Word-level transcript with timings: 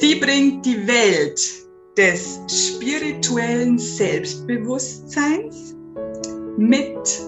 Sie 0.00 0.16
bringt 0.16 0.66
die 0.66 0.86
Welt 0.86 1.40
des 1.96 2.38
spirituellen 2.48 3.78
Selbstbewusstseins 3.78 5.74
mit, 6.58 7.20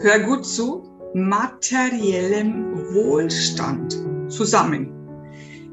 hör 0.00 0.18
gut 0.20 0.44
zu, 0.44 0.90
materiellem 1.14 2.94
Wohlstand 2.94 3.96
zusammen. 4.28 4.90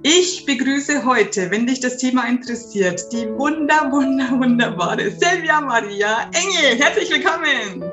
Ich 0.04 0.46
begrüße 0.46 1.06
heute, 1.06 1.52
wenn 1.52 1.68
dich 1.68 1.82
das 1.82 1.98
Thema 1.98 2.28
interessiert, 2.28 3.12
die 3.12 3.28
wunder, 3.38 3.92
wunder, 3.92 4.32
wunderbare 4.32 5.12
Silvia 5.12 5.60
Maria 5.60 6.30
Engel. 6.32 6.80
Herzlich 6.82 7.12
willkommen! 7.12 7.84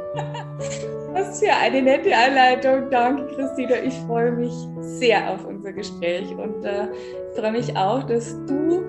Was 1.38 1.44
für 1.44 1.52
eine 1.54 1.82
nette 1.82 2.16
Einleitung. 2.16 2.90
Danke, 2.90 3.32
Christina. 3.36 3.76
Ich 3.84 3.94
freue 4.08 4.32
mich 4.32 4.52
sehr 4.80 5.30
auf 5.30 5.44
unser 5.44 5.72
Gespräch 5.72 6.28
und 6.30 6.64
äh, 6.64 6.88
freue 7.36 7.52
mich 7.52 7.76
auch, 7.76 8.02
dass 8.04 8.34
du, 8.46 8.82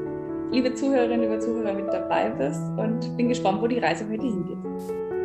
liebe 0.51 0.73
Zuhörerinnen, 0.73 1.21
liebe 1.21 1.37
Zuhörer, 1.37 1.73
mit 1.73 1.93
dabei 1.93 2.29
bist 2.29 2.61
und 2.77 3.15
bin 3.17 3.29
gespannt, 3.29 3.61
wo 3.61 3.67
die 3.67 3.77
Reise 3.77 4.03
heute 4.09 4.23
hingeht. 4.23 4.57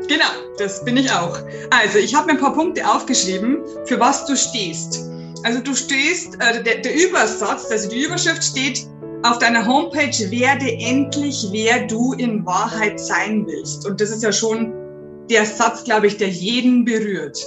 Genau, 0.06 0.26
das 0.58 0.84
bin 0.84 0.98
ich 0.98 1.10
auch. 1.10 1.38
Also, 1.70 1.98
ich 1.98 2.14
habe 2.14 2.26
mir 2.26 2.32
ein 2.32 2.40
paar 2.40 2.52
Punkte 2.52 2.86
aufgeschrieben, 2.86 3.58
für 3.86 3.98
was 3.98 4.26
du 4.26 4.36
stehst. 4.36 5.10
Also, 5.44 5.60
du 5.60 5.74
stehst, 5.74 6.34
äh, 6.34 6.62
der, 6.62 6.82
der 6.82 6.94
Übersatz, 6.94 7.70
also 7.70 7.88
die 7.88 8.02
Überschrift 8.02 8.44
steht 8.44 8.86
auf 9.22 9.38
deiner 9.38 9.66
Homepage, 9.66 10.30
werde 10.30 10.70
endlich, 10.78 11.48
wer 11.52 11.86
du 11.86 12.12
in 12.12 12.44
Wahrheit 12.44 13.00
sein 13.00 13.46
willst. 13.46 13.88
Und 13.88 13.98
das 14.02 14.10
ist 14.10 14.22
ja 14.22 14.30
schon 14.30 14.83
der 15.30 15.46
Satz, 15.46 15.84
glaube 15.84 16.06
ich, 16.06 16.16
der 16.16 16.28
jeden 16.28 16.84
berührt. 16.84 17.38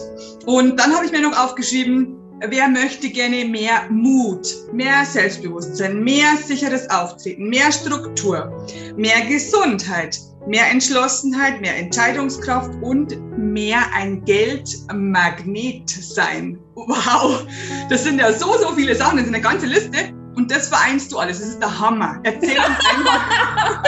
Und 0.46 0.80
dann 0.80 0.94
habe 0.96 1.06
ich 1.06 1.12
mir 1.12 1.22
noch 1.22 1.38
aufgeschrieben, 1.38 2.18
wer 2.48 2.68
möchte 2.68 3.10
gerne 3.10 3.46
mehr 3.46 3.90
Mut, 3.90 4.48
mehr 4.74 5.06
Selbstbewusstsein, 5.06 6.04
mehr 6.04 6.38
sicheres 6.38 6.90
Auftreten, 6.90 7.50
mehr 7.50 7.72
Struktur, 7.72 8.52
mehr 8.96 9.22
Gesundheit, 9.28 10.20
mehr 10.48 10.70
Entschlossenheit, 10.70 11.62
mehr 11.62 11.78
Entscheidungskraft 11.78 12.72
und 12.82 13.18
mehr 13.38 13.80
ein 13.94 14.24
Geldmagnet 14.26 15.90
sein. 15.90 16.60
Wow, 16.76 17.46
das 17.90 18.04
sind 18.04 18.20
ja 18.20 18.32
so, 18.32 18.58
so 18.58 18.74
viele 18.76 18.96
Sachen, 18.96 19.18
das 19.18 19.28
ist 19.28 19.34
eine 19.34 19.44
ganze 19.44 19.66
Liste 19.66 20.14
und 20.36 20.52
das 20.52 20.70
vereinst 20.70 21.12
du 21.12 21.18
alles. 21.18 21.40
Das 21.40 21.50
ist 21.50 21.60
der 21.60 21.80
Hammer. 21.80 22.20
Erzähl 22.24 22.58
uns 22.58 22.86
einfach, 22.96 23.84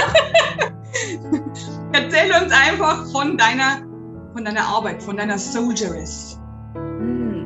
erzähl 1.93 2.31
uns 2.31 2.51
einfach 2.51 3.11
von 3.11 3.37
deiner, 3.37 3.83
von 4.39 4.45
deiner 4.45 4.65
Arbeit, 4.65 5.03
von 5.03 5.17
deiner 5.17 5.37
Soldieress. 5.37 6.39
Hm. 6.73 7.45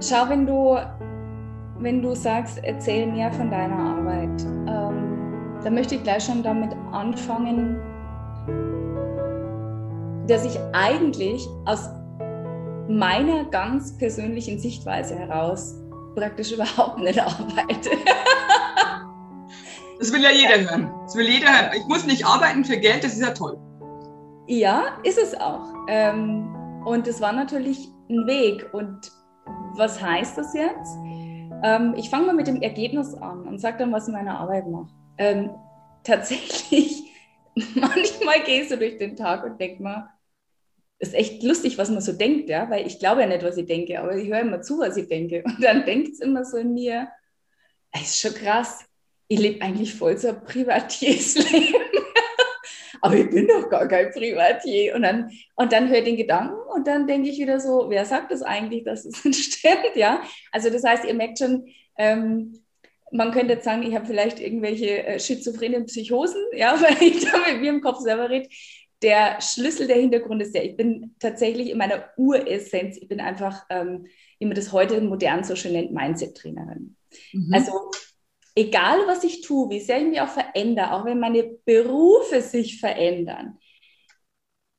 Schau, 0.00 0.26
wenn 0.30 0.46
du 0.46 0.78
wenn 1.80 2.00
du 2.00 2.14
sagst, 2.14 2.60
erzähl 2.62 3.06
mehr 3.06 3.30
von 3.32 3.50
deiner 3.50 3.76
Arbeit, 3.76 4.42
ähm, 4.42 5.60
dann 5.62 5.74
möchte 5.74 5.96
ich 5.96 6.02
gleich 6.02 6.24
schon 6.24 6.42
damit 6.42 6.70
anfangen, 6.92 7.78
dass 10.26 10.46
ich 10.46 10.58
eigentlich 10.72 11.46
aus 11.66 11.90
meiner 12.88 13.44
ganz 13.50 13.96
persönlichen 13.98 14.58
Sichtweise 14.58 15.14
heraus 15.14 15.74
praktisch 16.14 16.52
überhaupt 16.54 17.00
nicht 17.00 17.20
arbeite. 17.20 17.90
Das 20.00 20.12
will 20.14 20.22
ja 20.22 20.30
jeder 20.30 20.70
hören. 20.70 20.90
Das 21.04 21.14
will 21.14 21.28
jeder 21.28 21.46
hören. 21.46 21.72
Ich 21.76 21.86
muss 21.86 22.06
nicht 22.06 22.24
arbeiten 22.24 22.64
für 22.64 22.78
Geld, 22.78 23.04
das 23.04 23.12
ist 23.12 23.20
ja 23.20 23.32
toll. 23.32 23.58
Ja, 24.46 24.98
ist 25.04 25.18
es 25.18 25.34
auch. 25.34 25.74
Ähm, 25.88 26.82
und 26.86 27.06
es 27.06 27.20
war 27.20 27.32
natürlich 27.32 27.86
ein 28.08 28.26
Weg. 28.26 28.72
Und 28.72 29.12
was 29.76 30.00
heißt 30.00 30.38
das 30.38 30.54
jetzt? 30.54 30.96
Ähm, 31.62 31.94
ich 31.98 32.08
fange 32.08 32.26
mal 32.26 32.34
mit 32.34 32.46
dem 32.46 32.62
Ergebnis 32.62 33.14
an 33.14 33.46
und 33.46 33.60
sage 33.60 33.76
dann, 33.78 33.92
was 33.92 34.04
ich 34.04 34.08
in 34.08 34.14
meiner 34.14 34.40
Arbeit 34.40 34.66
mache. 34.68 34.88
Ähm, 35.18 35.50
tatsächlich, 36.02 37.04
manchmal 37.74 38.42
gehst 38.46 38.70
du 38.70 38.78
durch 38.78 38.96
den 38.96 39.16
Tag 39.16 39.44
und 39.44 39.60
denkst 39.60 39.80
mal, 39.80 40.08
ist 40.98 41.14
echt 41.14 41.42
lustig, 41.42 41.76
was 41.76 41.90
man 41.90 42.00
so 42.00 42.12
denkt, 42.12 42.48
ja, 42.48 42.70
weil 42.70 42.86
ich 42.86 42.98
glaube 42.98 43.20
ja 43.20 43.26
nicht, 43.26 43.42
was 43.42 43.58
ich 43.58 43.66
denke, 43.66 44.00
aber 44.00 44.16
ich 44.16 44.30
höre 44.30 44.40
immer 44.40 44.62
zu, 44.62 44.78
was 44.78 44.96
ich 44.96 45.08
denke. 45.08 45.42
Und 45.44 45.62
dann 45.62 45.84
denkt 45.84 46.12
es 46.14 46.20
immer 46.20 46.46
so 46.46 46.56
in 46.56 46.72
mir, 46.72 47.08
es 47.92 48.02
ist 48.02 48.20
schon 48.20 48.34
krass, 48.34 48.86
ich 49.30 49.38
lebe 49.38 49.62
eigentlich 49.62 49.94
voll 49.94 50.18
so 50.18 50.28
ein 50.28 50.42
Privatiersleben 50.42 51.80
aber 53.00 53.14
ich 53.14 53.30
bin 53.30 53.46
doch 53.46 53.68
gar 53.70 53.86
kein 53.88 54.10
Privatier. 54.10 54.94
Und 54.94 55.02
dann, 55.02 55.30
und 55.54 55.72
dann 55.72 55.88
höre 55.88 55.98
ich 55.98 56.04
den 56.04 56.16
Gedanken 56.16 56.58
und 56.74 56.86
dann 56.86 57.06
denke 57.06 57.28
ich 57.28 57.38
wieder 57.38 57.60
so, 57.60 57.86
wer 57.88 58.04
sagt 58.04 58.32
das 58.32 58.42
eigentlich, 58.42 58.84
dass 58.84 59.04
es 59.04 59.24
nicht 59.24 59.54
stimmt? 59.54 59.94
Ja, 59.94 60.22
also 60.52 60.68
das 60.68 60.84
heißt, 60.84 61.04
ihr 61.04 61.14
merkt 61.14 61.38
schon, 61.38 61.66
ähm, 61.96 62.58
man 63.12 63.32
könnte 63.32 63.54
jetzt 63.54 63.64
sagen, 63.64 63.82
ich 63.82 63.94
habe 63.94 64.06
vielleicht 64.06 64.40
irgendwelche 64.40 65.04
äh, 65.04 65.18
schizophrenen 65.18 65.86
Psychosen, 65.86 66.42
ja, 66.52 66.74
weil 66.80 67.00
ich 67.00 67.24
da 67.24 67.38
mit 67.50 67.60
mir 67.60 67.70
im 67.70 67.80
Kopf 67.80 68.00
selber 68.00 68.28
rede. 68.28 68.48
Der 69.02 69.40
Schlüssel, 69.40 69.86
der 69.86 69.96
Hintergrund 69.96 70.42
ist 70.42 70.54
der, 70.54 70.64
ich 70.64 70.76
bin 70.76 71.14
tatsächlich 71.20 71.70
in 71.70 71.78
meiner 71.78 72.10
Uressenz, 72.18 72.98
ich 72.98 73.08
bin 73.08 73.20
einfach, 73.20 73.64
ähm, 73.70 74.06
wie 74.38 74.46
man 74.46 74.54
das 74.54 74.72
heute 74.72 75.00
modern 75.00 75.42
so 75.44 75.56
schön 75.56 75.72
nennt, 75.72 75.92
Mindset-Trainerin. 75.92 76.96
Mhm. 77.32 77.54
Also 77.54 77.72
egal 78.60 79.06
was 79.06 79.24
ich 79.24 79.40
tue, 79.40 79.70
wie 79.70 79.80
sehr 79.80 79.98
ich 79.98 80.06
mich 80.06 80.20
auch 80.20 80.28
verändere, 80.28 80.92
auch 80.92 81.04
wenn 81.04 81.18
meine 81.18 81.44
Berufe 81.64 82.42
sich 82.42 82.78
verändern, 82.78 83.58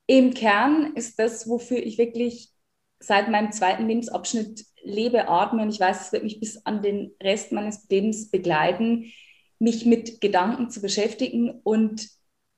im 0.06 0.34
Kern 0.34 0.94
ist 0.94 1.18
das, 1.18 1.48
wofür 1.48 1.78
ich 1.78 1.98
wirklich 1.98 2.50
seit 3.00 3.28
meinem 3.28 3.50
zweiten 3.52 3.88
Lebensabschnitt 3.88 4.64
lebe, 4.82 5.28
atme 5.28 5.62
und 5.62 5.70
ich 5.70 5.80
weiß, 5.80 6.06
es 6.06 6.12
wird 6.12 6.24
mich 6.24 6.38
bis 6.38 6.64
an 6.66 6.82
den 6.82 7.12
Rest 7.22 7.52
meines 7.52 7.88
Lebens 7.88 8.30
begleiten, 8.30 9.12
mich 9.58 9.86
mit 9.86 10.20
Gedanken 10.20 10.70
zu 10.70 10.80
beschäftigen 10.80 11.60
und 11.62 12.08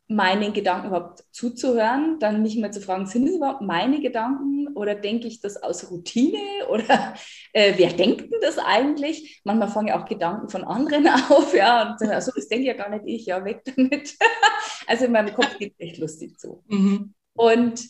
meinen 0.07 0.53
Gedanken 0.53 0.89
überhaupt 0.89 1.25
zuzuhören, 1.31 2.19
dann 2.19 2.43
mich 2.43 2.59
mal 2.59 2.73
zu 2.73 2.83
fragen, 2.83 3.07
sind 3.07 3.27
es 3.27 3.37
überhaupt 3.37 3.63
meine 3.63 4.01
Gedanken 4.01 4.69
oder 4.75 4.95
denke 4.95 5.27
ich 5.27 5.41
das 5.41 5.63
aus 5.63 5.91
Routine 5.91 6.39
oder 6.69 7.15
äh, 7.53 7.73
wer 7.77 7.93
denkt 7.93 8.33
denn 8.33 8.41
das 8.43 8.59
eigentlich? 8.59 9.41
Manchmal 9.45 9.69
fangen 9.69 9.89
ja 9.89 10.01
auch 10.01 10.07
Gedanken 10.07 10.49
von 10.49 10.65
anderen 10.65 11.09
auf, 11.31 11.55
ja, 11.55 11.91
und 11.91 11.99
sagen, 11.99 12.13
also 12.13 12.33
das 12.35 12.49
denke 12.49 12.67
ja 12.67 12.75
gar 12.75 12.91
nicht 12.91 13.05
ich, 13.07 13.27
ja, 13.27 13.45
weg 13.45 13.63
damit. 13.65 14.17
also 14.87 15.07
in 15.07 15.13
meinem 15.13 15.35
Kopf 15.35 15.59
geht 15.59 15.75
es 15.79 15.81
echt 15.81 15.99
lustig 15.99 16.39
zu. 16.39 16.63
Mhm. 16.69 17.15
Und 17.35 17.89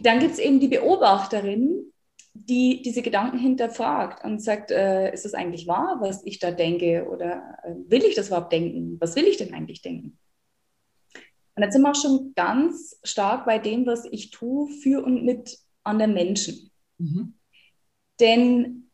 dann 0.00 0.20
gibt 0.20 0.32
es 0.32 0.38
eben 0.38 0.60
die 0.60 0.68
Beobachterin, 0.68 1.92
die 2.34 2.82
diese 2.82 3.02
Gedanken 3.02 3.38
hinterfragt 3.38 4.24
und 4.24 4.42
sagt, 4.42 4.70
äh, 4.70 5.12
ist 5.12 5.24
das 5.24 5.34
eigentlich 5.34 5.66
wahr, 5.66 5.98
was 6.00 6.24
ich 6.24 6.40
da 6.40 6.50
denke 6.50 7.06
oder 7.08 7.58
äh, 7.62 7.74
will 7.88 8.04
ich 8.04 8.16
das 8.16 8.28
überhaupt 8.28 8.52
denken? 8.52 8.96
Was 9.00 9.14
will 9.14 9.24
ich 9.24 9.36
denn 9.36 9.54
eigentlich 9.54 9.82
denken? 9.82 10.18
Und 11.54 11.62
jetzt 11.62 11.74
sind 11.74 11.82
wir 11.82 11.90
auch 11.90 12.00
schon 12.00 12.32
ganz 12.34 12.98
stark 13.04 13.46
bei 13.46 13.58
dem, 13.58 13.86
was 13.86 14.04
ich 14.06 14.30
tue 14.30 14.68
für 14.68 15.04
und 15.04 15.24
mit 15.24 15.58
anderen 15.84 16.14
Menschen. 16.14 16.70
Mhm. 16.98 17.34
Denn 18.20 18.90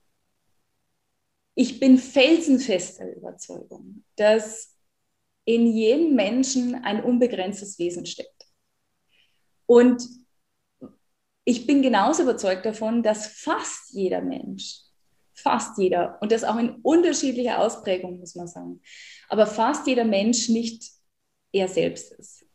ich 1.54 1.80
bin 1.80 1.98
felsenfest 1.98 3.00
der 3.00 3.16
Überzeugung, 3.16 4.04
dass 4.16 4.76
in 5.44 5.66
jedem 5.66 6.14
Menschen 6.14 6.74
ein 6.74 7.02
unbegrenztes 7.02 7.78
Wesen 7.78 8.06
steckt. 8.06 8.46
Und 9.66 10.02
ich 11.44 11.66
bin 11.66 11.82
genauso 11.82 12.22
überzeugt 12.22 12.66
davon, 12.66 13.02
dass 13.02 13.26
fast 13.26 13.92
jeder 13.92 14.20
Mensch, 14.20 14.80
fast 15.34 15.78
jeder, 15.78 16.18
und 16.20 16.30
das 16.30 16.44
auch 16.44 16.58
in 16.58 16.76
unterschiedlicher 16.82 17.58
Ausprägung, 17.58 18.18
muss 18.20 18.34
man 18.34 18.46
sagen, 18.46 18.82
aber 19.28 19.46
fast 19.46 19.86
jeder 19.86 20.04
Mensch 20.04 20.48
nicht 20.48 20.90
er 21.52 21.68
selbst 21.68 22.12
ist. 22.12 22.46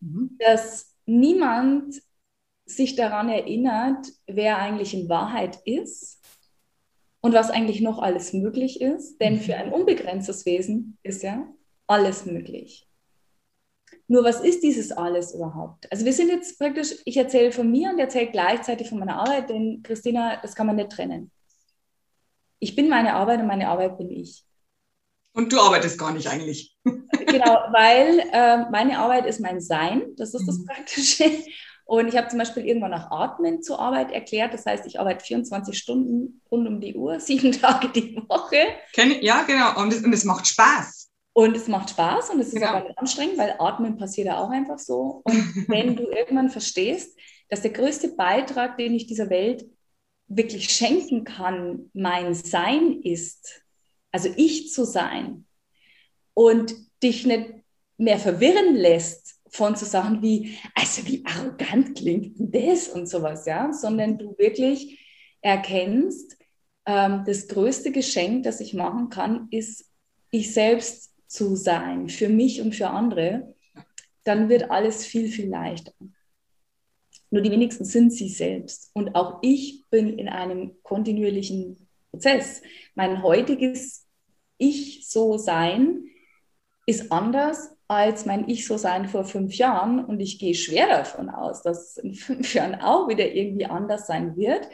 Mhm. 0.00 0.36
dass 0.38 0.94
niemand 1.06 2.00
sich 2.66 2.96
daran 2.96 3.28
erinnert, 3.28 4.06
wer 4.26 4.58
eigentlich 4.58 4.94
in 4.94 5.08
Wahrheit 5.08 5.58
ist 5.64 6.20
und 7.20 7.32
was 7.32 7.50
eigentlich 7.50 7.80
noch 7.80 7.98
alles 7.98 8.32
möglich 8.32 8.80
ist. 8.80 9.18
Denn 9.20 9.40
für 9.40 9.56
ein 9.56 9.72
unbegrenztes 9.72 10.46
Wesen 10.46 10.98
ist 11.02 11.22
ja 11.22 11.48
alles 11.86 12.26
möglich. 12.26 12.86
Nur 14.06 14.24
was 14.24 14.40
ist 14.40 14.62
dieses 14.62 14.92
alles 14.92 15.34
überhaupt? 15.34 15.90
Also 15.92 16.04
wir 16.04 16.12
sind 16.12 16.28
jetzt 16.28 16.58
praktisch, 16.58 16.94
ich 17.04 17.16
erzähle 17.16 17.52
von 17.52 17.70
mir 17.70 17.90
und 17.90 17.98
erzähle 17.98 18.30
gleichzeitig 18.30 18.88
von 18.88 18.98
meiner 18.98 19.16
Arbeit, 19.16 19.50
denn 19.50 19.82
Christina, 19.82 20.40
das 20.40 20.54
kann 20.54 20.66
man 20.66 20.76
nicht 20.76 20.90
trennen. 20.90 21.30
Ich 22.58 22.74
bin 22.74 22.88
meine 22.88 23.14
Arbeit 23.14 23.40
und 23.40 23.46
meine 23.46 23.68
Arbeit 23.68 23.98
bin 23.98 24.10
ich. 24.10 24.47
Und 25.38 25.52
du 25.52 25.60
arbeitest 25.60 25.98
gar 25.98 26.12
nicht 26.12 26.28
eigentlich. 26.28 26.76
Genau, 27.28 27.58
weil 27.72 28.20
äh, 28.32 28.70
meine 28.70 28.98
Arbeit 28.98 29.26
ist 29.26 29.38
mein 29.38 29.60
Sein, 29.60 30.02
das 30.16 30.32
ist 30.32 30.48
das 30.48 30.58
mhm. 30.58 30.64
Praktische. 30.64 31.24
Und 31.84 32.08
ich 32.08 32.16
habe 32.16 32.28
zum 32.28 32.38
Beispiel 32.38 32.64
irgendwann 32.66 32.90
nach 32.90 33.10
Atmen 33.10 33.62
zur 33.62 33.78
Arbeit 33.78 34.10
erklärt. 34.12 34.54
Das 34.54 34.64
heißt, 34.64 34.86
ich 34.86 34.98
arbeite 34.98 35.22
24 35.24 35.76
Stunden 35.76 36.40
rund 36.50 36.66
um 36.66 36.80
die 36.80 36.94
Uhr, 36.94 37.20
sieben 37.20 37.52
Tage 37.52 37.90
die 37.90 38.16
Woche. 38.28 38.56
Ja, 39.20 39.42
genau. 39.42 39.78
Und 39.78 39.92
es, 39.92 40.02
und 40.02 40.12
es 40.14 40.24
macht 40.24 40.46
Spaß. 40.46 41.10
Und 41.34 41.54
es 41.54 41.68
macht 41.68 41.90
Spaß 41.90 42.30
und 42.30 42.40
es 42.40 42.50
genau. 42.50 42.64
ist 42.64 42.72
aber 42.72 42.84
nicht 42.88 42.98
anstrengend, 42.98 43.36
weil 43.36 43.56
Atmen 43.58 43.98
passiert 43.98 44.28
ja 44.28 44.38
auch 44.38 44.50
einfach 44.50 44.78
so. 44.78 45.20
Und 45.24 45.68
wenn 45.68 45.96
du 45.96 46.04
irgendwann 46.04 46.48
verstehst, 46.48 47.16
dass 47.50 47.60
der 47.60 47.72
größte 47.72 48.08
Beitrag, 48.08 48.78
den 48.78 48.94
ich 48.94 49.06
dieser 49.06 49.28
Welt 49.28 49.66
wirklich 50.28 50.70
schenken 50.70 51.24
kann, 51.24 51.90
mein 51.92 52.32
Sein 52.32 53.02
ist, 53.02 53.62
also 54.12 54.28
ich 54.36 54.72
zu 54.72 54.84
sein 54.84 55.44
und 56.34 56.74
dich 57.02 57.26
nicht 57.26 57.50
mehr 57.96 58.18
verwirren 58.18 58.74
lässt 58.76 59.40
von 59.50 59.74
so 59.76 59.86
Sachen 59.86 60.22
wie, 60.22 60.56
also 60.74 61.06
wie 61.06 61.24
arrogant 61.24 61.96
klingt 61.96 62.36
das 62.38 62.88
und 62.88 63.08
sowas, 63.08 63.46
ja, 63.46 63.72
sondern 63.72 64.18
du 64.18 64.36
wirklich 64.38 65.00
erkennst, 65.40 66.36
ähm, 66.86 67.24
das 67.26 67.48
größte 67.48 67.92
Geschenk, 67.92 68.44
das 68.44 68.60
ich 68.60 68.74
machen 68.74 69.08
kann, 69.08 69.48
ist, 69.50 69.86
ich 70.30 70.52
selbst 70.52 71.14
zu 71.26 71.56
sein, 71.56 72.08
für 72.08 72.28
mich 72.28 72.60
und 72.60 72.74
für 72.74 72.88
andere, 72.88 73.54
dann 74.24 74.48
wird 74.48 74.70
alles 74.70 75.06
viel, 75.06 75.28
viel 75.28 75.48
leichter. 75.48 75.92
Nur 77.30 77.42
die 77.42 77.50
wenigsten 77.50 77.84
sind 77.84 78.12
sie 78.12 78.28
selbst. 78.28 78.90
Und 78.94 79.14
auch 79.14 79.38
ich 79.42 79.84
bin 79.90 80.18
in 80.18 80.28
einem 80.28 80.76
kontinuierlichen 80.82 81.87
Prozess. 82.10 82.62
Mein 82.94 83.22
heutiges 83.22 84.06
Ich-So-Sein 84.58 86.04
ist 86.86 87.12
anders 87.12 87.76
als 87.86 88.26
mein 88.26 88.48
Ich-So-Sein 88.48 89.08
vor 89.08 89.24
fünf 89.24 89.54
Jahren. 89.56 90.04
Und 90.04 90.20
ich 90.20 90.38
gehe 90.38 90.54
schwer 90.54 90.88
davon 90.88 91.30
aus, 91.30 91.62
dass 91.62 91.90
es 91.90 91.96
in 91.98 92.14
fünf 92.14 92.54
Jahren 92.54 92.74
auch 92.76 93.08
wieder 93.08 93.32
irgendwie 93.32 93.66
anders 93.66 94.06
sein 94.06 94.36
wird. 94.36 94.68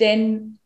Denn 0.00 0.58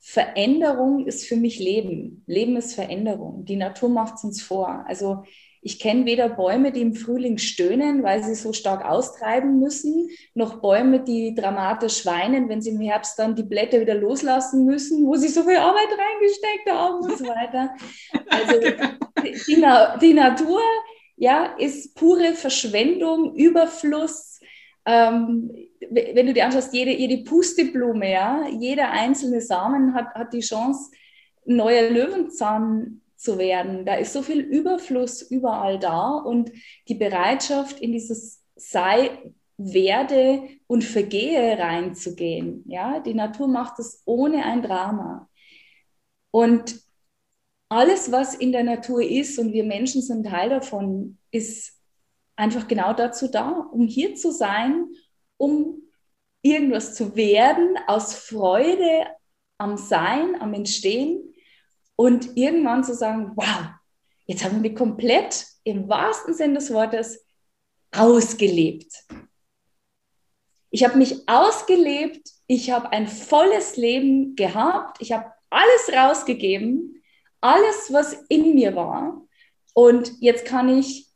Veränderung 0.00 1.06
ist 1.06 1.26
für 1.26 1.36
mich 1.36 1.58
Leben. 1.58 2.24
Leben 2.26 2.56
ist 2.56 2.74
Veränderung. 2.74 3.46
Die 3.46 3.56
Natur 3.56 3.88
macht 3.88 4.16
es 4.16 4.24
uns 4.24 4.42
vor. 4.42 4.84
Also 4.86 5.24
ich 5.66 5.78
kenne 5.78 6.04
weder 6.04 6.28
Bäume, 6.28 6.72
die 6.72 6.82
im 6.82 6.94
Frühling 6.94 7.38
stöhnen, 7.38 8.02
weil 8.02 8.22
sie 8.22 8.34
so 8.34 8.52
stark 8.52 8.84
austreiben 8.84 9.58
müssen, 9.58 10.10
noch 10.34 10.60
Bäume, 10.60 11.00
die 11.00 11.34
dramatisch 11.34 12.04
weinen, 12.04 12.50
wenn 12.50 12.60
sie 12.60 12.68
im 12.68 12.80
Herbst 12.82 13.18
dann 13.18 13.34
die 13.34 13.44
Blätter 13.44 13.80
wieder 13.80 13.94
loslassen 13.94 14.66
müssen, 14.66 15.06
wo 15.06 15.16
sie 15.16 15.28
so 15.28 15.42
viel 15.42 15.56
Arbeit 15.56 15.88
reingesteckt 15.88 16.70
haben 16.70 17.00
und 17.00 17.16
so 17.16 17.24
weiter. 17.24 17.74
Also 18.28 18.60
die, 19.24 20.06
die 20.06 20.12
Natur 20.12 20.60
ja, 21.16 21.54
ist 21.56 21.94
pure 21.94 22.34
Verschwendung, 22.34 23.34
Überfluss. 23.34 24.40
Ähm, 24.84 25.50
wenn 25.90 26.26
du 26.26 26.34
dir 26.34 26.44
anschaust, 26.44 26.74
jede, 26.74 26.90
jede 26.90 27.24
Pusteblume, 27.24 28.12
ja, 28.12 28.46
jeder 28.48 28.90
einzelne 28.90 29.40
Samen 29.40 29.94
hat, 29.94 30.14
hat 30.14 30.34
die 30.34 30.40
Chance, 30.40 30.90
neuer 31.46 31.88
Löwenzahn 31.88 33.00
zu 33.24 33.38
werden. 33.38 33.84
Da 33.84 33.94
ist 33.94 34.12
so 34.12 34.22
viel 34.22 34.40
Überfluss 34.40 35.22
überall 35.22 35.78
da 35.78 36.10
und 36.10 36.52
die 36.88 36.94
Bereitschaft, 36.94 37.80
in 37.80 37.92
dieses 37.92 38.42
Sei, 38.54 39.32
werde 39.56 40.48
und 40.66 40.82
vergehe 40.82 41.58
reinzugehen. 41.58 42.64
Ja, 42.66 43.00
die 43.00 43.14
Natur 43.14 43.48
macht 43.48 43.78
es 43.78 44.02
ohne 44.04 44.44
ein 44.44 44.62
Drama. 44.62 45.28
Und 46.30 46.80
alles, 47.68 48.12
was 48.12 48.34
in 48.34 48.52
der 48.52 48.64
Natur 48.64 49.02
ist 49.02 49.38
und 49.38 49.52
wir 49.52 49.64
Menschen 49.64 50.02
sind 50.02 50.26
Teil 50.26 50.50
davon, 50.50 51.18
ist 51.30 51.80
einfach 52.36 52.68
genau 52.68 52.92
dazu 52.92 53.28
da, 53.28 53.50
um 53.72 53.86
hier 53.86 54.16
zu 54.16 54.32
sein, 54.32 54.86
um 55.36 55.82
irgendwas 56.42 56.94
zu 56.94 57.16
werden 57.16 57.78
aus 57.86 58.14
Freude 58.14 59.06
am 59.58 59.76
Sein, 59.76 60.40
am 60.40 60.52
Entstehen 60.52 61.33
und 61.96 62.36
irgendwann 62.36 62.84
zu 62.84 62.94
sagen, 62.94 63.32
wow, 63.36 63.68
jetzt 64.26 64.44
haben 64.44 64.62
wir 64.62 64.70
mich 64.70 64.78
komplett 64.78 65.46
im 65.64 65.88
wahrsten 65.88 66.34
Sinn 66.34 66.54
des 66.54 66.72
Wortes 66.72 67.24
ausgelebt. 67.92 69.04
Ich 70.70 70.84
habe 70.84 70.98
mich 70.98 71.28
ausgelebt, 71.28 72.30
ich 72.46 72.70
habe 72.70 72.90
ein 72.92 73.06
volles 73.06 73.76
Leben 73.76 74.34
gehabt, 74.34 75.00
ich 75.00 75.12
habe 75.12 75.32
alles 75.50 75.90
rausgegeben, 75.92 77.02
alles, 77.40 77.92
was 77.92 78.14
in 78.28 78.54
mir 78.54 78.74
war. 78.74 79.22
Und 79.72 80.12
jetzt 80.20 80.44
kann 80.44 80.68
ich 80.68 81.06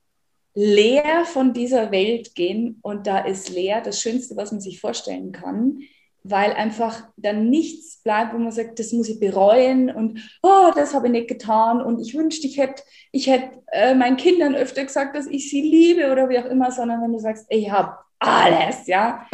leer 0.54 1.24
von 1.24 1.52
dieser 1.52 1.90
Welt 1.90 2.34
gehen 2.34 2.78
und 2.82 3.06
da 3.06 3.18
ist 3.18 3.48
leer 3.48 3.80
das 3.80 4.00
Schönste, 4.00 4.36
was 4.36 4.52
man 4.52 4.60
sich 4.60 4.80
vorstellen 4.80 5.32
kann 5.32 5.80
weil 6.22 6.52
einfach 6.52 7.08
dann 7.16 7.48
nichts 7.48 8.02
bleibt, 8.02 8.34
wo 8.34 8.38
man 8.38 8.52
sagt, 8.52 8.78
das 8.78 8.92
muss 8.92 9.08
ich 9.08 9.20
bereuen 9.20 9.90
und 9.90 10.20
oh, 10.42 10.70
das 10.74 10.94
habe 10.94 11.06
ich 11.06 11.12
nicht 11.12 11.28
getan 11.28 11.80
und 11.80 12.00
ich 12.00 12.14
wünschte, 12.14 12.46
ich 12.46 12.58
hätte 12.58 12.82
ich 13.12 13.26
hätt, 13.26 13.50
äh, 13.72 13.94
meinen 13.94 14.16
Kindern 14.16 14.54
öfter 14.54 14.84
gesagt, 14.84 15.16
dass 15.16 15.26
ich 15.26 15.50
sie 15.50 15.62
liebe 15.62 16.10
oder 16.12 16.28
wie 16.28 16.38
auch 16.38 16.44
immer, 16.46 16.70
sondern 16.70 17.02
wenn 17.02 17.12
du 17.12 17.18
sagst, 17.18 17.46
ich 17.48 17.70
habe 17.70 17.96
alles, 18.18 18.86
ja. 18.86 19.26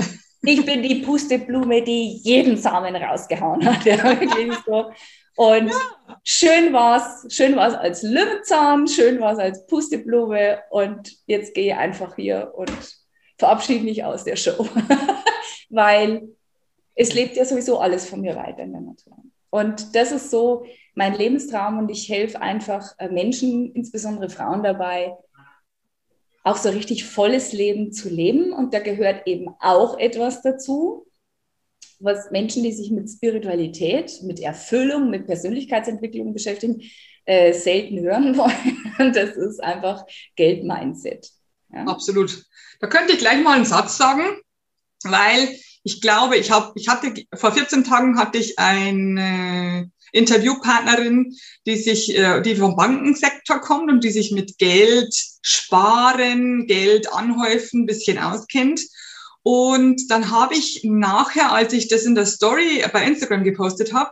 Ich 0.42 0.64
bin 0.66 0.82
die 0.82 0.96
Pusteblume, 0.96 1.82
die 1.82 2.20
jeden 2.22 2.56
Samen 2.58 2.94
rausgehauen 2.94 3.64
hat. 3.64 3.84
Ja, 3.84 4.04
wirklich 4.04 4.52
so. 4.66 4.90
Und 5.36 5.72
schön 6.22 6.72
war 6.72 6.98
es, 6.98 7.34
schön 7.34 7.56
war 7.56 7.68
es 7.68 7.74
als 7.74 8.02
Löwenzahn, 8.02 8.86
schön 8.86 9.20
war 9.20 9.32
es 9.32 9.38
als 9.38 9.66
Pusteblume 9.66 10.60
und 10.70 11.12
jetzt 11.26 11.54
gehe 11.54 11.72
ich 11.72 11.78
einfach 11.78 12.14
hier 12.14 12.52
und 12.54 12.70
verabschiede 13.38 13.84
mich 13.84 14.04
aus 14.04 14.24
der 14.24 14.36
Show. 14.36 14.68
Weil 15.70 16.28
es 16.94 17.14
lebt 17.14 17.36
ja 17.36 17.44
sowieso 17.44 17.78
alles 17.78 18.06
von 18.06 18.20
mir 18.20 18.36
weiter 18.36 18.62
in 18.62 18.72
der 18.72 18.80
Natur. 18.80 19.16
Und 19.50 19.94
das 19.94 20.12
ist 20.12 20.30
so 20.30 20.64
mein 20.94 21.14
Lebenstraum 21.14 21.78
und 21.78 21.88
ich 21.88 22.08
helfe 22.08 22.40
einfach 22.40 22.94
äh, 22.98 23.08
Menschen, 23.08 23.72
insbesondere 23.72 24.28
Frauen 24.28 24.62
dabei, 24.62 25.16
auch 26.42 26.56
so 26.56 26.68
richtig 26.68 27.04
volles 27.04 27.52
Leben 27.52 27.92
zu 27.92 28.08
leben. 28.08 28.52
Und 28.52 28.74
da 28.74 28.80
gehört 28.80 29.26
eben 29.26 29.48
auch 29.60 29.98
etwas 29.98 30.42
dazu, 30.42 31.06
was 32.00 32.30
Menschen, 32.30 32.62
die 32.62 32.72
sich 32.72 32.90
mit 32.90 33.08
Spiritualität, 33.08 34.22
mit 34.22 34.40
Erfüllung, 34.40 35.10
mit 35.10 35.26
Persönlichkeitsentwicklung 35.26 36.34
beschäftigen, 36.34 36.82
äh, 37.24 37.52
selten 37.52 38.00
hören 38.00 38.36
wollen. 38.36 39.12
Das 39.12 39.36
ist 39.36 39.62
einfach 39.62 40.04
Geld-Mindset. 40.36 41.30
Ja. 41.72 41.84
Absolut. 41.84 42.44
Da 42.80 42.88
könnte 42.88 43.14
ich 43.14 43.18
gleich 43.18 43.42
mal 43.42 43.56
einen 43.56 43.64
Satz 43.64 43.96
sagen, 43.96 44.24
weil 45.04 45.48
ich 45.84 46.00
glaube, 46.00 46.36
ich 46.36 46.50
habe, 46.50 46.72
ich 46.74 46.88
hatte 46.88 47.12
vor 47.34 47.52
14 47.52 47.84
Tagen 47.84 48.18
hatte 48.18 48.38
ich 48.38 48.58
eine 48.58 49.90
Interviewpartnerin, 50.12 51.36
die 51.66 51.76
sich, 51.76 52.16
äh, 52.16 52.40
die 52.40 52.56
vom 52.56 52.74
Bankensektor 52.74 53.60
kommt 53.60 53.90
und 53.90 54.02
die 54.02 54.10
sich 54.10 54.32
mit 54.32 54.58
Geld 54.58 55.14
sparen, 55.42 56.66
Geld 56.66 57.12
anhäufen, 57.12 57.82
ein 57.82 57.86
bisschen 57.86 58.18
auskennt. 58.18 58.80
Und 59.42 60.10
dann 60.10 60.30
habe 60.30 60.54
ich 60.54 60.80
nachher, 60.84 61.52
als 61.52 61.74
ich 61.74 61.88
das 61.88 62.04
in 62.04 62.14
der 62.14 62.26
Story 62.26 62.82
bei 62.90 63.04
Instagram 63.04 63.44
gepostet 63.44 63.92
habe, 63.92 64.10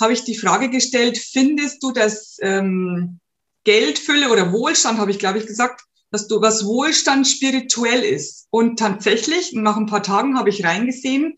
habe 0.00 0.12
ich 0.12 0.24
die 0.24 0.36
Frage 0.36 0.70
gestellt, 0.70 1.18
findest 1.18 1.82
du, 1.84 1.92
dass 1.92 2.36
ähm, 2.40 3.20
Geldfülle 3.62 4.28
oder 4.30 4.52
Wohlstand, 4.52 4.98
habe 4.98 5.12
ich 5.12 5.20
glaube 5.20 5.38
ich 5.38 5.46
gesagt, 5.46 5.82
dass 6.12 6.28
du 6.28 6.40
was 6.40 6.64
Wohlstand 6.64 7.26
spirituell 7.26 8.02
ist. 8.02 8.46
Und 8.50 8.78
tatsächlich, 8.78 9.52
nach 9.54 9.76
ein 9.76 9.86
paar 9.86 10.02
Tagen 10.02 10.38
habe 10.38 10.50
ich 10.50 10.64
reingesehen, 10.64 11.34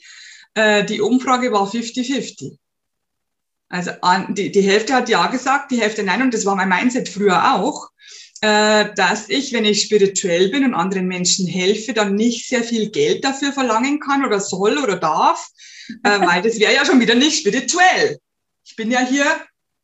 äh, 0.54 0.85
die 0.85 1.00
Umfrage 1.00 1.52
war 1.52 1.66
50-50. 1.71 2.59
Also 3.69 3.93
an, 4.02 4.35
die, 4.35 4.50
die 4.50 4.61
Hälfte 4.61 4.95
hat 4.95 5.09
ja 5.09 5.26
gesagt, 5.28 5.71
die 5.71 5.81
Hälfte 5.81 6.02
nein. 6.02 6.23
Und 6.23 6.35
das 6.35 6.45
war 6.45 6.57
mein 6.57 6.69
Mindset 6.69 7.09
früher 7.09 7.54
auch, 7.54 7.88
äh, 8.40 8.93
dass 8.95 9.28
ich, 9.28 9.52
wenn 9.52 9.64
ich 9.64 9.83
spirituell 9.83 10.50
bin 10.50 10.64
und 10.64 10.75
anderen 10.75 11.07
Menschen 11.07 11.47
helfe, 11.47 11.95
dann 11.95 12.16
nicht 12.16 12.49
sehr 12.49 12.64
viel 12.64 12.90
Geld 12.90 13.25
dafür 13.25 13.52
verlangen 13.52 14.00
kann 14.00 14.25
oder 14.25 14.40
soll 14.40 14.78
oder 14.78 14.97
darf, 14.97 15.49
äh, 16.02 16.21
weil 16.21 16.43
das 16.43 16.59
wäre 16.59 16.75
ja 16.75 16.85
schon 16.85 17.00
wieder 17.00 17.14
nicht 17.14 17.38
spirituell. 17.38 18.19
Ich 18.64 18.75
bin 18.75 18.90
ja 18.90 19.00
hier, 19.00 19.26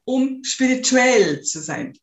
um 0.05 0.43
spirituell 0.43 1.43
zu 1.43 1.61
sein. 1.61 1.97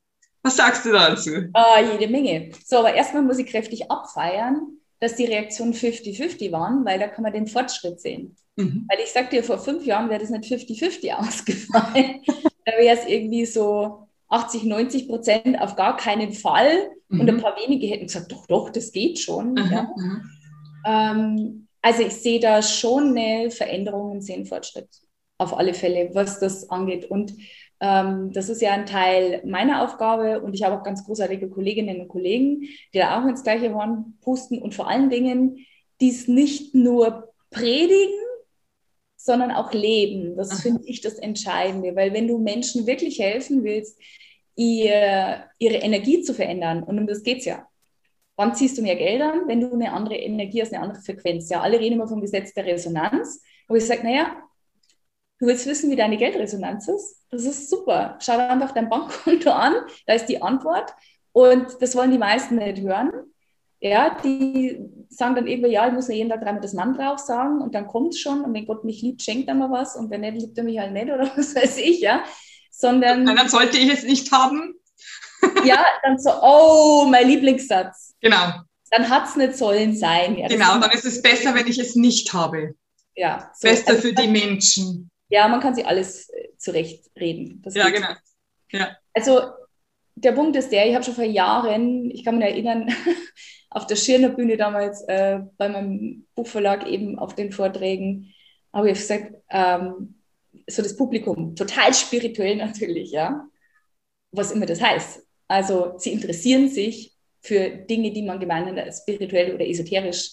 Was 0.48 0.56
sagst 0.56 0.86
du 0.86 0.94
dazu? 0.94 1.32
Uh, 1.32 1.92
jede 1.92 2.10
Menge. 2.10 2.52
So, 2.66 2.78
aber 2.78 2.94
erstmal 2.94 3.22
muss 3.22 3.38
ich 3.38 3.48
kräftig 3.48 3.92
abfeiern, 3.92 4.78
dass 5.02 5.16
die 5.16 5.26
Reaktionen 5.26 5.74
50-50 5.74 6.54
waren, 6.54 6.86
weil 6.86 7.00
da 7.00 7.10
kann 7.10 7.24
man 7.24 7.34
den 7.34 7.48
Fortschritt 7.48 8.00
sehen. 8.00 8.38
Mhm. 8.56 8.86
Weil 8.90 9.04
ich 9.04 9.12
sagte 9.12 9.36
dir, 9.36 9.44
vor 9.44 9.60
fünf 9.60 9.86
Jahren 9.86 10.10
wäre 10.10 10.22
das 10.22 10.30
nicht 10.30 10.50
50-50 10.50 11.12
ausgefallen. 11.16 12.22
da 12.64 12.72
wäre 12.78 12.98
es 12.98 13.06
irgendwie 13.06 13.46
so 13.46 14.08
80, 14.30 14.64
90 14.64 15.10
Prozent 15.10 15.60
auf 15.60 15.76
gar 15.76 15.98
keinen 15.98 16.32
Fall. 16.32 16.92
Mhm. 17.10 17.20
Und 17.20 17.30
ein 17.30 17.42
paar 17.42 17.58
wenige 17.58 17.88
hätten 17.88 18.06
gesagt, 18.08 18.32
doch, 18.32 18.46
doch, 18.48 18.70
das 18.70 18.94
geht 18.94 19.20
schon. 19.20 19.52
Mhm. 19.52 19.70
Ja. 19.70 19.90
Mhm. 19.98 20.30
Ähm, 20.86 21.68
also 21.82 22.04
ich 22.04 22.14
sehe 22.14 22.40
da 22.40 22.62
schon 22.62 23.18
eine 23.18 23.52
Veränderung 23.52 24.12
und 24.12 24.22
sehe 24.22 24.38
einen 24.38 24.46
Fortschritt. 24.46 24.88
Auf 25.40 25.58
alle 25.58 25.74
Fälle, 25.74 26.10
was 26.14 26.40
das 26.40 26.70
angeht. 26.70 27.12
Und 27.12 27.34
das 27.80 28.50
ist 28.50 28.62
ja 28.62 28.72
ein 28.72 28.88
Teil 28.88 29.42
meiner 29.46 29.84
Aufgabe 29.84 30.42
und 30.42 30.54
ich 30.54 30.64
habe 30.64 30.76
auch 30.76 30.84
ganz 30.84 31.06
großartige 31.06 31.50
Kolleginnen 31.50 32.02
und 32.02 32.08
Kollegen, 32.08 32.62
die 32.62 32.98
da 32.98 33.22
auch 33.22 33.28
ins 33.28 33.44
gleiche 33.44 33.74
Horn 33.74 34.18
pusten 34.22 34.60
und 34.62 34.74
vor 34.74 34.88
allen 34.88 35.12
Dingen 35.12 35.66
dies 36.02 36.28
nicht 36.28 36.74
nur 36.74 37.34
predigen, 37.52 38.18
sondern 39.16 39.52
auch 39.52 39.74
leben. 39.74 40.36
Das 40.38 40.62
finde 40.62 40.82
ich 40.86 41.02
das 41.02 41.16
Entscheidende, 41.16 41.96
weil 41.96 42.14
wenn 42.14 42.28
du 42.28 42.40
Menschen 42.40 42.88
wirklich 42.88 43.20
helfen 43.20 43.64
willst, 43.64 44.00
ihr, 44.56 45.44
ihre 45.60 45.76
Energie 45.76 46.22
zu 46.22 46.34
verändern, 46.34 46.84
und 46.84 46.98
um 46.98 47.08
das 47.08 47.24
geht 47.24 47.40
es 47.40 47.46
ja. 47.46 47.68
Wann 48.38 48.56
ziehst 48.56 48.78
du 48.78 48.84
mehr 48.84 48.96
Geld 48.96 49.22
an, 49.22 49.48
wenn 49.48 49.62
du 49.62 49.74
eine 49.74 49.92
andere 49.92 50.16
Energie 50.16 50.62
hast, 50.62 50.74
eine 50.74 50.84
andere 50.84 51.02
Frequenz? 51.02 51.50
Ja, 51.50 51.62
alle 51.62 51.80
reden 51.80 51.96
immer 51.96 52.08
vom 52.08 52.22
Gesetz 52.22 52.54
der 52.54 52.66
Resonanz. 52.66 53.42
Aber 53.68 53.78
ich 53.78 53.86
sage, 53.86 54.04
naja, 54.04 54.36
Du 55.40 55.46
willst 55.46 55.68
wissen, 55.68 55.92
wie 55.92 55.96
deine 55.96 56.18
Geldresonanz 56.18 56.88
ist? 56.88 57.24
Das 57.30 57.44
ist 57.44 57.70
super. 57.70 58.18
Schau 58.20 58.38
dir 58.38 58.50
einfach 58.50 58.72
dein 58.72 58.90
Bankkonto 58.90 59.52
an, 59.52 59.76
da 60.06 60.14
ist 60.14 60.26
die 60.26 60.42
Antwort. 60.42 60.94
Und 61.32 61.80
das 61.80 61.96
wollen 61.96 62.12
die 62.12 62.18
meisten 62.18 62.56
nicht 62.56 62.82
hören. 62.82 63.12
Ja, 63.80 64.18
die 64.24 64.80
sagen 65.10 65.36
dann 65.36 65.46
eben, 65.46 65.70
ja, 65.70 65.88
ich 65.88 65.94
muss 65.94 66.08
mir 66.08 66.16
jeden 66.16 66.30
Tag 66.30 66.42
dreimal 66.42 66.62
das 66.62 66.74
Mann 66.74 66.96
drauf 66.96 67.20
sagen 67.20 67.62
und 67.62 67.76
dann 67.76 67.86
kommt 67.86 68.16
es 68.16 68.20
schon 68.20 68.42
und 68.42 68.54
wenn 68.54 68.66
Gott 68.66 68.84
mich 68.84 69.04
liebt, 69.04 69.22
schenkt 69.22 69.48
er 69.48 69.54
mir 69.54 69.70
was 69.70 69.96
und 69.96 70.10
wenn 70.10 70.22
nicht, 70.22 70.42
liebt 70.42 70.58
er 70.58 70.64
mich 70.64 70.80
halt 70.80 70.94
nicht 70.94 71.12
oder 71.12 71.30
was 71.38 71.56
weiß 71.56 71.78
ich, 71.78 72.00
ja. 72.00 72.24
Sondern. 72.72 73.26
dann 73.26 73.50
sollte 73.50 73.78
ich 73.78 73.92
es 73.92 74.04
nicht 74.04 74.32
haben. 74.32 74.74
ja, 75.64 75.86
dann 76.04 76.18
so, 76.18 76.32
oh, 76.42 77.06
mein 77.08 77.28
Lieblingssatz. 77.28 78.16
Genau. 78.20 78.62
Dann 78.90 79.10
hat 79.10 79.28
es 79.28 79.36
nicht 79.36 79.56
sollen 79.58 79.96
sein. 79.96 80.38
Ja, 80.38 80.48
genau, 80.48 80.80
dann 80.80 80.92
ist 80.92 81.06
es 81.06 81.22
besser, 81.22 81.54
wenn 81.54 81.68
ich 81.68 81.78
es 81.78 81.96
nicht 81.96 82.34
habe. 82.34 82.74
Ja. 83.16 83.52
So, 83.54 83.68
besser 83.68 83.90
also, 83.90 84.02
für 84.02 84.14
die 84.14 84.28
Menschen. 84.28 85.12
Ja, 85.30 85.48
man 85.48 85.60
kann 85.60 85.76
sich 85.76 85.86
alles 85.86 86.30
äh, 86.30 86.50
zurechtreden. 86.58 87.62
Das 87.62 87.76
ja, 87.76 87.90
genau. 87.90 88.10
Ja. 88.72 88.98
Also 89.14 89.42
der 90.16 90.32
Punkt 90.32 90.56
ist 90.56 90.72
der, 90.72 90.88
ich 90.88 90.96
habe 90.96 91.04
schon 91.04 91.14
vor 91.14 91.24
Jahren, 91.24 92.10
ich 92.12 92.26
kann 92.26 92.38
mich 92.38 92.48
erinnern, 92.48 92.90
auf 93.70 93.86
der 93.88 93.96
Schirner 93.96 94.30
Bühne 94.30 94.58
damals 94.58 95.02
äh, 95.04 95.40
bei 95.58 95.70
meinem 95.70 96.28
Buchverlag 96.36 96.88
eben 96.88 97.20
auf 97.20 97.36
den 97.36 97.52
Vorträgen, 97.52 98.34
habe 98.74 98.90
ich 98.90 98.98
gesagt, 98.98 99.34
ähm, 99.50 100.16
so 100.68 100.82
das 100.82 100.96
Publikum, 100.96 101.56
total 101.56 101.94
spirituell 101.94 102.56
natürlich, 102.58 103.12
ja, 103.12 103.48
was 104.32 104.52
immer 104.52 104.66
das 104.66 104.82
heißt. 104.82 105.26
Also 105.48 105.94
sie 105.98 106.12
interessieren 106.12 106.70
sich 106.70 107.16
für 107.42 107.70
Dinge, 107.70 108.12
die 108.12 108.24
man 108.24 108.40
gemeinhin 108.40 108.78
als 108.80 109.00
spirituell 109.00 109.54
oder 109.54 109.66
esoterisch 109.66 110.32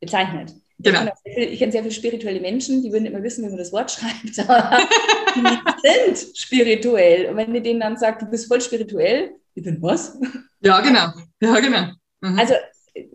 bezeichnet. 0.00 0.54
Genau. 0.82 1.12
Ich 1.24 1.58
kenne 1.58 1.72
sehr 1.72 1.82
viele 1.82 1.94
spirituelle 1.94 2.40
Menschen, 2.40 2.82
die 2.82 2.92
würden 2.92 3.06
immer 3.06 3.22
wissen, 3.22 3.44
wie 3.44 3.48
man 3.48 3.58
das 3.58 3.72
Wort 3.72 3.90
schreibt, 3.90 4.38
aber 4.48 4.78
die 5.34 6.16
sind 6.16 6.36
spirituell. 6.36 7.26
Und 7.30 7.36
wenn 7.36 7.54
ihr 7.54 7.62
denen 7.62 7.80
dann 7.80 7.96
sagt, 7.96 8.22
du 8.22 8.26
bist 8.26 8.48
voll 8.48 8.60
spirituell, 8.60 9.32
ich 9.54 9.62
bin 9.62 9.80
was? 9.82 10.18
Ja, 10.62 10.80
genau. 10.80 11.08
Ja, 11.40 11.58
genau. 11.60 11.90
Mhm. 12.20 12.38
Also 12.38 12.54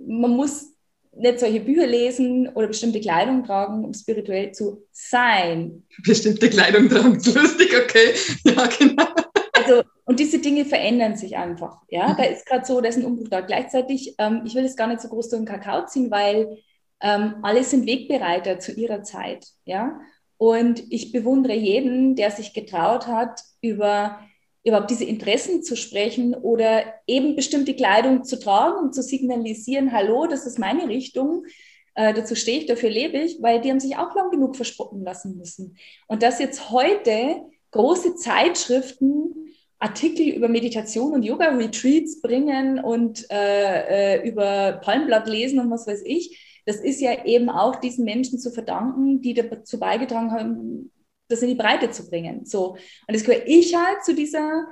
man 0.08 0.32
muss 0.32 0.74
nicht 1.16 1.40
solche 1.40 1.62
Bücher 1.62 1.88
lesen 1.88 2.50
oder 2.50 2.68
bestimmte 2.68 3.00
Kleidung 3.00 3.44
tragen, 3.44 3.86
um 3.86 3.94
spirituell 3.94 4.52
zu 4.52 4.86
sein. 4.92 5.84
Bestimmte 6.04 6.50
Kleidung 6.50 6.90
tragen, 6.90 7.14
lustig, 7.14 7.74
okay. 7.84 8.14
Ja, 8.44 8.68
genau. 8.68 9.06
Also, 9.54 9.84
und 10.06 10.20
diese 10.20 10.40
Dinge 10.40 10.66
verändern 10.66 11.16
sich 11.16 11.38
einfach. 11.38 11.82
Ja, 11.90 12.10
mhm. 12.10 12.18
da 12.18 12.24
ist 12.24 12.46
gerade 12.46 12.66
so, 12.66 12.82
da 12.82 12.90
ist 12.90 12.98
ein 12.98 13.06
Umbruch 13.06 13.30
da. 13.30 13.42
Gleichzeitig, 13.42 14.16
ähm, 14.18 14.42
ich 14.46 14.56
will 14.56 14.66
es 14.66 14.76
gar 14.76 14.88
nicht 14.88 15.02
so 15.02 15.08
groß 15.08 15.30
durch 15.30 15.42
den 15.42 15.48
Kakao 15.48 15.86
ziehen, 15.86 16.12
weil 16.12 16.58
ähm, 17.02 17.36
alle 17.42 17.64
sind 17.64 17.86
Wegbereiter 17.86 18.60
zu 18.60 18.74
ihrer 18.74 19.04
Zeit. 19.04 19.48
Ja, 19.66 20.00
und 20.38 20.84
ich 20.92 21.12
bewundere 21.12 21.56
jeden, 21.56 22.16
der 22.16 22.32
sich 22.32 22.54
getraut 22.54 23.08
hat, 23.08 23.42
über 23.62 24.20
überhaupt 24.66 24.90
diese 24.90 25.06
Interessen 25.06 25.62
zu 25.62 25.78
sprechen 25.78 26.34
oder 26.34 26.84
eben 27.06 27.36
bestimmte 27.36 27.76
Kleidung 27.76 28.24
zu 28.24 28.40
tragen 28.40 28.80
und 28.80 28.96
zu 28.96 29.04
signalisieren, 29.04 29.92
hallo, 29.92 30.26
das 30.26 30.48
ist 30.48 30.58
meine 30.58 30.90
Richtung, 30.90 31.46
äh, 31.94 32.14
dazu 32.14 32.36
stehe 32.36 32.60
ich, 32.60 32.66
dafür 32.66 32.90
lebe 32.90 33.20
ich, 33.20 33.42
weil 33.42 33.62
die 33.62 33.70
haben 33.70 33.80
sich 33.80 33.96
auch 33.96 34.16
lang 34.16 34.32
genug 34.32 34.56
verspotten 34.56 35.04
lassen 35.04 35.38
müssen. 35.38 35.78
Und 36.08 36.24
dass 36.24 36.40
jetzt 36.40 36.72
heute 36.72 37.44
große 37.72 38.16
Zeitschriften 38.16 39.54
Artikel 39.78 40.30
über 40.30 40.48
Meditation 40.48 41.14
und 41.14 41.24
Yoga-Retreats 41.24 42.22
bringen 42.22 42.80
und 42.80 43.30
äh, 43.30 44.16
äh, 44.16 44.28
über 44.28 44.80
Palmblatt 44.84 45.28
lesen 45.28 45.60
und 45.60 45.70
was 45.70 45.86
weiß 45.86 46.02
ich, 46.06 46.55
das 46.66 46.78
ist 46.78 47.00
ja 47.00 47.26
eben 47.26 47.50
auch 47.50 47.76
diesen 47.76 48.06
Menschen 48.06 48.40
zu 48.40 48.52
verdanken, 48.52 49.22
die 49.22 49.34
dazu 49.34 49.80
beigetragen 49.80 50.32
haben, 50.32 50.92
das 51.28 51.42
in 51.42 51.50
die 51.50 51.56
Breite 51.56 51.92
zu 51.92 52.10
bringen. 52.10 52.46
So. 52.46 52.72
Und 52.72 53.16
das 53.16 53.24
gehöre 53.24 53.48
ich 53.48 53.76
halt 53.76 54.04
zu 54.04 54.14
dieser 54.14 54.68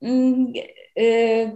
mm, 0.00 0.54
äh, 0.94 1.50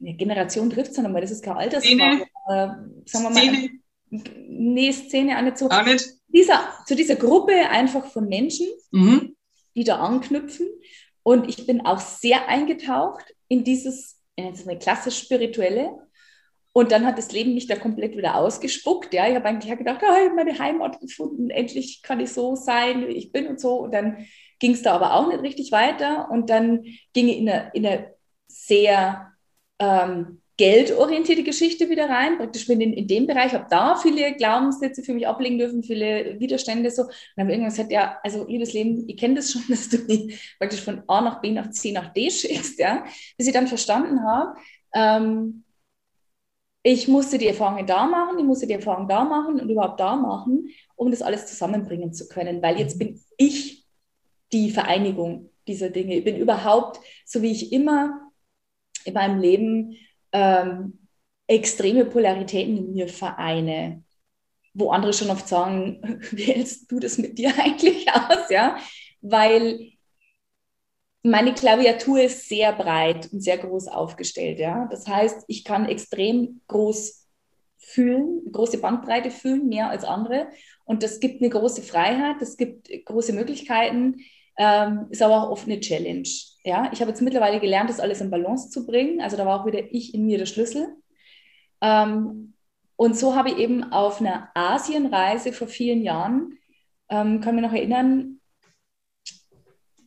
Generation 0.00 0.70
trifft 0.70 0.92
es 0.92 0.96
ja 0.96 1.02
nochmal, 1.02 1.22
das 1.22 1.30
ist 1.30 1.42
kein 1.42 1.56
Altersfrage. 1.56 2.22
Äh, 2.22 2.68
sagen 3.04 3.24
wir 3.24 3.30
mal, 3.30 3.42
Szene. 3.42 3.70
Nee, 4.10 4.92
Szene 4.92 5.38
auch 5.38 5.42
nicht 5.42 5.58
so. 5.58 5.68
Auch 5.68 5.84
nicht. 5.84 6.06
Dieser, 6.28 6.68
zu 6.86 6.94
dieser 6.94 7.16
Gruppe 7.16 7.52
einfach 7.52 8.06
von 8.06 8.28
Menschen, 8.28 8.66
mhm. 8.90 9.36
die 9.74 9.84
da 9.84 9.98
anknüpfen. 9.98 10.66
Und 11.22 11.48
ich 11.48 11.66
bin 11.66 11.84
auch 11.84 12.00
sehr 12.00 12.48
eingetaucht 12.48 13.34
in 13.48 13.64
dieses, 13.64 14.20
in 14.36 14.46
eine 14.46 14.78
klassisch 14.78 15.18
spirituelle. 15.18 16.07
Und 16.78 16.92
dann 16.92 17.04
hat 17.04 17.18
das 17.18 17.32
Leben 17.32 17.54
mich 17.54 17.66
da 17.66 17.74
komplett 17.74 18.16
wieder 18.16 18.36
ausgespuckt. 18.36 19.12
Ja, 19.12 19.26
ich 19.26 19.34
habe 19.34 19.46
eigentlich 19.46 19.76
gedacht, 19.76 20.00
oh, 20.00 20.14
ich 20.14 20.26
habe 20.26 20.36
meine 20.36 20.56
Heimat 20.60 21.00
gefunden, 21.00 21.50
endlich 21.50 22.02
kann 22.04 22.20
ich 22.20 22.32
so 22.32 22.54
sein, 22.54 23.08
wie 23.08 23.14
ich 23.14 23.32
bin 23.32 23.48
und 23.48 23.58
so. 23.58 23.80
Und 23.80 23.92
dann 23.92 24.28
ging 24.60 24.74
es 24.74 24.82
da 24.82 24.94
aber 24.94 25.14
auch 25.14 25.26
nicht 25.26 25.42
richtig 25.42 25.72
weiter. 25.72 26.30
Und 26.30 26.50
dann 26.50 26.84
ging 27.14 27.26
ich 27.26 27.38
in 27.38 27.48
eine, 27.48 27.72
in 27.74 27.84
eine 27.84 28.14
sehr 28.46 29.32
ähm, 29.80 30.40
geldorientierte 30.56 31.42
Geschichte 31.42 31.90
wieder 31.90 32.08
rein. 32.08 32.38
Praktisch 32.38 32.68
bin 32.68 32.80
in, 32.80 32.92
in 32.92 33.08
dem 33.08 33.26
Bereich, 33.26 33.54
habe 33.54 33.66
da 33.68 33.96
viele 33.96 34.34
Glaubenssätze 34.34 35.02
für 35.02 35.14
mich 35.14 35.26
ablegen 35.26 35.58
dürfen, 35.58 35.82
viele 35.82 36.38
Widerstände 36.38 36.92
so. 36.92 37.02
Und 37.02 37.10
dann 37.34 37.46
habe 37.46 37.50
ich 37.50 37.58
irgendwann 37.58 37.74
gesagt, 37.74 37.90
ja, 37.90 38.20
also 38.22 38.46
liebes 38.46 38.72
Leben, 38.72 39.02
ich 39.08 39.16
kenne 39.16 39.34
das 39.34 39.50
schon, 39.50 39.64
dass 39.68 39.88
du 39.88 39.96
mich 40.06 40.54
praktisch 40.60 40.82
von 40.82 41.02
A 41.08 41.22
nach 41.22 41.40
B 41.40 41.50
nach 41.50 41.70
C 41.70 41.90
nach 41.90 42.12
D 42.12 42.30
schickst, 42.30 42.78
ja. 42.78 43.04
Bis 43.36 43.48
ich 43.48 43.52
dann 43.52 43.66
verstanden 43.66 44.22
habe, 44.22 44.54
ähm, 44.94 45.64
ich 46.82 47.08
musste 47.08 47.38
die 47.38 47.48
Erfahrungen 47.48 47.86
da 47.86 48.06
machen, 48.06 48.38
ich 48.38 48.44
musste 48.44 48.66
die 48.66 48.74
Erfahrung 48.74 49.08
da 49.08 49.24
machen 49.24 49.60
und 49.60 49.68
überhaupt 49.68 50.00
da 50.00 50.16
machen, 50.16 50.68
um 50.96 51.10
das 51.10 51.22
alles 51.22 51.46
zusammenbringen 51.46 52.12
zu 52.12 52.28
können, 52.28 52.62
weil 52.62 52.78
jetzt 52.78 52.98
bin 52.98 53.20
ich 53.36 53.84
die 54.52 54.70
Vereinigung 54.70 55.50
dieser 55.66 55.90
Dinge. 55.90 56.16
Ich 56.16 56.24
bin 56.24 56.36
überhaupt, 56.36 57.00
so 57.24 57.42
wie 57.42 57.52
ich 57.52 57.72
immer 57.72 58.30
in 59.04 59.14
meinem 59.14 59.40
Leben 59.40 59.96
ähm, 60.32 60.98
extreme 61.46 62.04
Polaritäten 62.04 62.76
in 62.76 62.92
mir 62.92 63.08
vereine, 63.08 64.02
wo 64.74 64.90
andere 64.90 65.12
schon 65.12 65.30
oft 65.30 65.48
sagen, 65.48 66.20
wie 66.30 66.44
hältst 66.44 66.90
du 66.90 67.00
das 67.00 67.18
mit 67.18 67.38
dir 67.38 67.52
eigentlich 67.58 68.08
aus, 68.10 68.50
ja? 68.50 68.78
Weil 69.20 69.92
meine 71.22 71.52
Klaviatur 71.52 72.20
ist 72.20 72.48
sehr 72.48 72.72
breit 72.72 73.28
und 73.32 73.40
sehr 73.40 73.58
groß 73.58 73.88
aufgestellt. 73.88 74.58
Ja? 74.58 74.86
Das 74.90 75.06
heißt, 75.06 75.44
ich 75.48 75.64
kann 75.64 75.86
extrem 75.86 76.60
groß 76.68 77.26
fühlen, 77.78 78.42
große 78.52 78.78
Bandbreite 78.78 79.30
fühlen, 79.30 79.68
mehr 79.68 79.90
als 79.90 80.04
andere. 80.04 80.48
Und 80.84 81.02
das 81.02 81.20
gibt 81.20 81.42
eine 81.42 81.50
große 81.50 81.82
Freiheit, 81.82 82.36
das 82.40 82.56
gibt 82.56 82.88
große 83.04 83.32
Möglichkeiten, 83.32 84.20
ähm, 84.58 85.06
ist 85.10 85.22
aber 85.22 85.42
auch 85.42 85.50
oft 85.50 85.66
eine 85.66 85.80
Challenge. 85.80 86.28
Ja? 86.64 86.90
Ich 86.92 87.00
habe 87.00 87.10
jetzt 87.10 87.22
mittlerweile 87.22 87.60
gelernt, 87.60 87.90
das 87.90 88.00
alles 88.00 88.20
in 88.20 88.30
Balance 88.30 88.70
zu 88.70 88.86
bringen. 88.86 89.20
Also 89.20 89.36
da 89.36 89.46
war 89.46 89.60
auch 89.60 89.66
wieder 89.66 89.92
ich 89.92 90.14
in 90.14 90.26
mir 90.26 90.38
der 90.38 90.46
Schlüssel. 90.46 90.96
Ähm, 91.80 92.54
und 92.96 93.16
so 93.16 93.36
habe 93.36 93.50
ich 93.50 93.58
eben 93.58 93.92
auf 93.92 94.20
einer 94.20 94.50
Asienreise 94.54 95.52
vor 95.52 95.68
vielen 95.68 96.02
Jahren, 96.02 96.58
ähm, 97.08 97.40
kann 97.40 97.54
mich 97.54 97.64
noch 97.64 97.72
erinnern, 97.72 98.37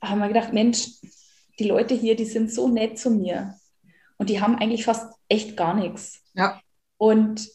haben 0.01 0.19
wir 0.19 0.27
gedacht, 0.27 0.53
Mensch, 0.53 0.87
die 1.59 1.67
Leute 1.67 1.93
hier, 1.93 2.15
die 2.15 2.25
sind 2.25 2.51
so 2.51 2.67
nett 2.67 2.97
zu 2.97 3.11
mir. 3.11 3.55
Und 4.17 4.29
die 4.29 4.41
haben 4.41 4.57
eigentlich 4.57 4.85
fast 4.85 5.13
echt 5.29 5.57
gar 5.57 5.73
nichts. 5.73 6.21
Ja. 6.33 6.61
Und, 6.97 7.49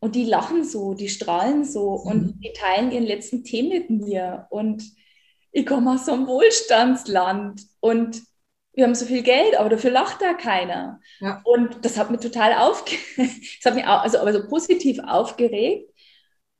und 0.00 0.14
die 0.14 0.24
lachen 0.24 0.64
so, 0.64 0.94
die 0.94 1.08
strahlen 1.08 1.64
so 1.64 2.02
mhm. 2.04 2.10
und 2.10 2.44
die 2.44 2.52
teilen 2.52 2.90
ihren 2.90 3.06
letzten 3.06 3.44
Tee 3.44 3.62
mit 3.62 3.90
mir. 3.90 4.46
Und 4.50 4.84
ich 5.52 5.66
komme 5.66 5.92
aus 5.92 6.06
so 6.06 6.12
einem 6.12 6.26
Wohlstandsland 6.26 7.62
und 7.80 8.22
wir 8.74 8.84
haben 8.84 8.94
so 8.94 9.06
viel 9.06 9.22
Geld, 9.22 9.58
aber 9.58 9.70
dafür 9.70 9.90
lacht 9.90 10.22
da 10.22 10.34
keiner. 10.34 11.00
Ja. 11.18 11.40
Und 11.44 11.84
das 11.84 11.98
hat 11.98 12.10
mich 12.10 12.20
total 12.20 12.52
aufgeregt, 12.52 13.02
das 13.16 13.64
hat 13.64 13.74
mich 13.74 13.86
also, 13.86 14.18
also 14.18 14.46
positiv 14.46 15.00
aufgeregt. 15.00 15.92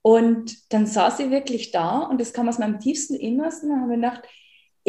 Und 0.02 0.73
dann 0.73 0.87
saß 0.87 1.18
sie 1.18 1.30
wirklich 1.30 1.71
da 1.71 2.00
und 2.00 2.21
das 2.21 2.33
kam 2.33 2.49
aus 2.49 2.59
meinem 2.59 2.80
tiefsten 2.80 3.14
Innersten 3.14 3.71
und 3.71 3.83
habe 3.83 3.95
gedacht, 3.95 4.23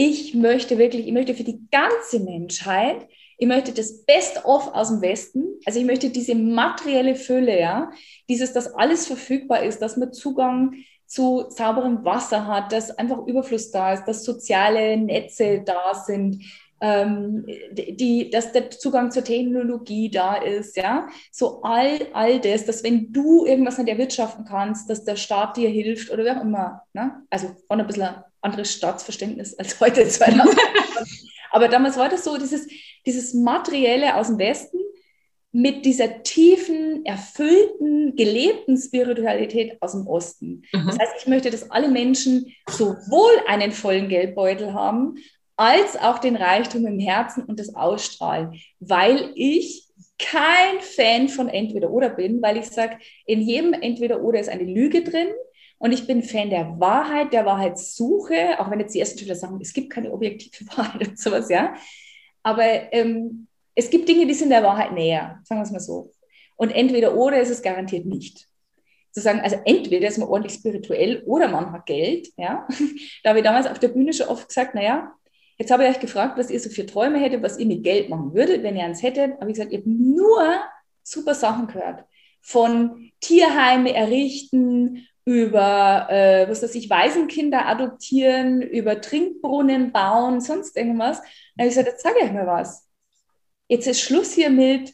ich 0.01 0.34
möchte 0.34 0.77
wirklich, 0.77 1.08
ich 1.08 1.12
möchte 1.12 1.36
für 1.36 1.44
die 1.44 1.60
ganze 1.70 2.22
Menschheit, 2.22 3.06
ich 3.38 3.46
möchte 3.46 3.74
das 3.74 4.06
Best-of 4.06 4.74
aus 4.74 4.88
dem 4.88 5.01
Westen, 5.01 5.60
also 5.65 5.77
ich 5.77 5.86
möchte 5.86 6.10
diese 6.10 6.36
materielle 6.36 7.15
Fülle, 7.15 7.60
ja, 7.60 7.91
dieses, 8.29 8.53
dass 8.53 8.74
alles 8.75 9.08
verfügbar 9.08 9.62
ist, 9.63 9.82
dass 9.82 9.98
man 9.98 10.13
Zugang 10.13 10.74
zu 11.06 11.48
sauberem 11.50 12.06
Wasser 12.06 12.48
hat, 12.48 12.72
dass 12.72 12.98
einfach 12.98 13.27
Überfluss 13.27 13.72
da 13.72 13.91
ist, 13.91 14.06
dass 14.06 14.24
soziale 14.24 14.96
Netze 14.96 15.63
da 15.65 15.94
sind, 15.94 16.46
ähm, 16.79 17.46
die, 17.74 18.29
dass 18.29 18.53
der 18.53 18.70
Zugang 18.70 19.12
zur 19.12 19.25
Technologie 19.25 20.10
da 20.10 20.36
ist, 20.36 20.77
ja, 20.77 21.10
so 21.29 21.62
all, 21.62 22.08
all 22.13 22.39
das, 22.39 22.63
dass 22.63 22.86
wenn 22.86 23.12
du 23.12 23.46
irgendwas 23.46 23.77
an 23.79 23.86
der 23.86 23.98
wirtschaften 23.98 24.46
kannst, 24.46 24.89
dass 24.89 25.03
der 25.03 25.18
Staat 25.18 25.58
dir 25.58 25.68
hilft 25.68 26.10
oder 26.10 26.24
wer 26.24 26.38
auch 26.38 26.46
immer, 26.46 26.84
ne? 26.94 27.22
also 27.29 27.48
auch 27.68 27.77
ein 27.77 27.86
bisschen 27.86 28.08
anderes 28.41 28.74
Staatsverständnis 28.74 29.58
als 29.58 29.79
heute 29.79 30.08
2000. 30.08 30.58
Aber 31.51 31.67
damals 31.67 31.98
war 31.98 32.10
das 32.10 32.24
so, 32.24 32.38
dieses, 32.38 32.67
dieses 33.05 33.34
Materielle 33.34 34.15
aus 34.15 34.27
dem 34.27 34.38
Westen, 34.38 34.79
mit 35.51 35.84
dieser 35.84 36.22
tiefen, 36.22 37.03
erfüllten, 37.05 38.15
gelebten 38.15 38.77
Spiritualität 38.77 39.81
aus 39.81 39.93
dem 39.93 40.05
Osten. 40.05 40.62
Mhm. 40.72 40.86
Das 40.86 41.00
heißt, 41.00 41.13
ich 41.22 41.27
möchte, 41.27 41.50
dass 41.50 41.72
alle 41.72 41.88
Menschen 41.88 42.53
sowohl 42.69 43.31
einen 43.48 43.72
vollen 43.72 44.10
Geldbeutel 44.10 44.74
haben, 44.74 45.15
als 45.55 45.98
auch 45.98 46.19
den 46.19 46.36
Reichtum 46.36 46.86
im 46.86 47.00
Herzen 47.00 47.43
und 47.43 47.60
das 47.60 47.75
Ausstrahlen, 47.75 48.62
weil 48.79 49.31
ich 49.36 49.88
kein 50.19 50.79
Fan 50.81 51.29
von 51.29 51.50
Entweder-Oder 51.50 52.10
bin, 52.10 52.41
weil 52.41 52.58
ich 52.58 52.67
sage, 52.67 52.98
in 53.25 53.41
jedem 53.41 53.74
Entweder-Oder 53.74 54.39
ist 54.39 54.50
eine 54.50 54.63
Lüge 54.63 55.03
drin 55.03 55.27
und 55.79 55.93
ich 55.93 56.05
bin 56.05 56.21
Fan 56.24 56.50
der 56.50 56.79
Wahrheit, 56.79 57.33
der 57.33 57.45
Wahrheitssuche, 57.45 58.59
auch 58.59 58.69
wenn 58.69 58.81
jetzt 58.81 58.93
die 58.93 59.00
ersten 59.00 59.17
Schüler 59.17 59.36
sagen, 59.36 59.57
es 59.62 59.74
gibt 59.74 59.89
keine 59.89 60.12
objektive 60.12 60.65
Wahrheit 60.77 61.07
und 61.07 61.19
sowas, 61.19 61.50
ja. 61.50 61.74
Aber 62.43 62.63
ähm, 62.93 63.48
es 63.75 63.89
gibt 63.89 64.07
Dinge, 64.07 64.27
die 64.27 64.33
sind 64.33 64.50
der 64.50 64.63
Wahrheit 64.63 64.91
näher, 64.91 65.39
sagen 65.43 65.62
wir 65.62 65.63
es 65.63 65.71
mal 65.71 65.79
so. 65.79 66.12
Und 66.57 66.71
entweder 66.71 67.15
oder 67.15 67.39
ist 67.39 67.50
es 67.50 67.62
garantiert 67.62 68.05
nicht. 68.05 68.48
Zu 69.12 69.21
sagen, 69.21 69.39
also 69.39 69.57
entweder 69.65 70.07
ist 70.07 70.17
man 70.17 70.27
ordentlich 70.27 70.53
spirituell 70.53 71.24
oder 71.25 71.48
man 71.48 71.71
hat 71.71 71.86
Geld, 71.86 72.27
ja. 72.36 72.67
Da 73.24 73.29
habe 73.29 73.39
ich 73.39 73.45
damals 73.45 73.65
auf 73.65 73.79
der 73.79 73.88
Bühne 73.88 74.12
schon 74.12 74.27
oft 74.27 74.50
gesagt, 74.50 74.75
naja, 74.75 75.13
jetzt 75.57 75.71
habe 75.71 75.83
ich 75.83 75.89
euch 75.89 76.00
gefragt, 76.01 76.38
was 76.38 76.50
ihr 76.50 76.59
so 76.59 76.69
für 76.69 76.86
Träume 76.86 77.19
hättet, 77.19 77.41
was 77.41 77.57
ihr 77.57 77.65
mit 77.65 77.83
Geld 77.83 78.09
machen 78.09 78.33
würdet, 78.33 78.63
wenn 78.63 78.75
ihr 78.75 78.83
eins 78.83 79.01
hättet. 79.01 79.33
Aber 79.39 79.48
ich 79.48 79.55
gesagt, 79.55 79.71
ihr 79.71 79.77
habt 79.77 79.88
nur 79.88 80.59
super 81.03 81.33
Sachen 81.33 81.67
gehört. 81.67 82.03
Von 82.41 83.12
Tierheime 83.21 83.93
errichten, 83.93 85.07
über, 85.25 86.07
äh, 86.09 86.49
was 86.49 86.63
weiß 86.63 86.75
ich, 86.75 86.89
Waisenkinder 86.89 87.67
adoptieren, 87.67 88.61
über 88.61 89.01
Trinkbrunnen 89.01 89.91
bauen, 89.91 90.41
sonst 90.41 90.75
irgendwas. 90.75 91.19
Dann 91.19 91.65
habe 91.65 91.69
ich 91.69 91.75
gesagt, 91.75 91.88
jetzt 91.88 92.03
sage 92.03 92.17
ich 92.23 92.31
mir 92.31 92.47
was. 92.47 92.88
Jetzt 93.67 93.88
ist 93.88 94.01
Schluss 94.01 94.33
hier 94.33 94.49
mit, 94.49 94.93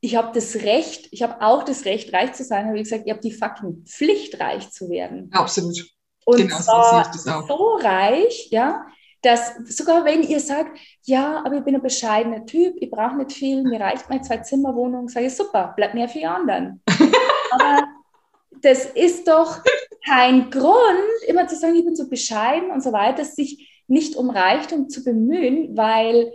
ich 0.00 0.16
habe 0.16 0.32
das 0.34 0.56
Recht, 0.56 1.08
ich 1.10 1.22
habe 1.22 1.40
auch 1.40 1.64
das 1.64 1.84
Recht, 1.84 2.12
reich 2.12 2.32
zu 2.32 2.44
sein, 2.44 2.66
habe 2.66 2.76
ich 2.76 2.84
gesagt, 2.84 3.04
ich 3.06 3.10
habe 3.10 3.20
die 3.20 3.32
fucking 3.32 3.84
Pflicht, 3.86 4.40
reich 4.40 4.70
zu 4.70 4.88
werden. 4.88 5.30
Absolut. 5.32 5.78
Und 6.24 6.38
genau, 6.38 6.58
zwar 6.58 7.12
so 7.46 7.78
reich, 7.82 8.48
ja, 8.50 8.86
dass 9.24 9.54
sogar 9.66 10.04
wenn 10.04 10.22
ihr 10.22 10.40
sagt, 10.40 10.78
ja, 11.02 11.42
aber 11.44 11.56
ich 11.56 11.64
bin 11.64 11.74
ein 11.74 11.82
bescheidener 11.82 12.44
Typ, 12.44 12.74
ich 12.78 12.90
brauche 12.90 13.16
nicht 13.16 13.32
viel, 13.32 13.62
mir 13.62 13.80
reicht 13.80 14.08
meine 14.08 14.22
Zwei-Zimmer-Wohnung, 14.22 15.08
sage 15.08 15.26
ich, 15.26 15.34
super, 15.34 15.72
bleibt 15.76 15.94
mehr 15.94 16.08
für 16.08 16.18
die 16.18 16.26
anderen. 16.26 16.82
aber 17.50 17.82
das 18.62 18.86
ist 18.86 19.28
doch 19.28 19.62
kein 20.04 20.50
Grund, 20.50 20.74
immer 21.26 21.46
zu 21.46 21.56
sagen, 21.56 21.76
ich 21.76 21.84
bin 21.84 21.96
so 21.96 22.08
bescheiden 22.08 22.70
und 22.70 22.82
so 22.82 22.92
weiter, 22.92 23.24
sich 23.24 23.82
nicht 23.86 24.16
um 24.16 24.30
Reichtum 24.30 24.88
zu 24.88 25.04
bemühen, 25.04 25.76
weil 25.76 26.32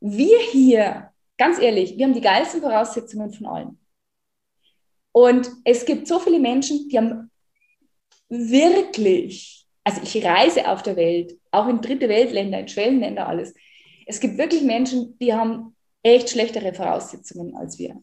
wir 0.00 0.38
hier, 0.38 1.10
ganz 1.38 1.58
ehrlich, 1.58 1.96
wir 1.96 2.06
haben 2.06 2.14
die 2.14 2.20
geilsten 2.20 2.60
Voraussetzungen 2.60 3.32
von 3.32 3.46
allen. 3.46 3.78
Und 5.12 5.50
es 5.64 5.84
gibt 5.84 6.08
so 6.08 6.18
viele 6.18 6.40
Menschen, 6.40 6.88
die 6.88 6.98
haben 6.98 7.30
wirklich, 8.28 9.66
also 9.84 10.00
ich 10.02 10.24
reise 10.24 10.68
auf 10.68 10.82
der 10.82 10.96
Welt, 10.96 11.38
auch 11.50 11.68
in 11.68 11.80
dritte 11.80 12.08
Weltländer, 12.08 12.60
in 12.60 12.68
Schwellenländer, 12.68 13.28
alles. 13.28 13.54
Es 14.06 14.20
gibt 14.20 14.38
wirklich 14.38 14.62
Menschen, 14.62 15.18
die 15.18 15.34
haben 15.34 15.76
echt 16.02 16.30
schlechtere 16.30 16.72
Voraussetzungen 16.72 17.54
als 17.56 17.78
wir. 17.78 18.02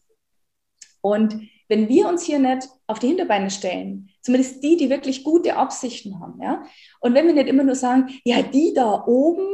Und 1.01 1.49
wenn 1.67 1.89
wir 1.89 2.07
uns 2.07 2.23
hier 2.23 2.39
nicht 2.39 2.67
auf 2.89 2.99
die 2.99 3.07
Hinterbeine 3.07 3.51
stellen, 3.51 4.09
zumindest 4.21 4.63
die, 4.63 4.75
die 4.75 4.89
wirklich 4.89 5.23
gute 5.23 5.55
Absichten 5.55 6.19
haben, 6.19 6.41
ja, 6.41 6.63
und 6.99 7.13
wenn 7.13 7.27
wir 7.27 7.33
nicht 7.33 7.47
immer 7.47 7.63
nur 7.63 7.75
sagen, 7.75 8.09
ja, 8.23 8.41
die 8.41 8.73
da 8.73 9.05
oben 9.05 9.47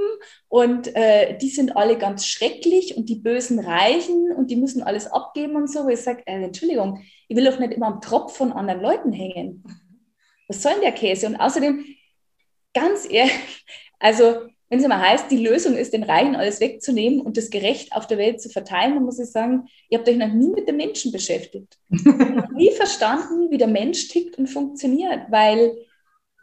und 0.48 0.96
äh, 0.96 1.38
die 1.38 1.50
sind 1.50 1.75
alle 1.75 1.98
ganz 1.98 2.25
schrecklich 2.25 2.96
und 2.96 3.10
die 3.10 3.15
bösen 3.15 3.60
Reichen 3.60 4.32
und 4.32 4.50
die 4.51 4.56
müssen 4.56 4.82
alles 4.82 5.08
abgeben 5.08 5.56
und 5.56 5.70
so, 5.70 5.84
wo 5.84 5.89
ich 5.89 6.00
sage, 6.00 6.24
äh, 6.25 6.44
Entschuldigung, 6.44 7.01
ich 7.27 7.36
will 7.36 7.46
doch 7.46 7.60
nicht 7.60 7.74
immer 7.74 7.88
am 7.88 8.01
Tropf 8.01 8.38
von 8.38 8.54
anderen 8.54 8.82
Leuten 8.82 9.12
hängen. 9.12 9.63
Was 10.48 10.63
soll 10.63 10.74
denn 10.74 10.82
der 10.82 10.92
Käse? 10.94 11.27
Und 11.27 11.36
außerdem, 11.36 11.86
ganz 12.74 13.06
ehrlich, 13.10 13.65
also 14.00 14.48
wenn 14.70 14.80
es 14.80 14.86
immer 14.86 15.00
heißt, 15.00 15.30
die 15.30 15.46
Lösung 15.46 15.76
ist, 15.76 15.94
den 15.94 16.04
Reichen 16.04 16.36
alles 16.36 16.60
wegzunehmen 16.60 17.22
und 17.22 17.38
das 17.38 17.50
gerecht 17.50 17.94
auf 17.94 18.08
der 18.08 18.18
Welt 18.18 18.42
zu 18.42 18.50
verteilen, 18.50 18.96
dann 18.96 19.06
muss 19.06 19.20
ich 19.20 19.30
sagen, 19.30 19.68
ihr 19.90 20.00
habt 20.00 20.10
euch 20.10 20.18
noch 20.18 20.34
nie 20.34 20.50
mit 20.50 20.68
dem 20.68 20.78
Menschen 20.78 21.12
beschäftigt. 21.12 21.78
noch 21.90 22.50
nie 22.50 22.72
verstanden, 22.72 23.51
wie 23.51 23.58
der 23.58 23.68
Mensch 23.68 24.08
tickt 24.08 24.38
und 24.38 24.48
funktioniert, 24.48 25.22
weil 25.30 25.75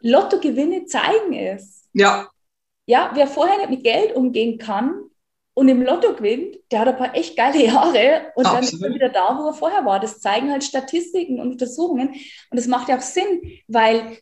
Lottogewinne 0.01 0.85
zeigen 0.85 1.33
es. 1.35 1.89
Ja. 1.93 2.29
Ja, 2.87 3.11
wer 3.15 3.27
vorher 3.27 3.59
nicht 3.59 3.71
mit 3.71 3.85
Geld 3.85 4.15
umgehen 4.15 4.59
kann 4.59 4.95
und 5.55 5.69
im 5.69 5.83
Lotto 5.83 6.15
gewinnt, 6.15 6.57
der 6.71 6.81
hat 6.81 6.89
ein 6.89 6.97
paar 6.97 7.15
echt 7.15 7.37
geile 7.37 7.65
Jahre 7.65 8.33
und 8.35 8.47
Absolut. 8.47 8.55
dann 8.55 8.63
ist 8.63 8.83
er 8.83 8.95
wieder 8.95 9.09
da, 9.09 9.39
wo 9.39 9.49
er 9.49 9.55
vorher 9.55 9.85
war. 9.85 10.01
Das 10.01 10.21
zeigen 10.21 10.51
halt 10.51 10.65
Statistiken 10.65 11.41
und 11.41 11.53
Untersuchungen. 11.53 12.09
Und 12.09 12.59
das 12.59 12.67
macht 12.67 12.89
ja 12.89 12.97
auch 12.97 13.03
Sinn, 13.03 13.43
weil 13.69 14.19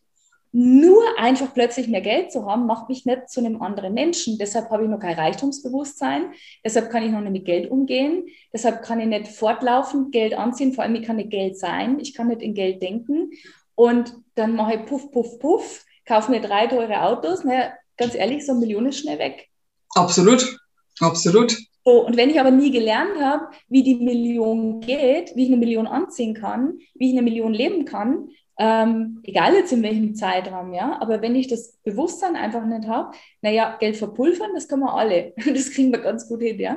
nur 0.52 1.02
einfach 1.16 1.54
plötzlich 1.54 1.86
mehr 1.86 2.00
Geld 2.00 2.32
zu 2.32 2.44
haben, 2.44 2.66
macht 2.66 2.88
mich 2.88 3.06
nicht 3.06 3.28
zu 3.30 3.40
einem 3.40 3.62
anderen 3.62 3.94
Menschen. 3.94 4.36
Deshalb 4.38 4.70
habe 4.70 4.84
ich 4.84 4.88
noch 4.90 4.98
kein 4.98 5.14
Reichtumsbewusstsein. 5.14 6.32
Deshalb 6.64 6.90
kann 6.90 7.04
ich 7.04 7.12
noch 7.12 7.20
nicht 7.20 7.32
mit 7.32 7.44
Geld 7.44 7.70
umgehen. 7.70 8.26
Deshalb 8.52 8.82
kann 8.82 9.00
ich 9.00 9.06
nicht 9.06 9.28
fortlaufend 9.28 10.10
Geld 10.10 10.34
anziehen. 10.34 10.72
Vor 10.72 10.82
allem, 10.82 10.96
ich 10.96 11.06
kann 11.06 11.16
nicht 11.16 11.30
Geld 11.30 11.56
sein. 11.56 12.00
Ich 12.00 12.14
kann 12.14 12.28
nicht 12.28 12.42
in 12.42 12.54
Geld 12.54 12.82
denken. 12.82 13.30
Und 13.76 14.12
dann 14.34 14.56
mache 14.56 14.74
ich 14.74 14.86
puff, 14.86 15.10
puff, 15.12 15.38
puff, 15.38 15.84
kaufe 16.04 16.30
mir 16.30 16.40
drei 16.40 16.66
teure 16.66 17.02
Autos. 17.02 17.44
Naja, 17.44 17.72
ganz 17.96 18.14
ehrlich, 18.14 18.44
so 18.44 18.52
eine 18.52 18.60
Million 18.60 18.86
ist 18.86 18.98
schnell 18.98 19.18
weg. 19.18 19.48
Absolut. 19.94 20.58
Absolut. 21.00 21.56
So, 21.84 22.04
und 22.06 22.16
wenn 22.16 22.28
ich 22.28 22.38
aber 22.38 22.50
nie 22.50 22.70
gelernt 22.70 23.18
habe, 23.20 23.48
wie 23.68 23.82
die 23.82 23.94
Million 23.94 24.80
geht, 24.80 25.34
wie 25.34 25.44
ich 25.44 25.48
eine 25.48 25.56
Million 25.56 25.86
anziehen 25.86 26.34
kann, 26.34 26.78
wie 26.94 27.10
ich 27.10 27.12
eine 27.12 27.22
Million 27.22 27.54
leben 27.54 27.86
kann, 27.86 28.28
ähm, 28.62 29.20
egal 29.22 29.54
jetzt 29.54 29.72
in 29.72 29.82
welchem 29.82 30.14
Zeitraum, 30.14 30.74
ja, 30.74 31.00
aber 31.00 31.22
wenn 31.22 31.34
ich 31.34 31.48
das 31.48 31.78
Bewusstsein 31.82 32.36
einfach 32.36 32.66
nicht 32.66 32.86
habe, 32.86 33.16
naja, 33.40 33.78
Geld 33.80 33.96
verpulvern, 33.96 34.50
das 34.54 34.68
können 34.68 34.82
wir 34.82 34.92
alle. 34.92 35.32
Das 35.54 35.70
kriegen 35.70 35.90
wir 35.90 36.00
ganz 36.00 36.28
gut 36.28 36.42
hin, 36.42 36.60
ja. 36.60 36.76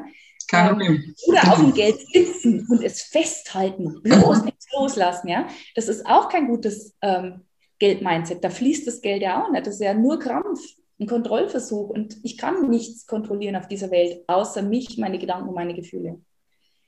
Kein 0.49 0.79
ähm, 0.79 1.13
oder 1.27 1.51
auf 1.51 1.59
dem 1.59 1.73
Geld 1.73 1.99
sitzen 2.13 2.65
und 2.69 2.81
es 2.81 3.01
festhalten, 3.01 4.01
bloß 4.01 4.43
nichts 4.45 4.65
loslassen, 4.73 5.27
ja. 5.27 5.45
Das 5.75 5.89
ist 5.89 6.05
auch 6.05 6.29
kein 6.29 6.47
gutes 6.47 6.95
ähm, 7.01 7.41
Geld-Mindset. 7.79 8.41
Da 8.41 8.49
fließt 8.49 8.87
das 8.87 9.01
Geld 9.01 9.21
ja 9.21 9.43
auch 9.43 9.51
nicht. 9.51 9.67
Das 9.67 9.73
ist 9.73 9.81
ja 9.81 9.93
nur 9.93 10.19
Krampf, 10.19 10.61
ein 11.01 11.07
Kontrollversuch. 11.07 11.89
Und 11.89 12.15
ich 12.23 12.37
kann 12.37 12.69
nichts 12.69 13.05
kontrollieren 13.07 13.57
auf 13.57 13.67
dieser 13.67 13.91
Welt, 13.91 14.23
außer 14.27 14.61
mich, 14.61 14.97
meine 14.97 15.19
Gedanken 15.19 15.49
und 15.49 15.55
meine 15.55 15.73
Gefühle. 15.73 16.21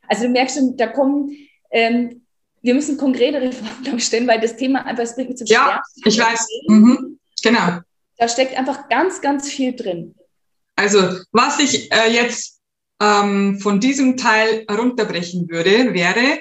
Also 0.08 0.24
du 0.24 0.30
merkst 0.30 0.58
schon, 0.58 0.78
da 0.78 0.88
kommen 0.88 1.32
ähm, 1.70 2.25
wir 2.66 2.74
müssen 2.74 2.98
konkretere 2.98 3.52
Fragen 3.52 4.00
stellen, 4.00 4.28
weil 4.28 4.42
das 4.42 4.58
Thema 4.58 4.86
einfach, 4.86 5.04
es 5.04 5.16
bringt 5.16 5.30
mich 5.30 5.38
zum 5.38 5.48
Ja, 5.48 5.62
Sterben. 5.64 5.84
ich 6.06 6.20
weiß. 6.20 6.48
Mhm. 6.68 7.20
Genau. 7.44 7.80
Da 8.18 8.28
steckt 8.28 8.58
einfach 8.58 8.90
ganz, 8.90 9.22
ganz 9.22 9.50
viel 9.50 9.76
drin. 9.76 10.16
Also, 10.76 11.20
was 11.32 11.60
ich 11.60 11.92
äh, 11.92 12.12
jetzt 12.12 12.60
ähm, 13.02 13.60
von 13.60 13.80
diesem 13.80 14.18
Teil 14.18 14.66
runterbrechen 14.70 15.50
würde, 15.50 15.94
wäre, 15.94 16.40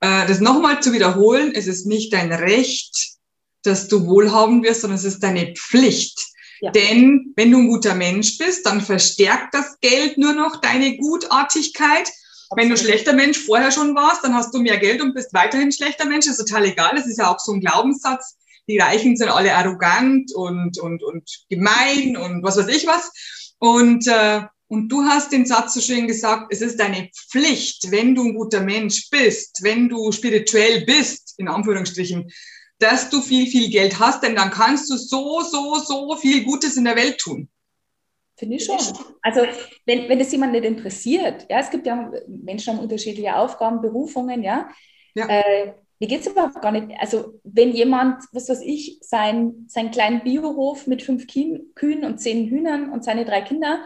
äh, 0.00 0.26
das 0.26 0.40
nochmal 0.40 0.82
zu 0.82 0.92
wiederholen, 0.92 1.52
es 1.54 1.66
ist 1.66 1.86
nicht 1.86 2.12
dein 2.12 2.32
Recht, 2.32 3.16
dass 3.62 3.88
du 3.88 4.06
wohlhaben 4.06 4.62
wirst, 4.62 4.80
sondern 4.80 4.98
es 4.98 5.04
ist 5.04 5.22
deine 5.22 5.52
Pflicht. 5.54 6.18
Ja. 6.60 6.70
Denn 6.72 7.32
wenn 7.36 7.52
du 7.52 7.58
ein 7.58 7.68
guter 7.68 7.94
Mensch 7.94 8.38
bist, 8.38 8.66
dann 8.66 8.80
verstärkt 8.80 9.54
das 9.54 9.78
Geld 9.80 10.18
nur 10.18 10.32
noch 10.32 10.60
deine 10.60 10.96
Gutartigkeit 10.96 12.10
wenn 12.56 12.70
du 12.70 12.76
schlechter 12.76 13.12
Mensch 13.12 13.38
vorher 13.38 13.70
schon 13.70 13.94
warst, 13.94 14.24
dann 14.24 14.34
hast 14.34 14.54
du 14.54 14.60
mehr 14.60 14.78
Geld 14.78 15.02
und 15.02 15.14
bist 15.14 15.34
weiterhin 15.34 15.72
schlechter 15.72 16.06
Mensch. 16.06 16.26
Das 16.26 16.38
ist 16.38 16.46
total 16.46 16.64
egal. 16.64 16.92
Das 16.96 17.06
ist 17.06 17.18
ja 17.18 17.32
auch 17.32 17.38
so 17.38 17.52
ein 17.52 17.60
Glaubenssatz. 17.60 18.36
Die 18.68 18.78
Reichen 18.78 19.16
sind 19.16 19.28
alle 19.28 19.54
arrogant 19.54 20.34
und, 20.34 20.78
und, 20.78 21.02
und 21.02 21.28
gemein 21.48 22.16
und 22.16 22.42
was 22.42 22.56
weiß 22.56 22.68
ich 22.68 22.86
was. 22.86 23.10
Und, 23.58 24.06
äh, 24.06 24.42
und 24.68 24.88
du 24.88 25.04
hast 25.04 25.32
den 25.32 25.46
Satz 25.46 25.74
so 25.74 25.80
schön 25.80 26.06
gesagt, 26.06 26.48
es 26.50 26.60
ist 26.60 26.78
deine 26.78 27.10
Pflicht, 27.30 27.90
wenn 27.90 28.14
du 28.14 28.24
ein 28.24 28.34
guter 28.34 28.60
Mensch 28.60 29.08
bist, 29.10 29.60
wenn 29.62 29.88
du 29.88 30.12
spirituell 30.12 30.84
bist, 30.84 31.34
in 31.38 31.48
Anführungsstrichen, 31.48 32.30
dass 32.78 33.08
du 33.10 33.22
viel, 33.22 33.46
viel 33.46 33.70
Geld 33.70 33.98
hast, 33.98 34.22
denn 34.22 34.36
dann 34.36 34.50
kannst 34.50 34.90
du 34.90 34.96
so, 34.96 35.40
so, 35.42 35.76
so 35.76 36.16
viel 36.16 36.44
Gutes 36.44 36.76
in 36.76 36.84
der 36.84 36.96
Welt 36.96 37.18
tun. 37.18 37.48
Finde 38.38 38.56
ich 38.56 38.64
schon. 38.64 38.78
Also 39.20 39.40
wenn, 39.84 40.08
wenn 40.08 40.18
das 40.20 40.30
jemand 40.30 40.52
nicht 40.52 40.64
interessiert, 40.64 41.46
ja, 41.50 41.58
es 41.58 41.70
gibt 41.70 41.86
ja 41.86 42.10
Menschen 42.28 42.74
haben 42.74 42.82
unterschiedliche 42.82 43.34
Aufgaben, 43.34 43.82
Berufungen, 43.82 44.44
ja. 44.44 44.68
ja. 45.14 45.26
Äh, 45.26 45.74
mir 45.98 46.08
geht 46.08 46.20
es 46.20 46.28
überhaupt 46.28 46.62
gar 46.62 46.70
nicht. 46.70 46.96
Also 47.00 47.40
wenn 47.42 47.72
jemand, 47.72 48.22
was 48.32 48.48
weiß 48.48 48.60
ich, 48.62 48.98
sein, 49.00 49.66
seinen 49.66 49.90
kleinen 49.90 50.22
Biohof 50.22 50.86
mit 50.86 51.02
fünf 51.02 51.26
Kühen 51.26 52.04
und 52.04 52.18
zehn 52.18 52.48
Hühnern 52.48 52.92
und 52.92 53.02
seine 53.02 53.24
drei 53.24 53.40
Kinder, 53.40 53.80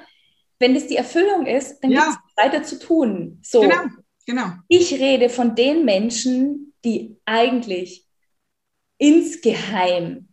wenn 0.59 0.75
das 0.75 0.87
die 0.87 0.97
Erfüllung 0.97 1.47
ist, 1.47 1.81
dann 1.81 1.91
ja. 1.91 2.05
gibt 2.05 2.19
es 2.29 2.45
weiter 2.45 2.63
zu 2.63 2.79
tun. 2.79 3.41
So. 3.43 3.63
Genau, 3.63 3.85
genau. 4.27 4.47
Ich 4.69 4.93
rede 4.93 5.31
von 5.31 5.55
den 5.55 5.87
Menschen, 5.87 6.75
die 6.85 7.17
eigentlich 7.25 8.07
insgeheim 8.99 10.29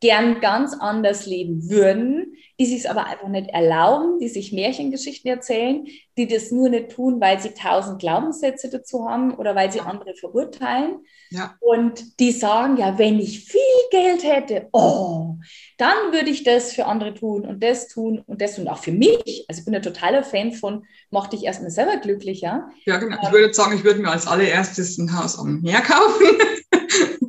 gern 0.00 0.40
ganz 0.40 0.72
anders 0.72 1.26
leben 1.26 1.68
würden, 1.68 2.34
die 2.60 2.66
sich 2.66 2.90
aber 2.90 3.06
einfach 3.06 3.28
nicht 3.28 3.48
erlauben, 3.48 4.18
die 4.18 4.28
sich 4.28 4.52
Märchengeschichten 4.52 5.30
erzählen, 5.30 5.86
die 6.18 6.26
das 6.26 6.50
nur 6.50 6.68
nicht 6.68 6.90
tun, 6.90 7.18
weil 7.18 7.40
sie 7.40 7.54
tausend 7.54 8.00
Glaubenssätze 8.00 8.68
dazu 8.68 9.08
haben 9.08 9.32
oder 9.34 9.54
weil 9.54 9.72
sie 9.72 9.80
andere 9.80 10.14
verurteilen. 10.14 10.98
Ja. 11.30 11.56
Und 11.60 12.20
die 12.20 12.32
sagen, 12.32 12.76
ja, 12.76 12.98
wenn 12.98 13.18
ich 13.18 13.46
viel 13.46 13.60
Geld 13.90 14.24
hätte, 14.24 14.68
oh, 14.72 15.36
dann 15.78 16.12
würde 16.12 16.28
ich 16.28 16.44
das 16.44 16.74
für 16.74 16.84
andere 16.84 17.14
tun 17.14 17.46
und 17.46 17.62
das 17.62 17.88
tun 17.88 18.22
und 18.26 18.42
das 18.42 18.56
tun, 18.56 18.68
auch 18.68 18.82
für 18.82 18.92
mich. 18.92 19.46
Also 19.48 19.60
ich 19.60 19.64
bin 19.64 19.74
ein 19.74 19.80
totaler 19.80 20.22
Fan 20.22 20.52
von, 20.52 20.84
mach 21.10 21.28
dich 21.28 21.44
erstmal 21.44 21.70
selber 21.70 21.96
glücklich, 21.96 22.42
ja. 22.42 22.68
Ja, 22.84 22.98
genau. 22.98 23.16
Ich 23.22 23.32
würde 23.32 23.54
sagen, 23.54 23.74
ich 23.74 23.84
würde 23.84 24.00
mir 24.00 24.10
als 24.10 24.26
allererstes 24.26 24.98
ein 24.98 25.18
Haus 25.18 25.38
am 25.38 25.62
Meer 25.62 25.80
kaufen. 25.80 26.26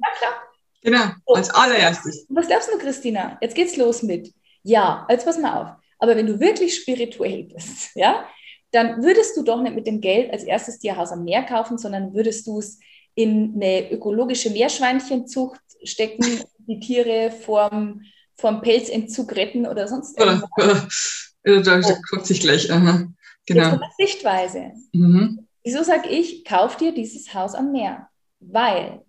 Ja, 0.04 0.08
klar. 0.18 0.34
Genau, 0.82 1.36
als 1.36 1.52
allererstes. 1.52 2.26
Was 2.30 2.48
glaubst 2.48 2.70
du, 2.74 2.80
Christina? 2.80 3.38
Jetzt 3.40 3.54
geht's 3.54 3.78
los 3.78 4.02
mit. 4.02 4.34
Ja, 4.64 5.08
jetzt 5.10 5.26
pass 5.26 5.38
mal 5.38 5.62
auf. 5.62 5.82
Aber 6.00 6.16
wenn 6.16 6.28
du 6.28 6.40
wirklich 6.40 6.76
spirituell 6.76 7.44
bist, 7.44 7.96
ja, 7.96 8.26
dann 8.72 9.04
würdest 9.04 9.36
du 9.38 9.44
doch 9.44 9.62
nicht 9.62 9.76
mit 9.76 9.88
dem 9.88 10.02
Geld 10.02 10.32
als 10.32 10.44
erstes 10.44 10.80
dir 10.80 10.98
Haus 10.98 11.12
am 11.12 11.24
Meer 11.24 11.44
kaufen, 11.44 11.78
sondern 11.78 12.14
würdest 12.14 12.48
du 12.48 12.60
es 12.60 12.80
in 13.16 13.54
eine 13.56 13.92
ökologische 13.92 14.50
Meerschweinchenzucht 14.50 15.62
stecken, 15.84 16.26
die 16.60 16.80
Tiere 16.80 17.32
vorm, 17.32 18.02
vorm 18.36 18.62
Pelzentzug 18.62 19.36
retten 19.36 19.68
oder 19.68 19.88
sonst 19.88 20.18
irgendwas. 20.18 21.36
da 21.44 21.82
guckt 22.10 22.26
sich 22.26 22.40
gleich. 22.40 22.72
Aha. 22.72 23.08
Genau. 23.46 23.74
Jetzt 23.74 23.98
Sichtweise. 23.98 24.72
Mhm. 24.94 25.48
Wieso 25.64 25.84
sage 25.84 26.10
ich, 26.10 26.46
kauf 26.46 26.78
dir 26.78 26.94
dieses 26.94 27.34
Haus 27.34 27.54
am 27.54 27.72
Meer? 27.72 28.10
Weil 28.40 29.04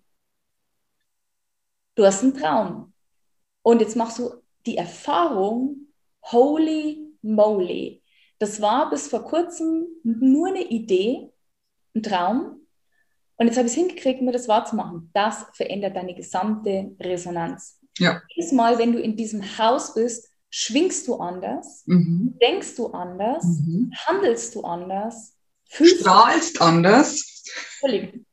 du 1.95 2.05
hast 2.05 2.23
einen 2.23 2.35
Traum. 2.35 2.93
Und 3.61 3.81
jetzt 3.81 3.95
machst 3.95 4.19
du 4.19 4.42
die 4.65 4.77
Erfahrung, 4.77 5.87
holy 6.21 7.13
moly, 7.21 8.03
das 8.39 8.61
war 8.61 8.89
bis 8.89 9.07
vor 9.07 9.23
kurzem 9.23 9.87
nur 10.03 10.49
eine 10.49 10.63
Idee, 10.63 11.29
ein 11.95 12.03
Traum. 12.03 12.67
Und 13.37 13.47
jetzt 13.47 13.57
habe 13.57 13.67
ich 13.67 13.73
es 13.73 13.79
hingekriegt, 13.79 14.21
mir 14.21 14.31
das 14.31 14.47
wahrzumachen. 14.47 15.09
Das 15.13 15.45
verändert 15.53 15.95
deine 15.95 16.13
gesamte 16.13 16.95
Resonanz. 16.99 17.79
Ja. 17.97 18.21
Jedes 18.29 18.51
Mal, 18.51 18.77
wenn 18.79 18.93
du 18.93 18.99
in 18.99 19.15
diesem 19.15 19.57
Haus 19.57 19.93
bist, 19.93 20.29
schwingst 20.49 21.07
du 21.07 21.15
anders, 21.15 21.83
mhm. 21.85 22.37
denkst 22.41 22.75
du 22.75 22.87
anders, 22.87 23.43
mhm. 23.43 23.91
handelst 24.05 24.53
du 24.55 24.61
anders, 24.61 25.35
fühlst 25.65 26.01
strahlst 26.01 26.59
du 26.59 26.63
anders. 26.63 27.43
Völlig. 27.79 28.25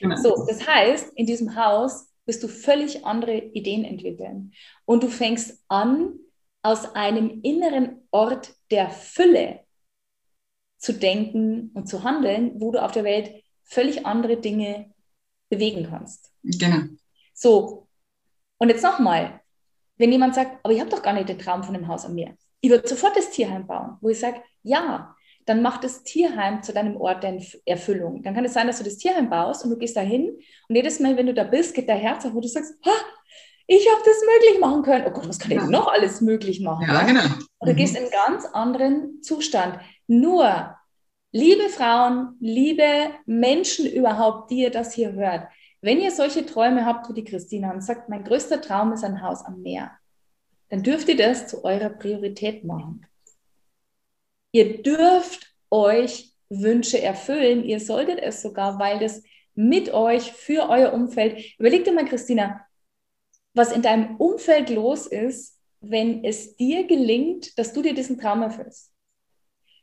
Genau. 0.00 0.16
So, 0.16 0.46
das 0.48 0.66
heißt, 0.66 1.12
in 1.14 1.26
diesem 1.26 1.54
Haus 1.54 2.09
wirst 2.30 2.44
du 2.44 2.48
völlig 2.48 3.04
andere 3.04 3.36
Ideen 3.36 3.84
entwickeln. 3.84 4.52
Und 4.84 5.02
du 5.02 5.08
fängst 5.08 5.64
an, 5.66 6.14
aus 6.62 6.94
einem 6.94 7.40
inneren 7.42 8.06
Ort 8.12 8.54
der 8.70 8.88
Fülle 8.88 9.64
zu 10.78 10.92
denken 10.92 11.72
und 11.74 11.88
zu 11.88 12.04
handeln, 12.04 12.52
wo 12.60 12.70
du 12.70 12.80
auf 12.80 12.92
der 12.92 13.02
Welt 13.02 13.42
völlig 13.64 14.06
andere 14.06 14.36
Dinge 14.36 14.94
bewegen 15.48 15.88
kannst. 15.90 16.30
Genau. 16.44 16.84
So, 17.34 17.88
und 18.58 18.68
jetzt 18.68 18.84
nochmal, 18.84 19.40
wenn 19.96 20.12
jemand 20.12 20.36
sagt, 20.36 20.60
aber 20.62 20.72
ich 20.72 20.80
habe 20.80 20.90
doch 20.90 21.02
gar 21.02 21.14
nicht 21.14 21.28
den 21.28 21.38
Traum 21.38 21.64
von 21.64 21.74
dem 21.74 21.88
Haus 21.88 22.04
am 22.04 22.14
Meer. 22.14 22.36
Ich 22.60 22.70
würde 22.70 22.86
sofort 22.86 23.16
das 23.16 23.30
Tierheim 23.30 23.66
bauen, 23.66 23.96
wo 24.00 24.08
ich 24.08 24.20
sage, 24.20 24.40
ja, 24.62 25.16
dann 25.50 25.62
mach 25.62 25.78
das 25.78 26.04
Tierheim 26.04 26.62
zu 26.62 26.72
deinem 26.72 26.96
Ort 26.96 27.24
der 27.24 27.36
Erfüllung. 27.66 28.22
Dann 28.22 28.34
kann 28.34 28.44
es 28.44 28.52
sein, 28.52 28.68
dass 28.68 28.78
du 28.78 28.84
das 28.84 28.98
Tierheim 28.98 29.28
baust 29.28 29.64
und 29.64 29.70
du 29.70 29.76
gehst 29.76 29.96
da 29.96 30.00
hin 30.00 30.38
und 30.68 30.76
jedes 30.76 31.00
Mal, 31.00 31.16
wenn 31.16 31.26
du 31.26 31.34
da 31.34 31.42
bist, 31.42 31.74
geht 31.74 31.88
dein 31.88 31.98
Herz 31.98 32.24
auf, 32.24 32.34
wo 32.34 32.40
du 32.40 32.46
sagst, 32.46 32.74
ha, 32.86 32.92
ich 33.66 33.84
habe 33.90 34.00
das 34.04 34.16
möglich 34.20 34.60
machen 34.60 34.82
können. 34.82 35.04
Oh 35.08 35.10
Gott, 35.10 35.28
was 35.28 35.40
kann 35.40 35.50
ich 35.50 35.62
noch 35.62 35.88
alles 35.88 36.20
möglich 36.20 36.60
machen? 36.60 36.86
Ja, 36.86 37.02
genau. 37.02 37.24
Und 37.58 37.68
du 37.68 37.72
mhm. 37.72 37.76
gehst 37.76 37.96
in 37.96 38.02
einen 38.02 38.12
ganz 38.12 38.44
anderen 38.44 39.22
Zustand. 39.22 39.80
Nur, 40.06 40.76
liebe 41.32 41.68
Frauen, 41.68 42.36
liebe 42.38 43.10
Menschen 43.26 43.86
überhaupt, 43.86 44.52
die 44.52 44.60
ihr 44.60 44.70
das 44.70 44.92
hier 44.92 45.12
hört, 45.12 45.48
wenn 45.80 46.00
ihr 46.00 46.12
solche 46.12 46.46
Träume 46.46 46.86
habt 46.86 47.08
wie 47.08 47.14
die 47.14 47.24
Christina 47.24 47.72
und 47.72 47.82
sagt, 47.82 48.08
mein 48.08 48.22
größter 48.22 48.60
Traum 48.60 48.92
ist 48.92 49.02
ein 49.02 49.20
Haus 49.20 49.44
am 49.44 49.62
Meer, 49.62 49.90
dann 50.68 50.84
dürft 50.84 51.08
ihr 51.08 51.16
das 51.16 51.48
zu 51.48 51.64
eurer 51.64 51.88
Priorität 51.88 52.64
machen. 52.64 53.04
Ihr 54.52 54.82
dürft 54.82 55.54
euch 55.70 56.32
Wünsche 56.48 57.00
erfüllen. 57.00 57.64
Ihr 57.64 57.80
solltet 57.80 58.20
es 58.20 58.42
sogar, 58.42 58.78
weil 58.78 58.98
das 58.98 59.22
mit 59.54 59.92
euch 59.92 60.32
für 60.32 60.68
euer 60.68 60.92
Umfeld. 60.92 61.58
Überleg 61.58 61.84
dir 61.84 61.92
mal, 61.92 62.04
Christina, 62.04 62.60
was 63.54 63.72
in 63.72 63.82
deinem 63.82 64.16
Umfeld 64.16 64.70
los 64.70 65.06
ist, 65.06 65.58
wenn 65.80 66.24
es 66.24 66.56
dir 66.56 66.86
gelingt, 66.86 67.58
dass 67.58 67.72
du 67.72 67.82
dir 67.82 67.94
diesen 67.94 68.18
Traum 68.18 68.42
erfüllst. 68.42 68.92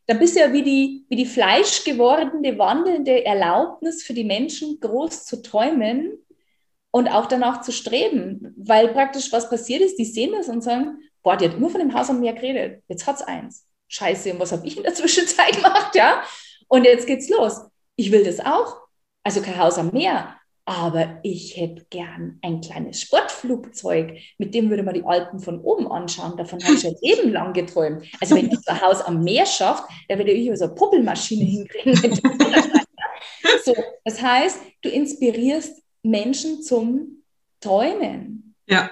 Dann 0.05 0.19
bist 0.19 0.35
du 0.35 0.39
ja 0.39 0.53
wie 0.53 0.63
die, 0.63 1.05
wie 1.09 1.15
die 1.17 1.25
fleischgewordene, 1.25 2.57
wandelnde 2.57 3.25
Erlaubnis 3.25 4.03
für 4.03 4.13
die 4.13 4.23
Menschen, 4.23 4.79
groß 4.79 5.25
zu 5.25 5.41
träumen 5.41 6.13
und 6.91 7.09
auch 7.09 7.25
danach 7.25 7.61
zu 7.61 7.71
streben. 7.71 8.53
Weil 8.57 8.89
praktisch 8.89 9.31
was 9.33 9.49
passiert 9.49 9.81
ist, 9.81 9.97
die 9.97 10.05
sehen 10.05 10.31
das 10.31 10.47
und 10.47 10.61
sagen, 10.61 10.99
boah, 11.23 11.35
die 11.35 11.45
hat 11.45 11.55
immer 11.55 11.69
von 11.69 11.81
dem 11.81 11.93
Haus 11.93 12.09
am 12.09 12.21
Meer 12.21 12.33
geredet, 12.33 12.83
jetzt 12.87 13.05
hat 13.05 13.17
es 13.17 13.21
eins 13.21 13.66
scheiße, 13.87 14.33
und 14.33 14.39
was 14.39 14.51
habe 14.51 14.65
ich 14.67 14.77
in 14.77 14.83
der 14.83 14.93
Zwischenzeit 14.93 15.55
gemacht, 15.55 15.95
ja? 15.95 16.23
Und 16.67 16.83
jetzt 16.83 17.07
geht's 17.07 17.29
los. 17.29 17.61
Ich 17.95 18.11
will 18.11 18.23
das 18.23 18.39
auch. 18.39 18.77
Also 19.23 19.41
kein 19.41 19.57
Haus 19.57 19.77
am 19.77 19.91
Meer. 19.91 20.37
Aber 20.65 21.19
ich 21.23 21.55
hätte 21.55 21.85
gern 21.89 22.39
ein 22.41 22.59
kleines 22.59 22.99
Sportflugzeug, 22.99 24.17
mit 24.37 24.53
dem 24.53 24.69
würde 24.69 24.83
man 24.83 24.95
die 24.95 25.05
Alpen 25.05 25.39
von 25.39 25.61
oben 25.61 25.89
anschauen. 25.89 26.35
Davon 26.35 26.61
habe 26.61 26.73
ich 26.73 26.81
schon 26.81 26.95
Leben 27.01 27.31
lang 27.31 27.53
geträumt. 27.53 28.05
Also 28.19 28.35
wenn 28.35 28.51
ich 28.51 28.67
ein 28.67 28.81
Haus 28.81 29.01
am 29.01 29.23
Meer 29.23 29.45
schafft, 29.45 29.85
da 30.09 30.17
würde 30.17 30.31
ich 30.31 30.57
so 30.57 30.65
eine 30.65 30.75
Puppelmaschine 30.75 31.45
hinkriegen. 31.45 32.19
so, 33.63 33.73
das 34.03 34.21
heißt, 34.21 34.59
du 34.81 34.89
inspirierst 34.89 35.81
Menschen 36.03 36.61
zum 36.61 37.23
Träumen. 37.61 38.53
Ja. 38.67 38.91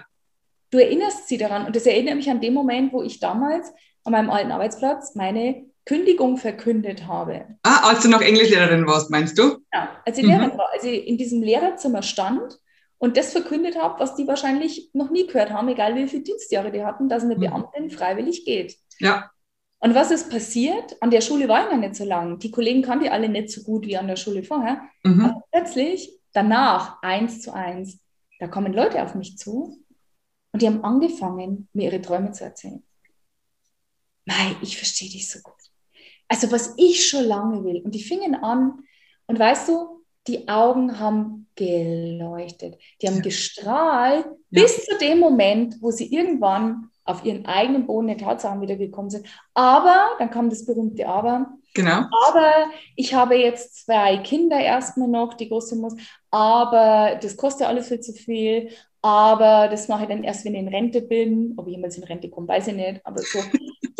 Du 0.72 0.78
erinnerst 0.78 1.28
sie 1.28 1.38
daran. 1.38 1.66
Und 1.66 1.76
das 1.76 1.86
erinnert 1.86 2.16
mich 2.16 2.30
an 2.30 2.40
den 2.40 2.54
Moment, 2.54 2.94
wo 2.94 3.04
ich 3.04 3.20
damals 3.20 3.74
an 4.06 4.12
meinem 4.12 4.30
alten 4.30 4.52
Arbeitsplatz 4.52 5.16
meine 5.16 5.66
Kündigung 5.86 6.38
verkündet 6.38 7.08
habe. 7.08 7.46
Ah, 7.64 7.90
als 7.90 8.02
du 8.02 8.10
noch 8.10 8.22
Englischlehrerin 8.22 8.88
warst, 8.88 9.12
meinst 9.12 9.38
du? 9.38 9.58
Ja, 9.74 10.02
als 10.06 10.18
ich 10.18 10.24
mhm. 10.24 10.32
Lehrerin 10.32 10.58
war, 10.58 10.70
als 10.74 10.84
ich 10.84 11.08
in 11.08 11.18
diesem 11.18 11.42
Lehrerzimmer 11.42 12.02
stand 12.02 12.60
und 12.98 13.18
das 13.18 13.32
verkündet 13.32 13.80
habe, 13.80 14.00
was 14.00 14.16
die 14.16 14.28
wahrscheinlich 14.28 14.90
noch 14.94 15.12
nie 15.12 15.28
gehört 15.28 15.52
haben, 15.52 15.68
egal 15.68 15.96
wie 15.96 16.08
viele 16.08 16.24
Dienstjahre 16.24 16.72
die 16.72 16.84
hatten, 16.84 17.10
dass 17.10 17.24
eine 17.24 17.36
mhm. 17.36 17.42
Beamtin 17.42 17.90
freiwillig 17.92 18.46
geht. 18.46 18.78
Ja. 19.00 19.30
Und 19.80 19.94
was 19.94 20.10
ist 20.10 20.32
passiert? 20.32 20.96
An 21.02 21.12
der 21.12 21.22
Schule 21.22 21.48
war 21.48 21.66
ich 21.66 21.72
noch 21.72 21.80
nicht 21.80 21.96
so 21.96 22.06
lange. 22.06 22.38
Die 22.38 22.50
Kollegen 22.50 22.82
kannten 22.82 23.04
die 23.04 23.12
alle 23.12 23.30
nicht 23.30 23.52
so 23.52 23.62
gut 23.62 23.86
wie 23.86 23.98
an 23.98 24.08
der 24.08 24.16
Schule 24.16 24.44
vorher. 24.44 24.82
Mhm. 25.04 25.26
Aber 25.26 25.44
plötzlich, 25.52 26.20
danach, 26.34 26.98
eins 27.04 27.42
zu 27.42 27.54
eins, 27.54 28.00
da 28.40 28.48
kommen 28.48 28.74
Leute 28.74 29.04
auf 29.04 29.14
mich 29.14 29.38
zu 29.38 29.84
und 30.52 30.62
die 30.62 30.68
haben 30.68 30.84
angefangen, 30.84 31.68
mir 31.74 31.92
ihre 31.92 32.02
Träume 32.02 32.32
zu 32.32 32.44
erzählen. 32.44 32.82
Mei, 34.26 34.56
ich 34.62 34.78
verstehe 34.78 35.10
dich 35.10 35.30
so 35.30 35.40
gut. 35.40 35.54
Also 36.28 36.52
was 36.52 36.74
ich 36.78 37.08
schon 37.08 37.26
lange 37.26 37.64
will. 37.64 37.82
Und 37.84 37.94
die 37.94 38.04
fingen 38.04 38.36
an 38.36 38.84
und 39.28 39.40
weißt 39.40 39.70
du, 39.70 40.04
die 40.28 40.48
Augen 40.48 41.00
haben 41.00 41.48
geleuchtet, 41.56 42.78
die 43.02 43.08
haben 43.08 43.18
ja. 43.18 43.22
gestrahlt 43.22 44.26
ja. 44.26 44.62
bis 44.64 44.86
zu 44.86 44.98
dem 44.98 45.20
Moment, 45.20 45.76
wo 45.82 45.92
sie 45.92 46.12
irgendwann 46.12 46.90
auf 47.06 47.24
ihren 47.24 47.46
eigenen 47.46 47.86
Boden 47.86 48.08
der 48.08 48.18
Tatsachen 48.18 48.62
wiedergekommen 48.62 49.12
sind. 49.12 49.28
Aber, 49.54 50.10
dann 50.18 50.32
kam 50.32 50.50
das 50.50 50.66
berühmte 50.66 51.08
Aber. 51.08 51.54
Genau. 51.76 52.06
Aber 52.28 52.72
ich 52.96 53.14
habe 53.14 53.36
jetzt 53.36 53.86
zwei 53.86 54.18
Kinder 54.18 54.60
erstmal 54.60 55.08
noch, 55.08 55.36
die 55.36 55.50
große 55.50 55.76
muss. 55.76 55.96
Aber 56.32 57.20
das 57.22 57.38
kostet 57.38 57.68
alles 57.68 57.90
viel 57.90 58.00
zu 58.00 58.14
viel. 58.14 58.70
Aber 59.06 59.68
das 59.70 59.88
mache 59.88 60.02
ich 60.02 60.10
dann 60.10 60.24
erst, 60.24 60.46
wenn 60.46 60.56
ich 60.56 60.62
in 60.62 60.68
Rente 60.68 61.00
bin. 61.00 61.54
Ob 61.58 61.68
ich 61.68 61.76
jemals 61.76 61.96
in 61.96 62.06
Rente 62.06 62.28
komme, 62.28 62.48
weiß 62.48 62.70
ich 62.70 62.74
nicht. 62.74 63.02
Aber 63.04 63.22
so. 63.22 63.38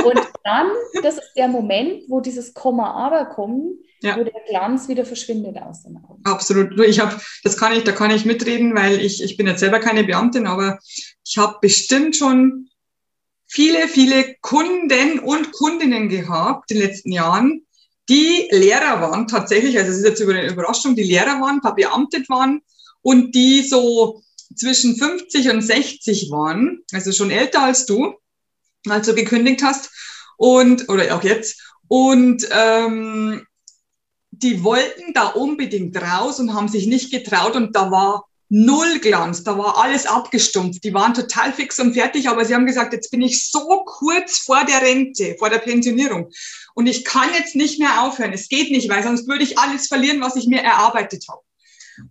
Und 0.04 0.20
dann, 0.44 0.72
das 1.04 1.20
ist 1.20 1.34
der 1.38 1.48
Moment, 1.48 2.06
wo 2.08 2.22
dieses 2.22 2.56
Komma 2.56 2.90
aber 3.06 3.26
kommt, 3.26 3.78
ja. 4.02 4.18
wo 4.18 4.24
der 4.24 4.42
Glanz 4.50 4.88
wieder 4.88 5.06
verschwindet 5.06 5.58
aus 5.58 5.84
den 5.84 5.98
Augen. 5.98 6.24
Absolut. 6.24 6.80
Ich 6.80 7.00
habe, 7.00 7.22
das 7.44 7.56
kann 7.56 7.74
ich, 7.74 7.84
da 7.84 7.92
kann 7.92 8.10
ich 8.10 8.26
mitreden, 8.26 8.74
weil 8.74 9.00
ich, 9.00 9.22
ich 9.22 9.38
bin 9.38 9.46
jetzt 9.46 9.60
selber 9.60 9.80
keine 9.80 10.06
Beamtin, 10.06 10.48
aber 10.48 10.80
ich 11.24 11.38
habe 11.38 11.58
bestimmt 11.62 12.16
schon 12.16 12.70
viele, 13.46 13.88
viele 13.88 14.34
Kunden 14.42 15.20
und 15.20 15.52
Kundinnen 15.52 16.10
gehabt 16.10 16.72
in 16.72 16.80
den 16.80 16.88
letzten 16.88 17.12
Jahren, 17.12 17.62
die 18.10 18.48
Lehrer 18.50 19.02
waren 19.02 19.28
tatsächlich, 19.28 19.78
also 19.78 19.92
es 19.92 19.98
ist 20.00 20.06
jetzt 20.06 20.20
über 20.20 20.34
eine 20.34 20.48
Überraschung, 20.48 20.96
die 20.96 21.04
Lehrer 21.04 21.40
waren, 21.42 21.62
verbeamtet 21.62 22.28
waren 22.28 22.62
und 23.04 23.36
die 23.36 23.62
so 23.62 24.24
zwischen 24.56 24.96
50 24.98 25.50
und 25.50 25.62
60 25.62 26.30
waren, 26.32 26.80
also 26.92 27.12
schon 27.12 27.32
älter 27.32 27.64
als 27.64 27.86
du 27.86 28.16
als 28.92 29.08
du 29.08 29.16
gekündigt 29.16 29.64
hast 29.64 29.90
und 30.38 30.90
oder 30.90 31.16
auch 31.16 31.24
jetzt 31.24 31.62
und 31.88 32.48
ähm, 32.52 33.46
die 34.32 34.64
wollten 34.64 35.14
da 35.14 35.28
unbedingt 35.28 35.96
raus 35.96 36.40
und 36.40 36.54
haben 36.54 36.68
sich 36.68 36.88
nicht 36.88 37.12
getraut 37.12 37.56
und 37.56 37.76
da 37.76 37.90
war 37.92 38.26
null 38.50 39.00
Glanz, 39.00 39.44
da 39.44 39.58
war 39.58 39.78
alles 39.78 40.06
abgestumpft. 40.06 40.84
Die 40.84 40.94
waren 40.94 41.14
total 41.14 41.52
fix 41.52 41.80
und 41.80 41.94
fertig, 41.94 42.30
aber 42.30 42.46
sie 42.46 42.54
haben 42.54 42.68
gesagt, 42.68 42.94
jetzt 42.94 43.10
bin 43.10 43.22
ich 43.22 43.50
so 43.50 43.84
kurz 43.86 44.40
vor 44.40 44.64
der 44.66 44.82
Rente, 44.82 45.36
vor 45.40 45.50
der 45.50 45.60
Pensionierung 45.60 46.30
und 46.74 46.88
ich 46.88 47.06
kann 47.06 47.30
jetzt 47.38 47.56
nicht 47.56 47.80
mehr 47.80 48.02
aufhören. 48.02 48.34
Es 48.34 48.50
geht 48.50 48.72
nicht, 48.72 48.90
weil 48.90 49.04
sonst 49.04 49.28
würde 49.28 49.44
ich 49.44 49.58
alles 49.58 49.88
verlieren, 49.88 50.22
was 50.22 50.36
ich 50.36 50.48
mir 50.48 50.62
erarbeitet 50.62 51.26
habe. 51.30 51.42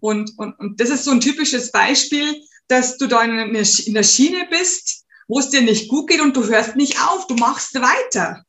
Und, 0.00 0.32
und, 0.38 0.58
und 0.58 0.80
das 0.80 0.90
ist 0.90 1.04
so 1.04 1.10
ein 1.10 1.20
typisches 1.20 1.70
Beispiel, 1.72 2.40
dass 2.68 2.96
du 2.96 3.06
da 3.06 3.22
in, 3.22 3.54
in 3.54 3.94
der 3.94 4.02
Schiene 4.02 4.46
bist, 4.50 5.04
wo 5.28 5.38
es 5.38 5.50
dir 5.50 5.62
nicht 5.62 5.88
gut 5.88 6.08
geht 6.08 6.20
und 6.20 6.36
du 6.36 6.44
hörst 6.46 6.76
nicht 6.76 7.00
auf, 7.00 7.26
du 7.26 7.34
machst 7.34 7.74
weiter. 7.74 8.44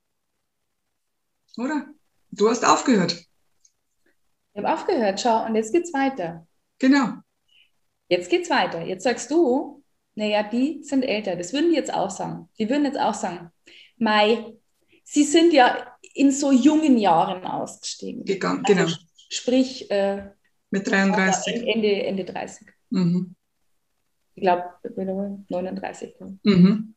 Oder? 1.57 1.87
Du 2.31 2.49
hast 2.49 2.65
aufgehört. 2.65 3.25
Ich 4.53 4.63
habe 4.63 4.73
aufgehört, 4.73 5.19
schau, 5.21 5.45
und 5.45 5.55
jetzt 5.55 5.73
geht's 5.73 5.93
weiter. 5.93 6.47
Genau. 6.79 7.13
Jetzt 8.07 8.29
geht's 8.29 8.49
weiter. 8.49 8.81
Jetzt 8.81 9.03
sagst 9.03 9.31
du, 9.31 9.83
naja, 10.15 10.43
die 10.43 10.83
sind 10.83 11.03
älter. 11.03 11.35
Das 11.35 11.53
würden 11.53 11.69
die 11.69 11.75
jetzt 11.75 11.93
auch 11.93 12.09
sagen. 12.09 12.49
Die 12.57 12.69
würden 12.69 12.85
jetzt 12.85 12.99
auch 12.99 13.13
sagen, 13.13 13.51
Mai, 13.97 14.53
sie 15.03 15.23
sind 15.23 15.53
ja 15.53 15.97
in 16.13 16.31
so 16.31 16.51
jungen 16.51 16.97
Jahren 16.97 17.43
ausgestiegen. 17.45 18.23
Gegangen, 18.25 18.63
also, 18.65 18.73
genau. 18.73 18.97
Sprich, 19.29 19.91
äh, 19.91 20.31
mit 20.75 20.91
33. 20.91 21.67
Ende, 21.67 22.03
Ende 22.03 22.25
30. 22.25 22.67
Mhm. 22.89 23.35
Ich 24.35 24.41
glaube, 24.41 24.73
39. 25.49 26.15
Mhm. 26.43 26.95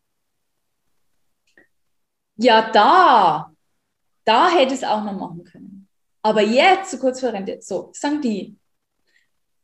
Ja, 2.37 2.71
da, 2.73 3.53
da 4.25 4.51
hätte 4.51 4.75
es 4.75 4.85
auch 4.85 5.05
noch 5.05 5.17
machen 5.17 5.45
können. 5.45 5.89
Aber 6.23 6.43
jetzt, 6.43 6.91
so 6.91 6.99
kurz 6.99 7.21
vor 7.21 7.33
Rente, 7.33 7.59
so, 7.61 7.91
sagen 7.93 8.21
die, 8.21 8.57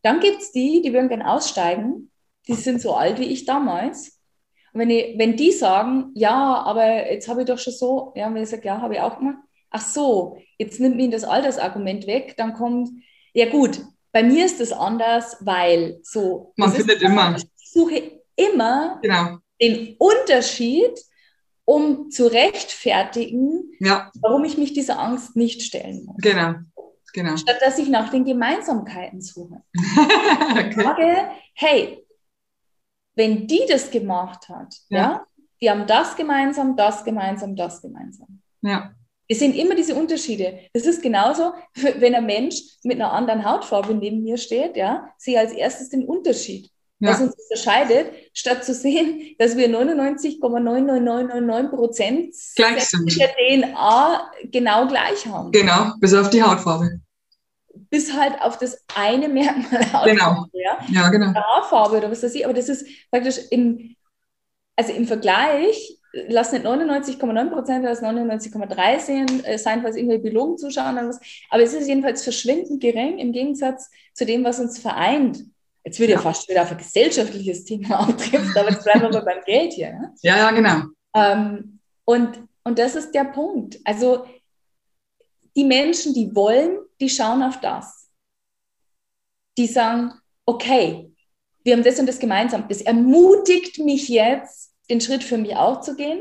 dann 0.02 0.20
gibt 0.20 0.42
es 0.42 0.52
die, 0.52 0.82
die 0.82 0.92
würden 0.92 1.08
gerne 1.08 1.30
aussteigen, 1.30 2.10
die 2.46 2.54
sind 2.54 2.80
so 2.80 2.94
alt 2.94 3.18
wie 3.18 3.32
ich 3.32 3.44
damals. 3.44 4.20
Und 4.72 4.80
wenn, 4.80 4.90
ich, 4.90 5.18
wenn 5.18 5.36
die 5.36 5.50
sagen, 5.50 6.10
ja, 6.14 6.62
aber 6.62 7.10
jetzt 7.10 7.28
habe 7.28 7.40
ich 7.40 7.46
doch 7.46 7.58
schon 7.58 7.72
so, 7.72 8.12
ja, 8.14 8.32
wenn 8.32 8.42
ich 8.42 8.48
sage, 8.48 8.66
ja, 8.66 8.80
habe 8.80 8.94
ich 8.94 9.00
auch 9.00 9.18
gemacht, 9.18 9.38
ach 9.70 9.80
so, 9.80 10.38
jetzt 10.58 10.78
nimmt 10.78 10.96
mir 10.96 11.10
das 11.10 11.24
Altersargument 11.24 12.06
weg, 12.06 12.34
dann 12.36 12.54
kommt, 12.54 12.90
ja 13.32 13.50
gut, 13.50 13.80
bei 14.14 14.22
mir 14.22 14.46
ist 14.46 14.60
das 14.60 14.72
anders, 14.72 15.36
weil 15.40 15.98
so. 16.04 16.52
Man 16.56 16.72
findet 16.72 17.02
immer. 17.02 17.36
Ich 17.36 17.72
suche 17.72 18.20
immer 18.36 19.00
genau. 19.02 19.38
den 19.60 19.96
Unterschied, 19.98 20.92
um 21.64 22.10
zu 22.10 22.28
rechtfertigen, 22.28 23.72
ja. 23.80 24.12
warum 24.20 24.44
ich 24.44 24.56
mich 24.56 24.72
dieser 24.72 25.00
Angst 25.00 25.34
nicht 25.34 25.62
stellen 25.62 26.04
muss. 26.04 26.16
Genau. 26.18 26.54
Genau. 27.12 27.36
Statt 27.36 27.56
dass 27.60 27.78
ich 27.78 27.88
nach 27.88 28.10
den 28.10 28.24
Gemeinsamkeiten 28.24 29.20
suche. 29.20 29.62
okay. 29.76 30.68
Ich 30.70 30.76
sage, 30.76 31.28
hey, 31.54 32.06
wenn 33.16 33.48
die 33.48 33.62
das 33.68 33.90
gemacht 33.90 34.48
hat, 34.48 34.76
ja. 34.90 34.98
ja, 34.98 35.26
die 35.60 35.70
haben 35.70 35.86
das 35.88 36.14
gemeinsam, 36.14 36.76
das 36.76 37.04
gemeinsam, 37.04 37.56
das 37.56 37.82
gemeinsam. 37.82 38.42
Ja. 38.62 38.94
Es 39.28 39.38
sind 39.38 39.56
immer 39.56 39.74
diese 39.74 39.94
Unterschiede. 39.94 40.58
Das 40.72 40.84
ist 40.84 41.02
genauso, 41.02 41.52
wenn 41.98 42.14
ein 42.14 42.26
Mensch 42.26 42.56
mit 42.82 43.00
einer 43.00 43.12
anderen 43.12 43.44
Hautfarbe 43.44 43.94
neben 43.94 44.22
mir 44.22 44.36
steht, 44.36 44.76
ja, 44.76 45.08
sehe 45.18 45.38
als 45.38 45.52
erstes 45.52 45.90
den 45.90 46.04
Unterschied, 46.04 46.70
ja. 46.98 47.10
was 47.10 47.20
uns 47.20 47.34
unterscheidet, 47.34 48.12
statt 48.32 48.64
zu 48.64 48.74
sehen, 48.74 49.34
dass 49.38 49.56
wir 49.56 49.68
99,99999 49.68 51.68
Prozent 51.68 52.34
der 52.58 53.28
DNA 53.28 54.30
genau 54.44 54.86
gleich 54.86 55.26
haben. 55.26 55.52
Genau, 55.52 55.92
bis 56.00 56.14
auf 56.14 56.30
die 56.30 56.42
Hautfarbe 56.42 57.00
bis 57.90 58.12
halt 58.12 58.40
auf 58.40 58.58
das 58.58 58.84
eine 58.94 59.28
Merkmal 59.28 60.04
Genau. 60.04 60.46
Ja, 60.52 60.78
ja 60.88 61.08
genau. 61.10 61.32
Haarfarbe 61.32 61.98
oder 61.98 62.10
was 62.10 62.22
weiß 62.22 62.34
ich, 62.34 62.44
aber 62.44 62.54
das 62.54 62.68
ist 62.68 62.86
praktisch 63.10 63.38
im, 63.50 63.96
also 64.76 64.92
im 64.92 65.06
Vergleich, 65.06 65.98
lass 66.28 66.52
nicht 66.52 66.64
99,9 66.64 67.50
Prozent, 67.50 67.84
lass 67.84 68.02
99,3 68.02 69.00
sehen, 69.00 69.44
äh, 69.44 69.58
sein, 69.58 69.82
falls 69.82 69.96
irgendwelche 69.96 70.22
Biologen 70.22 70.58
zuschauen 70.58 70.96
oder 70.96 71.08
was, 71.08 71.20
aber 71.50 71.62
es 71.62 71.74
ist 71.74 71.88
jedenfalls 71.88 72.22
verschwindend 72.22 72.80
gering 72.80 73.18
im 73.18 73.32
Gegensatz 73.32 73.90
zu 74.12 74.24
dem, 74.24 74.44
was 74.44 74.60
uns 74.60 74.78
vereint. 74.78 75.44
Jetzt 75.84 75.98
würde 75.98 76.12
ja, 76.12 76.18
ja 76.18 76.22
fast 76.22 76.48
wieder 76.48 76.62
auf 76.62 76.70
ein 76.70 76.78
gesellschaftliches 76.78 77.64
Thema 77.64 78.00
auftrifft, 78.08 78.56
aber 78.56 78.70
jetzt 78.70 78.84
bleiben 78.84 79.02
wir 79.02 79.10
mal 79.10 79.24
beim 79.24 79.44
Geld 79.44 79.72
hier. 79.72 80.12
Ja, 80.22 80.36
ja, 80.36 80.38
ja 80.38 80.50
genau. 80.50 80.82
Ähm, 81.14 81.80
und, 82.04 82.38
und 82.64 82.78
das 82.78 82.94
ist 82.94 83.12
der 83.12 83.24
Punkt. 83.24 83.78
Also 83.84 84.24
die 85.56 85.64
Menschen, 85.64 86.14
die 86.14 86.34
wollen, 86.34 86.78
die 87.00 87.10
schauen 87.10 87.42
auf 87.42 87.60
das. 87.60 88.10
Die 89.56 89.66
sagen, 89.66 90.12
okay, 90.46 91.10
wir 91.62 91.74
haben 91.74 91.84
das 91.84 91.98
und 91.98 92.06
das 92.06 92.18
gemeinsam. 92.18 92.66
Das 92.68 92.82
ermutigt 92.82 93.78
mich 93.78 94.08
jetzt, 94.08 94.73
den 94.90 95.00
Schritt 95.00 95.24
für 95.24 95.38
mich 95.38 95.56
auch 95.56 95.80
zu 95.80 95.96
gehen. 95.96 96.20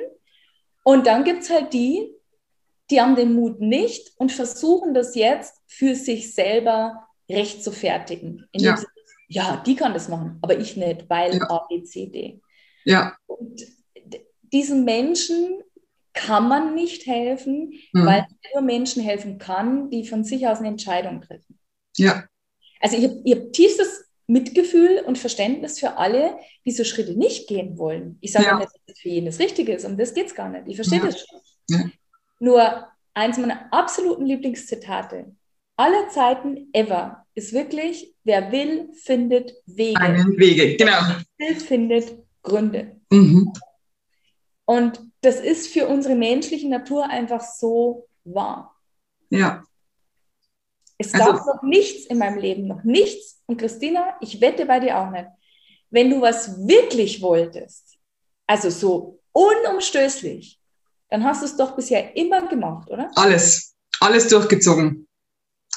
Und 0.84 1.08
dann 1.08 1.23
gibt 1.23 1.43
es 1.43 1.49
halt 1.49 1.73
die, 1.73 2.10
die 2.89 3.02
haben 3.02 3.15
den 3.15 3.34
Mut 3.34 3.62
nicht 3.62 4.12
und 4.17 4.32
versuchen 4.32 4.93
das 4.93 5.15
jetzt 5.15 5.56
für 5.67 5.95
sich 5.95 6.34
selber 6.34 7.08
recht 7.30 7.63
zu 7.63 7.71
fertigen. 7.71 8.47
Ja. 8.54 8.78
Sie, 8.78 8.86
ja, 9.30 9.63
die 9.65 9.76
kann 9.76 9.93
das 9.93 10.10
machen, 10.10 10.38
aber 10.41 10.58
ich 10.60 10.78
nicht, 10.78 11.10
weil 11.10 11.36
ja. 11.36 11.49
A, 11.49 11.65
B, 11.67 11.84
C, 11.84 12.08
D. 12.08 12.41
Ja. 12.84 13.15
Und 13.26 13.63
diesen 14.41 14.84
Menschen 14.84 15.63
kann 16.13 16.47
man 16.47 16.76
nicht 16.76 17.08
helfen, 17.08 17.73
mhm. 17.91 18.06
weil 18.06 18.28
nur 18.54 18.62
Menschen 18.62 19.02
helfen 19.02 19.39
kann, 19.39 19.89
die 19.89 20.06
von 20.06 20.23
sich 20.23 20.47
aus 20.47 20.60
eine 20.60 20.67
Entscheidung 20.67 21.21
treffen. 21.21 21.60
Ja. 21.97 22.26
Also 22.80 22.97
ich 22.97 23.06
habe 23.06 23.23
hab 23.28 23.54
tiefstes 23.54 24.06
Mitgefühl 24.34 25.04
und 25.06 25.17
Verständnis 25.17 25.80
für 25.80 25.98
alle, 25.98 26.38
die 26.65 26.72
so 26.72 26.84
Schritte 26.84 27.13
nicht 27.13 27.48
gehen 27.48 27.78
wollen. 27.78 28.17
Ich 28.19 28.32
sage 28.34 28.46
ja. 28.46 28.58
nicht, 28.58 28.65
dass 28.65 28.82
das 28.88 29.00
für 29.00 29.10
jeden 29.10 29.28
das 29.28 29.39
Richtige 29.39 29.74
ist, 29.74 29.86
um 29.86 29.98
das 29.98 30.13
geht 30.13 30.28
es 30.28 30.36
gar 30.36 30.50
nicht. 30.50 30.67
Ich 30.67 30.76
verstehe 30.76 31.00
ja. 31.00 31.06
das 31.06 31.19
schon. 31.19 31.39
Ja. 31.69 31.86
Nur 32.39 32.88
eins 33.13 33.38
meiner 33.38 33.72
absoluten 33.72 34.26
Lieblingszitate 34.26 35.34
aller 35.78 36.10
Zeiten 36.10 36.69
ever 36.74 37.26
ist 37.36 37.54
wirklich, 37.54 38.13
wer 38.24 38.52
will, 38.52 38.89
findet 38.93 39.54
Wege. 39.65 40.00
Einen 40.00 40.38
Wege, 40.38 40.76
genau. 40.76 41.00
Wer 41.38 41.50
will, 41.50 41.56
findet 41.56 42.17
Gründe. 42.41 42.98
Mhm. 43.12 43.54
Und 44.65 45.02
das 45.22 45.39
ist 45.39 45.67
für 45.67 45.88
unsere 45.88 46.15
menschliche 46.15 46.69
Natur 46.69 47.10
einfach 47.10 47.41
so 47.41 48.08
wahr. 48.24 48.76
Ja. 49.30 49.63
Es 50.97 51.13
also, 51.13 51.25
gab 51.25 51.45
noch 51.45 51.63
nichts 51.63 52.06
in 52.06 52.17
meinem 52.17 52.38
Leben, 52.38 52.67
noch 52.67 52.84
nichts. 52.84 53.41
Und 53.45 53.58
Christina, 53.58 54.15
ich 54.21 54.41
wette 54.41 54.65
bei 54.65 54.79
dir 54.79 54.97
auch 54.97 55.12
nicht. 55.12 55.27
Wenn 55.89 56.10
du 56.10 56.21
was 56.21 56.67
wirklich 56.67 57.21
wolltest, 57.21 57.97
also 58.47 58.69
so 58.69 59.19
unumstößlich, 59.32 60.60
dann 61.10 61.23
hast 61.23 61.41
du 61.41 61.45
es 61.45 61.58
doch 61.58 61.75
bisher 61.75 62.15
immer 62.15 62.47
gemacht, 62.47 62.89
oder? 62.89 63.12
Alles, 63.15 63.75
alles 63.99 64.27
durchgezogen. 64.27 65.08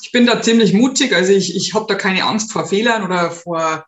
Ich 0.02 0.12
bin 0.12 0.26
da 0.26 0.40
ziemlich 0.40 0.72
mutig, 0.72 1.14
also 1.14 1.33
ich, 1.33 1.57
ich 1.57 1.74
habe 1.74 1.87
da 1.88 1.94
keine 1.94 2.24
Angst 2.24 2.52
vor 2.52 2.66
Fehlern 2.66 3.02
oder 3.02 3.31
vor 3.31 3.87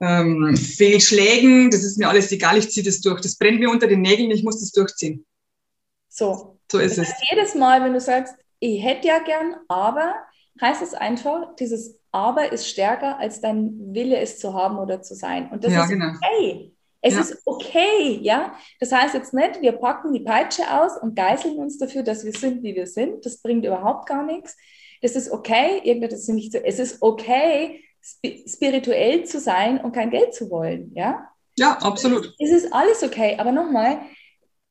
ähm, 0.00 0.56
Fehlschlägen, 0.56 1.70
das 1.70 1.84
ist 1.84 1.98
mir 1.98 2.08
alles 2.08 2.32
egal, 2.32 2.58
ich 2.58 2.70
ziehe 2.70 2.84
das 2.84 3.00
durch. 3.00 3.20
Das 3.20 3.36
brennt 3.36 3.60
mir 3.60 3.70
unter 3.70 3.86
den 3.86 4.02
Nägeln, 4.02 4.30
ich 4.30 4.42
muss 4.42 4.60
das 4.60 4.72
durchziehen. 4.72 5.24
So. 6.08 6.58
So 6.70 6.78
ist 6.78 6.98
das 6.98 7.08
es. 7.08 7.14
Jedes 7.30 7.54
Mal, 7.54 7.82
wenn 7.84 7.92
du 7.92 8.00
sagst, 8.00 8.34
ich 8.58 8.82
hätte 8.82 9.08
ja 9.08 9.18
gern, 9.18 9.56
aber, 9.68 10.14
heißt 10.60 10.82
es 10.82 10.94
einfach, 10.94 11.54
dieses 11.56 11.98
Aber 12.10 12.52
ist 12.52 12.68
stärker 12.68 13.18
als 13.18 13.40
dein 13.40 13.94
Wille, 13.94 14.18
es 14.18 14.38
zu 14.38 14.54
haben 14.54 14.78
oder 14.78 15.02
zu 15.02 15.14
sein. 15.14 15.50
Und 15.50 15.64
das 15.64 15.72
ja, 15.72 15.84
ist 15.84 15.90
genau. 15.90 16.12
okay. 16.14 16.72
Es 17.00 17.14
ja. 17.14 17.20
ist 17.20 17.42
okay, 17.46 18.18
ja. 18.22 18.54
Das 18.78 18.92
heißt 18.92 19.14
jetzt 19.14 19.34
nicht, 19.34 19.60
wir 19.60 19.72
packen 19.72 20.12
die 20.12 20.20
Peitsche 20.20 20.62
aus 20.70 20.96
und 20.96 21.16
geißeln 21.16 21.56
uns 21.56 21.76
dafür, 21.78 22.02
dass 22.04 22.24
wir 22.24 22.32
sind, 22.32 22.62
wie 22.62 22.76
wir 22.76 22.86
sind. 22.86 23.26
Das 23.26 23.42
bringt 23.42 23.64
überhaupt 23.64 24.08
gar 24.08 24.24
nichts. 24.24 24.56
Es 25.00 25.16
ist 25.16 25.30
okay, 25.30 25.80
irgendetwas 25.82 26.20
ist 26.20 26.28
nicht 26.28 26.52
so. 26.52 26.58
Es 26.58 26.78
ist 26.78 27.02
okay, 27.02 27.82
spirituell 28.46 29.24
zu 29.24 29.40
sein 29.40 29.80
und 29.80 29.92
kein 29.92 30.10
Geld 30.10 30.34
zu 30.34 30.48
wollen, 30.50 30.92
ja? 30.94 31.28
Ja, 31.58 31.78
absolut. 31.78 32.34
Es 32.38 32.50
ist 32.50 32.72
alles 32.72 33.02
okay, 33.02 33.36
aber 33.38 33.52
nochmal, 33.52 34.00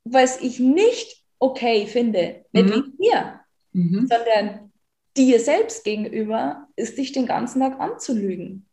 was 0.04 0.42
ich 0.42 0.60
nicht 0.60 1.24
okay 1.38 1.86
finde, 1.86 2.46
nicht 2.52 2.66
mhm. 2.66 2.72
wegen 2.72 2.94
mir, 2.98 3.40
mhm. 3.74 4.08
sondern 4.10 4.71
dir 5.18 5.40
selbst 5.40 5.84
gegenüber, 5.84 6.68
ist 6.76 6.98
dich 6.98 7.12
den 7.12 7.26
ganzen 7.26 7.62
Tag 7.62 7.80
anzulügen. 7.80 8.68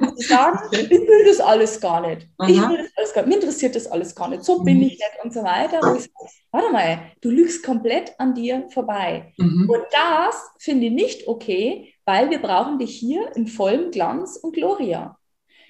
und 0.00 0.20
zu 0.20 0.28
sagen, 0.28 0.58
ich 0.72 0.90
will 0.90 1.24
das 1.26 1.40
alles 1.40 1.80
gar 1.80 2.06
nicht. 2.06 2.28
Ich 2.46 2.56
will 2.56 2.78
das 2.78 2.92
alles 2.96 3.14
gar 3.14 3.22
nicht. 3.22 3.28
Mir 3.28 3.40
interessiert 3.40 3.76
das 3.76 3.86
alles 3.86 4.14
gar 4.14 4.28
nicht. 4.28 4.44
So 4.44 4.62
bin 4.62 4.78
mhm. 4.78 4.82
ich 4.84 4.92
nicht 4.92 5.24
und 5.24 5.32
so 5.32 5.42
weiter. 5.42 5.80
Wo 5.82 5.94
ich 5.94 6.02
sage, 6.02 6.32
warte 6.50 6.72
mal, 6.72 7.12
du 7.20 7.30
lügst 7.30 7.64
komplett 7.64 8.14
an 8.18 8.34
dir 8.34 8.68
vorbei. 8.70 9.32
Mhm. 9.38 9.68
Und 9.68 9.82
das 9.90 10.50
finde 10.58 10.86
ich 10.86 10.92
nicht 10.92 11.28
okay, 11.28 11.94
weil 12.04 12.30
wir 12.30 12.40
brauchen 12.40 12.78
dich 12.78 12.96
hier 12.96 13.34
in 13.36 13.46
vollem 13.46 13.90
Glanz 13.90 14.36
und 14.36 14.54
Gloria. 14.54 15.18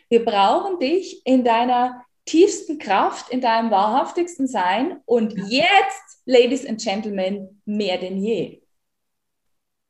Wir 0.09 0.25
brauchen 0.25 0.79
dich 0.79 1.23
in 1.25 1.45
deiner 1.45 2.05
tiefsten 2.25 2.79
Kraft, 2.79 3.31
in 3.31 3.41
deinem 3.41 3.71
wahrhaftigsten 3.71 4.47
Sein 4.47 5.01
und 5.05 5.35
jetzt, 5.49 6.23
Ladies 6.27 6.67
and 6.67 6.81
Gentlemen, 6.81 7.61
mehr 7.65 7.99
denn 7.99 8.19
je. 8.19 8.63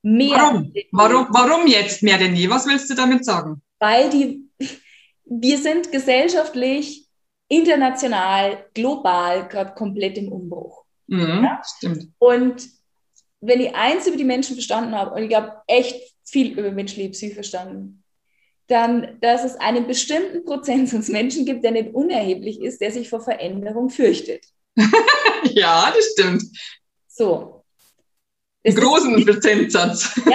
Mehr 0.03 0.37
warum? 0.37 0.73
Warum, 0.93 1.27
warum 1.31 1.67
jetzt 1.67 2.03
mehr 2.03 2.19
denn 2.19 2.35
je? 2.35 2.49
Was 2.49 2.67
willst 2.67 2.89
du 2.91 2.95
damit 2.95 3.25
sagen? 3.25 3.63
Weil 3.79 4.11
die, 4.11 4.49
wir 5.25 5.59
sind 5.59 5.93
gesellschaftlich, 5.93 7.07
international, 7.49 8.67
global 8.75 9.49
gerade 9.49 9.75
komplett 9.75 10.17
im 10.17 10.31
Umbruch. 10.31 10.85
Mhm, 11.09 11.45
ja? 11.45 11.61
Stimmt. 11.77 12.09
Und 12.19 12.69
wenn 13.41 13.61
ich 13.61 13.75
eins 13.75 14.07
über 14.07 14.17
die 14.17 14.25
Menschen 14.25 14.55
verstanden 14.55 14.95
habe, 14.95 15.15
und 15.15 15.23
ich 15.23 15.35
habe 15.35 15.57
echt 15.67 16.15
viel 16.25 16.59
über 16.59 16.71
menschliche 16.71 17.11
Psyche 17.11 17.35
verstanden, 17.35 18.05
dann, 18.69 19.19
dass 19.21 19.45
es 19.45 19.57
einen 19.57 19.87
bestimmten 19.87 20.45
Prozentsatz 20.45 21.09
Menschen 21.09 21.45
gibt, 21.45 21.65
der 21.65 21.73
nicht 21.73 21.93
unerheblich 21.93 22.61
ist, 22.61 22.81
der 22.81 22.93
sich 22.93 23.09
vor 23.09 23.21
Veränderung 23.21 23.91
fürchtet. 23.91 24.45
ja, 25.45 25.93
das 25.95 26.13
stimmt. 26.13 26.45
So. 27.09 27.60
Das 28.63 28.75
großen 28.75 29.19
ist, 29.19 29.27
Prozentsatz. 29.27 30.21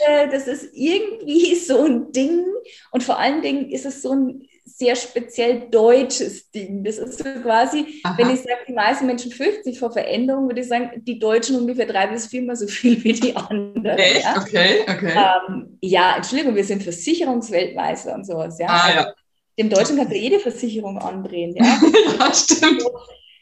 Ja, 0.00 0.22
äh, 0.22 0.30
das 0.30 0.46
ist 0.46 0.70
irgendwie 0.74 1.54
so 1.66 1.84
ein 1.84 2.12
Ding 2.12 2.44
und 2.92 3.02
vor 3.02 3.18
allen 3.18 3.42
Dingen 3.42 3.70
ist 3.70 3.84
es 3.84 4.02
so 4.02 4.12
ein 4.12 4.48
sehr 4.64 4.94
speziell 4.94 5.68
deutsches 5.70 6.50
Ding. 6.50 6.84
Das 6.84 6.98
ist 6.98 7.18
so 7.18 7.24
quasi, 7.42 8.00
Aha. 8.04 8.16
wenn 8.16 8.30
ich 8.30 8.40
sage, 8.40 8.60
die 8.68 8.74
meisten 8.74 9.06
Menschen 9.06 9.32
fürchten 9.32 9.64
sich 9.64 9.78
vor 9.78 9.90
Veränderung, 9.90 10.46
würde 10.46 10.60
ich 10.60 10.68
sagen, 10.68 11.02
die 11.04 11.18
Deutschen 11.18 11.56
ungefähr 11.56 11.86
drei 11.86 12.06
bis 12.06 12.26
viermal 12.26 12.54
so 12.54 12.66
viel 12.68 13.02
wie 13.02 13.14
die 13.14 13.34
anderen. 13.34 13.98
Echt? 13.98 14.22
Ja? 14.22 14.40
Okay, 14.40 14.82
okay. 14.82 15.12
Ähm, 15.16 15.78
ja, 15.80 16.16
Entschuldigung, 16.16 16.54
wir 16.54 16.64
sind 16.64 16.82
Versicherungsweltmeister 16.82 18.14
und 18.14 18.24
sowas. 18.24 18.58
Ja? 18.58 18.68
Ah, 18.68 18.84
also, 18.84 18.98
ja. 18.98 19.12
Dem 19.58 19.70
Deutschen 19.70 19.96
kannst 19.96 20.12
du 20.12 20.16
jede 20.16 20.38
Versicherung 20.38 20.98
andrehen. 20.98 21.56
Ja, 21.56 21.80
ja 22.20 22.32
stimmt. 22.32 22.84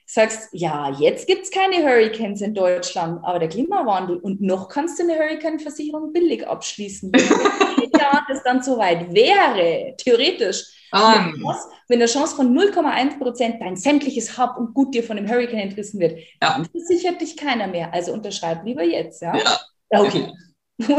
Sagst, 0.09 0.49
ja, 0.53 0.90
jetzt 1.01 1.27
gibt 1.27 1.42
es 1.42 1.51
keine 1.51 1.83
Hurricanes 1.83 2.40
in 2.40 2.55
Deutschland, 2.55 3.25
aber 3.25 3.40
der 3.40 3.49
Klimawandel 3.49 4.19
und 4.19 4.40
noch 4.40 4.69
kannst 4.69 4.99
du 4.99 5.03
eine 5.03 5.16
Hurricane-Versicherung 5.19 6.12
billig 6.12 6.47
abschließen. 6.47 7.12
Wenn 7.12 7.90
das 8.29 8.42
dann 8.45 8.62
soweit 8.62 9.12
wäre, 9.12 9.95
theoretisch, 9.99 10.77
um. 10.92 11.55
Wenn 11.88 12.01
eine 12.01 12.07
Chance 12.07 12.37
von 12.37 12.57
0,1 12.57 13.19
Prozent 13.19 13.61
dein 13.61 13.77
sämtliches 13.77 14.37
Hab 14.37 14.57
und 14.59 14.75
Gut 14.75 14.95
dir 14.95 15.03
von 15.03 15.16
dem 15.16 15.29
Hurricane 15.29 15.61
entrissen 15.61 16.01
wird, 16.01 16.19
ja. 16.42 16.55
dann 16.55 16.64
versichert 16.66 17.21
dich 17.21 17.37
keiner 17.37 17.66
mehr. 17.66 17.92
Also 17.92 18.12
unterschreib 18.12 18.64
lieber 18.64 18.83
jetzt. 18.83 19.23
Ja, 19.23 19.37
ja. 19.37 20.01
okay. 20.01 20.33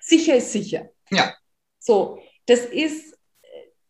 sicher 0.00 0.36
ist 0.36 0.52
sicher. 0.52 0.90
Ja. 1.10 1.34
So, 1.78 2.18
das 2.46 2.60
ist, 2.60 3.16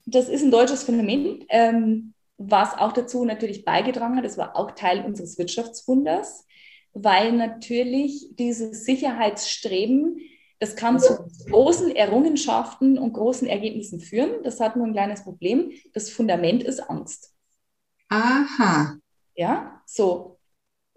das 0.07 0.29
ist 0.29 0.43
ein 0.43 0.51
deutsches 0.51 0.85
Phänomen, 0.85 1.45
ähm, 1.49 2.12
was 2.51 2.77
auch 2.77 2.93
dazu 2.93 3.25
natürlich 3.25 3.65
beigetragen 3.65 4.17
hat. 4.17 4.25
Das 4.25 4.39
war 4.39 4.57
auch 4.57 4.73
Teil 4.73 5.05
unseres 5.05 5.39
Wirtschaftswunders, 5.39 6.47
weil 6.93 7.33
natürlich 7.33 8.29
dieses 8.37 8.85
Sicherheitsstreben 8.85 10.19
das 10.63 10.77
kann 10.77 11.01
zu 11.01 11.29
großen 11.51 11.91
Errungenschaften 11.97 12.97
und 12.97 13.15
großen 13.15 13.49
Ergebnissen 13.49 13.99
führen. 13.99 14.45
Das 14.45 14.61
hat 14.61 14.77
nur 14.77 14.87
ein 14.87 14.93
kleines 14.93 15.25
Problem. 15.25 15.73
Das 15.93 16.09
Fundament 16.09 16.63
ist 16.63 16.79
Angst. 16.89 17.35
Aha. 18.09 18.97
Ja, 19.35 19.83
so. 19.87 20.39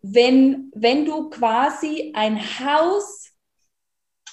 Wenn, 0.04 0.72
wenn 0.76 1.06
du 1.06 1.32
quasi 1.32 2.12
ein 2.14 2.40
Haus 2.40 3.32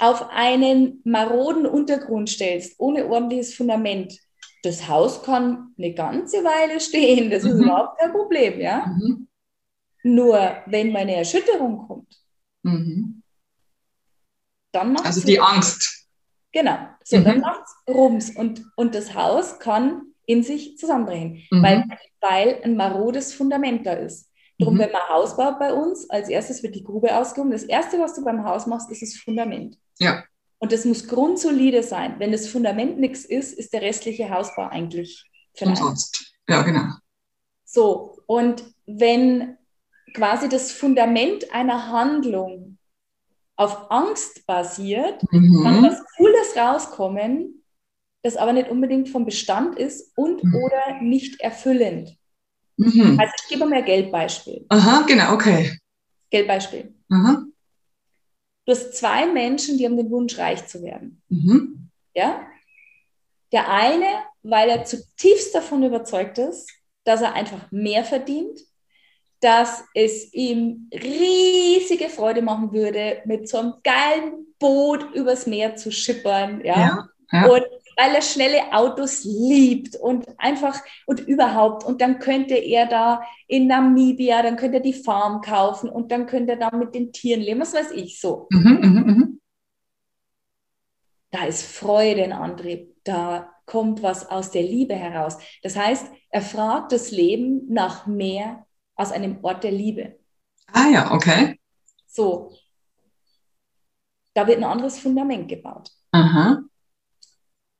auf 0.00 0.28
einen 0.28 1.00
maroden 1.04 1.64
Untergrund 1.64 2.28
stellst, 2.28 2.78
ohne 2.78 3.06
ordentliches 3.06 3.54
Fundament, 3.54 4.18
das 4.62 4.88
Haus 4.88 5.22
kann 5.22 5.74
eine 5.76 5.94
ganze 5.94 6.38
Weile 6.44 6.80
stehen. 6.80 7.30
Das 7.30 7.44
ist 7.44 7.54
mhm. 7.54 7.64
überhaupt 7.64 7.98
kein 7.98 8.12
Problem, 8.12 8.60
ja. 8.60 8.86
Mhm. 8.86 9.28
Nur 10.04 10.56
wenn 10.66 10.92
meine 10.92 11.16
Erschütterung 11.16 11.86
kommt, 11.86 12.14
mhm 12.62 13.22
dann 14.72 14.94
macht 14.94 15.06
Also 15.06 15.24
die 15.24 15.36
Rums. 15.36 15.50
Angst. 15.50 16.08
Genau. 16.52 16.78
So, 17.04 17.18
mhm. 17.18 17.24
dann 17.24 17.40
macht 17.40 17.62
es 17.64 17.94
Rums 17.94 18.30
und, 18.30 18.62
und 18.76 18.94
das 18.94 19.14
Haus 19.14 19.58
kann 19.58 20.02
in 20.26 20.42
sich 20.42 20.76
zusammenbrechen, 20.78 21.42
mhm. 21.50 21.62
weil, 21.62 21.84
weil 22.20 22.60
ein 22.64 22.76
marodes 22.76 23.34
Fundament 23.34 23.86
da 23.86 23.92
ist. 23.92 24.30
Darum, 24.58 24.74
mhm. 24.74 24.80
wenn 24.80 24.92
man 24.92 25.08
Haus 25.08 25.36
baut 25.36 25.58
bei 25.58 25.72
uns, 25.72 26.08
als 26.10 26.28
erstes 26.28 26.62
wird 26.62 26.74
die 26.74 26.84
Grube 26.84 27.14
ausgehoben. 27.16 27.52
Das 27.52 27.64
Erste, 27.64 27.98
was 27.98 28.14
du 28.14 28.24
beim 28.24 28.44
Haus 28.44 28.66
machst, 28.66 28.90
ist 28.90 29.02
das 29.02 29.14
Fundament. 29.14 29.76
Ja. 29.98 30.24
Und 30.62 30.70
das 30.70 30.84
muss 30.84 31.08
grundsolide 31.08 31.82
sein. 31.82 32.14
Wenn 32.20 32.30
das 32.30 32.46
Fundament 32.46 32.96
nichts 33.00 33.24
ist, 33.24 33.52
ist 33.52 33.72
der 33.72 33.82
restliche 33.82 34.30
Hausbau 34.30 34.68
eigentlich 34.68 35.28
umsonst. 35.60 36.36
Ja, 36.48 36.62
genau. 36.62 36.84
So, 37.64 38.20
und 38.26 38.62
wenn 38.86 39.56
quasi 40.14 40.48
das 40.48 40.70
Fundament 40.70 41.52
einer 41.52 41.88
Handlung 41.88 42.78
auf 43.56 43.90
Angst 43.90 44.46
basiert, 44.46 45.20
mhm. 45.32 45.64
kann 45.64 45.82
was 45.82 46.00
Cooles 46.16 46.56
rauskommen, 46.56 47.64
das 48.22 48.36
aber 48.36 48.52
nicht 48.52 48.70
unbedingt 48.70 49.08
vom 49.08 49.24
Bestand 49.24 49.76
ist 49.76 50.16
und 50.16 50.44
mhm. 50.44 50.54
oder 50.54 51.00
nicht 51.00 51.40
erfüllend. 51.40 52.16
Mhm. 52.76 53.18
Also 53.18 53.32
ich 53.42 53.48
gebe 53.48 53.66
mal 53.66 53.78
ein 53.78 53.84
Geldbeispiel. 53.84 54.64
Aha, 54.68 55.02
genau, 55.08 55.34
okay. 55.34 55.76
Geldbeispiel. 56.30 56.94
Aha. 57.10 57.46
Du 58.64 58.72
hast 58.72 58.94
zwei 58.94 59.26
Menschen, 59.26 59.78
die 59.78 59.84
haben 59.84 59.96
den 59.96 60.10
Wunsch, 60.10 60.38
reich 60.38 60.66
zu 60.66 60.82
werden. 60.82 61.22
Mhm. 61.28 61.88
Ja? 62.14 62.46
Der 63.52 63.70
eine, 63.70 64.06
weil 64.42 64.68
er 64.68 64.84
zutiefst 64.84 65.54
davon 65.54 65.82
überzeugt 65.82 66.38
ist, 66.38 66.70
dass 67.04 67.20
er 67.20 67.34
einfach 67.34 67.70
mehr 67.70 68.04
verdient 68.04 68.60
dass 69.42 69.84
es 69.92 70.32
ihm 70.32 70.88
riesige 70.94 72.08
Freude 72.08 72.42
machen 72.42 72.72
würde, 72.72 73.22
mit 73.24 73.48
so 73.48 73.58
einem 73.58 73.74
geilen 73.82 74.46
Boot 74.58 75.12
übers 75.14 75.46
Meer 75.46 75.74
zu 75.74 75.90
schippern, 75.90 76.64
ja. 76.64 76.78
ja, 76.78 77.08
ja. 77.32 77.46
Und 77.48 77.64
weil 78.02 78.16
er 78.16 78.22
schnelle 78.22 78.72
Autos 78.72 79.22
liebt 79.24 79.94
und 79.94 80.26
einfach 80.38 80.80
und 81.06 81.20
überhaupt. 81.20 81.84
Und 81.84 82.00
dann 82.00 82.18
könnte 82.18 82.54
er 82.54 82.86
da 82.86 83.22
in 83.46 83.68
Namibia, 83.68 84.42
dann 84.42 84.56
könnte 84.56 84.78
er 84.78 84.82
die 84.82 84.92
Farm 84.92 85.40
kaufen 85.40 85.88
und 85.88 86.10
dann 86.10 86.26
könnte 86.26 86.52
er 86.52 86.58
da 86.58 86.76
mit 86.76 86.96
den 86.96 87.12
Tieren 87.12 87.42
leben, 87.42 87.60
was 87.60 87.74
weiß 87.74 87.92
ich 87.92 88.20
so. 88.20 88.48
Mhm, 88.50 88.78
mh, 88.80 89.00
mh. 89.00 89.26
Da 91.30 91.44
ist 91.44 91.62
Freude 91.62 92.24
ein 92.24 92.32
Antrieb, 92.32 92.96
da 93.04 93.52
kommt 93.66 94.02
was 94.02 94.28
aus 94.28 94.50
der 94.50 94.62
Liebe 94.62 94.94
heraus. 94.94 95.38
Das 95.62 95.76
heißt, 95.76 96.10
er 96.30 96.42
fragt 96.42 96.90
das 96.90 97.12
Leben 97.12 97.66
nach 97.68 98.06
mehr 98.06 98.66
aus 98.96 99.12
einem 99.12 99.38
Ort 99.42 99.62
der 99.62 99.72
Liebe. 99.72 100.18
Ah 100.72 100.88
ja, 100.92 101.12
okay. 101.12 101.58
So. 102.08 102.52
Da 104.34 104.46
wird 104.46 104.58
ein 104.58 104.64
anderes 104.64 104.98
Fundament 104.98 105.48
gebaut. 105.48 105.90
Aha. 106.10 106.62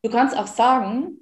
Du 0.02 0.10
kannst 0.10 0.36
auch 0.36 0.46
sagen, 0.46 1.18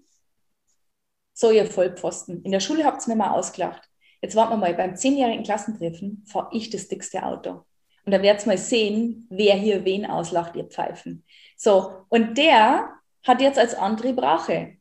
so 1.35 1.51
ihr 1.51 1.67
Vollpfosten, 1.67 2.43
in 2.43 2.53
der 2.53 2.61
Schule 2.61 2.85
habt 2.85 3.07
ihr 3.07 3.15
mir 3.15 3.25
mal 3.25 3.33
ausgelacht. 3.33 3.83
Jetzt 4.23 4.37
warten 4.37 4.53
wir 4.53 4.57
mal, 4.57 4.75
beim 4.75 4.97
zehnjährigen 4.97 5.45
Klassentreffen 5.45 6.25
fahre 6.27 6.51
ich 6.53 6.71
das 6.71 6.89
dickste 6.89 7.23
Auto. 7.23 7.65
Und 8.05 8.13
da 8.13 8.23
werdet 8.23 8.45
ihr 8.45 8.49
mal 8.49 8.59
sehen, 8.59 9.27
wer 9.31 9.55
hier 9.55 9.85
wen 9.85 10.07
auslacht, 10.07 10.57
ihr 10.57 10.65
Pfeifen. 10.65 11.25
So, 11.57 12.05
und 12.09 12.37
der 12.37 12.91
hat 13.23 13.41
jetzt 13.41 13.59
als 13.59 13.75
Antrieb 13.75 14.21
Rache. 14.21 14.77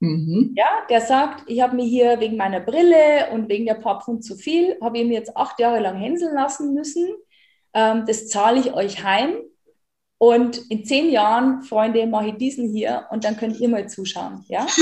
Mhm. 0.00 0.52
Ja, 0.56 0.66
der 0.90 1.00
sagt, 1.00 1.44
ich 1.48 1.60
habe 1.60 1.76
mir 1.76 1.84
hier 1.84 2.20
wegen 2.20 2.36
meiner 2.36 2.60
Brille 2.60 3.30
und 3.32 3.48
wegen 3.48 3.66
der 3.66 3.74
paar 3.74 4.02
Pfund 4.02 4.24
zu 4.24 4.36
viel, 4.36 4.76
habe 4.82 4.98
ich 4.98 5.06
mir 5.06 5.14
jetzt 5.14 5.36
acht 5.36 5.58
Jahre 5.58 5.80
lang 5.80 5.96
hänseln 5.96 6.34
lassen 6.34 6.74
müssen. 6.74 7.14
Ähm, 7.72 8.04
das 8.06 8.28
zahle 8.28 8.60
ich 8.60 8.74
euch 8.74 9.02
heim. 9.02 9.36
Und 10.18 10.58
in 10.70 10.84
zehn 10.84 11.10
Jahren, 11.10 11.62
Freunde, 11.62 12.06
mache 12.06 12.28
ich 12.28 12.36
diesen 12.36 12.72
hier 12.72 13.06
und 13.10 13.24
dann 13.24 13.36
könnt 13.36 13.60
ihr 13.60 13.68
mal 13.68 13.88
zuschauen. 13.88 14.44
Ja? 14.48 14.66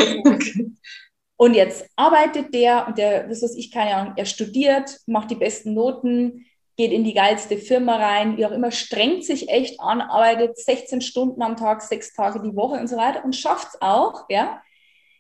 Und 1.37 1.55
jetzt 1.55 1.87
arbeitet 1.97 2.55
der 2.55 2.87
und 2.87 2.97
der, 2.97 3.27
das 3.27 3.43
weiß 3.43 3.57
ich, 3.57 3.73
keine 3.73 3.97
Ahnung, 3.97 4.15
er 4.17 4.25
studiert, 4.25 5.01
macht 5.07 5.33
die 5.33 5.35
besten 5.35 5.75
Noten, 5.75 6.47
geht 6.77 6.93
in 6.93 7.05
die 7.05 7.15
geilste 7.15 7.59
Firma 7.59 7.97
rein, 7.97 8.37
wie 8.37 8.47
auch 8.47 8.53
immer, 8.53 8.71
strengt 8.71 9.25
sich 9.25 9.49
echt 9.49 9.81
an, 9.81 10.01
arbeitet 10.01 10.57
16 10.57 11.01
Stunden 11.01 11.43
am 11.43 11.57
Tag, 11.57 11.83
sechs 11.83 12.15
Tage 12.15 12.41
die 12.41 12.55
Woche 12.55 12.79
und 12.79 12.89
so 12.89 12.97
weiter 12.97 13.25
und 13.25 13.35
schafft 13.35 13.69
es 13.69 13.83
auch, 13.83 14.27
ja, 14.29 14.63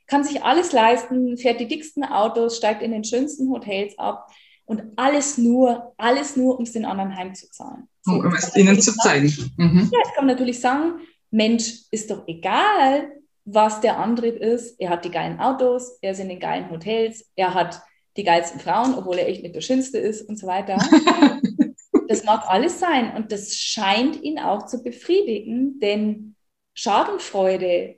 kann 0.06 0.24
sich 0.24 0.42
alles 0.42 0.72
leisten, 0.72 1.36
fährt 1.36 1.60
die 1.60 1.68
dicksten 1.68 2.04
Autos, 2.04 2.56
steigt 2.56 2.82
in 2.82 2.92
den 2.92 3.04
schönsten 3.04 3.50
Hotels 3.50 3.98
ab 3.98 4.28
und 4.66 4.82
alles 4.96 5.38
nur, 5.38 5.94
alles 5.96 6.36
nur, 6.36 6.58
um 6.58 6.64
es 6.64 6.72
den 6.72 6.84
anderen 6.84 7.16
heimzuzahlen. 7.16 7.88
Um 8.06 8.34
es 8.34 8.54
ihnen 8.56 8.80
zu 8.80 8.94
zeigen. 8.96 9.32
Mhm. 9.56 9.90
Ja, 9.92 9.98
jetzt 9.98 10.14
kann 10.14 10.26
man 10.26 10.34
natürlich 10.34 10.60
sagen, 10.60 11.00
Mensch, 11.30 11.82
ist 11.90 12.10
doch 12.10 12.26
egal, 12.26 13.10
was 13.44 13.80
der 13.80 13.98
Antrieb 13.98 14.36
ist. 14.36 14.80
Er 14.80 14.90
hat 14.90 15.04
die 15.04 15.10
geilen 15.10 15.40
Autos, 15.40 15.98
er 16.00 16.12
ist 16.12 16.20
in 16.20 16.28
den 16.28 16.40
geilen 16.40 16.70
Hotels, 16.70 17.30
er 17.36 17.54
hat 17.54 17.82
die 18.16 18.24
geilsten 18.24 18.60
Frauen, 18.60 18.94
obwohl 18.94 19.18
er 19.18 19.28
echt 19.28 19.42
nicht 19.42 19.54
der 19.54 19.60
Schönste 19.60 19.98
ist 19.98 20.22
und 20.28 20.38
so 20.38 20.46
weiter. 20.46 20.78
das 22.08 22.24
mag 22.24 22.44
alles 22.46 22.78
sein 22.78 23.16
und 23.16 23.32
das 23.32 23.56
scheint 23.56 24.22
ihn 24.22 24.38
auch 24.38 24.66
zu 24.66 24.82
befriedigen, 24.82 25.80
denn 25.80 26.36
Schadenfreude 26.74 27.96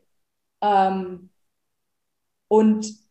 ähm, 0.63 1.31
und, 2.49 3.06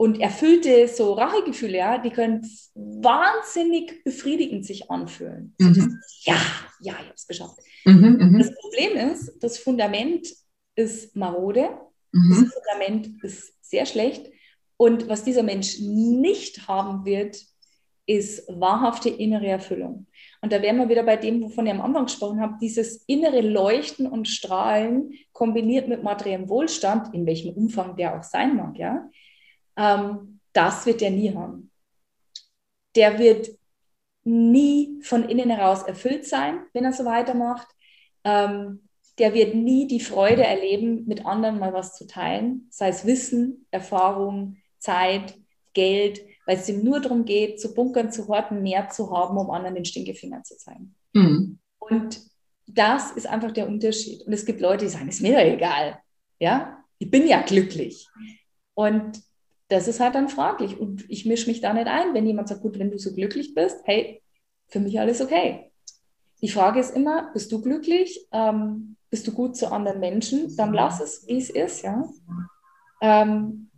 und 0.00 0.20
erfüllte 0.20 0.88
so 0.88 1.12
Rachegefühle, 1.12 1.76
ja, 1.76 1.98
die 1.98 2.10
können 2.10 2.40
wahnsinnig 2.74 4.02
befriedigend 4.02 4.64
sich 4.64 4.90
anfühlen. 4.90 5.54
Mhm. 5.58 6.00
Ja, 6.22 6.40
ja, 6.80 6.94
ich 6.94 7.06
habe 7.06 7.14
es 7.14 7.26
geschafft. 7.26 7.58
Mhm, 7.84 8.16
mhm, 8.18 8.38
das 8.38 8.54
Problem 8.54 9.12
ist, 9.12 9.32
das 9.40 9.58
Fundament 9.58 10.26
ist 10.74 11.14
marode 11.14 11.68
Mhm. 12.12 12.30
Das 12.30 12.54
Fundament 12.54 13.24
ist 13.24 13.54
sehr 13.60 13.86
schlecht. 13.86 14.30
Und 14.76 15.08
was 15.08 15.24
dieser 15.24 15.42
Mensch 15.42 15.78
nicht 15.80 16.66
haben 16.66 17.04
wird, 17.04 17.38
ist 18.06 18.48
wahrhafte 18.48 19.08
innere 19.08 19.46
Erfüllung. 19.46 20.06
Und 20.40 20.52
da 20.52 20.62
wären 20.62 20.78
wir 20.78 20.88
wieder 20.88 21.04
bei 21.04 21.16
dem, 21.16 21.42
wovon 21.42 21.66
ich 21.66 21.72
am 21.72 21.82
Anfang 21.82 22.06
gesprochen 22.06 22.40
habe, 22.40 22.56
dieses 22.60 23.04
innere 23.06 23.40
Leuchten 23.40 24.06
und 24.06 24.26
Strahlen 24.26 25.12
kombiniert 25.32 25.86
mit 25.86 26.02
materiellem 26.02 26.48
Wohlstand, 26.48 27.14
in 27.14 27.26
welchem 27.26 27.54
Umfang 27.54 27.96
der 27.96 28.18
auch 28.18 28.24
sein 28.24 28.56
mag, 28.56 28.78
ja, 28.78 29.08
ähm, 29.76 30.40
das 30.52 30.86
wird 30.86 31.00
der 31.00 31.10
nie 31.10 31.34
haben. 31.34 31.70
Der 32.96 33.18
wird 33.18 33.48
nie 34.24 35.00
von 35.02 35.28
innen 35.28 35.50
heraus 35.50 35.82
erfüllt 35.82 36.26
sein, 36.26 36.60
wenn 36.72 36.84
er 36.84 36.92
so 36.92 37.04
weitermacht. 37.04 37.68
Ähm, 38.24 38.88
der 39.18 39.34
wird 39.34 39.54
nie 39.54 39.86
die 39.86 40.00
Freude 40.00 40.44
erleben, 40.44 41.06
mit 41.06 41.26
anderen 41.26 41.58
mal 41.58 41.72
was 41.72 41.94
zu 41.94 42.06
teilen, 42.06 42.66
sei 42.70 42.88
es 42.88 43.06
Wissen, 43.06 43.66
Erfahrung, 43.70 44.56
Zeit, 44.78 45.38
Geld, 45.74 46.22
weil 46.46 46.56
es 46.56 46.68
ihm 46.68 46.82
nur 46.82 47.00
darum 47.00 47.24
geht, 47.24 47.60
zu 47.60 47.74
bunkern, 47.74 48.10
zu 48.10 48.28
horten, 48.28 48.62
mehr 48.62 48.88
zu 48.88 49.10
haben, 49.10 49.36
um 49.36 49.50
anderen 49.50 49.74
den 49.74 49.84
Stinkefinger 49.84 50.42
zu 50.42 50.56
zeigen. 50.56 50.94
Mhm. 51.12 51.58
Und 51.78 52.20
das 52.66 53.12
ist 53.12 53.26
einfach 53.26 53.52
der 53.52 53.68
Unterschied. 53.68 54.22
Und 54.26 54.32
es 54.32 54.46
gibt 54.46 54.60
Leute, 54.60 54.84
die 54.84 54.90
sagen, 54.90 55.08
ist 55.08 55.22
mir 55.22 55.32
doch 55.32 55.44
egal. 55.44 55.98
Ja, 56.38 56.84
ich 56.98 57.10
bin 57.10 57.26
ja 57.26 57.42
glücklich. 57.42 58.08
Und 58.74 59.20
das 59.70 59.86
ist 59.86 60.00
halt 60.00 60.14
dann 60.16 60.28
fraglich. 60.28 60.78
Und 60.78 61.08
ich 61.08 61.24
mische 61.24 61.48
mich 61.48 61.60
da 61.60 61.72
nicht 61.72 61.86
ein. 61.86 62.12
Wenn 62.12 62.26
jemand 62.26 62.48
sagt, 62.48 62.60
gut, 62.60 62.78
wenn 62.78 62.90
du 62.90 62.98
so 62.98 63.14
glücklich 63.14 63.54
bist, 63.54 63.80
hey, 63.84 64.22
für 64.68 64.80
mich 64.80 64.98
alles 64.98 65.22
okay. 65.22 65.70
Die 66.42 66.48
Frage 66.48 66.80
ist 66.80 66.94
immer, 66.94 67.30
bist 67.32 67.52
du 67.52 67.62
glücklich? 67.62 68.26
Ähm, 68.32 68.96
bist 69.10 69.26
du 69.26 69.32
gut 69.32 69.56
zu 69.56 69.70
anderen 69.70 70.00
Menschen? 70.00 70.56
Dann 70.56 70.72
lass 70.72 71.00
es, 71.00 71.26
wie 71.26 71.38
es 71.38 71.50
ist, 71.50 71.82
ja. 71.82 72.04
Ähm, 73.00 73.70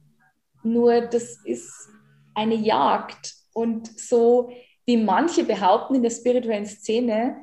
nur 0.63 1.03
das 1.03 1.39
ist 1.45 1.91
eine 2.35 2.55
Jagd. 2.55 3.35
Und 3.53 3.99
so 4.01 4.51
wie 4.87 4.97
manche 4.97 5.45
behaupten 5.45 5.97
in 5.97 6.03
der 6.03 6.11
spirituellen 6.11 6.67
Szene, 6.67 7.37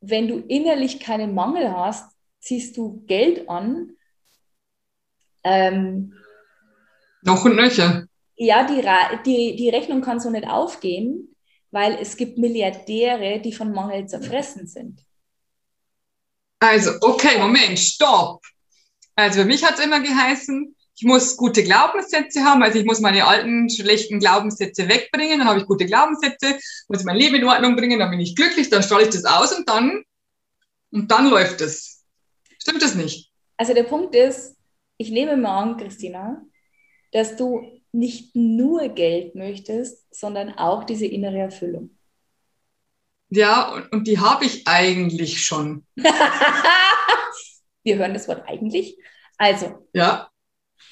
wenn 0.00 0.28
du 0.28 0.38
innerlich 0.40 1.00
keinen 1.00 1.34
Mangel 1.34 1.72
hast, 1.74 2.14
ziehst 2.40 2.76
du 2.76 3.02
Geld 3.06 3.48
an. 3.48 3.92
Ähm, 5.42 6.12
Noch 7.22 7.44
und 7.44 7.56
nöcher. 7.56 8.06
Ja, 8.36 8.64
die, 8.64 8.82
die, 9.26 9.56
die 9.56 9.68
Rechnung 9.68 10.00
kann 10.00 10.20
so 10.20 10.30
nicht 10.30 10.48
aufgehen, 10.48 11.34
weil 11.70 11.98
es 12.00 12.16
gibt 12.16 12.38
Milliardäre, 12.38 13.40
die 13.40 13.52
von 13.52 13.72
Mangel 13.72 14.06
zerfressen 14.06 14.66
sind. 14.66 15.00
Also, 16.60 16.92
okay, 17.00 17.38
Moment, 17.38 17.78
stopp. 17.78 18.42
Also 19.14 19.40
für 19.40 19.46
mich 19.46 19.64
hat 19.64 19.78
es 19.78 19.84
immer 19.84 20.00
geheißen, 20.00 20.74
ich 21.00 21.04
muss 21.04 21.36
gute 21.36 21.62
Glaubenssätze 21.62 22.42
haben, 22.44 22.62
also 22.62 22.78
ich 22.78 22.84
muss 22.84 23.00
meine 23.00 23.24
alten, 23.24 23.70
schlechten 23.70 24.18
Glaubenssätze 24.18 24.88
wegbringen, 24.88 25.38
dann 25.38 25.48
habe 25.48 25.60
ich 25.60 25.66
gute 25.66 25.86
Glaubenssätze, 25.86 26.58
muss 26.88 27.00
ich 27.00 27.04
mein 27.04 27.16
Leben 27.16 27.36
in 27.36 27.44
Ordnung 27.44 27.76
bringen, 27.76 28.00
dann 28.00 28.10
bin 28.10 28.18
ich 28.18 28.34
glücklich, 28.34 28.68
dann 28.68 28.82
strahle 28.82 29.04
ich 29.04 29.10
das 29.10 29.24
aus 29.24 29.56
und 29.56 29.68
dann, 29.68 30.02
und 30.90 31.10
dann 31.10 31.30
läuft 31.30 31.60
es. 31.60 32.04
Stimmt 32.60 32.82
das 32.82 32.96
nicht? 32.96 33.30
Also 33.56 33.74
der 33.74 33.84
Punkt 33.84 34.14
ist, 34.16 34.56
ich 34.96 35.10
nehme 35.10 35.36
mal 35.36 35.62
an, 35.62 35.76
Christina, 35.76 36.42
dass 37.12 37.36
du 37.36 37.80
nicht 37.92 38.36
nur 38.36 38.88
Geld 38.88 39.34
möchtest, 39.34 40.06
sondern 40.14 40.52
auch 40.52 40.84
diese 40.84 41.06
innere 41.06 41.38
Erfüllung. 41.38 41.90
Ja, 43.30 43.72
und, 43.74 43.92
und 43.92 44.06
die 44.06 44.18
habe 44.18 44.44
ich 44.44 44.66
eigentlich 44.66 45.44
schon. 45.44 45.86
Wir 47.82 47.96
hören 47.96 48.14
das 48.14 48.28
Wort 48.28 48.42
eigentlich. 48.46 48.98
Also. 49.36 49.86
Ja. 49.92 50.30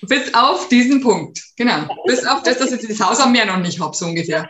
Bis 0.03 0.35
auf 0.35 0.69
diesen 0.69 1.01
Punkt, 1.01 1.43
genau. 1.57 1.89
Bis 2.07 2.27
auf 2.27 2.43
das, 2.43 2.59
dass 2.59 2.73
ich 2.73 2.87
das 2.87 3.01
Haus 3.01 3.19
am 3.19 3.33
Meer 3.33 3.47
noch 3.47 3.59
nicht 3.59 3.81
habe, 3.81 3.97
so 3.97 4.05
ungefähr. 4.07 4.49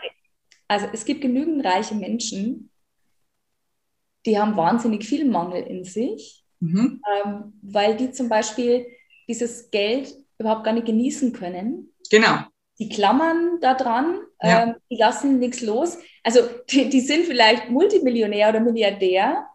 Also 0.67 0.87
es 0.91 1.05
gibt 1.05 1.21
genügend 1.21 1.65
reiche 1.65 1.95
Menschen, 1.95 2.69
die 4.25 4.37
haben 4.37 4.57
wahnsinnig 4.57 5.05
viel 5.05 5.23
Mangel 5.23 5.63
in 5.63 5.85
sich, 5.85 6.43
mhm. 6.59 7.01
ähm, 7.23 7.53
weil 7.61 7.95
die 7.95 8.11
zum 8.11 8.27
Beispiel 8.27 8.85
dieses 9.29 9.71
Geld 9.71 10.13
überhaupt 10.39 10.63
gar 10.63 10.73
nicht 10.73 10.85
genießen 10.85 11.33
können. 11.33 11.93
Genau. 12.09 12.39
Die 12.79 12.89
klammern 12.89 13.59
da 13.59 13.73
dran, 13.73 14.19
ja. 14.41 14.63
ähm, 14.63 14.75
die 14.89 14.97
lassen 14.97 15.39
nichts 15.39 15.61
los. 15.61 15.97
Also 16.23 16.41
die, 16.69 16.89
die, 16.89 17.01
sind 17.01 17.25
vielleicht 17.25 17.69
Multimillionär 17.69 18.49
oder 18.49 18.59
Milliardär. 18.59 19.47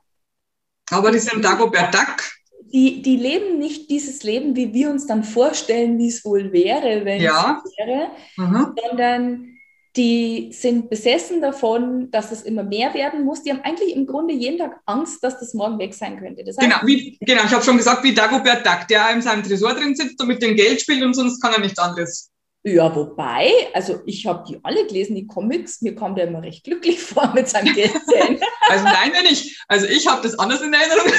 Aber 0.90 1.12
die 1.12 1.20
sind 1.20 1.44
Dagobert 1.44 1.94
Duck 1.94 2.32
die, 2.72 3.02
die 3.02 3.16
leben 3.16 3.58
nicht 3.58 3.90
dieses 3.90 4.22
Leben, 4.22 4.56
wie 4.56 4.72
wir 4.72 4.90
uns 4.90 5.06
dann 5.06 5.24
vorstellen, 5.24 5.98
wie 5.98 6.08
es 6.08 6.24
wohl 6.24 6.52
wäre, 6.52 7.04
wenn 7.04 7.20
ja. 7.20 7.62
es 7.64 7.72
wäre, 7.76 8.10
mhm. 8.36 8.74
sondern 8.80 9.51
die 9.96 10.50
sind 10.52 10.88
besessen 10.88 11.42
davon, 11.42 12.10
dass 12.10 12.32
es 12.32 12.42
immer 12.42 12.62
mehr 12.62 12.94
werden 12.94 13.24
muss. 13.24 13.42
Die 13.42 13.50
haben 13.50 13.60
eigentlich 13.62 13.94
im 13.94 14.06
Grunde 14.06 14.32
jeden 14.32 14.58
Tag 14.58 14.80
Angst, 14.86 15.22
dass 15.22 15.38
das 15.38 15.52
morgen 15.52 15.78
weg 15.78 15.92
sein 15.92 16.18
könnte. 16.18 16.44
Das 16.44 16.56
heißt, 16.56 16.66
genau, 16.66 16.80
wie, 16.86 17.18
genau, 17.20 17.42
ich 17.44 17.52
habe 17.52 17.62
schon 17.62 17.76
gesagt, 17.76 18.02
wie 18.02 18.14
Dagobert 18.14 18.64
Duck, 18.64 18.88
der 18.88 19.10
in 19.10 19.20
seinem 19.20 19.42
Tresor 19.42 19.74
drin 19.74 19.94
sitzt 19.94 20.20
und 20.20 20.28
mit 20.28 20.42
dem 20.42 20.56
Geld 20.56 20.80
spielt 20.80 21.02
und 21.02 21.14
sonst 21.14 21.40
kann 21.40 21.52
er 21.52 21.60
nichts 21.60 21.78
anderes. 21.78 22.30
Ja, 22.64 22.94
wobei, 22.94 23.50
also 23.74 24.00
ich 24.06 24.24
habe 24.24 24.44
die 24.48 24.60
alle 24.62 24.86
gelesen, 24.86 25.16
die 25.16 25.26
Comics, 25.26 25.82
mir 25.82 25.96
kommt 25.96 26.16
er 26.18 26.28
immer 26.28 26.42
recht 26.42 26.62
glücklich 26.62 27.00
vor 27.02 27.32
mit 27.34 27.48
seinem 27.48 27.74
Geldzählen. 27.74 28.40
also 28.68 28.84
nein, 28.84 29.12
wenn 29.12 29.26
ich, 29.26 29.60
also 29.66 29.86
ich 29.86 30.06
habe 30.06 30.22
das 30.22 30.38
anders 30.38 30.62
in 30.62 30.72
Erinnerung. 30.72 31.12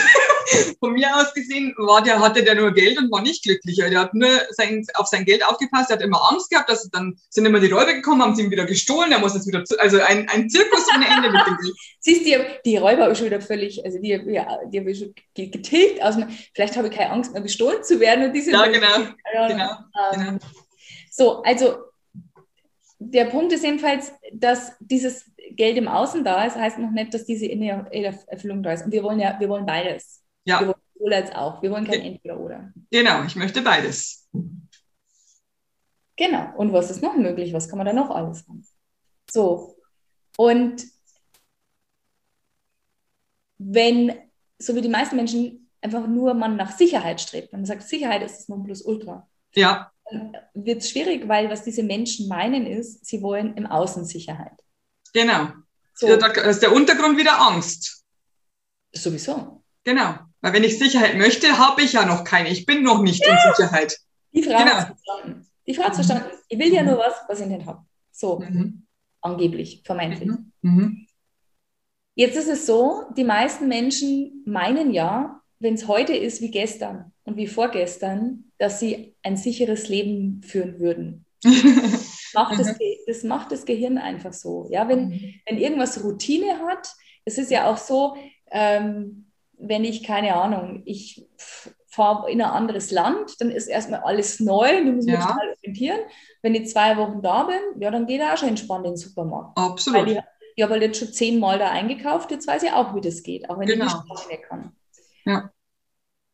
Von 0.84 0.96
mir 0.96 1.16
aus 1.16 1.34
gesehen 1.34 1.74
war 1.78 2.04
der, 2.04 2.20
hatte 2.20 2.44
der 2.44 2.56
nur 2.56 2.74
Geld 2.74 2.98
und 2.98 3.10
war 3.10 3.22
nicht 3.22 3.42
glücklicher. 3.42 3.90
Der 3.90 4.02
hat 4.02 4.14
nur 4.14 4.28
sein, 4.50 4.86
auf 4.96 5.08
sein 5.08 5.24
Geld 5.24 5.46
aufgepasst, 5.46 5.90
er 5.90 5.96
hat 5.96 6.04
immer 6.04 6.30
Angst 6.30 6.50
gehabt, 6.50 6.70
dass 6.70 6.90
dann 6.90 7.18
sind 7.30 7.46
immer 7.46 7.62
die 7.62 7.72
Räuber 7.72 7.94
gekommen, 7.94 8.22
haben 8.22 8.36
sie 8.36 8.44
ihm 8.44 8.52
wieder 8.52 8.66
gestohlen, 8.66 9.14
er 9.14 9.20
muss 9.20 9.34
jetzt 9.34 9.48
wieder, 9.48 9.64
zu, 9.64 9.80
also 9.80 10.02
ein, 10.02 10.28
ein 10.28 10.50
Zirkus 10.50 10.86
ohne 10.94 11.08
Ende 11.08 11.32
mit 11.32 11.48
dem 11.48 11.56
Geld. 11.56 11.74
Siehst 12.02 12.26
du, 12.26 12.32
die 12.66 12.76
Räuber 12.76 13.10
ist 13.10 13.20
schon 13.20 13.28
wieder 13.28 13.40
völlig, 13.40 13.86
also 13.86 13.98
die, 13.98 14.10
ja, 14.10 14.60
die 14.66 14.80
habe 14.82 14.92
ich 14.92 15.00
schon 15.00 15.14
getilgt 15.34 16.04
aus, 16.04 16.18
vielleicht 16.54 16.76
habe 16.76 16.90
ich 16.90 16.94
keine 16.94 17.12
Angst 17.12 17.32
mehr 17.32 17.42
gestohlen 17.42 17.82
zu 17.82 18.02
werden 18.02 18.26
und 18.26 18.34
diese. 18.34 18.52
Ja, 18.52 18.66
genau, 18.66 19.08
genau, 19.48 19.70
ähm, 20.12 20.20
genau. 20.20 20.38
So, 21.10 21.44
also 21.44 21.78
der 23.00 23.24
Punkt 23.26 23.54
ist 23.54 23.64
jedenfalls, 23.64 24.12
dass 24.34 24.74
dieses 24.82 25.32
Geld 25.52 25.78
im 25.78 25.88
Außen 25.88 26.26
da 26.26 26.44
ist, 26.44 26.58
heißt 26.58 26.78
noch 26.78 26.92
nicht, 26.92 27.14
dass 27.14 27.24
diese 27.24 27.46
innere 27.46 27.88
Erfüllung 28.28 28.64
da 28.64 28.74
ist. 28.74 28.84
Und 28.84 28.92
wir 28.92 29.04
wollen 29.04 29.22
ja, 29.22 29.40
wir 29.40 29.48
wollen 29.48 29.66
beides. 29.66 30.23
Ja. 30.46 30.60
Wir 30.60 30.68
wollen 30.68 30.82
sowohl 30.94 31.14
als 31.14 31.32
auch. 31.34 31.62
Wir 31.62 31.72
wollen 31.72 31.86
kein 31.86 32.02
Entweder-Oder. 32.02 32.74
Genau, 32.92 33.24
ich 33.24 33.36
möchte 33.36 33.62
beides. 33.62 34.30
Genau. 36.16 36.56
Und 36.58 36.74
was 36.74 36.92
ist 36.92 37.02
noch 37.02 37.16
möglich? 37.16 37.54
Was 37.54 37.68
kann 37.68 37.78
man 37.78 37.88
da 37.88 37.94
noch 37.94 38.10
alles 38.10 38.48
machen? 38.48 38.68
So. 39.30 39.78
Und 40.38 40.84
wenn, 43.58 44.14
so 44.60 44.76
wie 44.76 44.82
die 44.82 44.90
meisten 44.90 45.16
Menschen, 45.16 45.72
einfach 45.82 46.08
nur 46.08 46.34
man 46.34 46.56
nach 46.56 46.78
Sicherheit 46.78 47.22
strebt, 47.22 47.52
man 47.52 47.66
sagt, 47.66 47.84
Sicherheit 47.84 48.24
ist 48.24 48.38
das 48.38 48.50
Nonplusultra. 48.50 49.28
Ja 49.56 49.94
wird 50.54 50.82
es 50.82 50.90
schwierig, 50.90 51.28
weil 51.28 51.50
was 51.50 51.64
diese 51.64 51.84
Menschen 51.84 52.28
meinen 52.28 52.66
ist, 52.66 53.06
sie 53.06 53.22
wollen 53.22 53.56
im 53.56 53.66
Außen 53.66 54.06
Sicherheit. 54.06 54.54
Genau. 55.14 55.50
So. 55.96 56.16
Da 56.18 56.28
ist 56.28 56.62
der 56.62 56.74
Untergrund 56.74 57.18
wieder 57.18 57.40
Angst. 57.40 58.04
Sowieso. 58.92 59.64
Genau. 59.84 60.20
Weil 60.44 60.54
wenn 60.54 60.64
ich 60.66 60.78
Sicherheit 60.78 61.18
möchte, 61.18 61.58
habe 61.58 61.82
ich 61.82 61.94
ja 61.94 62.06
noch 62.06 62.26
keine. 62.26 62.50
Ich 62.50 62.66
bin 62.66 62.84
noch 62.84 63.02
nicht 63.02 63.26
ja. 63.26 63.32
in 63.32 63.54
Sicherheit. 63.56 63.98
Die 64.34 64.44
Frau 64.44 64.58
genau. 64.58 64.74
hat 64.74 64.88
verstanden. 64.88 65.48
Die 65.66 65.74
Frau 65.74 65.84
hat 65.86 65.96
verstanden. 65.96 66.26
Ich 66.50 66.60
will 66.60 66.74
ja 66.74 66.84
nur 66.84 66.98
was, 66.98 67.14
was 67.30 67.40
ich 67.40 67.48
nicht 67.48 67.66
habe. 67.66 67.86
So. 68.12 68.40
Mhm. 68.40 68.86
Angeblich, 69.22 69.82
vermeintlich. 69.86 70.30
Mhm. 70.30 70.52
mhm. 70.62 71.08
Jetzt 72.16 72.36
ist 72.38 72.50
es 72.50 72.68
so, 72.68 73.06
die 73.18 73.24
meisten 73.24 73.68
Menschen 73.68 74.44
meinen 74.46 74.94
ja, 74.94 75.42
wenn 75.58 75.74
es 75.74 75.88
heute 75.88 76.14
ist 76.14 76.42
wie 76.42 76.52
gestern 76.52 77.12
und 77.24 77.38
wie 77.38 77.48
vorgestern, 77.48 78.52
dass 78.60 78.80
sie 78.80 79.16
ein 79.24 79.36
sicheres 79.36 79.88
Leben 79.88 80.44
führen 80.44 80.80
würden. 80.80 81.26
macht 82.34 82.60
das, 82.60 82.78
das 83.08 83.24
macht 83.24 83.52
das 83.52 83.66
Gehirn 83.66 83.98
einfach 83.98 84.34
so. 84.34 84.68
Ja, 84.70 84.90
wenn, 84.90 85.08
mhm. 85.08 85.34
wenn 85.48 85.58
irgendwas 85.58 86.04
Routine 86.04 86.60
hat, 86.68 86.94
es 87.24 87.38
ist 87.38 87.50
ja 87.50 87.72
auch 87.72 87.78
so, 87.78 88.16
ähm, 88.52 89.32
wenn 89.58 89.84
ich, 89.84 90.04
keine 90.04 90.36
Ahnung, 90.36 90.84
ich 90.86 91.26
fahre 91.88 92.30
in 92.32 92.42
ein 92.42 92.50
anderes 92.50 92.92
Land, 92.92 93.40
dann 93.40 93.52
ist 93.52 93.68
erstmal 93.68 94.02
alles 94.02 94.40
neu, 94.40 94.84
du 94.84 94.94
musst 94.94 95.08
ja. 95.08 95.18
mich 95.18 95.26
total 95.26 95.50
orientieren. 95.50 96.00
Wenn 96.42 96.56
ich 96.56 96.70
zwei 96.70 96.98
Wochen 96.98 97.22
da 97.22 97.44
bin, 97.44 97.82
ja, 97.82 97.92
dann 97.92 98.08
geht 98.08 98.20
er 98.20 98.34
auch 98.34 98.38
schon 98.38 98.50
entspannt 98.50 98.86
in 98.86 98.94
den 98.94 98.98
Supermarkt. 98.98 99.58
Absolut. 99.58 100.00
Weil 100.00 100.12
ich, 100.14 100.20
ich 100.56 100.64
habe 100.64 100.74
halt 100.74 100.84
jetzt 100.84 101.00
schon 101.00 101.14
zehnmal 101.14 101.60
da 101.60 101.70
eingekauft, 101.70 102.32
jetzt 102.32 102.48
weiß 102.48 102.64
ich 102.64 102.72
auch, 102.72 102.96
wie 102.96 103.02
das 103.02 103.22
geht, 103.22 103.50
auch 103.50 103.60
wenn 103.60 103.68
genau. 103.68 103.86
ich 103.86 104.28
nicht 104.28 104.44
kann. 104.44 104.76
Ja. 105.26 105.52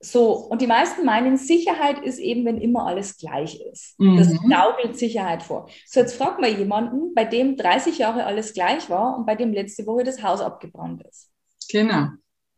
So, 0.02 0.32
und 0.32 0.62
die 0.62 0.68
meisten 0.68 1.06
meinen, 1.06 1.36
Sicherheit 1.36 2.00
ist 2.00 2.20
eben, 2.20 2.46
wenn 2.46 2.58
immer 2.58 2.88
alles 2.88 3.18
gleich 3.18 3.60
ist. 3.60 4.00
Mhm. 4.00 4.18
Das 4.18 4.34
gaukelt 4.50 4.98
Sicherheit 4.98 5.44
vor. 5.44 5.70
So, 5.86 6.00
jetzt 6.00 6.16
fragt 6.16 6.40
mal 6.40 6.50
jemanden, 6.50 7.14
bei 7.14 7.26
dem 7.26 7.58
30 7.58 7.98
Jahre 7.98 8.24
alles 8.24 8.54
gleich 8.54 8.90
war 8.90 9.18
und 9.18 9.26
bei 9.26 9.36
dem 9.36 9.52
letzte 9.52 9.86
Woche 9.86 10.06
das 10.06 10.24
Haus 10.24 10.40
abgebrannt 10.40 11.04
ist. 11.04 11.30
Genau. 11.70 12.08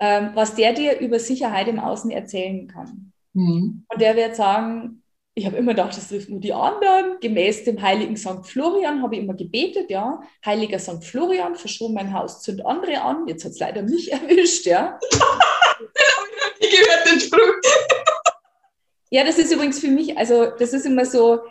Ähm, 0.03 0.31
was 0.33 0.55
der 0.55 0.73
dir 0.73 0.99
über 0.99 1.19
Sicherheit 1.19 1.67
im 1.67 1.79
Außen 1.79 2.09
erzählen 2.09 2.67
kann. 2.67 3.13
Mhm. 3.33 3.85
Und 3.87 4.01
der 4.01 4.15
wird 4.15 4.35
sagen, 4.35 5.03
ich 5.35 5.45
habe 5.45 5.57
immer 5.57 5.73
gedacht, 5.73 5.95
das 5.95 6.09
trifft 6.09 6.27
nur 6.27 6.39
die 6.39 6.53
anderen. 6.53 7.19
Gemäß 7.21 7.65
dem 7.65 7.79
heiligen 7.81 8.17
St. 8.17 8.43
Florian 8.43 9.03
habe 9.03 9.15
ich 9.15 9.21
immer 9.21 9.35
gebetet, 9.35 9.91
ja. 9.91 10.21
Heiliger 10.43 10.79
St. 10.79 11.03
Florian, 11.03 11.55
verschon 11.55 11.93
mein 11.93 12.13
Haus, 12.13 12.41
zünd 12.41 12.65
andere 12.65 12.99
an. 12.99 13.27
Jetzt 13.27 13.45
hat 13.45 13.51
es 13.51 13.59
leider 13.59 13.83
mich 13.83 14.11
erwischt, 14.11 14.65
ja. 14.65 14.99
ich 16.59 16.69
gehört 16.71 17.11
den 17.11 17.19
Spruch. 17.19 17.61
Ja, 19.11 19.23
das 19.23 19.37
ist 19.37 19.53
übrigens 19.53 19.79
für 19.79 19.89
mich, 19.89 20.17
also 20.17 20.47
das 20.57 20.73
ist 20.73 20.85
immer 20.85 21.05
so, 21.05 21.41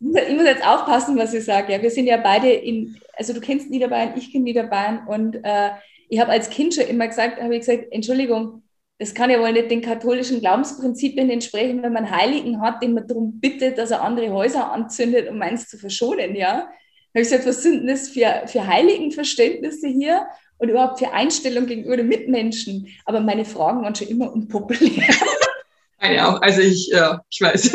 ich 0.00 0.34
muss 0.34 0.44
jetzt 0.44 0.66
aufpassen, 0.66 1.16
was 1.16 1.32
ich 1.32 1.44
sage. 1.44 1.72
Ja, 1.72 1.80
wir 1.80 1.90
sind 1.90 2.06
ja 2.06 2.18
beide 2.18 2.50
in, 2.50 3.00
also 3.14 3.32
du 3.32 3.40
kennst 3.40 3.70
Niederbayern, 3.70 4.14
ich 4.16 4.32
kenne 4.32 4.44
Niederbayern 4.44 5.06
und 5.06 5.36
äh, 5.44 5.70
ich 6.12 6.20
habe 6.20 6.30
als 6.30 6.50
Kind 6.50 6.74
schon 6.74 6.84
immer 6.88 7.08
gesagt, 7.08 7.40
habe 7.40 7.54
ich 7.54 7.60
gesagt, 7.60 7.86
Entschuldigung, 7.90 8.62
das 8.98 9.14
kann 9.14 9.30
ja 9.30 9.40
wohl 9.40 9.50
nicht 9.50 9.70
den 9.70 9.80
katholischen 9.80 10.40
Glaubensprinzipien 10.40 11.30
entsprechen, 11.30 11.82
wenn 11.82 11.94
man 11.94 12.10
Heiligen 12.10 12.60
hat, 12.60 12.82
den 12.82 12.92
man 12.92 13.06
darum 13.06 13.40
bittet, 13.40 13.78
dass 13.78 13.92
er 13.92 14.02
andere 14.02 14.30
Häuser 14.30 14.70
anzündet, 14.70 15.30
um 15.30 15.40
eins 15.40 15.70
zu 15.70 15.78
verschonen, 15.78 16.36
ja. 16.36 16.52
Da 16.52 17.18
habe 17.18 17.22
ich 17.22 17.30
gesagt, 17.30 17.46
was 17.46 17.62
sind 17.62 17.78
denn 17.78 17.86
das 17.86 18.10
für, 18.10 18.42
für 18.44 18.66
Heiligenverständnisse 18.66 19.88
hier 19.88 20.26
und 20.58 20.68
überhaupt 20.68 20.98
für 20.98 21.12
Einstellung 21.12 21.64
gegenüber 21.64 21.96
den 21.96 22.08
Mitmenschen? 22.08 22.88
Aber 23.06 23.20
meine 23.20 23.46
Fragen 23.46 23.82
waren 23.82 23.94
schon 23.94 24.08
immer 24.08 24.30
unpopulär. 24.30 25.14
Meine 25.98 26.28
auch, 26.28 26.42
also 26.42 26.60
ich, 26.60 26.88
ja, 26.88 27.22
ich 27.30 27.40
weiß. 27.40 27.74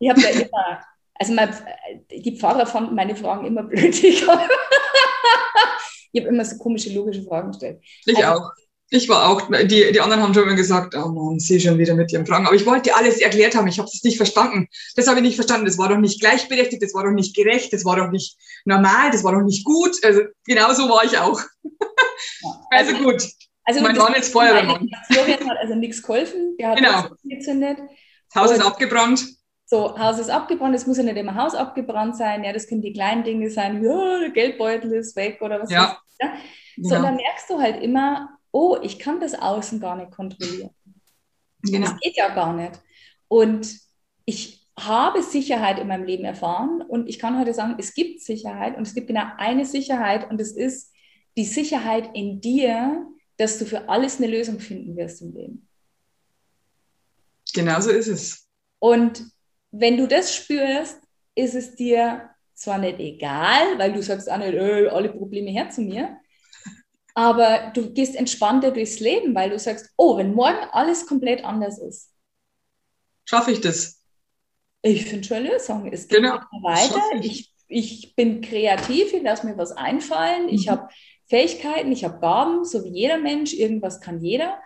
ich 0.00 0.10
habe 0.10 0.20
da 0.20 0.28
immer, 0.30 0.80
also 1.14 1.32
mein, 1.32 1.54
die 2.10 2.36
Pfarrer 2.36 2.66
fanden 2.66 2.96
meine 2.96 3.14
Fragen 3.14 3.46
immer 3.46 3.62
blöd. 3.62 3.94
Ich 6.12 6.20
habe 6.20 6.32
immer 6.32 6.44
so 6.44 6.56
komische, 6.56 6.92
logische 6.92 7.22
Fragen 7.22 7.48
gestellt. 7.48 7.80
Ich 8.04 8.24
also, 8.24 8.42
auch. 8.42 8.50
Ich 8.92 9.08
war 9.08 9.28
auch, 9.28 9.48
die, 9.48 9.92
die 9.92 10.00
anderen 10.00 10.20
haben 10.20 10.34
schon 10.34 10.42
immer 10.42 10.56
gesagt, 10.56 10.96
oh 10.96 11.08
Mann, 11.08 11.38
sie 11.38 11.60
schon 11.60 11.78
wieder 11.78 11.94
mit 11.94 12.12
ihren 12.12 12.26
Fragen. 12.26 12.46
Aber 12.46 12.56
ich 12.56 12.66
wollte 12.66 12.92
alles 12.96 13.20
erklärt 13.20 13.54
haben, 13.54 13.68
ich 13.68 13.78
habe 13.78 13.86
es 13.86 14.02
nicht 14.02 14.16
verstanden. 14.16 14.66
Das 14.96 15.06
habe 15.06 15.18
ich 15.18 15.22
nicht 15.22 15.36
verstanden. 15.36 15.66
Das 15.66 15.78
war 15.78 15.88
doch 15.88 15.98
nicht 15.98 16.20
gleichberechtigt, 16.20 16.82
das 16.82 16.92
war 16.92 17.04
doch 17.04 17.12
nicht 17.12 17.36
gerecht, 17.36 17.72
das 17.72 17.84
war 17.84 17.94
doch 17.94 18.10
nicht 18.10 18.36
normal, 18.64 19.12
das 19.12 19.22
war 19.22 19.32
doch 19.32 19.42
nicht 19.42 19.64
gut. 19.64 19.96
Also 20.02 20.22
genau 20.44 20.72
so 20.72 20.88
war 20.88 21.04
ich 21.04 21.16
auch. 21.18 21.40
Ja, 21.62 21.70
also, 22.72 22.92
also, 22.94 23.04
gut. 23.04 23.22
Also 23.62 23.80
mein 23.80 23.96
Mann 23.96 24.14
ist 24.14 24.32
Feuerwehrmann. 24.32 24.88
Florian 25.12 25.48
hat 25.48 25.58
also 25.58 25.76
nichts 25.76 26.02
geholfen, 26.02 26.56
der 26.58 26.70
hat 26.70 26.78
genau. 26.78 27.04
gezündet. 27.22 27.78
Das 28.32 28.42
Haus 28.42 28.50
ist 28.50 28.64
abgebrannt. 28.64 29.24
So, 29.70 29.96
Haus 29.96 30.18
ist 30.18 30.30
abgebrannt, 30.30 30.74
es 30.74 30.88
muss 30.88 30.96
ja 30.96 31.04
nicht 31.04 31.16
immer 31.16 31.36
Haus 31.36 31.54
abgebrannt 31.54 32.16
sein, 32.16 32.42
ja, 32.42 32.52
das 32.52 32.66
können 32.66 32.82
die 32.82 32.92
kleinen 32.92 33.22
Dinge 33.22 33.48
sein, 33.50 33.84
ja, 33.84 34.18
der 34.18 34.30
Geldbeutel 34.30 34.92
ist 34.94 35.14
weg 35.14 35.40
oder 35.40 35.62
was 35.62 35.70
ja. 35.70 35.96
ja. 36.20 36.34
So, 36.76 36.88
genau. 36.88 36.96
und 36.96 37.02
dann 37.04 37.14
merkst 37.14 37.48
du 37.48 37.60
halt 37.60 37.80
immer, 37.80 38.30
oh, 38.50 38.78
ich 38.82 38.98
kann 38.98 39.20
das 39.20 39.32
Außen 39.32 39.78
gar 39.78 39.94
nicht 39.94 40.10
kontrollieren. 40.10 40.70
Genau. 41.62 41.86
Das 41.86 42.00
geht 42.00 42.16
ja 42.16 42.34
gar 42.34 42.52
nicht. 42.52 42.80
Und 43.28 43.78
ich 44.24 44.66
habe 44.76 45.22
Sicherheit 45.22 45.78
in 45.78 45.86
meinem 45.86 46.04
Leben 46.04 46.24
erfahren 46.24 46.82
und 46.82 47.08
ich 47.08 47.20
kann 47.20 47.38
heute 47.38 47.54
sagen, 47.54 47.76
es 47.78 47.94
gibt 47.94 48.22
Sicherheit 48.22 48.76
und 48.76 48.82
es 48.88 48.94
gibt 48.94 49.06
genau 49.06 49.26
eine 49.36 49.64
Sicherheit 49.66 50.28
und 50.28 50.40
es 50.40 50.50
ist 50.50 50.92
die 51.36 51.44
Sicherheit 51.44 52.10
in 52.14 52.40
dir, 52.40 53.06
dass 53.36 53.60
du 53.60 53.66
für 53.66 53.88
alles 53.88 54.18
eine 54.18 54.26
Lösung 54.26 54.58
finden 54.58 54.96
wirst 54.96 55.22
im 55.22 55.32
Leben. 55.32 55.68
Genau 57.54 57.80
so 57.80 57.90
ist 57.90 58.08
es. 58.08 58.48
Und 58.80 59.30
wenn 59.70 59.96
du 59.96 60.06
das 60.06 60.34
spürst, 60.34 61.00
ist 61.34 61.54
es 61.54 61.74
dir 61.74 62.30
zwar 62.54 62.78
nicht 62.78 62.98
egal, 62.98 63.78
weil 63.78 63.92
du 63.92 64.02
sagst 64.02 64.30
auch 64.30 64.38
nicht, 64.38 64.54
äh, 64.54 64.88
alle 64.88 65.10
Probleme 65.10 65.50
her 65.50 65.70
zu 65.70 65.80
mir, 65.80 66.18
aber 67.14 67.72
du 67.74 67.92
gehst 67.92 68.16
entspannter 68.16 68.70
durchs 68.70 69.00
Leben, 69.00 69.34
weil 69.34 69.50
du 69.50 69.58
sagst, 69.58 69.90
oh, 69.96 70.16
wenn 70.16 70.34
morgen 70.34 70.58
alles 70.72 71.06
komplett 71.06 71.44
anders 71.44 71.78
ist. 71.78 72.10
Schaffe 73.24 73.52
ich 73.52 73.60
das? 73.60 74.00
Ich 74.82 75.04
finde 75.06 75.26
schon 75.26 75.36
eine 75.38 75.50
Lösung. 75.50 75.86
Es 75.92 76.08
geht 76.08 76.18
genau. 76.18 76.40
weiter. 76.62 77.02
Ich, 77.20 77.52
ich 77.68 78.14
bin 78.16 78.40
kreativ, 78.40 79.12
ich 79.12 79.22
lasse 79.22 79.46
mir 79.46 79.56
was 79.56 79.72
einfallen. 79.72 80.44
Mhm. 80.44 80.48
Ich 80.50 80.68
habe 80.68 80.88
Fähigkeiten, 81.28 81.92
ich 81.92 82.04
habe 82.04 82.20
Gaben, 82.20 82.64
so 82.64 82.84
wie 82.84 82.88
jeder 82.88 83.18
Mensch. 83.18 83.52
Irgendwas 83.52 84.00
kann 84.00 84.22
jeder. 84.22 84.58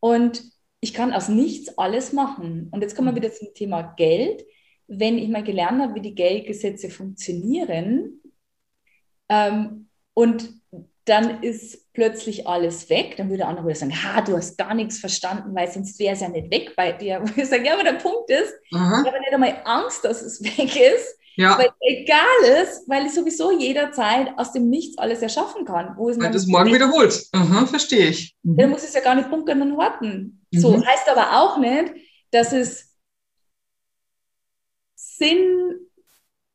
Und 0.00 0.42
ich 0.80 0.94
kann 0.94 1.12
aus 1.12 1.28
nichts 1.28 1.76
alles 1.78 2.12
machen. 2.12 2.68
Und 2.70 2.82
jetzt 2.82 2.96
kommen 2.96 3.08
wir 3.08 3.12
mhm. 3.12 3.16
wieder 3.16 3.32
zum 3.32 3.52
Thema 3.54 3.82
Geld. 3.96 4.44
Wenn 4.86 5.18
ich 5.18 5.28
mal 5.28 5.44
gelernt 5.44 5.80
habe, 5.80 5.94
wie 5.94 6.00
die 6.00 6.14
Geldgesetze 6.14 6.90
funktionieren 6.90 8.20
ähm, 9.28 9.88
und 10.14 10.60
dann 11.04 11.42
ist 11.42 11.92
plötzlich 11.92 12.46
alles 12.46 12.88
weg. 12.88 13.16
Dann 13.16 13.28
würde 13.28 13.38
der 13.38 13.48
andere 13.48 13.74
sagen, 13.74 13.92
ha, 13.92 14.20
du 14.20 14.36
hast 14.36 14.56
gar 14.56 14.74
nichts 14.74 14.98
verstanden, 14.98 15.54
weil 15.54 15.70
sonst 15.70 15.98
wäre 15.98 16.14
es 16.14 16.20
ja 16.20 16.28
nicht 16.28 16.50
weg 16.50 16.74
bei 16.76 16.92
dir. 16.92 17.20
Und 17.20 17.36
ich 17.36 17.48
sage, 17.48 17.66
ja, 17.66 17.74
aber 17.74 17.84
der 17.84 17.94
Punkt 17.94 18.30
ist, 18.30 18.54
Aha. 18.72 19.02
ich 19.02 19.06
habe 19.06 19.20
nicht 19.20 19.32
einmal 19.32 19.60
Angst, 19.64 20.04
dass 20.04 20.22
es 20.22 20.42
weg 20.58 20.76
ist, 20.76 21.18
ja. 21.36 21.58
weil 21.58 21.70
egal 21.80 22.62
ist, 22.62 22.88
weil 22.88 23.06
ich 23.06 23.12
sowieso 23.12 23.50
jederzeit 23.52 24.36
aus 24.36 24.52
dem 24.52 24.68
Nichts 24.68 24.98
alles 24.98 25.22
erschaffen 25.22 25.64
kann. 25.64 25.96
Wo 25.96 26.10
es 26.10 26.18
weil 26.18 26.30
das 26.30 26.46
morgen 26.46 26.72
wiederholt. 26.72 27.26
Aha, 27.32 27.66
verstehe 27.66 28.08
ich. 28.08 28.36
Mhm. 28.42 28.56
Dann 28.56 28.70
muss 28.70 28.84
es 28.84 28.94
ja 28.94 29.00
gar 29.00 29.14
nicht 29.14 29.30
bunkern 29.30 29.62
und 29.62 29.76
horten. 29.76 30.44
Mhm. 30.50 30.58
So 30.58 30.84
heißt 30.84 31.08
aber 31.08 31.40
auch 31.40 31.58
nicht, 31.58 31.94
dass 32.30 32.52
es 32.52 32.96
Sinn, 34.94 35.78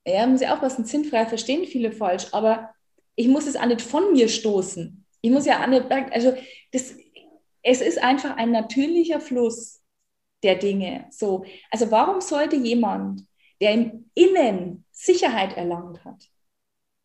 ja, 0.05 0.26
muss 0.26 0.41
ich 0.41 0.47
auch 0.47 0.61
was 0.61 0.76
sinnfrei 0.76 1.26
verstehen, 1.26 1.65
viele 1.65 1.91
falsch, 1.91 2.28
aber 2.32 2.71
ich 3.15 3.28
muss 3.28 3.47
es 3.47 3.55
auch 3.55 3.65
nicht 3.65 3.82
von 3.82 4.11
mir 4.11 4.28
stoßen. 4.28 5.05
Ich 5.21 5.32
muss 5.32 5.45
ja 5.45 5.63
auch 5.63 5.67
nicht, 5.67 5.86
also 6.11 6.36
das, 6.71 6.95
es 7.63 7.82
ist 7.82 8.01
einfach 8.01 8.38
ein 8.38 8.51
natürlicher 8.51 9.19
Fluss 9.19 9.82
der 10.43 10.55
Dinge. 10.55 11.07
So, 11.09 11.45
also 11.71 11.89
warum 11.91 12.21
sollte 12.21 12.55
jemand, 12.55 13.21
der 13.62 13.74
im 13.74 14.10
Innen 14.14 14.86
Sicherheit 14.91 15.58
erlangt 15.58 16.03
hat, 16.06 16.30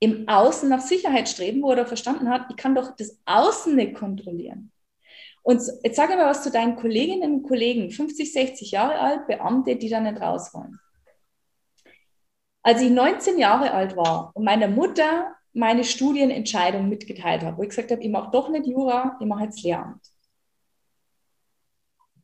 im 0.00 0.28
Außen 0.28 0.68
nach 0.68 0.80
Sicherheit 0.80 1.28
streben, 1.28 1.62
wo 1.62 1.72
er 1.72 1.86
verstanden 1.86 2.28
hat, 2.30 2.46
ich 2.50 2.56
kann 2.56 2.74
doch 2.74 2.96
das 2.96 3.18
Außen 3.26 3.76
nicht 3.76 3.94
kontrollieren. 3.94 4.72
Und 5.42 5.62
jetzt 5.82 5.96
sage 5.96 6.16
mal 6.16 6.28
was 6.28 6.42
zu 6.42 6.50
deinen 6.50 6.76
Kolleginnen 6.76 7.36
und 7.36 7.42
Kollegen, 7.42 7.90
50, 7.90 8.32
60 8.32 8.70
Jahre 8.72 8.98
alt, 8.98 9.26
Beamte, 9.26 9.76
die 9.76 9.88
da 9.88 10.00
nicht 10.00 10.20
raus 10.20 10.52
wollen. 10.52 10.78
Als 12.62 12.82
ich 12.82 12.90
19 12.90 13.38
Jahre 13.38 13.72
alt 13.72 13.96
war 13.96 14.32
und 14.34 14.44
meine 14.44 14.68
Mutter 14.68 15.34
meine 15.52 15.84
Studienentscheidung 15.84 16.88
mitgeteilt 16.88 17.42
habe, 17.42 17.56
wo 17.56 17.62
ich 17.62 17.70
gesagt 17.70 17.90
habe, 17.90 18.02
ich 18.02 18.10
mache 18.10 18.30
doch 18.30 18.48
nicht 18.50 18.66
Jura, 18.66 19.16
ich 19.18 19.26
mache 19.26 19.44
jetzt 19.44 19.62
Lehramt. 19.62 20.06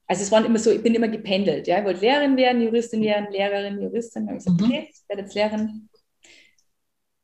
Also 0.08 0.22
es 0.22 0.30
waren 0.30 0.44
immer 0.44 0.58
so, 0.58 0.70
ich 0.70 0.82
bin 0.82 0.94
immer 0.94 1.08
gependelt. 1.08 1.66
Ja? 1.66 1.78
Ich 1.78 1.84
wollte 1.84 2.00
Lehrerin 2.00 2.36
werden, 2.36 2.62
Juristin 2.62 3.02
werden, 3.02 3.30
Lehrerin, 3.32 3.80
Juristin. 3.80 4.26
Dann 4.26 4.36
habe 4.36 4.38
ich 4.38 4.44
gesagt, 4.44 4.60
mhm. 4.60 4.66
okay, 4.66 4.88
ich 4.92 5.08
werde 5.08 5.22
jetzt 5.22 5.34
Lehrerin. 5.34 5.88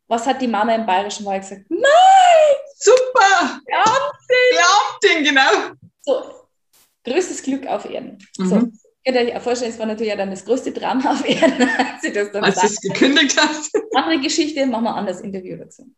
Was 0.09 0.27
hat 0.27 0.43
die 0.43 0.49
Mama 0.49 0.75
im 0.75 0.85
Bayerischen 0.85 1.25
Wahl 1.25 1.41
gesagt? 1.41 1.65
Nein! 1.69 1.83
Super! 2.77 3.61
Beamtin! 3.65 5.23
Beamtin, 5.23 5.25
genau. 5.25 5.75
So, 6.01 6.49
größtes 7.05 7.43
Glück 7.43 7.67
auf 7.67 7.89
Erden. 7.89 8.19
Mhm. 8.37 8.47
So, 8.47 8.57
könnt 8.57 9.29
ihr 9.29 9.37
euch 9.37 9.43
vorstellen, 9.43 9.71
es 9.71 9.79
war 9.79 9.87
natürlich 9.87 10.11
ja 10.11 10.17
dann 10.17 10.31
das 10.31 10.45
größte 10.45 10.73
Drama 10.73 11.13
auf 11.13 11.27
Erden, 11.27 11.63
als 11.79 12.03
sie 12.03 12.13
das 12.13 12.33
dann 12.33 12.45
Als 12.45 12.63
es 12.63 12.81
gekündigt 12.81 13.41
hat. 13.41 13.57
Andere 13.95 14.21
Geschichte, 14.21 14.67
machen 14.67 14.85
wir 14.85 14.91
ein 14.91 14.99
anderes 14.99 15.21
Interview 15.21 15.57
dazu. 15.57 15.89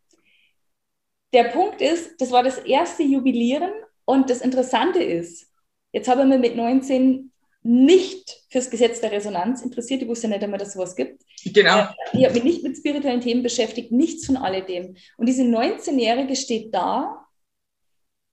Der 1.33 1.45
Punkt 1.45 1.81
ist, 1.81 2.21
das 2.21 2.31
war 2.31 2.43
das 2.43 2.59
erste 2.59 3.03
Jubilieren 3.03 3.71
und 4.05 4.29
das 4.29 4.41
Interessante 4.41 5.03
ist, 5.03 5.51
jetzt 5.95 6.09
habe 6.09 6.21
ich 6.23 6.27
mich 6.27 6.39
mit 6.39 6.55
19 6.57 7.31
nicht 7.63 8.43
fürs 8.49 8.69
Gesetz 8.69 9.01
der 9.01 9.11
Resonanz 9.11 9.61
interessiert. 9.61 10.01
Ich 10.01 10.07
wusste 10.07 10.27
nicht 10.27 10.43
einmal, 10.43 10.59
dass 10.59 10.67
es 10.67 10.73
sowas 10.75 10.95
gibt. 10.95 11.23
Genau. 11.45 11.79
Äh, 11.79 11.87
ich 12.13 12.25
habe 12.25 12.35
mich 12.35 12.43
nicht 12.43 12.63
mit 12.63 12.77
spirituellen 12.77 13.21
Themen 13.21 13.41
beschäftigt, 13.41 13.91
nichts 13.91 14.25
von 14.25 14.37
alledem. 14.37 14.95
Und 15.17 15.27
diese 15.27 15.43
19-Jährige 15.43 16.35
steht 16.35 16.73
da 16.73 17.25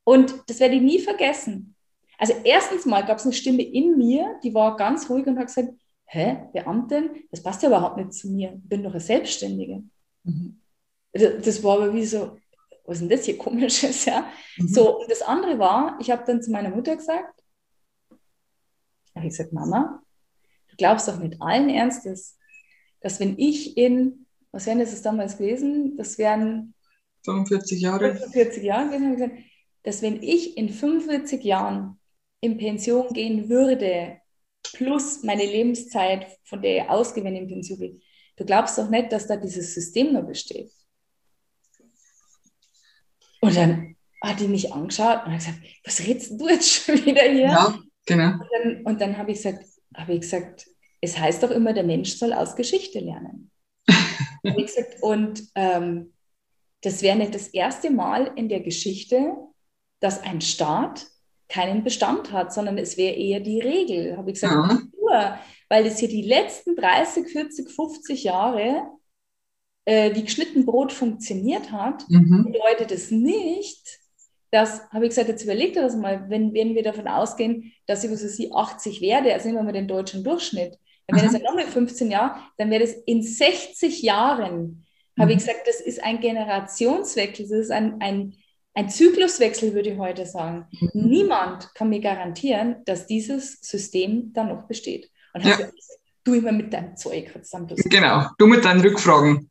und 0.05 0.35
das 0.49 0.61
werde 0.61 0.75
ich 0.75 0.83
nie 0.83 0.99
vergessen. 0.99 1.77
Also 2.19 2.35
erstens 2.45 2.85
mal 2.85 3.07
gab 3.07 3.19
es 3.19 3.25
eine 3.25 3.33
Stimme 3.33 3.63
in 3.63 3.97
mir, 3.97 4.39
die 4.43 4.53
war 4.53 4.77
ganz 4.77 5.09
ruhig 5.09 5.27
und 5.27 5.39
hat 5.39 5.47
gesagt, 5.47 5.71
hä, 6.07 6.39
Beamtin, 6.53 7.11
das 7.31 7.43
passt 7.43 7.63
ja 7.63 7.69
überhaupt 7.69 7.97
nicht 7.97 8.13
zu 8.13 8.29
mir, 8.29 8.53
ich 8.63 8.69
bin 8.69 8.83
doch 8.83 8.91
eine 8.91 9.01
Selbstständige. 9.01 9.83
Mhm. 10.25 10.61
Also 11.15 11.29
das 11.39 11.63
war 11.63 11.77
aber 11.77 11.95
wie 11.95 12.05
so, 12.05 12.37
was 12.85 12.97
ist 12.97 13.03
denn 13.03 13.17
das 13.17 13.25
hier 13.25 13.39
komisches, 13.39 14.05
ja? 14.05 14.27
Mhm. 14.59 14.69
So, 14.69 14.99
und 15.01 15.11
das 15.11 15.23
andere 15.23 15.59
war, 15.59 15.97
ich 16.01 16.11
habe 16.11 16.25
dann 16.27 16.43
zu 16.43 16.51
meiner 16.51 16.71
Mutter 16.71 16.97
gesagt, 16.97 17.42
habe 19.15 19.27
ich 19.27 19.33
gesagt, 19.33 19.53
Mama, 19.53 20.03
du 20.69 20.77
glaubst 20.77 21.09
doch 21.09 21.19
mit 21.19 21.41
allen 21.41 21.69
Ernstes, 21.69 22.39
dass 23.01 23.21
wenn 23.21 23.39
ich 23.39 23.77
in, 23.77 24.27
was 24.53 24.67
wären 24.67 24.79
das 24.79 25.03
damals 25.03 25.39
gewesen, 25.39 25.97
das 25.97 26.19
wären 26.19 26.75
45 27.25 27.81
Jahre. 27.81 28.15
45 28.17 28.63
Jahre 28.63 28.87
gewesen, 28.87 29.13
gesagt, 29.13 29.35
dass 29.85 30.03
wenn 30.03 30.23
ich 30.23 30.57
in 30.57 30.69
45 30.69 31.43
Jahren 31.43 31.99
in 32.41 32.57
Pension 32.59 33.13
gehen 33.13 33.49
würde, 33.49 34.21
plus 34.73 35.23
meine 35.23 35.45
Lebenszeit, 35.45 36.27
von 36.45 36.63
der 36.63 36.85
ich 36.85 36.91
ausgehe, 36.91 37.25
wenn 37.25 37.35
ich 37.35 37.43
in 37.43 37.49
Pension 37.49 37.79
gehe, 37.79 38.01
du 38.37 38.45
glaubst 38.45 38.79
doch 38.79 38.89
nicht, 38.89 39.13
dass 39.13 39.27
da 39.27 39.37
dieses 39.37 39.75
System 39.75 40.13
noch 40.13 40.27
besteht. 40.27 40.73
Und 43.41 43.57
dann 43.57 43.97
hat 44.23 44.39
die 44.39 44.47
mich 44.47 44.73
angeschaut 44.73 45.27
und 45.27 45.33
hat 45.33 45.39
gesagt, 45.39 45.59
was 45.85 46.01
redest 46.01 46.41
du 46.41 46.49
jetzt 46.49 46.69
schon 46.69 47.05
wieder 47.05 47.23
hier? 47.23 47.41
Ja, 47.41 47.79
genau. 48.07 48.33
Und 48.33 48.49
dann, 48.53 48.83
und 48.85 49.01
dann 49.01 49.19
habe 49.19 49.33
ich 49.33 49.39
gesagt, 49.39 49.65
habe 49.97 50.15
ich 50.15 50.21
gesagt, 50.21 50.67
es 51.01 51.19
heißt 51.19 51.43
doch 51.43 51.51
immer, 51.51 51.73
der 51.73 51.85
Mensch 51.85 52.15
soll 52.17 52.33
aus 52.33 52.57
Geschichte 52.57 53.01
lernen. 53.01 53.51
und 55.01 55.43
ähm, 55.55 56.13
das 56.83 57.03
wäre 57.03 57.17
nicht 57.17 57.35
das 57.35 57.49
erste 57.49 57.91
Mal 57.91 58.33
in 58.37 58.49
der 58.49 58.61
Geschichte, 58.61 59.35
dass 60.01 60.23
ein 60.23 60.41
Staat 60.41 61.07
keinen 61.49 61.85
Bestand 61.85 62.33
hat, 62.33 62.53
sondern 62.53 62.79
es 62.79 62.97
wäre 62.97 63.15
eher 63.15 63.41
die 63.41 63.61
Regel, 63.61 64.17
habe 64.17 64.31
ich 64.31 64.41
gesagt. 64.41 64.55
Ja. 64.55 64.81
Nur, 64.99 65.39
weil 65.69 65.87
es 65.87 65.99
hier 65.99 66.09
die 66.09 66.23
letzten 66.23 66.75
30, 66.77 67.29
40, 67.29 67.71
50 67.71 68.25
Jahre 68.25 68.91
äh, 69.85 70.15
wie 70.15 70.25
geschnitten 70.25 70.65
Brot 70.65 70.93
funktioniert 70.93 71.71
hat, 71.71 72.09
mhm. 72.09 72.45
bedeutet 72.45 72.91
es 72.91 73.11
nicht, 73.11 74.01
dass, 74.53 74.87
habe 74.91 75.07
ich 75.07 75.11
gesagt, 75.11 75.29
jetzt 75.29 75.43
überlegt 75.43 75.77
er 75.77 75.83
das 75.83 75.97
mal, 75.97 76.29
wenn, 76.29 76.53
wenn 76.53 76.75
wir 76.75 76.83
davon 76.83 77.09
ausgehen, 77.09 77.73
dass 77.87 78.05
ich, 78.05 78.11
was 78.11 78.23
weiß 78.23 78.39
ich, 78.39 78.55
80 78.55 79.01
werde, 79.01 79.33
also 79.33 79.49
nehmen 79.49 79.59
wir 79.59 79.65
mal 79.65 79.73
den 79.73 79.89
deutschen 79.89 80.23
Durchschnitt, 80.23 80.79
dann 81.09 81.19
wäre 81.19 81.33
das 81.33 81.41
ja 81.41 81.49
nochmal 81.49 81.67
15 81.67 82.11
Jahre, 82.11 82.37
dann 82.59 82.71
wäre 82.71 82.83
das 82.83 82.93
in 83.07 83.23
60 83.23 84.03
Jahren, 84.03 84.85
mhm. 85.17 85.23
habe 85.23 85.33
ich 85.33 85.39
gesagt, 85.39 85.67
das 85.67 85.81
ist 85.81 86.05
ein 86.05 86.21
Generationswechsel, 86.21 87.49
das 87.49 87.59
ist 87.59 87.71
ein, 87.71 87.97
ein, 88.01 88.35
ein 88.75 88.91
Zykluswechsel, 88.91 89.73
würde 89.73 89.91
ich 89.91 89.99
heute 89.99 90.27
sagen. 90.27 90.67
Mhm. 90.71 90.91
Niemand 90.93 91.75
kann 91.75 91.89
mir 91.89 92.01
garantieren, 92.01 92.77
dass 92.85 93.07
dieses 93.07 93.59
System 93.63 94.35
dann 94.35 94.49
noch 94.49 94.69
besteht. 94.69 95.11
Und 95.33 95.47
ja. 95.47 95.57
gesagt, 95.57 95.73
du 96.25 96.35
immer 96.35 96.53
mit 96.53 96.75
deinem 96.75 96.95
Zeug. 96.97 97.35
Genau, 97.89 98.27
du 98.37 98.47
mit 98.47 98.67
deinen 98.67 98.83
Rückfragen. 98.83 99.51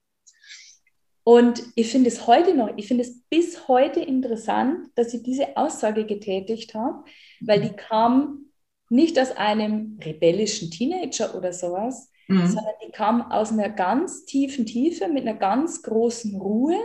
Und 1.24 1.64
ich 1.76 1.92
finde 1.92 2.10
es 2.10 2.26
heute 2.26 2.56
noch, 2.56 2.70
ich 2.78 2.88
finde 2.88 3.04
es 3.04 3.22
bis 3.30 3.68
heute 3.68 4.00
interessant, 4.00 4.88
dass 4.96 5.14
ich 5.14 5.22
diese 5.24 5.56
Aussage 5.56 6.06
getätigt 6.06 6.74
habe, 6.74 7.04
weil 7.42 7.62
die 7.62 7.74
kam 7.74 8.46
nicht 8.90 9.20
aus 9.20 9.32
einem 9.38 10.00
rebellischen 10.04 10.72
Teenager 10.72 11.36
oder 11.36 11.54
sowas, 11.54 12.12
mhm. 12.28 12.48
sondern 12.48 12.74
die 12.86 12.92
kam 12.92 13.32
aus 13.32 13.52
einer 13.52 13.70
ganz 13.70 14.26
tiefen 14.26 14.66
Tiefe 14.66 15.08
mit 15.08 15.28
einer 15.28 15.38
ganz 15.38 15.84
großen 15.84 16.36
Ruhe. 16.36 16.78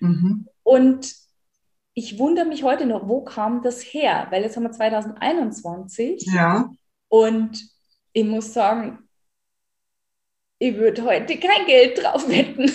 Mhm. 0.00 0.46
Und 0.62 1.14
ich 1.94 2.18
wundere 2.18 2.46
mich 2.46 2.64
heute 2.64 2.86
noch, 2.86 3.08
wo 3.08 3.22
kam 3.22 3.62
das 3.62 3.80
her? 3.80 4.26
Weil 4.30 4.42
jetzt 4.42 4.56
haben 4.56 4.64
wir 4.64 4.72
2021. 4.72 6.26
Ja. 6.34 6.70
Und 7.08 7.64
ich 8.12 8.24
muss 8.24 8.52
sagen, 8.52 9.03
ich 10.58 10.76
würde 10.76 11.04
heute 11.04 11.36
kein 11.38 11.66
Geld 11.66 12.02
drauf 12.02 12.28
wetten, 12.28 12.70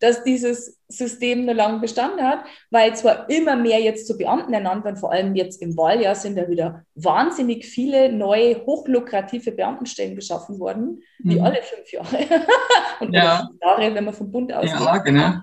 dass 0.00 0.24
dieses 0.24 0.78
System 0.88 1.44
noch 1.44 1.54
lange 1.54 1.80
bestanden 1.80 2.26
hat, 2.26 2.44
weil 2.70 2.94
zwar 2.96 3.28
immer 3.30 3.56
mehr 3.56 3.80
jetzt 3.80 4.06
zu 4.06 4.16
Beamten 4.16 4.52
ernannt 4.52 4.84
werden, 4.84 4.96
vor 4.96 5.12
allem 5.12 5.34
jetzt 5.34 5.62
im 5.62 5.76
Wahljahr 5.76 6.14
sind 6.14 6.36
da 6.36 6.48
wieder 6.48 6.84
wahnsinnig 6.94 7.66
viele 7.66 8.12
neue, 8.12 8.64
hochlukrative 8.64 9.52
Beamtenstellen 9.52 10.16
geschaffen 10.16 10.58
worden, 10.58 11.02
wie 11.18 11.38
mhm. 11.38 11.44
alle 11.44 11.62
fünf 11.62 11.92
Jahre. 11.92 12.18
Und 13.00 13.12
ja. 13.12 13.48
Jahre, 13.60 13.94
wenn 13.94 14.04
man 14.04 14.14
vom 14.14 14.30
Bund 14.30 14.52
ausgeht. 14.52 14.80
Ja, 14.80 14.98
genau. 14.98 15.34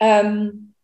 Ähm, 0.00 0.74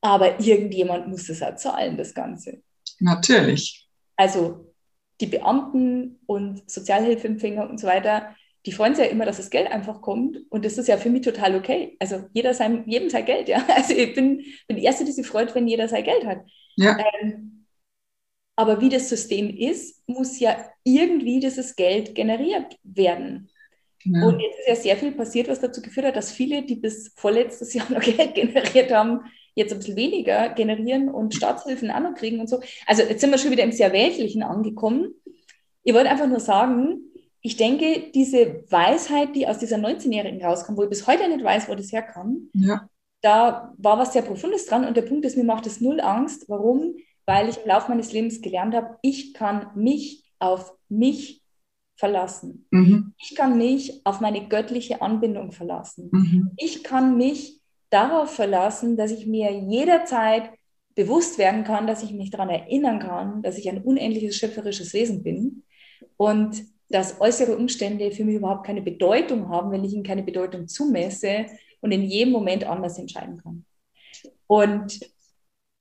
aber 0.00 0.40
irgendjemand 0.40 1.08
muss 1.08 1.26
das 1.26 1.42
auch 1.42 1.56
zahlen, 1.56 1.96
das 1.96 2.14
Ganze. 2.14 2.62
Natürlich. 3.00 3.88
Also 4.16 4.72
die 5.20 5.26
Beamten 5.26 6.20
und 6.26 6.68
Sozialhilfeempfänger 6.70 7.68
und 7.68 7.78
so 7.78 7.86
weiter, 7.86 8.34
die 8.68 8.72
freuen 8.72 8.94
sich 8.94 9.06
ja 9.06 9.10
immer, 9.10 9.24
dass 9.24 9.38
das 9.38 9.48
Geld 9.48 9.72
einfach 9.72 10.02
kommt. 10.02 10.36
Und 10.50 10.66
das 10.66 10.76
ist 10.76 10.88
ja 10.88 10.98
für 10.98 11.08
mich 11.08 11.22
total 11.22 11.56
okay. 11.56 11.96
Also 11.98 12.26
jeder 12.34 12.52
sein, 12.52 12.84
jedem 12.86 13.08
sein 13.08 13.24
Geld, 13.24 13.48
ja. 13.48 13.64
Also 13.74 13.94
ich 13.94 14.14
bin, 14.14 14.44
bin 14.66 14.76
die 14.76 14.84
Erste, 14.84 15.06
die 15.06 15.12
sich 15.12 15.26
freut, 15.26 15.54
wenn 15.54 15.66
jeder 15.66 15.88
sein 15.88 16.04
Geld 16.04 16.26
hat. 16.26 16.40
Ja. 16.76 16.98
Ähm, 17.22 17.64
aber 18.56 18.82
wie 18.82 18.90
das 18.90 19.08
System 19.08 19.48
ist, 19.48 20.06
muss 20.06 20.38
ja 20.38 20.68
irgendwie 20.84 21.40
dieses 21.40 21.76
Geld 21.76 22.14
generiert 22.14 22.76
werden. 22.82 23.48
Ja. 24.04 24.26
Und 24.26 24.38
jetzt 24.38 24.58
ist 24.58 24.68
ja 24.68 24.74
sehr 24.74 24.96
viel 24.98 25.12
passiert, 25.12 25.48
was 25.48 25.60
dazu 25.60 25.80
geführt 25.80 26.08
hat, 26.08 26.16
dass 26.16 26.30
viele, 26.30 26.62
die 26.62 26.76
bis 26.76 27.14
vorletztes 27.16 27.72
Jahr 27.72 27.86
noch 27.90 28.02
Geld 28.02 28.34
generiert 28.34 28.92
haben, 28.92 29.22
jetzt 29.54 29.72
ein 29.72 29.78
bisschen 29.78 29.96
weniger 29.96 30.50
generieren 30.50 31.08
und 31.08 31.34
Staatshilfen 31.34 31.90
auch 31.90 32.00
noch 32.00 32.16
kriegen 32.16 32.38
und 32.38 32.50
so. 32.50 32.60
Also 32.86 33.02
jetzt 33.02 33.22
sind 33.22 33.30
wir 33.30 33.38
schon 33.38 33.50
wieder 33.50 33.64
im 33.64 33.72
sehr 33.72 33.94
Weltlichen 33.94 34.42
angekommen. 34.42 35.14
Ich 35.84 35.94
wollte 35.94 36.10
einfach 36.10 36.28
nur 36.28 36.40
sagen, 36.40 37.07
ich 37.40 37.56
denke, 37.56 38.10
diese 38.14 38.64
Weisheit, 38.68 39.34
die 39.36 39.46
aus 39.46 39.58
dieser 39.58 39.76
19-Jährigen 39.76 40.44
rauskommt, 40.44 40.76
wo 40.78 40.82
ich 40.82 40.90
bis 40.90 41.06
heute 41.06 41.28
nicht 41.28 41.44
weiß, 41.44 41.68
wo 41.68 41.74
das 41.74 41.92
herkam, 41.92 42.50
ja. 42.52 42.88
da 43.20 43.72
war 43.78 43.98
was 43.98 44.12
sehr 44.12 44.22
Profundes 44.22 44.66
dran. 44.66 44.84
Und 44.84 44.96
der 44.96 45.02
Punkt 45.02 45.24
ist, 45.24 45.36
mir 45.36 45.44
macht 45.44 45.66
es 45.66 45.80
null 45.80 46.00
Angst. 46.00 46.48
Warum? 46.48 46.96
Weil 47.26 47.48
ich 47.48 47.58
im 47.58 47.68
Laufe 47.68 47.90
meines 47.90 48.12
Lebens 48.12 48.40
gelernt 48.40 48.74
habe, 48.74 48.96
ich 49.02 49.34
kann 49.34 49.70
mich 49.74 50.24
auf 50.38 50.74
mich 50.88 51.42
verlassen. 51.96 52.66
Mhm. 52.70 53.12
Ich 53.18 53.34
kann 53.34 53.58
mich 53.58 54.00
auf 54.04 54.20
meine 54.20 54.48
göttliche 54.48 55.02
Anbindung 55.02 55.52
verlassen. 55.52 56.10
Mhm. 56.12 56.50
Ich 56.56 56.84
kann 56.84 57.16
mich 57.16 57.60
darauf 57.90 58.30
verlassen, 58.30 58.96
dass 58.96 59.10
ich 59.10 59.26
mir 59.26 59.50
jederzeit 59.52 60.50
bewusst 60.94 61.38
werden 61.38 61.64
kann, 61.64 61.86
dass 61.86 62.02
ich 62.02 62.12
mich 62.12 62.30
daran 62.30 62.50
erinnern 62.50 62.98
kann, 62.98 63.42
dass 63.42 63.58
ich 63.58 63.68
ein 63.68 63.82
unendliches 63.82 64.36
schöpferisches 64.36 64.92
Wesen 64.94 65.22
bin. 65.22 65.64
Und 66.16 66.64
dass 66.88 67.20
äußere 67.20 67.56
Umstände 67.56 68.10
für 68.10 68.24
mich 68.24 68.36
überhaupt 68.36 68.66
keine 68.66 68.82
Bedeutung 68.82 69.48
haben, 69.48 69.70
wenn 69.70 69.84
ich 69.84 69.92
ihnen 69.92 70.04
keine 70.04 70.22
Bedeutung 70.22 70.68
zumesse 70.68 71.46
und 71.80 71.92
in 71.92 72.02
jedem 72.02 72.32
Moment 72.32 72.64
anders 72.64 72.98
entscheiden 72.98 73.40
kann. 73.42 73.64
Und 74.46 75.00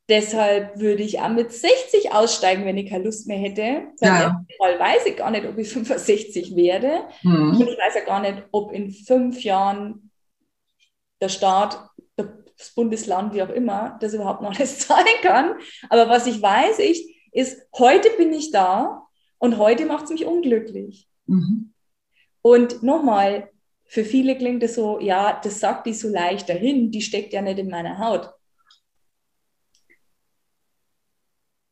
deshalb 0.10 0.80
würde 0.80 1.04
ich 1.04 1.20
auch 1.20 1.30
mit 1.30 1.52
60 1.52 2.12
aussteigen, 2.12 2.66
wenn 2.66 2.78
ich 2.78 2.90
keine 2.90 3.06
Lust 3.06 3.28
mehr 3.28 3.38
hätte. 3.38 3.88
Ja. 4.02 4.44
Mal 4.60 4.80
weiß 4.80 5.06
ich 5.06 5.18
gar 5.18 5.32
nicht, 5.32 5.46
ob 5.46 5.58
ich 5.58 5.70
65 5.74 6.56
werde. 6.56 7.04
Mhm. 7.24 7.52
Und 7.52 7.68
ich 7.68 7.78
weiß 7.78 7.96
ja 7.96 8.06
gar 8.06 8.22
nicht, 8.22 8.44
ob 8.52 8.74
in 8.74 8.92
fünf 8.92 9.44
Jahren 9.44 10.12
der 11.22 11.30
Staat, 11.30 11.90
das 12.16 12.72
Bundesland, 12.74 13.34
wie 13.34 13.44
auch 13.44 13.50
immer, 13.50 13.98
das 14.02 14.14
überhaupt 14.14 14.42
noch 14.42 14.54
alles 14.56 14.80
zahlen 14.88 15.06
kann. 15.22 15.56
Aber 15.90 16.10
was 16.10 16.28
ich 16.28 16.42
weiß, 16.42 16.80
ich, 16.80 17.16
ist, 17.32 17.62
heute 17.78 18.10
bin 18.18 18.34
ich 18.34 18.52
da 18.52 19.07
und 19.40 19.58
heute 19.58 19.86
macht 19.86 20.06
es 20.06 20.10
mich 20.12 20.26
unglücklich. 20.26 21.08
Mhm. 21.26 21.74
Und 22.42 22.84
nochmal, 22.84 23.50
für 23.86 24.04
viele 24.04 24.38
klingt 24.38 24.64
es 24.64 24.76
so, 24.76 25.00
ja, 25.00 25.40
das 25.44 25.60
sagt 25.60 25.86
die 25.86 25.94
so 25.94 26.10
leicht 26.10 26.50
dahin, 26.50 26.92
die 26.92 27.02
steckt 27.02 27.34
ja 27.34 27.42
nicht 27.42 27.60
in 27.60 27.70
meiner 27.70 28.00
Haut. 28.00 28.30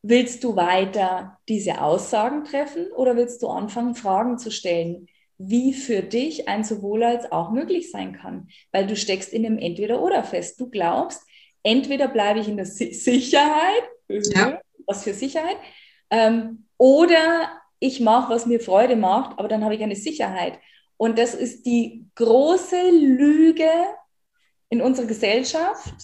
Willst 0.02 0.44
du 0.44 0.54
weiter 0.54 1.38
diese 1.48 1.80
Aussagen 1.80 2.44
treffen 2.44 2.92
oder 2.92 3.16
willst 3.16 3.42
du 3.42 3.48
anfangen, 3.48 3.96
Fragen 3.96 4.38
zu 4.38 4.52
stellen, 4.52 5.08
wie 5.38 5.72
für 5.72 6.02
dich 6.02 6.48
ein 6.48 6.62
sowohl 6.62 7.02
als 7.02 7.32
auch 7.32 7.50
möglich 7.50 7.90
sein 7.90 8.12
kann? 8.12 8.48
Weil 8.70 8.86
du 8.86 8.94
steckst 8.94 9.32
in 9.32 9.44
einem 9.44 9.58
Entweder-Oder 9.58 10.22
fest. 10.22 10.60
Du 10.60 10.70
glaubst, 10.70 11.22
entweder 11.64 12.06
bleibe 12.06 12.38
ich 12.38 12.48
in 12.48 12.56
der 12.56 12.66
Sicherheit, 12.66 13.82
ja. 14.08 14.60
was 14.86 15.02
für 15.02 15.12
Sicherheit, 15.12 15.56
ähm, 16.10 16.66
oder 16.78 17.50
ich 17.78 18.00
mache, 18.00 18.32
was 18.32 18.46
mir 18.46 18.60
Freude 18.60 18.96
macht, 18.96 19.38
aber 19.38 19.48
dann 19.48 19.64
habe 19.64 19.74
ich 19.74 19.82
eine 19.82 19.96
Sicherheit. 19.96 20.58
Und 20.96 21.18
das 21.18 21.34
ist 21.34 21.66
die 21.66 22.06
große 22.14 22.90
Lüge 22.90 23.70
in 24.70 24.80
unserer 24.80 25.06
Gesellschaft, 25.06 25.94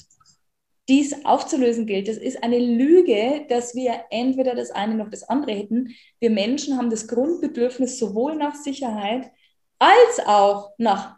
die 0.89 1.01
es 1.01 1.25
aufzulösen 1.25 1.87
gilt. 1.87 2.09
Das 2.09 2.17
ist 2.17 2.43
eine 2.43 2.59
Lüge, 2.59 3.47
dass 3.49 3.75
wir 3.75 4.05
entweder 4.11 4.55
das 4.55 4.71
eine 4.71 4.95
noch 4.95 5.09
das 5.09 5.23
andere 5.23 5.53
hätten. 5.53 5.95
Wir 6.21 6.31
Menschen 6.31 6.77
haben 6.77 6.91
das 6.91 7.09
Grundbedürfnis 7.09 7.99
sowohl 7.99 8.37
nach 8.37 8.55
Sicherheit 8.55 9.31
als 9.79 10.27
auch 10.27 10.73
nach 10.79 11.17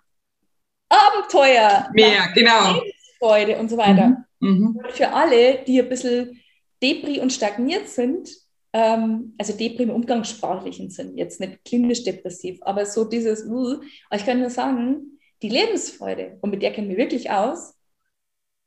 Abenteuer, 0.89 1.91
mehr, 1.93 2.19
nach 2.19 2.35
genau. 2.35 2.83
Freude 3.19 3.59
und 3.59 3.69
so 3.69 3.77
weiter. 3.77 4.25
Mhm. 4.41 4.75
Mhm. 4.75 4.81
Für 4.91 5.09
alle, 5.09 5.65
die 5.67 5.81
ein 5.81 5.89
bisschen 5.89 6.41
depri 6.83 7.21
und 7.21 7.33
stagniert 7.33 7.89
sind, 7.89 8.29
ähm, 8.75 9.35
also 9.39 9.57
Deprim 9.57 9.89
im 9.89 9.95
umgangssprachlichen 9.95 10.91
Sinn, 10.91 11.17
jetzt 11.17 11.41
nicht 11.41 11.65
klinisch 11.65 12.03
depressiv, 12.03 12.59
aber 12.63 12.85
so 12.85 13.05
dieses, 13.05 13.47
uh, 13.47 13.81
ich 14.13 14.27
kann 14.27 14.41
nur 14.41 14.51
sagen, 14.51 15.21
die 15.43 15.49
Lebensfreude, 15.49 16.39
und 16.41 16.51
mit 16.51 16.61
der 16.61 16.73
kennen 16.73 16.89
wir 16.89 16.97
wirklich 16.97 17.31
aus, 17.31 17.79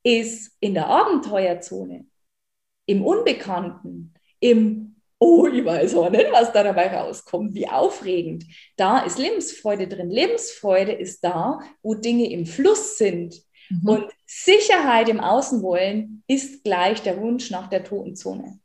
ist 0.04 0.56
in 0.62 0.74
der 0.74 0.88
Abenteuerzone, 0.88 2.06
im 2.86 3.06
Unbekannten, 3.06 4.14
im 4.40 4.96
Oh, 5.20 5.48
ich 5.48 5.66
weiß 5.66 5.96
auch 5.96 6.12
nicht, 6.12 6.32
was 6.32 6.54
da 6.54 6.62
dabei 6.62 6.96
rauskommt, 6.96 7.56
wie 7.56 7.68
aufregend. 7.68 8.46
Da 8.76 9.00
ist 9.00 9.18
Lebensfreude 9.18 9.88
drin. 9.88 10.12
Lebensfreude 10.12 10.92
ist 10.92 11.24
da, 11.24 11.58
wo 11.82 11.96
Dinge 11.96 12.30
im 12.30 12.46
Fluss 12.46 13.00
sind. 13.00 13.34
Mhm. 13.72 13.90
Und 13.90 14.06
Sicherheit 14.28 15.10
im 15.10 15.20
Außenwollen 15.20 16.24
ist 16.28 16.64
gleich 16.64 17.02
der 17.02 17.20
Wunsch 17.20 17.50
nach 17.50 17.68
der 17.68 17.84
toten 17.84 18.16
Zone. 18.16 18.60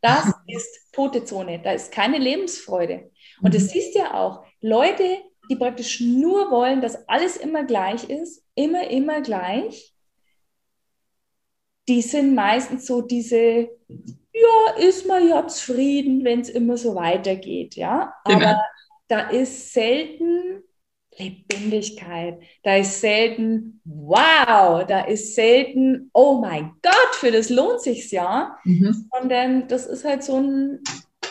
Das 0.00 0.32
ist 0.46 0.92
tote 0.92 1.24
Zone, 1.24 1.60
da 1.62 1.72
ist 1.72 1.90
keine 1.92 2.18
Lebensfreude. 2.18 3.10
Und 3.42 3.54
das 3.54 3.64
mhm. 3.64 3.68
siehst 3.68 3.94
ja 3.94 4.14
auch, 4.14 4.44
Leute, 4.60 5.18
die 5.50 5.56
praktisch 5.56 6.00
nur 6.00 6.50
wollen, 6.50 6.80
dass 6.80 7.08
alles 7.08 7.36
immer 7.36 7.64
gleich 7.64 8.08
ist, 8.08 8.44
immer, 8.54 8.88
immer 8.90 9.20
gleich, 9.22 9.94
die 11.88 12.02
sind 12.02 12.34
meistens 12.34 12.86
so 12.86 13.00
diese, 13.00 13.70
ja, 13.88 14.74
ist 14.78 15.06
man 15.06 15.26
ja 15.26 15.46
zufrieden, 15.48 16.22
wenn 16.24 16.40
es 16.40 16.50
immer 16.50 16.76
so 16.76 16.94
weitergeht, 16.94 17.76
ja. 17.76 18.14
Aber 18.24 18.62
da 19.08 19.30
ist 19.30 19.72
selten 19.72 20.62
Lebendigkeit, 21.18 22.40
da 22.62 22.76
ist 22.76 23.00
selten 23.00 23.80
wow, 23.84 24.84
da 24.86 25.02
ist 25.02 25.34
selten 25.34 26.10
oh 26.12 26.40
mein 26.40 26.72
Gott, 26.82 27.14
für 27.14 27.30
das 27.30 27.50
lohnt 27.50 27.80
sich's 27.80 28.10
ja, 28.10 28.56
mhm. 28.64 29.08
sondern 29.12 29.68
das 29.68 29.86
ist 29.86 30.04
halt 30.04 30.22
so 30.22 30.36
ein 30.36 30.80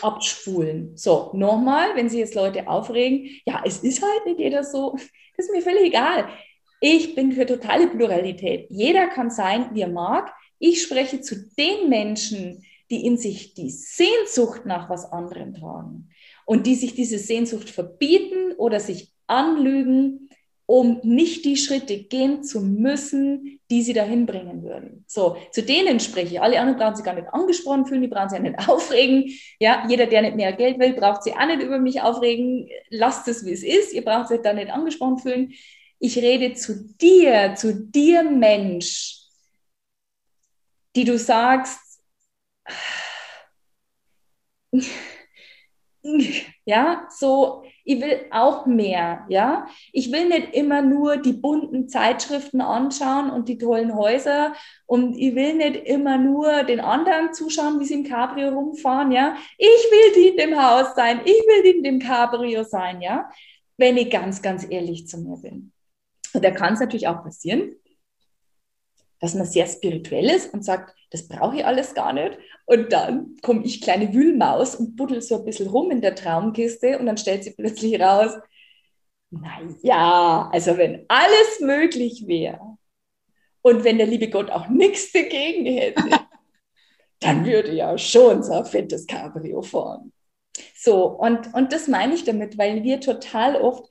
Abspulen. 0.02 0.96
So, 0.96 1.30
nochmal, 1.34 1.96
wenn 1.96 2.08
sich 2.08 2.20
jetzt 2.20 2.34
Leute 2.34 2.68
aufregen, 2.68 3.30
ja, 3.46 3.62
es 3.64 3.78
ist 3.78 4.02
halt 4.02 4.26
nicht 4.26 4.38
jeder 4.38 4.64
so, 4.64 4.96
das 5.36 5.46
ist 5.46 5.52
mir 5.52 5.62
völlig 5.62 5.86
egal. 5.86 6.28
Ich 6.80 7.14
bin 7.14 7.32
für 7.32 7.46
totale 7.46 7.88
Pluralität. 7.88 8.66
Jeder 8.70 9.08
kann 9.08 9.30
sein, 9.30 9.70
wie 9.72 9.80
er 9.80 9.88
mag. 9.88 10.32
Ich 10.58 10.82
spreche 10.82 11.20
zu 11.20 11.48
den 11.56 11.88
Menschen, 11.88 12.64
die 12.90 13.04
in 13.04 13.16
sich 13.16 13.54
die 13.54 13.70
Sehnsucht 13.70 14.64
nach 14.64 14.88
was 14.88 15.04
anderem 15.04 15.54
tragen 15.54 16.10
und 16.46 16.66
die 16.66 16.74
sich 16.74 16.94
diese 16.94 17.18
Sehnsucht 17.18 17.68
verbieten 17.68 18.52
oder 18.56 18.80
sich 18.80 19.12
anlügen, 19.28 20.28
um 20.66 21.00
nicht 21.02 21.46
die 21.46 21.56
Schritte 21.56 21.96
gehen 21.96 22.44
zu 22.44 22.60
müssen, 22.60 23.58
die 23.70 23.82
sie 23.82 23.94
dahin 23.94 24.26
bringen 24.26 24.62
würden. 24.62 25.02
So, 25.06 25.38
zu 25.50 25.62
denen 25.62 25.98
spreche 25.98 26.34
ich. 26.34 26.40
Alle 26.42 26.60
anderen 26.60 26.78
brauchen 26.78 26.94
sich 26.94 27.04
gar 27.06 27.14
nicht 27.14 27.28
angesprochen 27.28 27.86
fühlen, 27.86 28.02
die 28.02 28.08
brauchen 28.08 28.28
sich 28.28 28.38
ja 28.38 28.42
nicht 28.42 28.58
aufregen. 28.68 29.32
Ja, 29.58 29.86
jeder, 29.88 30.06
der 30.06 30.20
nicht 30.22 30.36
mehr 30.36 30.52
Geld 30.52 30.78
will, 30.78 30.92
braucht 30.92 31.22
sich 31.22 31.34
auch 31.34 31.46
nicht 31.46 31.62
über 31.62 31.78
mich 31.78 32.02
aufregen. 32.02 32.68
Lasst 32.90 33.26
es, 33.28 33.46
wie 33.46 33.52
es 33.52 33.62
ist. 33.62 33.94
Ihr 33.94 34.04
braucht 34.04 34.30
euch 34.30 34.42
da 34.42 34.52
nicht 34.52 34.70
angesprochen 34.70 35.18
fühlen. 35.18 35.54
Ich 36.00 36.18
rede 36.18 36.52
zu 36.54 36.94
dir, 37.00 37.54
zu 37.56 37.74
dir 37.74 38.22
Mensch, 38.22 39.22
die 40.96 41.04
du 41.04 41.18
sagst, 41.18 41.80
ja, 46.64 47.08
so, 47.10 47.64
ich 47.88 48.02
will 48.02 48.20
auch 48.30 48.66
mehr, 48.66 49.24
ja. 49.30 49.66
Ich 49.92 50.12
will 50.12 50.28
nicht 50.28 50.54
immer 50.54 50.82
nur 50.82 51.16
die 51.16 51.32
bunten 51.32 51.88
Zeitschriften 51.88 52.60
anschauen 52.60 53.30
und 53.30 53.48
die 53.48 53.56
tollen 53.56 53.94
Häuser 53.94 54.52
und 54.84 55.16
ich 55.16 55.34
will 55.34 55.54
nicht 55.54 55.86
immer 55.86 56.18
nur 56.18 56.64
den 56.64 56.80
anderen 56.80 57.32
zuschauen, 57.32 57.80
wie 57.80 57.86
sie 57.86 57.94
im 57.94 58.04
Cabrio 58.04 58.50
rumfahren, 58.50 59.10
ja. 59.10 59.36
Ich 59.56 59.66
will 59.66 60.12
die 60.16 60.28
in 60.28 60.36
dem 60.36 60.62
Haus 60.62 60.94
sein, 60.96 61.22
ich 61.24 61.32
will 61.32 61.62
die 61.62 61.78
in 61.78 61.82
dem 61.82 61.98
Cabrio 61.98 62.62
sein, 62.62 63.00
ja. 63.00 63.30
Wenn 63.78 63.96
ich 63.96 64.10
ganz, 64.10 64.42
ganz 64.42 64.66
ehrlich 64.68 65.08
zu 65.08 65.16
mir 65.18 65.38
bin. 65.38 65.72
Und 66.34 66.44
da 66.44 66.50
kann 66.50 66.74
es 66.74 66.80
natürlich 66.80 67.08
auch 67.08 67.22
passieren, 67.22 67.74
dass 69.20 69.34
man 69.34 69.46
sehr 69.46 69.66
spirituell 69.66 70.30
ist 70.30 70.52
und 70.52 70.64
sagt, 70.64 70.94
das 71.10 71.26
brauche 71.26 71.56
ich 71.56 71.64
alles 71.64 71.94
gar 71.94 72.12
nicht. 72.12 72.38
Und 72.66 72.92
dann 72.92 73.36
komme 73.42 73.64
ich 73.64 73.80
kleine 73.80 74.12
Wühlmaus 74.12 74.74
und 74.74 74.96
buddel 74.96 75.22
so 75.22 75.38
ein 75.38 75.44
bisschen 75.44 75.68
rum 75.68 75.90
in 75.90 76.00
der 76.00 76.14
Traumkiste 76.14 76.98
und 76.98 77.06
dann 77.06 77.16
stellt 77.16 77.44
sie 77.44 77.52
plötzlich 77.52 78.00
raus, 78.00 78.32
naja, 79.30 80.48
also 80.52 80.78
wenn 80.78 81.04
alles 81.08 81.60
möglich 81.60 82.26
wäre 82.26 82.78
und 83.62 83.84
wenn 83.84 83.98
der 83.98 84.06
liebe 84.06 84.30
Gott 84.30 84.50
auch 84.50 84.68
nichts 84.68 85.12
dagegen 85.12 85.66
hätte, 85.66 86.02
dann 87.20 87.44
würde 87.44 87.72
ja 87.72 87.98
schon 87.98 88.42
so 88.42 88.52
ein 88.52 88.64
fettes 88.64 89.06
Cabrio 89.06 89.62
fahren. 89.62 90.12
So, 90.74 91.06
und, 91.06 91.52
und 91.54 91.72
das 91.72 91.88
meine 91.88 92.14
ich 92.14 92.24
damit, 92.24 92.56
weil 92.56 92.82
wir 92.84 93.00
total 93.00 93.56
oft 93.56 93.90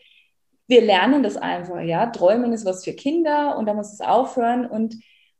wir 0.68 0.82
lernen 0.82 1.24
das 1.24 1.38
einfach, 1.38 1.80
ja. 1.82 2.08
Träumen 2.08 2.52
ist 2.54 2.66
was 2.66 2.84
für 2.84 2.94
Kinder 2.94 3.58
und 3.58 3.66
da 3.66 3.74
muss 3.74 3.94
es 3.94 4.02
aufhören. 4.02 4.66
Und 4.66 4.96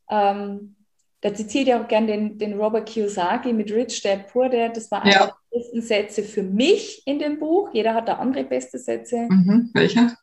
ähm, 0.10 0.76
da 1.22 1.34
zitiert 1.34 1.68
ja 1.68 1.82
auch 1.82 1.88
gern 1.88 2.08
den, 2.08 2.38
den 2.38 2.60
Robert 2.60 2.88
Kiyosaki 2.88 3.52
mit 3.52 3.72
Rich 3.72 4.02
Dad 4.04 4.28
Poor 4.28 4.50
Dad. 4.50 4.78
Das 4.78 4.92
war 4.92 5.02
einer 5.02 5.12
ja. 5.12 5.26
der 5.26 5.60
besten 5.60 5.82
Sätze 5.82 6.24
für 6.24 6.44
mich 6.44 7.02
in 7.06 7.20
dem 7.20 7.40
Buch. 7.40 7.70
Jeder 7.74 7.94
hat 7.94 8.08
da 8.08 8.14
andere 8.16 8.44
beste 8.44 8.78
Sätze. 8.78 9.28
Mhm. 9.30 9.72
Welcher? 9.74 10.16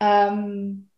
Ähm, 0.00 0.90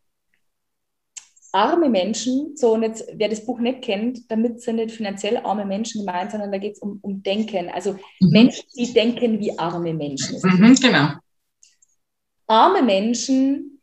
arme 1.52 1.88
Menschen, 1.88 2.56
so 2.56 2.74
und 2.74 2.82
jetzt, 2.82 3.08
wer 3.14 3.28
das 3.28 3.46
Buch 3.46 3.60
nicht 3.60 3.82
kennt, 3.82 4.30
damit 4.30 4.60
sind 4.60 4.76
nicht 4.76 4.90
finanziell 4.90 5.36
arme 5.38 5.64
Menschen 5.64 6.04
gemeint, 6.04 6.32
sondern 6.32 6.50
da 6.50 6.58
geht 6.58 6.72
es 6.72 6.78
um, 6.80 6.98
um 7.02 7.22
Denken. 7.22 7.70
Also 7.70 7.92
mhm. 7.92 8.30
Menschen, 8.30 8.64
die 8.76 8.92
denken 8.92 9.38
wie 9.38 9.56
arme 9.56 9.94
Menschen. 9.94 10.40
Mhm, 10.42 10.74
genau 10.74 11.10
arme 12.48 12.82
Menschen 12.82 13.77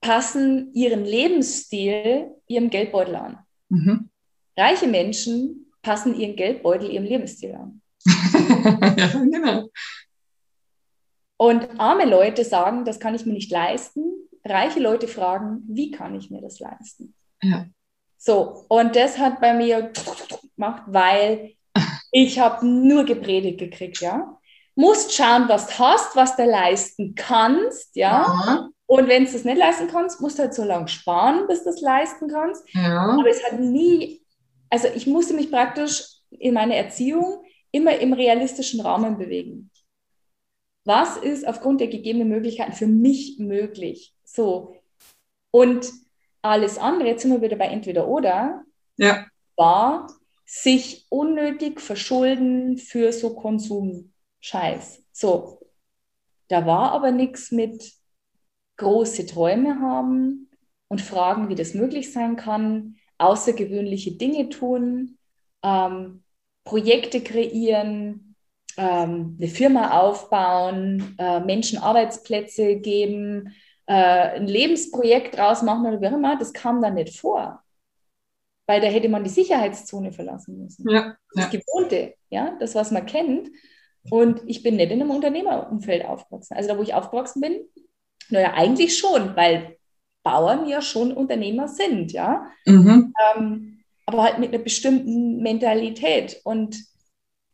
passen 0.00 0.72
ihren 0.74 1.04
Lebensstil 1.04 2.30
ihrem 2.46 2.70
Geldbeutel 2.70 3.16
an. 3.16 3.38
Mhm. 3.68 4.10
Reiche 4.56 4.86
Menschen 4.86 5.72
passen 5.82 6.18
ihren 6.18 6.36
Geldbeutel 6.36 6.90
ihrem 6.90 7.04
Lebensstil 7.04 7.54
an. 7.54 7.82
ja, 8.96 9.08
genau. 9.08 9.68
Und 11.36 11.80
arme 11.80 12.04
Leute 12.04 12.44
sagen, 12.44 12.84
das 12.84 13.00
kann 13.00 13.14
ich 13.14 13.24
mir 13.24 13.32
nicht 13.32 13.50
leisten. 13.50 14.04
Reiche 14.44 14.80
Leute 14.80 15.08
fragen, 15.08 15.62
wie 15.68 15.90
kann 15.90 16.14
ich 16.14 16.30
mir 16.30 16.40
das 16.40 16.58
leisten? 16.58 17.14
Ja. 17.42 17.66
So, 18.18 18.66
und 18.68 18.96
das 18.96 19.18
hat 19.18 19.40
bei 19.40 19.54
mir 19.54 19.92
gemacht, 20.54 20.82
weil 20.86 21.54
ich 22.12 22.38
habe 22.38 22.66
nur 22.66 23.04
gepredigt 23.04 23.58
gekriegt, 23.58 24.00
ja 24.00 24.38
musst 24.80 25.14
schauen, 25.14 25.48
was 25.48 25.66
du 25.66 25.78
hast, 25.78 26.16
was 26.16 26.36
du 26.36 26.44
leisten 26.44 27.14
kannst, 27.14 27.94
ja. 27.96 28.26
ja. 28.46 28.68
Und 28.90 29.06
wenn 29.06 29.24
du 29.24 29.30
das 29.30 29.44
nicht 29.44 29.56
leisten 29.56 29.86
kannst, 29.86 30.20
musst 30.20 30.36
du 30.36 30.42
halt 30.42 30.52
so 30.52 30.64
lange 30.64 30.88
sparen, 30.88 31.46
bis 31.46 31.60
du 31.60 31.66
das 31.66 31.80
leisten 31.80 32.26
kannst. 32.26 32.64
Ja. 32.74 33.16
Aber 33.20 33.30
es 33.30 33.40
hat 33.44 33.60
nie, 33.60 34.20
also 34.68 34.88
ich 34.92 35.06
musste 35.06 35.32
mich 35.32 35.48
praktisch 35.48 36.02
in 36.30 36.54
meiner 36.54 36.74
Erziehung 36.74 37.44
immer 37.70 37.96
im 37.98 38.12
realistischen 38.14 38.80
Rahmen 38.80 39.16
bewegen. 39.16 39.70
Was 40.84 41.16
ist 41.16 41.46
aufgrund 41.46 41.80
der 41.80 41.86
gegebenen 41.86 42.28
Möglichkeiten 42.30 42.72
für 42.72 42.88
mich 42.88 43.38
möglich? 43.38 44.12
So. 44.24 44.74
Und 45.52 45.88
alles 46.42 46.76
andere, 46.76 47.10
jetzt 47.10 47.22
sind 47.22 47.30
wir 47.30 47.42
wieder 47.42 47.58
bei 47.58 47.66
entweder 47.66 48.08
oder, 48.08 48.64
ja. 48.96 49.24
war 49.54 50.08
sich 50.44 51.06
unnötig 51.10 51.80
verschulden 51.80 52.76
für 52.76 53.12
so 53.12 53.36
Konsum. 53.36 54.12
Scheiß. 54.40 55.04
So, 55.12 55.60
da 56.48 56.66
war 56.66 56.90
aber 56.90 57.12
nichts 57.12 57.52
mit 57.52 57.99
große 58.80 59.26
Träume 59.26 59.80
haben 59.80 60.48
und 60.88 61.00
fragen, 61.00 61.48
wie 61.48 61.54
das 61.54 61.74
möglich 61.74 62.12
sein 62.12 62.36
kann, 62.36 62.96
außergewöhnliche 63.18 64.12
Dinge 64.12 64.48
tun, 64.48 65.18
ähm, 65.62 66.24
Projekte 66.64 67.22
kreieren, 67.22 68.34
ähm, 68.76 69.36
eine 69.38 69.48
Firma 69.48 70.00
aufbauen, 70.00 71.14
äh, 71.18 71.40
Menschen 71.40 71.78
Arbeitsplätze 71.78 72.76
geben, 72.76 73.54
äh, 73.86 73.92
ein 73.92 74.46
Lebensprojekt 74.46 75.36
draus 75.36 75.62
machen 75.62 75.86
oder 75.86 76.00
wie 76.00 76.08
auch 76.08 76.12
immer, 76.12 76.38
das 76.38 76.52
kam 76.52 76.80
dann 76.80 76.94
nicht 76.94 77.18
vor. 77.18 77.62
Weil 78.66 78.80
da 78.80 78.86
hätte 78.86 79.08
man 79.08 79.24
die 79.24 79.30
Sicherheitszone 79.30 80.12
verlassen 80.12 80.62
müssen. 80.62 80.88
Ja, 80.88 81.16
das 81.34 81.50
Gewohnte, 81.50 82.14
ja, 82.30 82.56
das, 82.60 82.74
was 82.74 82.90
man 82.90 83.04
kennt. 83.04 83.50
Und 84.08 84.42
ich 84.46 84.62
bin 84.62 84.76
nicht 84.76 84.90
in 84.90 85.02
einem 85.02 85.10
Unternehmerumfeld 85.10 86.04
aufgewachsen. 86.04 86.54
Also 86.54 86.68
da, 86.68 86.78
wo 86.78 86.82
ich 86.82 86.94
aufgewachsen 86.94 87.40
bin, 87.40 87.60
naja, 88.30 88.52
eigentlich 88.54 88.96
schon, 88.98 89.36
weil 89.36 89.76
Bauern 90.22 90.68
ja 90.68 90.82
schon 90.82 91.12
Unternehmer 91.12 91.68
sind, 91.68 92.12
ja. 92.12 92.46
Mhm. 92.66 93.12
Ähm, 93.36 93.80
aber 94.06 94.24
halt 94.24 94.38
mit 94.38 94.52
einer 94.52 94.62
bestimmten 94.62 95.38
Mentalität. 95.42 96.40
Und 96.44 96.76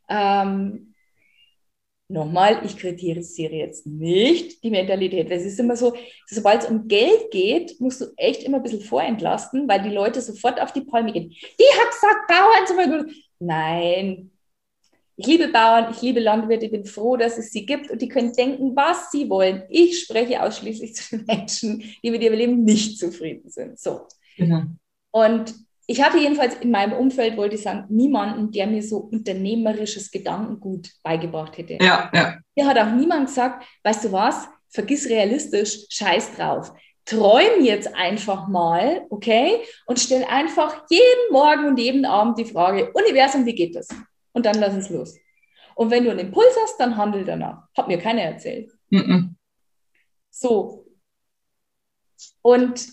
ähm, 0.09 0.95
nochmal, 2.09 2.63
ich 2.65 2.77
kritisiere 2.77 3.55
jetzt 3.55 3.87
nicht 3.87 4.63
die 4.63 4.71
Mentalität. 4.71 5.31
Es 5.31 5.45
ist 5.45 5.61
immer 5.61 5.77
so, 5.77 5.95
sobald 6.27 6.63
es 6.63 6.71
um 6.71 6.89
Geld 6.89 7.31
geht, 7.31 7.81
musst 7.81 8.01
du 8.01 8.07
echt 8.17 8.43
immer 8.43 8.59
ein 8.59 8.63
bisschen 8.63 8.81
vorentlasten, 8.81 9.69
weil 9.69 9.83
die 9.83 9.95
Leute 9.95 10.21
sofort 10.21 10.61
auf 10.61 10.73
die 10.73 10.83
Palme 10.83 11.13
gehen. 11.13 11.31
Die 11.31 11.81
hat 11.81 11.91
gesagt, 11.91 12.29
Bauern 12.29 12.67
zum 12.67 12.77
Beispiel. 12.77 13.23
Nein, 13.39 14.31
ich 15.17 15.27
liebe 15.27 15.49
Bauern, 15.49 15.91
ich 15.91 16.03
liebe 16.03 16.21
Landwirte, 16.21 16.67
ich 16.67 16.73
bin 16.73 16.85
froh, 16.85 17.17
dass 17.17 17.39
es 17.39 17.51
sie 17.51 17.65
gibt 17.65 17.91
und 17.91 18.03
die 18.03 18.09
können 18.09 18.35
denken, 18.35 18.77
was 18.77 19.11
sie 19.11 19.31
wollen. 19.31 19.63
Ich 19.71 20.01
spreche 20.01 20.43
ausschließlich 20.43 20.95
zu 20.95 21.17
den 21.17 21.27
Menschen, 21.27 21.83
die 22.03 22.11
mit 22.11 22.23
ihrem 22.23 22.35
Leben 22.35 22.65
nicht 22.65 22.99
zufrieden 22.99 23.49
sind. 23.49 23.79
So. 23.79 24.07
Genau. 24.37 24.63
Und 25.13 25.55
ich 25.87 26.03
hatte 26.03 26.19
jedenfalls 26.19 26.57
in 26.57 26.71
meinem 26.71 26.93
Umfeld, 26.93 27.37
wollte 27.37 27.55
ich 27.55 27.63
sagen, 27.63 27.85
niemanden, 27.89 28.51
der 28.51 28.67
mir 28.67 28.83
so 28.83 28.99
unternehmerisches 28.99 30.11
Gedankengut 30.11 30.91
beigebracht 31.03 31.57
hätte. 31.57 31.79
Ja, 31.81 32.11
ja. 32.13 32.39
Mir 32.55 32.67
hat 32.67 32.79
auch 32.79 32.93
niemand 32.93 33.29
gesagt, 33.29 33.65
weißt 33.85 34.05
du 34.05 34.13
was, 34.13 34.49
vergiss 34.69 35.09
realistisch, 35.09 35.87
scheiß 35.89 36.37
drauf. 36.37 36.73
Träum 37.05 37.63
jetzt 37.63 37.95
einfach 37.95 38.49
mal, 38.49 39.07
okay? 39.11 39.61
Und 39.87 40.01
stell 40.01 40.25
einfach 40.25 40.85
jeden 40.91 41.33
Morgen 41.33 41.67
und 41.69 41.79
jeden 41.79 42.05
Abend 42.05 42.37
die 42.37 42.45
Frage, 42.45 42.91
Universum, 42.93 43.47
wie 43.47 43.55
geht 43.55 43.77
das? 43.77 43.89
Und 44.37 44.45
dann 44.45 44.57
lass 44.57 44.75
es 44.75 44.91
los. 44.91 45.19
Und 45.75 45.91
wenn 45.91 46.05
du 46.05 46.11
einen 46.11 46.21
Impuls 46.21 46.55
hast, 46.63 46.79
dann 46.79 46.99
handel 46.99 47.25
danach. 47.25 47.69
Hat 47.75 47.89
mir 47.89 47.97
keiner 47.97 48.21
erzählt. 48.21 48.71
Mm 48.91 48.99
-mm. 48.99 49.29
So. 50.31 50.87
Und 52.43 52.87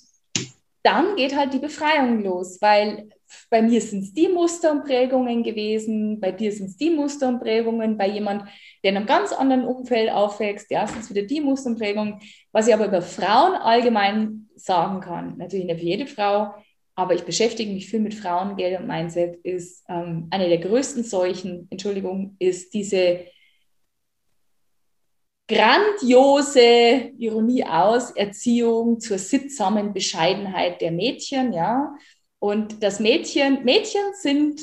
dann 0.84 1.18
geht 1.18 1.36
halt 1.36 1.54
die 1.54 1.60
Befreiung 1.60 2.24
los, 2.24 2.62
weil 2.62 3.10
bei 3.50 3.62
mir 3.62 3.82
sind 3.82 4.04
es 4.04 4.14
die 4.14 4.30
Muster 4.30 4.72
und 4.72 4.86
Prägungen 4.86 5.44
gewesen, 5.44 6.22
bei 6.22 6.32
dir 6.32 6.52
sind 6.54 6.68
es 6.68 6.78
die 6.78 6.92
Muster 6.92 7.28
und 7.28 7.42
Prägungen, 7.42 7.98
bei 7.98 8.08
jemand, 8.08 8.44
der 8.82 8.92
in 8.92 8.98
einem 8.98 9.06
ganz 9.06 9.34
anderen 9.34 9.66
Umfeld 9.66 10.10
aufwächst, 10.12 10.72
ja, 10.72 10.88
sind 10.88 11.02
es 11.02 11.10
wieder 11.10 11.24
die 11.24 11.42
Muster 11.42 11.72
und 11.72 11.80
Prägungen. 11.80 12.22
Was 12.54 12.68
ich 12.68 12.74
aber 12.74 12.88
über 12.88 13.02
Frauen 13.02 13.56
allgemein 13.56 14.50
sagen 14.56 15.02
kann, 15.02 15.38
natürlich 15.38 15.66
nicht 15.66 15.80
für 15.80 15.86
jede 15.86 16.08
Frau, 16.08 16.54
aber 16.96 17.16
ich 17.16 17.24
beschäftige 17.24 17.72
mich 17.72 17.90
viel 17.90 18.00
mit 18.00 18.14
Frauen, 18.14 18.56
Geld 18.56 18.80
und 18.80 18.88
Mindset, 18.88 19.38
ist 19.44 19.84
ähm, 19.90 20.28
eine 20.30 20.48
der 20.48 20.60
größten 20.60 21.04
Seuchen, 21.04 21.68
Entschuldigung, 21.72 22.36
ist 22.40 22.74
diese 22.74 23.26
grandiose 25.48 27.12
Ironie 27.18 27.66
aus 27.66 28.12
Erziehung 28.12 29.00
zur 29.00 29.18
sittsamen 29.18 29.94
Bescheidenheit 29.94 30.82
der 30.82 30.92
Mädchen, 30.92 31.54
ja. 31.54 31.96
Und 32.40 32.84
das 32.84 33.00
Mädchen, 33.00 33.64
Mädchen 33.64 34.14
sind 34.14 34.62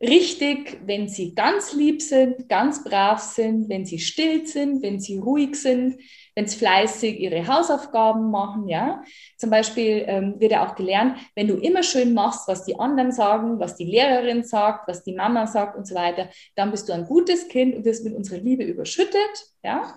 richtig, 0.00 0.80
wenn 0.86 1.08
sie 1.08 1.34
ganz 1.34 1.74
lieb 1.74 2.00
sind, 2.02 2.48
ganz 2.48 2.82
brav 2.82 3.20
sind, 3.20 3.68
wenn 3.68 3.84
sie 3.84 3.98
still 3.98 4.46
sind, 4.46 4.82
wenn 4.82 5.00
sie 5.00 5.18
ruhig 5.18 5.54
sind, 5.56 6.00
wenn 6.34 6.46
sie 6.46 6.58
fleißig 6.58 7.18
ihre 7.20 7.46
Hausaufgaben 7.46 8.30
machen, 8.30 8.68
ja. 8.68 9.02
Zum 9.36 9.50
Beispiel 9.50 10.04
ähm, 10.06 10.40
wird 10.40 10.52
ja 10.52 10.66
auch 10.66 10.74
gelernt, 10.74 11.18
wenn 11.34 11.48
du 11.48 11.56
immer 11.56 11.82
schön 11.82 12.14
machst, 12.14 12.48
was 12.48 12.64
die 12.64 12.78
anderen 12.78 13.12
sagen, 13.12 13.58
was 13.58 13.76
die 13.76 13.84
Lehrerin 13.84 14.44
sagt, 14.44 14.88
was 14.88 15.02
die 15.02 15.14
Mama 15.14 15.46
sagt 15.46 15.76
und 15.76 15.86
so 15.86 15.94
weiter, 15.94 16.28
dann 16.54 16.70
bist 16.70 16.88
du 16.88 16.92
ein 16.92 17.06
gutes 17.06 17.48
Kind 17.48 17.74
und 17.74 17.84
wirst 17.84 18.04
mit 18.04 18.14
unserer 18.14 18.38
Liebe 18.38 18.64
überschüttet, 18.64 19.46
ja. 19.62 19.94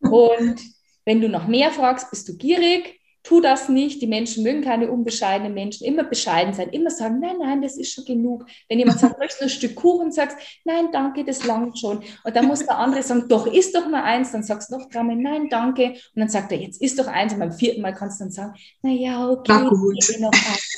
Und 0.00 0.60
wenn 1.06 1.22
du 1.22 1.30
noch 1.30 1.46
mehr 1.46 1.70
fragst, 1.70 2.10
bist 2.10 2.28
du 2.28 2.36
gierig. 2.36 3.00
Tu 3.24 3.40
das 3.40 3.70
nicht. 3.70 4.02
Die 4.02 4.06
Menschen 4.06 4.44
mögen 4.44 4.60
keine 4.60 4.90
unbescheidenen 4.90 5.54
Menschen. 5.54 5.86
Immer 5.86 6.04
bescheiden 6.04 6.52
sein. 6.52 6.68
Immer 6.68 6.90
sagen, 6.90 7.20
nein, 7.20 7.36
nein, 7.40 7.62
das 7.62 7.78
ist 7.78 7.92
schon 7.92 8.04
genug. 8.04 8.44
Wenn 8.68 8.78
jemand 8.78 9.00
sagt, 9.00 9.18
möchtest 9.18 9.40
du 9.40 9.44
ein 9.46 9.50
Stück 9.50 9.74
Kuchen, 9.74 10.12
sagst, 10.12 10.36
nein, 10.64 10.88
danke, 10.92 11.24
das 11.24 11.44
langt 11.44 11.78
schon. 11.78 12.02
Und 12.22 12.36
dann 12.36 12.46
muss 12.46 12.66
der 12.66 12.78
andere 12.78 13.02
sagen, 13.02 13.24
doch, 13.28 13.46
isst 13.46 13.74
doch 13.74 13.88
mal 13.88 14.02
eins. 14.02 14.30
Dann 14.32 14.42
sagst 14.42 14.70
du 14.70 14.76
noch 14.76 14.90
dreimal, 14.90 15.16
nein, 15.16 15.48
danke. 15.48 15.92
Und 15.92 16.20
dann 16.20 16.28
sagt 16.28 16.52
er, 16.52 16.58
jetzt 16.58 16.82
isst 16.82 16.98
doch 16.98 17.06
eins. 17.06 17.32
Und 17.32 17.38
beim 17.38 17.52
vierten 17.52 17.80
Mal 17.80 17.94
kannst 17.94 18.20
du 18.20 18.24
dann 18.24 18.30
sagen, 18.30 18.54
na 18.82 18.90
ja, 18.90 19.28
okay, 19.28 19.52
Na 19.52 19.68
gut. 19.70 19.96
noch 20.20 20.30
eins. 20.30 20.76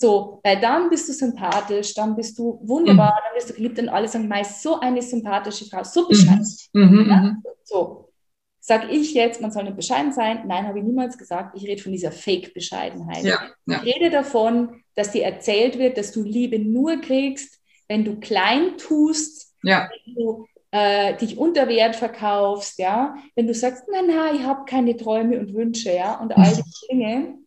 So, 0.00 0.40
weil 0.44 0.60
dann 0.60 0.90
bist 0.90 1.08
du 1.08 1.12
sympathisch, 1.12 1.92
dann 1.94 2.14
bist 2.14 2.38
du 2.38 2.60
wunderbar, 2.62 3.10
mhm. 3.10 3.24
dann 3.24 3.34
bist 3.34 3.50
du 3.50 3.54
geliebt 3.54 3.80
und 3.80 3.88
alle 3.88 4.06
sagen, 4.06 4.28
meist 4.28 4.62
so 4.62 4.78
eine 4.78 5.02
sympathische 5.02 5.64
Frau, 5.64 5.82
so 5.82 6.06
bescheiden. 6.06 6.46
Mhm. 6.72 6.82
Mhm. 6.82 7.10
Ja? 7.10 7.16
Mhm. 7.16 7.42
So, 7.64 8.07
Sag 8.68 8.92
ich 8.92 9.14
jetzt, 9.14 9.40
man 9.40 9.50
soll 9.50 9.64
nicht 9.64 9.76
bescheiden 9.76 10.12
sein? 10.12 10.42
Nein, 10.46 10.66
habe 10.66 10.78
ich 10.78 10.84
niemals 10.84 11.16
gesagt. 11.16 11.56
Ich 11.56 11.66
rede 11.66 11.82
von 11.82 11.90
dieser 11.90 12.12
Fake-Bescheidenheit. 12.12 13.24
Ja, 13.24 13.40
ja. 13.64 13.80
Ich 13.82 13.94
rede 13.94 14.10
davon, 14.10 14.82
dass 14.94 15.10
dir 15.10 15.24
erzählt 15.24 15.78
wird, 15.78 15.96
dass 15.96 16.12
du 16.12 16.22
Liebe 16.22 16.58
nur 16.58 17.00
kriegst, 17.00 17.60
wenn 17.88 18.04
du 18.04 18.20
klein 18.20 18.76
tust, 18.76 19.54
ja. 19.62 19.88
wenn 20.04 20.14
du 20.14 20.46
äh, 20.72 21.16
dich 21.16 21.38
unter 21.38 21.66
Wert 21.66 21.96
verkaufst, 21.96 22.78
ja, 22.78 23.16
wenn 23.34 23.46
du 23.46 23.54
sagst, 23.54 23.84
nein, 23.90 24.06
nein, 24.06 24.34
ich 24.34 24.42
habe 24.42 24.66
keine 24.66 24.94
Träume 24.98 25.40
und 25.40 25.54
Wünsche, 25.54 25.94
ja, 25.94 26.20
und 26.20 26.36
all 26.36 26.54
die 26.54 26.62
Dinge. 26.90 27.38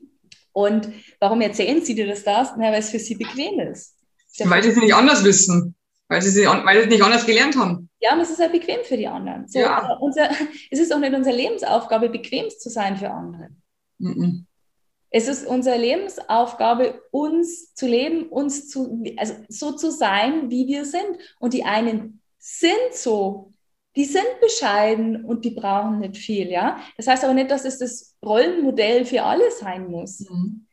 Und 0.53 0.89
warum 1.19 1.39
erzählen 1.41 1.83
sie 1.85 1.93
dir 1.93 2.07
das? 2.07 2.23
das? 2.23 2.53
Na, 2.57 2.71
weil 2.71 2.79
es 2.79 2.89
für 2.89 2.97
sie 2.97 3.13
bequem 3.13 3.59
ist. 3.59 3.95
Weil 4.39 4.63
sie 4.63 4.69
es 4.69 4.75
nicht 4.75 4.95
anders 4.95 5.23
wissen. 5.23 5.75
Weil 6.07 6.23
sie, 6.23 6.47
weil 6.47 6.77
sie 6.77 6.83
es 6.85 6.89
nicht 6.89 7.03
anders 7.03 7.27
gelernt 7.27 7.55
haben. 7.55 7.90
Ja, 8.01 8.13
und 8.13 8.19
es 8.19 8.31
ist 8.31 8.39
halt 8.39 8.51
bequem 8.51 8.83
für 8.83 8.97
die 8.97 9.07
anderen. 9.07 9.47
So, 9.47 9.59
ja. 9.59 9.95
unser, 9.99 10.29
es 10.71 10.79
ist 10.79 10.93
auch 10.93 10.99
nicht 10.99 11.13
unsere 11.13 11.35
Lebensaufgabe, 11.35 12.09
bequem 12.09 12.49
zu 12.49 12.69
sein 12.69 12.97
für 12.97 13.11
andere. 13.11 13.49
Mhm. 13.99 14.47
Es 15.11 15.27
ist 15.27 15.45
unsere 15.45 15.77
Lebensaufgabe, 15.77 17.01
uns 17.11 17.73
zu 17.75 17.85
leben, 17.85 18.29
uns 18.29 18.69
zu, 18.69 19.03
also 19.17 19.35
so 19.49 19.73
zu 19.73 19.91
sein, 19.91 20.49
wie 20.49 20.67
wir 20.67 20.85
sind. 20.85 21.17
Und 21.39 21.53
die 21.53 21.65
einen 21.65 22.21
sind 22.39 22.93
so, 22.93 23.51
die 23.95 24.05
sind 24.05 24.39
bescheiden 24.39 25.25
und 25.25 25.43
die 25.43 25.51
brauchen 25.51 25.99
nicht 25.99 26.17
viel, 26.17 26.49
ja. 26.49 26.79
Das 26.95 27.07
heißt 27.07 27.23
aber 27.25 27.33
nicht, 27.33 27.51
dass 27.51 27.65
es 27.65 27.77
das 27.77 28.15
Rollenmodell 28.25 29.05
für 29.05 29.23
alle 29.23 29.51
sein 29.51 29.91
muss. 29.91 30.21
Mhm. 30.21 30.65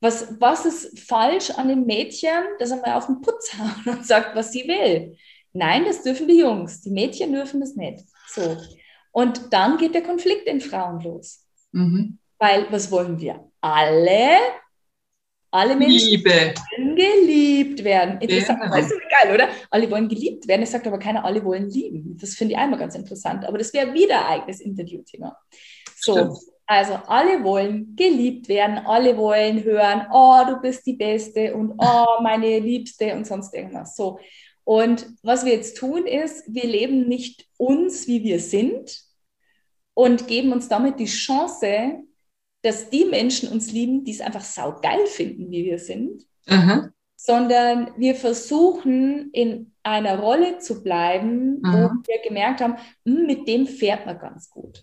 Was, 0.00 0.36
was 0.38 0.66
ist 0.66 1.00
falsch 1.00 1.50
an 1.50 1.68
dem 1.68 1.84
Mädchen, 1.84 2.30
das 2.58 2.70
einmal 2.70 2.94
auf 2.94 3.06
den 3.06 3.22
Putz 3.22 3.52
haut 3.58 3.86
und 3.86 4.06
sagt, 4.06 4.36
was 4.36 4.52
sie 4.52 4.68
will? 4.68 5.16
Nein, 5.54 5.84
das 5.84 6.02
dürfen 6.02 6.26
die 6.26 6.38
Jungs. 6.38 6.80
Die 6.82 6.90
Mädchen 6.90 7.32
dürfen 7.32 7.60
das 7.60 7.76
nicht. 7.76 8.04
So. 8.28 8.56
Und 9.12 9.52
dann 9.52 9.78
geht 9.78 9.94
der 9.94 10.02
Konflikt 10.02 10.46
in 10.48 10.60
Frauen 10.60 11.00
los. 11.00 11.46
Mhm. 11.70 12.18
Weil, 12.38 12.66
was 12.70 12.90
wollen 12.90 13.20
wir? 13.20 13.48
Alle, 13.60 14.38
alle 15.52 15.76
Menschen 15.76 16.10
Liebe. 16.10 16.30
wollen 16.30 16.96
geliebt 16.96 17.84
werden. 17.84 18.20
Interessant, 18.20 18.58
ja. 18.64 18.70
weißt 18.70 18.90
du, 18.90 18.96
geil, 19.08 19.32
oder? 19.32 19.48
Alle 19.70 19.88
wollen 19.88 20.08
geliebt 20.08 20.48
werden. 20.48 20.62
Es 20.62 20.72
sagt 20.72 20.88
aber 20.88 20.98
keiner, 20.98 21.24
alle 21.24 21.44
wollen 21.44 21.70
lieben. 21.70 22.18
Das 22.20 22.34
finde 22.34 22.54
ich 22.54 22.58
einmal 22.58 22.80
ganz 22.80 22.96
interessant. 22.96 23.44
Aber 23.44 23.56
das 23.56 23.72
wäre 23.72 23.94
wieder 23.94 24.26
ein 24.26 24.40
eigenes 24.40 24.60
Interviewthema. 24.60 25.38
So. 25.96 26.14
Stimmt. 26.14 26.38
Also 26.66 26.94
alle 27.06 27.44
wollen 27.44 27.94
geliebt 27.94 28.48
werden, 28.48 28.78
alle 28.78 29.16
wollen 29.18 29.62
hören, 29.62 30.06
oh, 30.10 30.40
du 30.48 30.60
bist 30.62 30.86
die 30.86 30.94
Beste 30.94 31.54
und 31.54 31.74
oh, 31.76 32.22
meine 32.22 32.58
Liebste 32.58 33.14
und 33.14 33.26
sonst 33.26 33.54
irgendwas. 33.54 33.94
So. 33.94 34.18
Und 34.64 35.06
was 35.22 35.44
wir 35.44 35.52
jetzt 35.52 35.76
tun 35.76 36.06
ist, 36.06 36.44
wir 36.48 36.64
leben 36.64 37.06
nicht 37.06 37.46
uns, 37.58 38.06
wie 38.06 38.24
wir 38.24 38.40
sind 38.40 39.04
und 39.92 40.26
geben 40.26 40.52
uns 40.52 40.68
damit 40.68 40.98
die 40.98 41.04
Chance, 41.04 42.02
dass 42.62 42.88
die 42.88 43.04
Menschen 43.04 43.50
uns 43.50 43.70
lieben, 43.70 44.04
die 44.04 44.12
es 44.12 44.22
einfach 44.22 44.42
saugeil 44.42 45.06
finden, 45.06 45.50
wie 45.50 45.66
wir 45.66 45.78
sind, 45.78 46.24
mhm. 46.46 46.92
sondern 47.14 47.92
wir 47.98 48.14
versuchen 48.14 49.30
in 49.32 49.74
einer 49.82 50.18
Rolle 50.18 50.58
zu 50.58 50.82
bleiben, 50.82 51.60
mhm. 51.60 51.62
wo 51.62 51.90
wir 52.06 52.22
gemerkt 52.26 52.62
haben, 52.62 52.76
hm, 53.04 53.26
mit 53.26 53.46
dem 53.46 53.66
fährt 53.66 54.06
man 54.06 54.18
ganz 54.18 54.48
gut. 54.48 54.82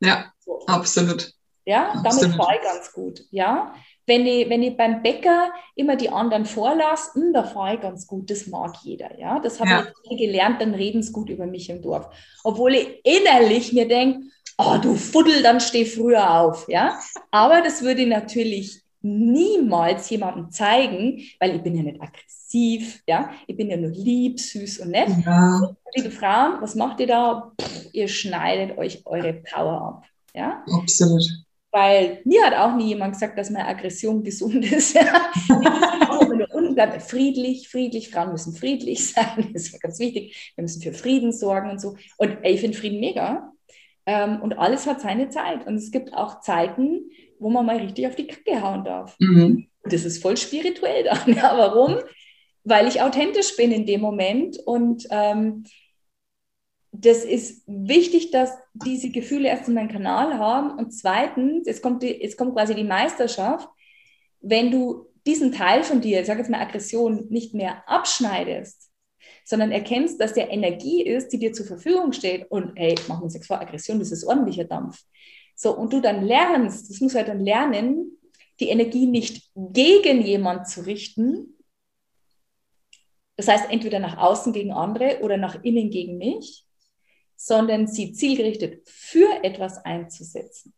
Ja, 0.00 0.30
so. 0.38 0.60
absolut. 0.66 1.32
Ja, 1.64 1.92
damit 1.94 2.06
absolut. 2.06 2.36
fahre 2.36 2.56
ich 2.56 2.62
ganz 2.62 2.92
gut. 2.92 3.24
Ja, 3.30 3.74
wenn 4.06 4.26
ich, 4.26 4.48
wenn 4.48 4.62
ich 4.62 4.76
beim 4.76 5.02
Bäcker 5.02 5.50
immer 5.74 5.96
die 5.96 6.10
anderen 6.10 6.44
vorlasse, 6.44 7.10
da 7.32 7.42
fahre 7.42 7.74
ich 7.74 7.80
ganz 7.80 8.06
gut, 8.06 8.30
das 8.30 8.46
mag 8.46 8.76
jeder. 8.82 9.18
Ja? 9.18 9.40
Das 9.40 9.60
habe 9.60 9.70
ja. 9.70 9.86
ich 10.08 10.18
gelernt, 10.18 10.60
dann 10.60 10.74
reden 10.74 11.02
sie 11.02 11.12
gut 11.12 11.28
über 11.28 11.46
mich 11.46 11.68
im 11.70 11.82
Dorf. 11.82 12.08
Obwohl 12.44 12.74
ich 12.74 13.00
innerlich 13.04 13.72
mir 13.72 13.88
denke, 13.88 14.20
oh, 14.58 14.76
du 14.80 14.94
Fuddel, 14.94 15.42
dann 15.42 15.60
steh 15.60 15.84
früher 15.84 16.40
auf. 16.40 16.66
Ja? 16.68 16.98
Aber 17.30 17.62
das 17.62 17.82
würde 17.82 18.02
ich 18.02 18.08
natürlich 18.08 18.82
niemals 19.02 20.10
jemandem 20.10 20.50
zeigen, 20.50 21.22
weil 21.38 21.56
ich 21.56 21.62
bin 21.62 21.76
ja 21.76 21.82
nicht 21.82 22.00
aggressiv, 22.00 23.02
ja, 23.06 23.30
ich 23.46 23.56
bin 23.56 23.70
ja 23.70 23.76
nur 23.76 23.90
lieb, 23.90 24.40
süß 24.40 24.80
und 24.80 24.90
nett. 24.90 25.10
Ja. 25.24 25.74
Liebe 25.94 26.10
Frauen, 26.10 26.60
was 26.60 26.74
macht 26.74 26.98
ihr 27.00 27.06
da? 27.06 27.52
Pff, 27.60 27.88
ihr 27.92 28.08
schneidet 28.08 28.76
euch 28.78 29.02
eure 29.06 29.34
Power 29.34 29.80
ab, 29.80 30.04
ja. 30.34 30.64
Absolut. 30.72 31.45
Weil 31.76 32.22
mir 32.24 32.42
hat 32.42 32.54
auch 32.54 32.74
nie 32.74 32.88
jemand 32.88 33.12
gesagt, 33.12 33.36
dass 33.36 33.50
meine 33.50 33.68
Aggression 33.68 34.24
gesund 34.24 34.64
ist. 34.64 34.96
Ja. 36.76 37.00
friedlich, 37.00 37.68
friedlich. 37.68 38.10
Frauen 38.10 38.32
müssen 38.32 38.54
friedlich 38.54 39.12
sein. 39.12 39.50
Das 39.52 39.64
ist 39.64 39.80
ganz 39.80 39.98
wichtig. 39.98 40.52
Wir 40.54 40.62
müssen 40.62 40.80
für 40.80 40.94
Frieden 40.94 41.32
sorgen 41.32 41.70
und 41.70 41.80
so. 41.80 41.96
Und 42.16 42.38
ey, 42.42 42.54
ich 42.54 42.60
finde 42.60 42.78
Frieden 42.78 43.00
mega. 43.00 43.52
Ähm, 44.06 44.40
und 44.40 44.58
alles 44.58 44.86
hat 44.86 45.02
seine 45.02 45.28
Zeit. 45.28 45.66
Und 45.66 45.74
es 45.74 45.90
gibt 45.90 46.14
auch 46.14 46.40
Zeiten, 46.40 47.10
wo 47.38 47.50
man 47.50 47.66
mal 47.66 47.76
richtig 47.76 48.06
auf 48.06 48.14
die 48.14 48.26
Kacke 48.26 48.62
hauen 48.62 48.84
darf. 48.84 49.14
Mhm. 49.18 49.66
Das 49.84 50.04
ist 50.04 50.22
voll 50.22 50.38
spirituell 50.38 51.04
dann. 51.04 51.18
Ja, 51.34 51.58
warum? 51.58 51.96
Weil 52.64 52.88
ich 52.88 53.02
authentisch 53.02 53.54
bin 53.56 53.70
in 53.70 53.84
dem 53.84 54.00
Moment 54.00 54.58
und 54.64 55.06
ähm, 55.10 55.64
das 57.00 57.24
ist 57.24 57.62
wichtig, 57.66 58.30
dass 58.30 58.50
diese 58.72 59.10
Gefühle 59.10 59.48
erst 59.48 59.68
in 59.68 59.74
meinen 59.74 59.90
Kanal 59.90 60.38
haben. 60.38 60.78
Und 60.78 60.92
zweitens, 60.92 61.66
jetzt 61.66 61.82
kommt, 61.82 62.02
die, 62.02 62.08
jetzt 62.08 62.36
kommt 62.36 62.54
quasi 62.54 62.74
die 62.74 62.84
Meisterschaft, 62.84 63.68
wenn 64.40 64.70
du 64.70 65.06
diesen 65.26 65.52
Teil 65.52 65.82
von 65.82 66.00
dir, 66.00 66.20
ich 66.20 66.26
sage 66.26 66.40
jetzt 66.40 66.50
mal 66.50 66.60
Aggression, 66.60 67.26
nicht 67.28 67.52
mehr 67.52 67.88
abschneidest, 67.88 68.90
sondern 69.44 69.72
erkennst, 69.72 70.20
dass 70.20 70.34
der 70.34 70.50
Energie 70.50 71.02
ist, 71.02 71.28
die 71.32 71.38
dir 71.38 71.52
zur 71.52 71.66
Verfügung 71.66 72.12
steht. 72.12 72.50
Und 72.50 72.72
hey, 72.76 72.94
machen 73.08 73.20
wir 73.20 73.24
uns 73.24 73.34
nichts 73.34 73.48
vor, 73.48 73.60
Aggression, 73.60 73.98
das 73.98 74.12
ist 74.12 74.24
ordentlicher 74.24 74.64
Dampf. 74.64 75.02
So, 75.54 75.76
und 75.76 75.92
du 75.92 76.00
dann 76.00 76.24
lernst, 76.24 76.90
das 76.90 77.00
musst 77.00 77.14
du 77.14 77.18
halt 77.18 77.28
dann 77.28 77.40
lernen, 77.40 78.18
die 78.60 78.68
Energie 78.68 79.06
nicht 79.06 79.50
gegen 79.54 80.22
jemand 80.22 80.68
zu 80.68 80.82
richten. 80.82 81.58
Das 83.36 83.48
heißt, 83.48 83.70
entweder 83.70 83.98
nach 83.98 84.16
außen 84.16 84.52
gegen 84.52 84.72
andere 84.72 85.20
oder 85.22 85.36
nach 85.36 85.62
innen 85.62 85.90
gegen 85.90 86.18
mich 86.18 86.65
sondern 87.36 87.86
sie 87.86 88.12
zielgerichtet 88.12 88.88
für 88.88 89.28
etwas 89.42 89.84
einzusetzen, 89.84 90.72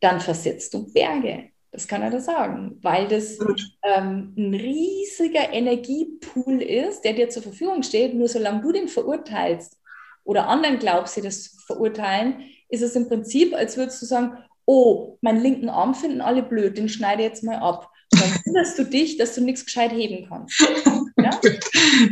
dann 0.00 0.20
versetzt 0.20 0.74
du 0.74 0.92
Berge. 0.92 1.50
Das 1.70 1.86
kann 1.86 2.02
er 2.02 2.10
da 2.10 2.20
sagen, 2.20 2.78
weil 2.82 3.08
das 3.08 3.38
ähm, 3.84 4.34
ein 4.36 4.54
riesiger 4.54 5.52
Energiepool 5.52 6.62
ist, 6.62 7.02
der 7.02 7.12
dir 7.12 7.28
zur 7.28 7.42
Verfügung 7.42 7.82
steht. 7.82 8.14
Nur 8.14 8.28
solange 8.28 8.62
du 8.62 8.72
den 8.72 8.88
verurteilst 8.88 9.76
oder 10.24 10.48
anderen 10.48 10.78
glaubst, 10.78 11.14
sie 11.14 11.20
das 11.20 11.56
verurteilen, 11.66 12.42
ist 12.68 12.82
es 12.82 12.96
im 12.96 13.08
Prinzip, 13.08 13.54
als 13.54 13.76
würdest 13.76 14.00
du 14.00 14.06
sagen, 14.06 14.38
oh, 14.64 15.18
meinen 15.20 15.42
linken 15.42 15.68
Arm 15.68 15.94
finden 15.94 16.20
alle 16.20 16.42
blöd, 16.42 16.78
den 16.78 16.88
schneide 16.88 17.22
ich 17.22 17.28
jetzt 17.28 17.44
mal 17.44 17.56
ab. 17.56 17.90
dann 18.10 18.20
wunderst 18.46 18.78
du 18.78 18.84
dich, 18.84 19.18
dass 19.18 19.34
du 19.34 19.42
nichts 19.42 19.64
gescheit 19.64 19.92
heben 19.92 20.26
kannst. 20.28 20.60
Ja? 21.20 21.30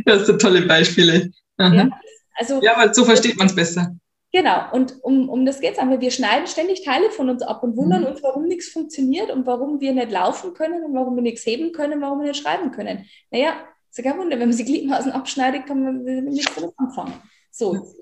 Das 0.05 0.25
sind 0.25 0.41
tolle 0.41 0.63
Beispiele. 0.63 1.31
Ja, 1.57 1.89
also, 2.37 2.61
ja, 2.61 2.77
weil 2.77 2.93
so 2.93 3.03
versteht 3.03 3.37
man 3.37 3.47
es 3.47 3.55
besser. 3.55 3.95
Genau, 4.31 4.71
und 4.73 5.01
um, 5.03 5.29
um 5.29 5.45
das 5.45 5.61
geht 5.61 5.73
es 5.73 5.79
einfach. 5.79 5.99
Wir 5.99 6.11
schneiden 6.11 6.47
ständig 6.47 6.83
Teile 6.83 7.09
von 7.11 7.29
uns 7.29 7.41
ab 7.41 7.63
und 7.63 7.77
wundern 7.77 8.01
mhm. 8.01 8.07
uns, 8.07 8.23
warum 8.23 8.43
nichts 8.43 8.69
funktioniert 8.69 9.31
und 9.31 9.45
warum 9.45 9.79
wir 9.79 9.93
nicht 9.93 10.11
laufen 10.11 10.53
können 10.53 10.83
und 10.83 10.93
warum 10.93 11.15
wir 11.15 11.23
nichts 11.23 11.45
heben 11.45 11.71
können, 11.71 12.01
warum 12.01 12.19
wir 12.19 12.27
nicht 12.27 12.41
schreiben 12.41 12.71
können. 12.71 13.05
Naja, 13.31 13.53
ist 13.89 13.97
ja 13.97 14.03
kein 14.03 14.19
Wunder, 14.19 14.37
wenn 14.37 14.49
man 14.49 14.57
sie 14.57 14.65
Gliedmaßen 14.65 15.11
abschneidet, 15.11 15.65
kann 15.65 15.81
man 15.81 16.03
nichts 16.25 16.53
damit 16.53 16.73
anfangen. 16.77 17.13
So. 17.51 17.93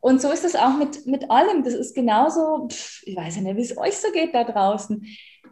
Und 0.00 0.22
so 0.22 0.30
ist 0.30 0.44
das 0.44 0.56
auch 0.56 0.76
mit, 0.76 1.06
mit 1.06 1.30
allem. 1.30 1.62
Das 1.62 1.74
ist 1.74 1.94
genauso, 1.94 2.68
pff, 2.68 3.02
ich 3.04 3.16
weiß 3.16 3.36
ja 3.36 3.42
nicht, 3.42 3.56
wie 3.56 3.62
es 3.62 3.76
euch 3.76 3.96
so 3.96 4.10
geht 4.12 4.34
da 4.34 4.44
draußen. 4.44 5.06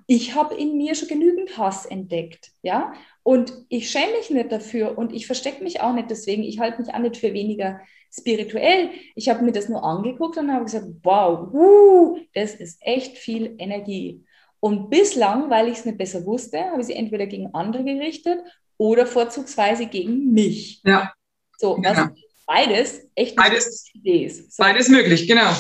Ich 0.07 0.35
habe 0.35 0.55
in 0.55 0.77
mir 0.77 0.95
schon 0.95 1.09
genügend 1.09 1.57
Hass 1.59 1.87
entdeckt, 1.87 2.51
ja. 2.63 2.93
Und 3.23 3.53
ich 3.69 3.91
schäme 3.91 4.13
mich 4.13 4.31
nicht 4.31 4.53
dafür 4.53 4.99
und 4.99 5.13
ich 5.13 5.27
verstecke 5.27 5.63
mich 5.63 5.81
auch 5.81 5.95
nicht 5.95 6.11
deswegen. 6.11 6.43
Ich 6.43 6.59
halte 6.61 6.81
mich 6.81 6.93
auch 6.93 6.99
nicht 6.99 7.17
für 7.17 7.33
weniger 7.33 7.81
spirituell. 8.17 8.91
Ich 9.15 9.29
habe 9.29 9.45
mir 9.45 9.53
das 9.53 9.69
nur 9.69 9.83
angeguckt 9.83 10.37
und 10.37 10.53
habe 10.53 10.65
gesagt, 10.65 10.87
wow, 11.03 11.53
uh, 11.53 12.19
das 12.35 12.55
ist 12.55 12.79
echt 12.81 13.19
viel 13.19 13.55
Energie. 13.59 14.25
Und 14.61 14.89
bislang, 14.89 15.51
weil 15.51 15.69
ich 15.69 15.79
es 15.79 15.85
nicht 15.85 15.99
besser 15.99 16.25
wusste, 16.25 16.59
habe 16.65 16.81
ich 16.81 16.87
sie 16.87 16.95
entweder 16.95 17.27
gegen 17.27 17.55
andere 17.55 17.85
gerichtet 17.85 18.39
oder 18.79 19.07
vorzugsweise 19.07 19.87
gegen 19.87 20.33
mich. 20.33 20.81
Ja. 20.85 21.13
So, 21.59 21.77
genau. 21.77 22.09
beides 22.47 23.07
echt 23.15 23.37
beides, 23.37 23.91
Idee 23.95 24.25
ist. 24.25 24.53
So. 24.53 24.63
Beides 24.63 24.89
möglich, 24.89 25.29
genau. 25.29 25.53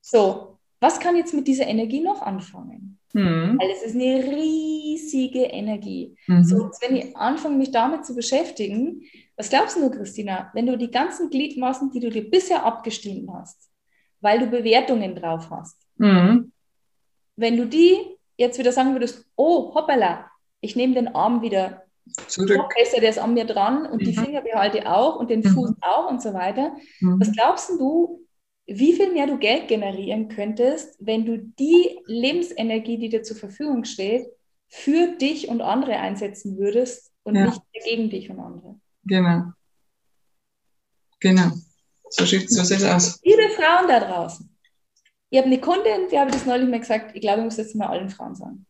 So, 0.00 0.58
was 0.80 1.00
kann 1.00 1.16
jetzt 1.16 1.34
mit 1.34 1.46
dieser 1.46 1.66
Energie 1.66 2.00
noch 2.00 2.22
anfangen? 2.22 2.91
Mhm. 3.12 3.58
Weil 3.60 3.70
es 3.70 3.82
ist 3.82 3.94
eine 3.94 4.24
riesige 4.24 5.44
Energie. 5.44 6.16
Mhm. 6.26 6.44
So, 6.44 6.70
wenn 6.80 6.96
ich 6.96 7.16
anfange, 7.16 7.56
mich 7.56 7.70
damit 7.70 8.06
zu 8.06 8.14
beschäftigen, 8.14 9.02
was 9.36 9.50
glaubst 9.50 9.76
du, 9.76 9.90
Christina, 9.90 10.50
wenn 10.54 10.66
du 10.66 10.76
die 10.78 10.90
ganzen 10.90 11.30
Gliedmaßen, 11.30 11.90
die 11.90 12.00
du 12.00 12.10
dir 12.10 12.28
bisher 12.30 12.64
abgestimmt 12.64 13.28
hast, 13.32 13.70
weil 14.20 14.38
du 14.38 14.46
Bewertungen 14.46 15.14
drauf 15.14 15.50
hast, 15.50 15.76
mhm. 15.96 16.52
wenn 17.36 17.56
du 17.56 17.66
die 17.66 17.96
jetzt 18.36 18.58
wieder 18.58 18.72
sagen 18.72 18.92
würdest, 18.94 19.26
oh, 19.36 19.74
hoppala, 19.74 20.30
ich 20.60 20.76
nehme 20.76 20.94
den 20.94 21.14
Arm 21.14 21.42
wieder 21.42 21.82
zurück. 22.28 22.72
Besser, 22.76 23.00
der 23.00 23.10
ist 23.10 23.18
an 23.18 23.34
mir 23.34 23.44
dran 23.44 23.86
und 23.86 24.00
mhm. 24.00 24.06
die 24.06 24.16
Finger 24.16 24.40
behalte 24.40 24.78
ich 24.78 24.86
auch 24.86 25.16
und 25.16 25.30
den 25.30 25.40
mhm. 25.40 25.48
Fuß 25.48 25.72
auch 25.80 26.10
und 26.10 26.22
so 26.22 26.32
weiter. 26.32 26.74
Mhm. 27.00 27.20
Was 27.20 27.32
glaubst 27.32 27.70
du, 27.70 28.26
wie 28.66 28.92
viel 28.92 29.12
mehr 29.12 29.26
du 29.26 29.38
Geld 29.38 29.68
generieren 29.68 30.28
könntest, 30.28 30.96
wenn 31.00 31.24
du 31.24 31.38
die 31.38 31.98
Lebensenergie, 32.06 32.98
die 32.98 33.08
dir 33.08 33.22
zur 33.22 33.36
Verfügung 33.36 33.84
steht, 33.84 34.26
für 34.68 35.16
dich 35.16 35.48
und 35.48 35.60
andere 35.60 35.98
einsetzen 35.98 36.58
würdest 36.58 37.10
und 37.24 37.34
ja. 37.34 37.46
nicht 37.46 37.60
gegen 37.84 38.10
dich 38.10 38.30
und 38.30 38.40
andere? 38.40 38.80
Genau. 39.04 39.52
Genau. 41.20 41.50
So 42.08 42.24
sieht 42.24 42.50
so 42.50 42.62
es 42.62 42.84
aus. 42.84 43.20
Liebe 43.22 43.48
Frauen 43.50 43.88
da 43.88 44.00
draußen, 44.00 44.48
ich 45.30 45.38
habe 45.38 45.46
eine 45.46 45.60
Kundin, 45.60 46.08
die 46.10 46.18
habe 46.18 46.30
das 46.30 46.46
neulich 46.46 46.68
mal 46.68 46.80
gesagt, 46.80 47.14
ich 47.14 47.20
glaube, 47.20 47.40
ich 47.40 47.44
muss 47.44 47.56
jetzt 47.56 47.74
mal 47.74 47.86
allen 47.86 48.10
Frauen 48.10 48.34
sagen. 48.34 48.66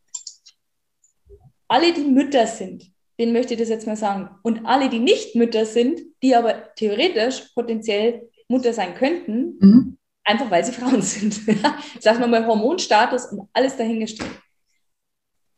Alle, 1.66 1.92
die 1.92 2.04
Mütter 2.04 2.46
sind, 2.46 2.92
denen 3.18 3.32
möchte 3.32 3.54
ich 3.54 3.60
das 3.60 3.68
jetzt 3.68 3.86
mal 3.86 3.96
sagen. 3.96 4.28
Und 4.42 4.66
alle, 4.66 4.88
die 4.88 4.98
nicht 4.98 5.34
Mütter 5.34 5.66
sind, 5.66 6.00
die 6.22 6.34
aber 6.36 6.74
theoretisch 6.74 7.50
potenziell 7.54 8.30
Mutter 8.48 8.72
sein 8.72 8.94
könnten, 8.94 9.58
mhm. 9.60 9.98
einfach 10.24 10.50
weil 10.50 10.64
sie 10.64 10.72
Frauen 10.72 11.02
sind. 11.02 11.34
Sagen 12.00 12.20
wir 12.20 12.26
mal 12.26 12.46
Hormonstatus 12.46 13.26
und 13.26 13.48
alles 13.52 13.76
dahingestellt. 13.76 14.30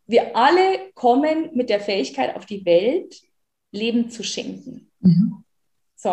Wir 0.06 0.36
alle 0.36 0.92
kommen 0.94 1.50
mit 1.54 1.70
der 1.70 1.80
Fähigkeit 1.80 2.36
auf 2.36 2.46
die 2.46 2.64
Welt, 2.64 3.22
Leben 3.70 4.10
zu 4.10 4.22
schenken. 4.22 4.90
Mhm. 5.00 5.44
So. 5.96 6.12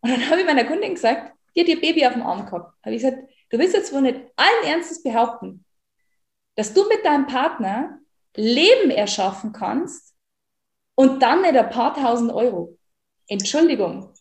Und 0.00 0.10
dann 0.10 0.30
habe 0.30 0.40
ich 0.40 0.46
meiner 0.46 0.64
Kundin 0.64 0.94
gesagt, 0.94 1.32
die 1.54 1.60
hat 1.60 1.68
ihr 1.68 1.80
Baby 1.80 2.06
auf 2.06 2.14
dem 2.14 2.22
Arm 2.22 2.46
gehabt. 2.46 2.74
Habe 2.84 2.94
ich 2.94 3.02
gesagt, 3.02 3.22
du 3.50 3.58
willst 3.58 3.74
jetzt 3.74 3.92
wohl 3.92 4.02
nicht 4.02 4.20
allen 4.36 4.64
Ernstes 4.64 5.02
behaupten, 5.02 5.64
dass 6.54 6.72
du 6.72 6.86
mit 6.88 7.04
deinem 7.04 7.26
Partner 7.26 7.98
Leben 8.36 8.90
erschaffen 8.90 9.52
kannst 9.52 10.14
und 10.94 11.22
dann 11.22 11.42
nicht 11.42 11.56
ein 11.56 11.70
paar 11.70 11.94
tausend 11.94 12.32
Euro. 12.32 12.78
Entschuldigung, 13.28 14.12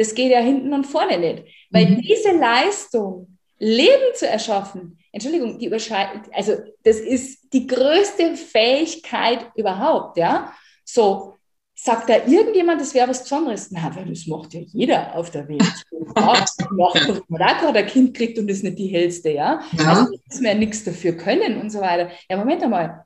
das 0.00 0.14
geht 0.14 0.32
ja 0.32 0.40
hinten 0.40 0.72
und 0.72 0.86
vorne 0.86 1.18
nicht. 1.18 1.44
Weil 1.68 1.90
mhm. 1.90 2.00
diese 2.00 2.32
Leistung, 2.32 3.36
Leben 3.58 4.14
zu 4.14 4.26
erschaffen, 4.26 4.98
Entschuldigung, 5.12 5.58
die 5.58 5.66
überschreitet, 5.66 6.22
also 6.32 6.54
das 6.84 7.00
ist 7.00 7.52
die 7.52 7.66
größte 7.66 8.34
Fähigkeit 8.34 9.50
überhaupt, 9.56 10.16
ja. 10.16 10.54
So, 10.86 11.36
sagt 11.74 12.08
da 12.08 12.26
irgendjemand, 12.26 12.80
das 12.80 12.94
wäre 12.94 13.10
was 13.10 13.22
Besonderes? 13.22 13.70
Na, 13.70 13.94
weil 13.94 14.06
das 14.06 14.26
macht 14.26 14.54
ja 14.54 14.60
jeder 14.60 15.14
auf 15.14 15.30
der 15.30 15.46
Welt. 15.48 15.62
macht, 16.14 17.28
man 17.28 17.38
da 17.38 17.52
gerade 17.60 17.80
ein 17.80 17.86
Kind 17.86 18.16
kriegt 18.16 18.38
und 18.38 18.48
ist 18.48 18.64
nicht 18.64 18.78
die 18.78 18.86
hellste, 18.86 19.30
ja. 19.30 19.60
ja. 19.72 19.84
Also 19.86 20.12
muss 20.12 20.40
man 20.40 20.44
ja 20.44 20.54
nichts 20.54 20.82
dafür 20.82 21.12
können 21.12 21.60
und 21.60 21.68
so 21.68 21.80
weiter. 21.80 22.10
Ja, 22.30 22.38
Moment 22.38 22.62
einmal. 22.62 23.04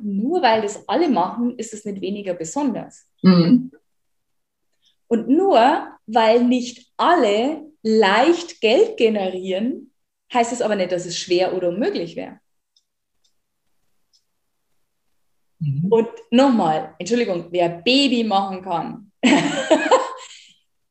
Nur 0.00 0.42
weil 0.42 0.62
das 0.62 0.88
alle 0.88 1.08
machen, 1.08 1.56
ist 1.56 1.72
es 1.72 1.84
nicht 1.84 2.00
weniger 2.00 2.34
besonders. 2.34 3.06
Mhm. 3.22 3.70
Und 5.08 5.28
nur 5.28 5.96
weil 6.06 6.44
nicht 6.44 6.92
alle 6.96 7.66
leicht 7.82 8.60
Geld 8.60 8.96
generieren, 8.96 9.92
heißt 10.32 10.52
es 10.52 10.62
aber 10.62 10.76
nicht, 10.76 10.92
dass 10.92 11.06
es 11.06 11.18
schwer 11.18 11.54
oder 11.54 11.68
unmöglich 11.68 12.16
wäre. 12.16 12.40
Mhm. 15.58 15.86
Und 15.90 16.08
nochmal, 16.30 16.94
Entschuldigung, 16.98 17.46
wer 17.50 17.68
Baby 17.68 18.24
machen 18.24 18.62
kann, 18.62 19.12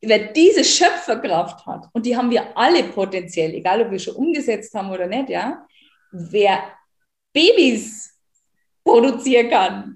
wer 0.01 0.19
diese 0.33 0.63
Schöpferkraft 0.63 1.65
hat, 1.65 1.89
und 1.93 2.05
die 2.05 2.15
haben 2.15 2.31
wir 2.31 2.57
alle 2.57 2.83
potenziell, 2.83 3.53
egal 3.53 3.81
ob 3.81 3.91
wir 3.91 3.99
schon 3.99 4.15
umgesetzt 4.15 4.73
haben 4.73 4.91
oder 4.91 5.07
nicht, 5.07 5.29
ja, 5.29 5.65
wer 6.11 6.71
Babys 7.33 8.17
produzieren 8.83 9.49
kann, 9.49 9.94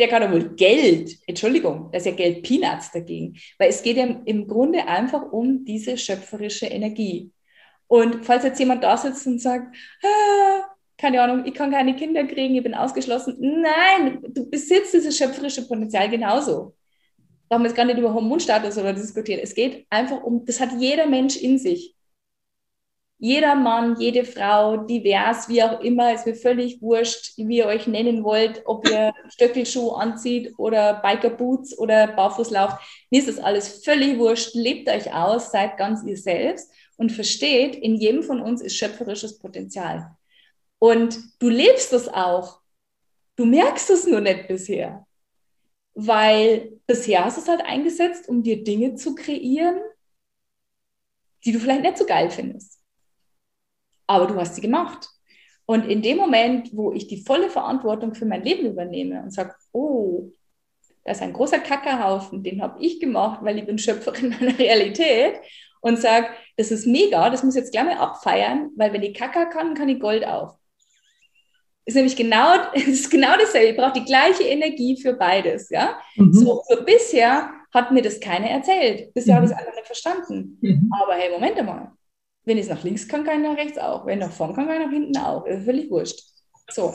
der 0.00 0.08
kann 0.08 0.22
ja 0.22 0.32
wohl 0.32 0.54
Geld, 0.56 1.16
Entschuldigung, 1.26 1.90
das 1.92 2.02
ist 2.02 2.06
ja 2.06 2.16
Geld 2.16 2.42
Peanuts 2.42 2.90
dagegen, 2.90 3.38
weil 3.58 3.68
es 3.68 3.82
geht 3.82 3.96
ja 3.98 4.04
im 4.24 4.48
Grunde 4.48 4.86
einfach 4.88 5.30
um 5.30 5.64
diese 5.64 5.96
schöpferische 5.98 6.66
Energie. 6.66 7.30
Und 7.86 8.24
falls 8.24 8.44
jetzt 8.44 8.58
jemand 8.58 8.82
da 8.82 8.96
sitzt 8.96 9.26
und 9.26 9.40
sagt, 9.40 9.76
ah, 10.02 10.64
keine 10.96 11.20
Ahnung, 11.22 11.44
ich 11.44 11.54
kann 11.54 11.70
keine 11.70 11.94
Kinder 11.96 12.24
kriegen, 12.24 12.54
ich 12.54 12.62
bin 12.62 12.74
ausgeschlossen. 12.74 13.36
Nein, 13.40 14.20
du 14.28 14.48
besitzt 14.48 14.94
dieses 14.94 15.16
schöpferische 15.16 15.66
Potenzial 15.66 16.08
genauso. 16.08 16.74
Da 17.48 17.56
haben 17.56 17.62
wir 17.62 17.68
jetzt 17.68 17.76
gar 17.76 17.84
nicht 17.84 17.98
über 17.98 18.14
Hormonstatus 18.14 18.78
oder 18.78 18.92
diskutiert. 18.92 19.42
Es 19.42 19.54
geht 19.54 19.86
einfach 19.90 20.22
um, 20.22 20.44
das 20.44 20.60
hat 20.60 20.70
jeder 20.78 21.06
Mensch 21.06 21.36
in 21.36 21.58
sich 21.58 21.94
jeder 23.22 23.54
Mann, 23.54 24.00
jede 24.00 24.24
Frau, 24.24 24.78
divers, 24.78 25.46
wie 25.50 25.62
auch 25.62 25.80
immer, 25.80 26.14
ist 26.14 26.24
mir 26.24 26.34
völlig 26.34 26.80
wurscht, 26.80 27.36
wie 27.36 27.58
ihr 27.58 27.66
euch 27.66 27.86
nennen 27.86 28.24
wollt, 28.24 28.62
ob 28.64 28.88
ihr 28.88 29.12
Stöckelschuh 29.28 29.90
anzieht 29.90 30.54
oder 30.56 31.02
Bikerboots 31.02 31.78
oder 31.78 32.06
barfuß 32.06 32.50
lauft. 32.50 32.78
Mir 33.10 33.20
ist 33.20 33.28
das 33.28 33.38
alles 33.38 33.84
völlig 33.84 34.18
wurscht. 34.18 34.54
Lebt 34.54 34.88
euch 34.88 35.12
aus, 35.12 35.52
seid 35.52 35.76
ganz 35.76 36.02
ihr 36.02 36.16
selbst 36.16 36.72
und 36.96 37.12
versteht, 37.12 37.76
in 37.76 37.94
jedem 37.94 38.22
von 38.22 38.40
uns 38.40 38.62
ist 38.62 38.76
schöpferisches 38.76 39.38
Potenzial. 39.38 40.16
Und 40.78 41.18
du 41.40 41.50
lebst 41.50 41.92
das 41.92 42.08
auch. 42.08 42.60
Du 43.36 43.44
merkst 43.44 43.90
es 43.90 44.06
nur 44.06 44.22
nicht 44.22 44.48
bisher. 44.48 45.06
Weil 45.92 46.72
bisher 46.86 47.26
hast 47.26 47.36
du 47.36 47.42
es 47.42 47.48
halt 47.48 47.60
eingesetzt, 47.60 48.30
um 48.30 48.42
dir 48.42 48.64
Dinge 48.64 48.94
zu 48.94 49.14
kreieren, 49.14 49.78
die 51.44 51.52
du 51.52 51.58
vielleicht 51.58 51.82
nicht 51.82 51.98
so 51.98 52.06
geil 52.06 52.30
findest 52.30 52.79
aber 54.10 54.26
du 54.26 54.34
hast 54.34 54.56
sie 54.56 54.60
gemacht. 54.60 55.08
Und 55.66 55.88
in 55.88 56.02
dem 56.02 56.16
Moment, 56.16 56.70
wo 56.72 56.92
ich 56.92 57.06
die 57.06 57.22
volle 57.22 57.48
Verantwortung 57.48 58.12
für 58.12 58.26
mein 58.26 58.42
Leben 58.42 58.66
übernehme 58.66 59.22
und 59.22 59.32
sage, 59.32 59.54
oh, 59.70 60.32
da 61.04 61.12
ist 61.12 61.22
ein 61.22 61.32
großer 61.32 61.60
Kackerhaufen, 61.60 62.42
den 62.42 62.60
habe 62.60 62.82
ich 62.84 62.98
gemacht, 62.98 63.38
weil 63.44 63.58
ich 63.58 63.66
bin 63.66 63.78
Schöpferin 63.78 64.30
meiner 64.40 64.58
Realität 64.58 65.36
und 65.80 66.00
sage, 66.00 66.26
das 66.56 66.72
ist 66.72 66.88
mega, 66.88 67.30
das 67.30 67.44
muss 67.44 67.54
ich 67.54 67.60
jetzt 67.60 67.70
gleich 67.70 67.84
mal 67.84 67.98
abfeiern, 67.98 68.70
weil 68.76 68.92
wenn 68.92 69.04
ich 69.04 69.14
Kacker 69.14 69.46
kann, 69.46 69.74
kann 69.74 69.88
ich 69.88 70.00
Gold 70.00 70.26
auch. 70.26 70.56
Ist 71.84 71.94
nämlich 71.94 72.16
genau, 72.16 72.54
ist 72.74 73.08
genau 73.08 73.36
dasselbe. 73.38 73.70
Ich 73.70 73.76
brauche 73.76 73.92
die 73.92 74.04
gleiche 74.04 74.42
Energie 74.42 75.00
für 75.00 75.12
beides. 75.12 75.70
Ja? 75.70 76.00
Mhm. 76.16 76.32
So, 76.32 76.62
so, 76.68 76.84
bisher 76.84 77.48
hat 77.72 77.92
mir 77.92 78.02
das 78.02 78.18
keiner 78.18 78.50
erzählt. 78.50 79.14
Bisher 79.14 79.34
mhm. 79.34 79.36
habe 79.36 79.46
ich 79.46 79.52
es 79.52 79.58
einfach 79.58 79.74
nicht 79.74 79.86
verstanden. 79.86 80.58
Mhm. 80.60 80.90
Aber 81.00 81.14
hey, 81.14 81.30
Moment 81.30 81.56
einmal. 81.56 81.92
Wenn 82.50 82.58
es 82.58 82.68
nach 82.68 82.82
links 82.82 83.06
kann, 83.06 83.22
kann 83.22 83.44
ich 83.44 83.48
nach 83.48 83.56
rechts 83.56 83.78
auch. 83.78 84.06
Wenn 84.06 84.18
nach 84.18 84.32
vorn 84.32 84.56
kann, 84.56 84.66
kann 84.66 84.80
ich 84.80 84.86
nach 84.86 84.92
hinten 84.92 85.16
auch. 85.18 85.44
Das 85.44 85.60
ist 85.60 85.66
völlig 85.66 85.88
wurscht. 85.88 86.20
So. 86.68 86.92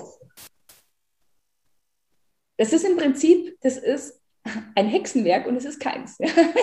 Das 2.58 2.74
ist 2.74 2.84
im 2.84 2.97
Prinzip, 2.97 3.58
das 3.62 3.78
ist 3.78 4.22
ein 4.76 4.89
Hexenwerk 4.89 5.47
und 5.47 5.56
es 5.56 5.64
ist 5.64 5.80
keins. 5.80 6.18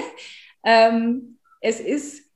ähm, 0.67 1.39
es, 1.63 1.81
ist, 1.81 2.31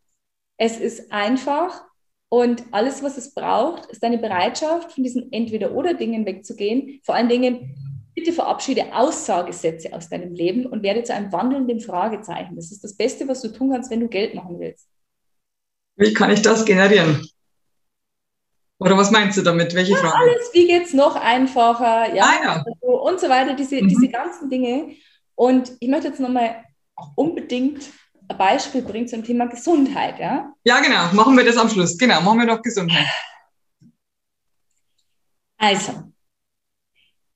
es 0.56 0.78
ist 0.78 1.12
einfach 1.12 1.84
und 2.30 2.64
alles, 2.70 3.02
was 3.02 3.18
es 3.18 3.34
braucht, 3.34 3.90
ist 3.90 4.02
eine 4.02 4.16
Bereitschaft, 4.16 4.92
von 4.92 5.04
diesen 5.04 5.30
Entweder-Oder-Dingen 5.30 6.24
wegzugehen. 6.24 7.02
Vor 7.04 7.16
allen 7.16 7.28
Dingen 7.28 7.74
Bitte 8.14 8.32
verabschiede 8.32 8.94
Aussagesätze 8.94 9.92
aus 9.92 10.08
deinem 10.08 10.32
Leben 10.32 10.64
und 10.64 10.82
werde 10.82 11.02
zu 11.02 11.12
einem 11.12 11.30
wandelnden 11.32 11.80
Fragezeichen. 11.80 12.56
Das 12.56 12.72
ist 12.72 12.82
das 12.82 12.96
Beste, 12.96 13.28
was 13.28 13.42
du 13.42 13.48
tun 13.48 13.72
kannst, 13.72 13.90
wenn 13.90 14.00
du 14.00 14.08
Geld 14.08 14.34
machen 14.34 14.58
willst. 14.58 14.88
Wie 15.96 16.12
kann 16.12 16.30
ich 16.30 16.42
das 16.42 16.64
generieren? 16.64 17.26
Oder 18.78 18.96
was 18.96 19.10
meinst 19.10 19.38
du 19.38 19.42
damit? 19.42 19.74
Welche 19.74 19.92
ja, 19.92 19.98
Frage? 19.98 20.30
Alles, 20.30 20.50
wie 20.52 20.66
geht 20.66 20.84
es 20.84 20.92
noch 20.92 21.16
einfacher? 21.16 22.14
Ja, 22.14 22.24
ah, 22.24 22.44
ja. 22.44 22.64
Also, 22.64 23.02
und 23.02 23.20
so 23.20 23.28
weiter, 23.28 23.54
diese, 23.54 23.82
mhm. 23.82 23.88
diese 23.88 24.08
ganzen 24.08 24.50
Dinge. 24.50 24.94
Und 25.34 25.72
ich 25.80 25.88
möchte 25.88 26.08
jetzt 26.08 26.20
nochmal 26.20 26.64
unbedingt 27.14 27.84
ein 28.28 28.36
Beispiel 28.36 28.82
bringen 28.82 29.08
zum 29.08 29.24
Thema 29.24 29.46
Gesundheit. 29.46 30.18
Ja? 30.18 30.52
ja, 30.64 30.80
genau. 30.80 31.12
Machen 31.12 31.36
wir 31.36 31.44
das 31.44 31.56
am 31.56 31.70
Schluss. 31.70 31.96
Genau, 31.96 32.20
machen 32.20 32.40
wir 32.40 32.46
doch 32.46 32.60
Gesundheit. 32.60 33.06
Also, 35.56 36.12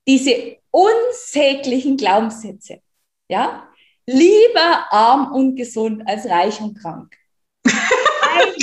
diese 0.07 0.59
unsäglichen 0.71 1.97
Glaubenssätze. 1.97 2.81
Ja? 3.29 3.67
Lieber 4.07 4.87
arm 4.91 5.33
und 5.33 5.57
gesund 5.57 6.03
als 6.07 6.27
reich 6.27 6.61
und 6.61 6.79
krank. 6.79 7.17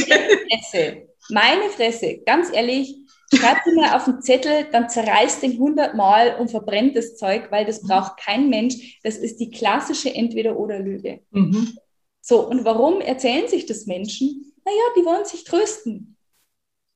Meine 0.07 0.37
Fresse, 0.49 1.07
meine 1.29 1.69
Fresse, 1.69 2.19
ganz 2.25 2.51
ehrlich, 2.53 2.95
schreib 3.33 3.63
dir 3.63 3.73
mal 3.73 3.95
auf 3.95 4.05
den 4.05 4.21
Zettel, 4.21 4.67
dann 4.71 4.89
zerreißt 4.89 5.43
den 5.43 5.59
hundertmal 5.59 6.35
und 6.39 6.49
verbrennt 6.49 6.95
das 6.95 7.17
Zeug, 7.17 7.51
weil 7.51 7.65
das 7.65 7.81
braucht 7.81 8.17
kein 8.17 8.49
Mensch. 8.49 8.99
Das 9.03 9.17
ist 9.17 9.37
die 9.37 9.51
klassische 9.51 10.13
Entweder-Oder-Lüge. 10.13 11.21
Mhm. 11.31 11.77
So, 12.21 12.47
und 12.47 12.65
warum 12.65 13.01
erzählen 13.01 13.47
sich 13.47 13.65
das 13.65 13.85
Menschen? 13.85 14.53
Naja, 14.65 14.77
die 14.97 15.05
wollen 15.05 15.25
sich 15.25 15.43
trösten. 15.43 16.17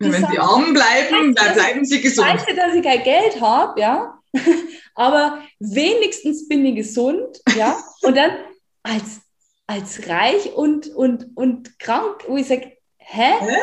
Die 0.02 0.12
wenn 0.12 0.22
sagen, 0.22 0.34
sie 0.34 0.40
arm 0.40 0.74
bleiben, 0.74 1.36
dann 1.36 1.54
bleiben 1.54 1.86
sie 1.86 2.02
gesund. 2.02 2.28
Ich 2.28 2.48
weiß, 2.48 2.56
dass 2.56 2.76
ich 2.76 2.84
kein 2.84 3.04
Geld 3.04 3.40
habe, 3.40 3.80
ja, 3.80 4.20
aber 4.96 5.42
wenigstens 5.60 6.48
bin 6.48 6.66
ich 6.66 6.76
gesund, 6.76 7.40
ja, 7.56 7.82
und 8.02 8.18
dann 8.18 8.32
als, 8.84 9.22
als 9.72 10.08
reich 10.10 10.54
und, 10.54 10.88
und, 10.90 11.36
und 11.36 11.80
krank, 11.80 12.26
wo 12.28 12.36
ich 12.36 12.48
sage, 12.48 12.78
hä? 12.98 13.32
hä? 13.40 13.58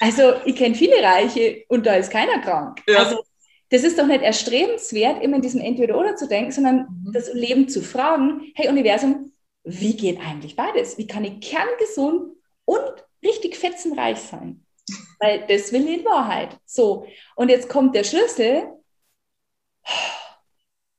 Also, 0.00 0.34
ich 0.46 0.56
kenne 0.56 0.74
viele 0.74 1.02
Reiche 1.02 1.64
und 1.68 1.84
da 1.86 1.94
ist 1.94 2.10
keiner 2.10 2.40
krank. 2.40 2.82
Ja. 2.88 3.00
Also, 3.00 3.22
das 3.68 3.84
ist 3.84 3.98
doch 3.98 4.06
nicht 4.06 4.22
erstrebenswert, 4.22 5.22
immer 5.22 5.36
in 5.36 5.42
diesem 5.42 5.60
Entweder-Oder 5.60 6.16
zu 6.16 6.26
denken, 6.26 6.52
sondern 6.52 7.04
mhm. 7.04 7.12
das 7.12 7.32
Leben 7.32 7.68
zu 7.68 7.82
fragen, 7.82 8.52
hey 8.54 8.68
Universum, 8.68 9.32
wie 9.64 9.96
geht 9.96 10.20
eigentlich 10.20 10.56
beides? 10.56 10.98
Wie 10.98 11.06
kann 11.06 11.24
ich 11.24 11.40
kerngesund 11.40 12.36
und 12.64 13.04
richtig 13.22 13.56
fetzenreich 13.56 14.18
sein? 14.18 14.64
Weil 15.20 15.46
das 15.46 15.72
will 15.72 15.86
ich 15.88 16.00
in 16.00 16.04
Wahrheit. 16.04 16.58
So, 16.64 17.06
und 17.36 17.48
jetzt 17.48 17.68
kommt 17.68 17.94
der 17.94 18.04
Schlüssel. 18.04 18.68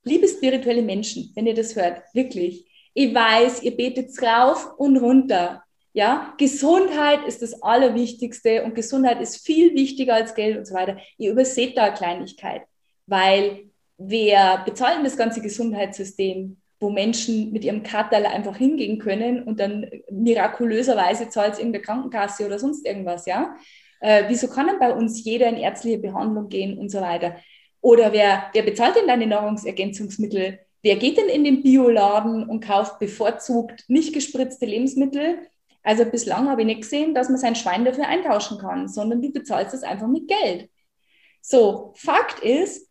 Liebe 0.03 0.27
spirituelle 0.27 0.81
Menschen, 0.81 1.31
wenn 1.35 1.47
ihr 1.47 1.55
das 1.55 1.75
hört, 1.75 2.03
wirklich, 2.13 2.65
ich 2.93 3.13
weiß, 3.13 3.63
ihr 3.63 3.75
betet 3.75 4.09
rauf 4.21 4.73
und 4.77 4.97
runter. 4.97 5.63
Ja, 5.93 6.33
Gesundheit 6.37 7.25
ist 7.27 7.41
das 7.41 7.61
Allerwichtigste 7.61 8.63
und 8.63 8.73
Gesundheit 8.73 9.21
ist 9.21 9.45
viel 9.45 9.75
wichtiger 9.75 10.15
als 10.15 10.33
Geld 10.33 10.57
und 10.57 10.65
so 10.65 10.73
weiter. 10.73 10.97
Ihr 11.17 11.31
überseht 11.31 11.77
da 11.77 11.83
eine 11.85 11.93
Kleinigkeit, 11.93 12.63
weil 13.05 13.69
wer 13.97 14.63
bezahlt 14.65 15.05
das 15.05 15.17
ganze 15.17 15.41
Gesundheitssystem, 15.41 16.57
wo 16.79 16.89
Menschen 16.89 17.51
mit 17.51 17.63
ihrem 17.63 17.83
Katal 17.83 18.25
einfach 18.25 18.57
hingehen 18.57 18.99
können 18.99 19.43
und 19.43 19.59
dann 19.59 19.89
mirakulöserweise 20.11 21.29
zahlt 21.29 21.53
es 21.53 21.59
irgendeine 21.59 21.83
Krankenkasse 21.83 22.45
oder 22.45 22.59
sonst 22.59 22.85
irgendwas, 22.85 23.25
ja? 23.25 23.55
Äh, 24.01 24.25
wieso 24.27 24.49
kann 24.49 24.67
denn 24.67 24.79
bei 24.79 24.91
uns 24.91 25.23
jeder 25.23 25.47
in 25.47 25.55
ärztliche 25.55 25.99
Behandlung 25.99 26.49
gehen 26.49 26.77
und 26.77 26.89
so 26.89 26.99
weiter? 26.99 27.37
Oder 27.79 28.11
wer, 28.11 28.49
wer 28.53 28.63
bezahlt 28.63 28.95
denn 28.97 29.07
deine 29.07 29.27
Nahrungsergänzungsmittel? 29.27 30.59
Wer 30.83 30.97
geht 30.97 31.17
denn 31.17 31.29
in 31.29 31.45
den 31.45 31.63
Bioladen 31.63 32.47
und 32.47 32.63
kauft 32.63 32.99
bevorzugt 32.99 33.85
nicht 33.87 34.13
gespritzte 34.13 34.65
Lebensmittel? 34.65 35.39
Also 35.81 36.05
bislang 36.05 36.49
habe 36.49 36.61
ich 36.61 36.67
nicht 36.67 36.81
gesehen, 36.81 37.15
dass 37.15 37.29
man 37.29 37.37
sein 37.37 37.55
Schwein 37.55 37.85
dafür 37.85 38.07
eintauschen 38.07 38.57
kann, 38.57 38.87
sondern 38.89 39.21
du 39.21 39.31
bezahlst 39.31 39.73
es 39.73 39.83
einfach 39.83 40.07
mit 40.07 40.27
Geld. 40.27 40.69
So, 41.41 41.93
Fakt 41.95 42.39
ist, 42.43 42.89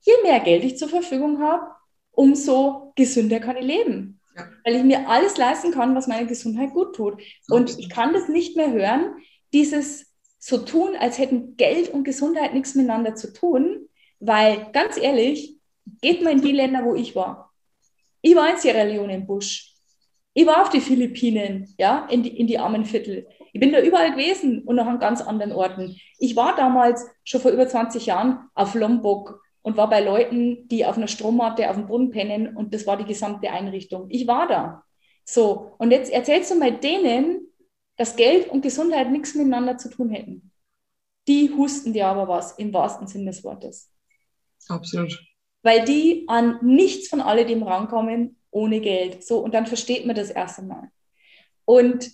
je 0.00 0.12
mehr 0.22 0.40
Geld 0.40 0.64
ich 0.64 0.78
zur 0.78 0.88
Verfügung 0.88 1.40
habe, 1.40 1.66
umso 2.12 2.92
gesünder 2.96 3.40
kann 3.40 3.56
ich 3.56 3.64
leben. 3.64 4.20
Ja. 4.36 4.48
Weil 4.64 4.76
ich 4.76 4.82
mir 4.82 5.08
alles 5.08 5.36
leisten 5.36 5.70
kann, 5.70 5.94
was 5.94 6.06
meiner 6.06 6.26
Gesundheit 6.26 6.72
gut 6.72 6.96
tut. 6.96 7.22
Und 7.48 7.78
ich 7.78 7.88
kann 7.88 8.12
das 8.12 8.28
nicht 8.28 8.56
mehr 8.56 8.72
hören, 8.72 9.16
dieses 9.52 10.12
so 10.38 10.58
tun, 10.58 10.96
als 10.98 11.18
hätten 11.18 11.56
Geld 11.56 11.88
und 11.88 12.04
Gesundheit 12.04 12.52
nichts 12.52 12.74
miteinander 12.74 13.14
zu 13.14 13.32
tun, 13.32 13.88
weil 14.20 14.66
ganz 14.72 14.98
ehrlich, 14.98 15.53
geht 16.00 16.22
mal 16.22 16.32
in 16.32 16.42
die 16.42 16.52
Länder, 16.52 16.84
wo 16.84 16.94
ich 16.94 17.14
war. 17.14 17.52
Ich 18.22 18.34
war 18.34 18.50
in 18.50 18.56
Sierra 18.56 18.82
Leone 18.82 19.14
im 19.14 19.26
Busch. 19.26 19.74
Ich 20.32 20.46
war 20.46 20.62
auf 20.62 20.70
die 20.70 20.80
Philippinen, 20.80 21.72
ja, 21.78 22.06
in 22.10 22.22
die, 22.22 22.36
in 22.36 22.46
die 22.46 22.58
armen 22.58 22.84
Viertel. 22.84 23.28
Ich 23.52 23.60
bin 23.60 23.72
da 23.72 23.80
überall 23.80 24.12
gewesen 24.12 24.62
und 24.64 24.76
noch 24.76 24.86
an 24.86 24.98
ganz 24.98 25.20
anderen 25.20 25.52
Orten. 25.52 25.96
Ich 26.18 26.34
war 26.34 26.56
damals 26.56 27.06
schon 27.22 27.40
vor 27.40 27.52
über 27.52 27.68
20 27.68 28.06
Jahren 28.06 28.48
auf 28.54 28.74
Lombok 28.74 29.40
und 29.62 29.76
war 29.76 29.88
bei 29.88 30.00
Leuten, 30.00 30.66
die 30.68 30.84
auf 30.84 30.96
einer 30.96 31.06
Strommatte 31.06 31.70
auf 31.70 31.76
dem 31.76 31.86
Boden 31.86 32.10
pennen 32.10 32.56
und 32.56 32.74
das 32.74 32.86
war 32.86 32.96
die 32.96 33.04
gesamte 33.04 33.50
Einrichtung. 33.50 34.06
Ich 34.10 34.26
war 34.26 34.48
da. 34.48 34.84
So, 35.24 35.74
und 35.78 35.90
jetzt 35.90 36.12
erzählst 36.12 36.50
du 36.50 36.56
mal 36.56 36.72
denen, 36.72 37.46
dass 37.96 38.16
Geld 38.16 38.48
und 38.50 38.62
Gesundheit 38.62 39.10
nichts 39.10 39.34
miteinander 39.34 39.78
zu 39.78 39.88
tun 39.88 40.10
hätten. 40.10 40.50
Die 41.28 41.50
husten 41.50 41.92
dir 41.92 42.08
aber 42.08 42.28
was, 42.28 42.58
im 42.58 42.72
wahrsten 42.72 43.06
Sinne 43.06 43.26
des 43.26 43.44
Wortes. 43.44 43.90
Absolut. 44.68 45.18
Weil 45.64 45.84
die 45.84 46.24
an 46.28 46.58
nichts 46.62 47.08
von 47.08 47.20
alledem 47.20 47.64
rankommen 47.64 48.36
ohne 48.52 48.80
Geld. 48.80 49.24
So, 49.24 49.38
und 49.38 49.52
dann 49.52 49.66
versteht 49.66 50.06
man 50.06 50.14
das 50.14 50.30
erst 50.30 50.60
einmal. 50.60 50.90
Und 51.64 52.12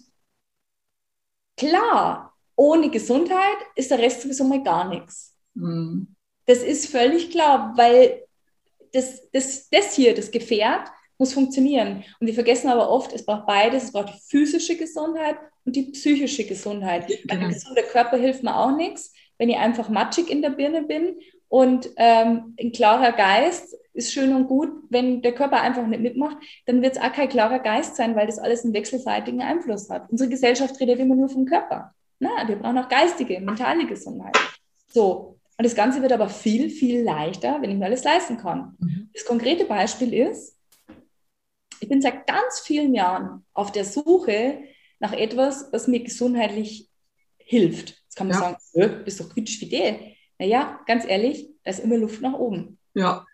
klar, 1.58 2.34
ohne 2.56 2.90
Gesundheit 2.90 3.58
ist 3.74 3.90
der 3.90 3.98
Rest 3.98 4.22
sowieso 4.22 4.44
mal 4.44 4.62
gar 4.62 4.88
nichts. 4.88 5.36
Mhm. 5.54 6.14
Das 6.46 6.62
ist 6.62 6.86
völlig 6.86 7.30
klar, 7.30 7.74
weil 7.76 8.24
das, 8.92 9.30
das, 9.30 9.68
das 9.68 9.94
hier, 9.94 10.14
das 10.14 10.30
Gefährt, 10.30 10.88
muss 11.18 11.34
funktionieren. 11.34 12.02
Und 12.18 12.26
wir 12.26 12.34
vergessen 12.34 12.68
aber 12.68 12.88
oft, 12.88 13.12
es 13.12 13.24
braucht 13.26 13.46
beides. 13.46 13.84
Es 13.84 13.92
braucht 13.92 14.14
die 14.14 14.20
physische 14.28 14.76
Gesundheit 14.76 15.36
und 15.64 15.76
die 15.76 15.90
psychische 15.90 16.44
Gesundheit. 16.44 17.06
Genau. 17.06 17.34
Ein 17.34 17.52
gesunder 17.52 17.82
Körper 17.82 18.16
hilft 18.16 18.42
mir 18.42 18.56
auch 18.56 18.74
nichts, 18.74 19.12
wenn 19.36 19.50
ich 19.50 19.56
einfach 19.56 19.90
matschig 19.90 20.30
in 20.30 20.40
der 20.40 20.50
Birne 20.50 20.82
bin. 20.82 21.20
Und 21.50 21.90
ähm, 21.96 22.54
ein 22.60 22.70
klarer 22.70 23.10
Geist 23.10 23.76
ist 23.92 24.12
schön 24.12 24.32
und 24.32 24.46
gut. 24.46 24.70
Wenn 24.88 25.20
der 25.20 25.34
Körper 25.34 25.60
einfach 25.60 25.84
nicht 25.84 26.00
mitmacht, 26.00 26.36
dann 26.66 26.80
wird 26.80 26.96
es 26.96 27.02
auch 27.02 27.12
kein 27.12 27.28
klarer 27.28 27.58
Geist 27.58 27.96
sein, 27.96 28.14
weil 28.14 28.28
das 28.28 28.38
alles 28.38 28.64
einen 28.64 28.72
wechselseitigen 28.72 29.42
Einfluss 29.42 29.90
hat. 29.90 30.08
Unsere 30.10 30.30
Gesellschaft 30.30 30.78
redet 30.78 31.00
immer 31.00 31.16
nur 31.16 31.28
vom 31.28 31.46
Körper. 31.46 31.92
Na, 32.20 32.46
wir 32.46 32.54
brauchen 32.54 32.78
auch 32.78 32.88
geistige, 32.88 33.40
mentale 33.40 33.84
Gesundheit. 33.84 34.38
So. 34.92 35.38
Und 35.58 35.64
das 35.64 35.74
Ganze 35.74 36.00
wird 36.00 36.12
aber 36.12 36.28
viel, 36.28 36.70
viel 36.70 37.02
leichter, 37.02 37.60
wenn 37.60 37.70
ich 37.70 37.76
mir 37.76 37.86
alles 37.86 38.04
leisten 38.04 38.36
kann. 38.36 38.76
Mhm. 38.78 39.10
Das 39.12 39.24
konkrete 39.24 39.64
Beispiel 39.64 40.14
ist, 40.14 40.56
ich 41.80 41.88
bin 41.88 42.00
seit 42.00 42.28
ganz 42.28 42.60
vielen 42.60 42.94
Jahren 42.94 43.44
auf 43.54 43.72
der 43.72 43.84
Suche 43.84 44.60
nach 45.00 45.12
etwas, 45.12 45.68
was 45.72 45.88
mir 45.88 46.00
gesundheitlich 46.00 46.88
hilft. 47.38 47.90
Jetzt 48.04 48.14
kann 48.14 48.28
man 48.28 48.36
ja. 48.36 48.42
sagen, 48.42 48.58
du 48.74 49.04
bist 49.04 49.18
doch 49.18 49.28
kritisch 49.28 49.58
fidel. 49.58 49.98
Naja, 50.40 50.80
ganz 50.86 51.04
ehrlich, 51.06 51.50
da 51.64 51.70
ist 51.70 51.84
immer 51.84 51.98
Luft 51.98 52.22
nach 52.22 52.32
oben. 52.32 52.78
Ja, 52.94 53.26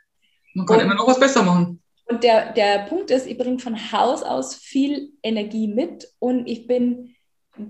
man 0.55 0.67
kann 0.67 0.79
und, 0.79 0.85
immer 0.87 0.97
noch 0.97 1.07
was 1.07 1.21
besser 1.21 1.45
machen. 1.45 1.81
Und 2.07 2.25
der, 2.25 2.53
der 2.53 2.81
Punkt 2.89 3.13
ist, 3.13 3.29
ich 3.29 3.39
bringe 3.39 3.61
von 3.61 3.93
Haus 3.93 4.25
aus 4.25 4.57
viel 4.57 5.13
Energie 5.23 5.69
mit 5.69 6.09
und 6.19 6.49
ich 6.49 6.67
bin 6.67 7.15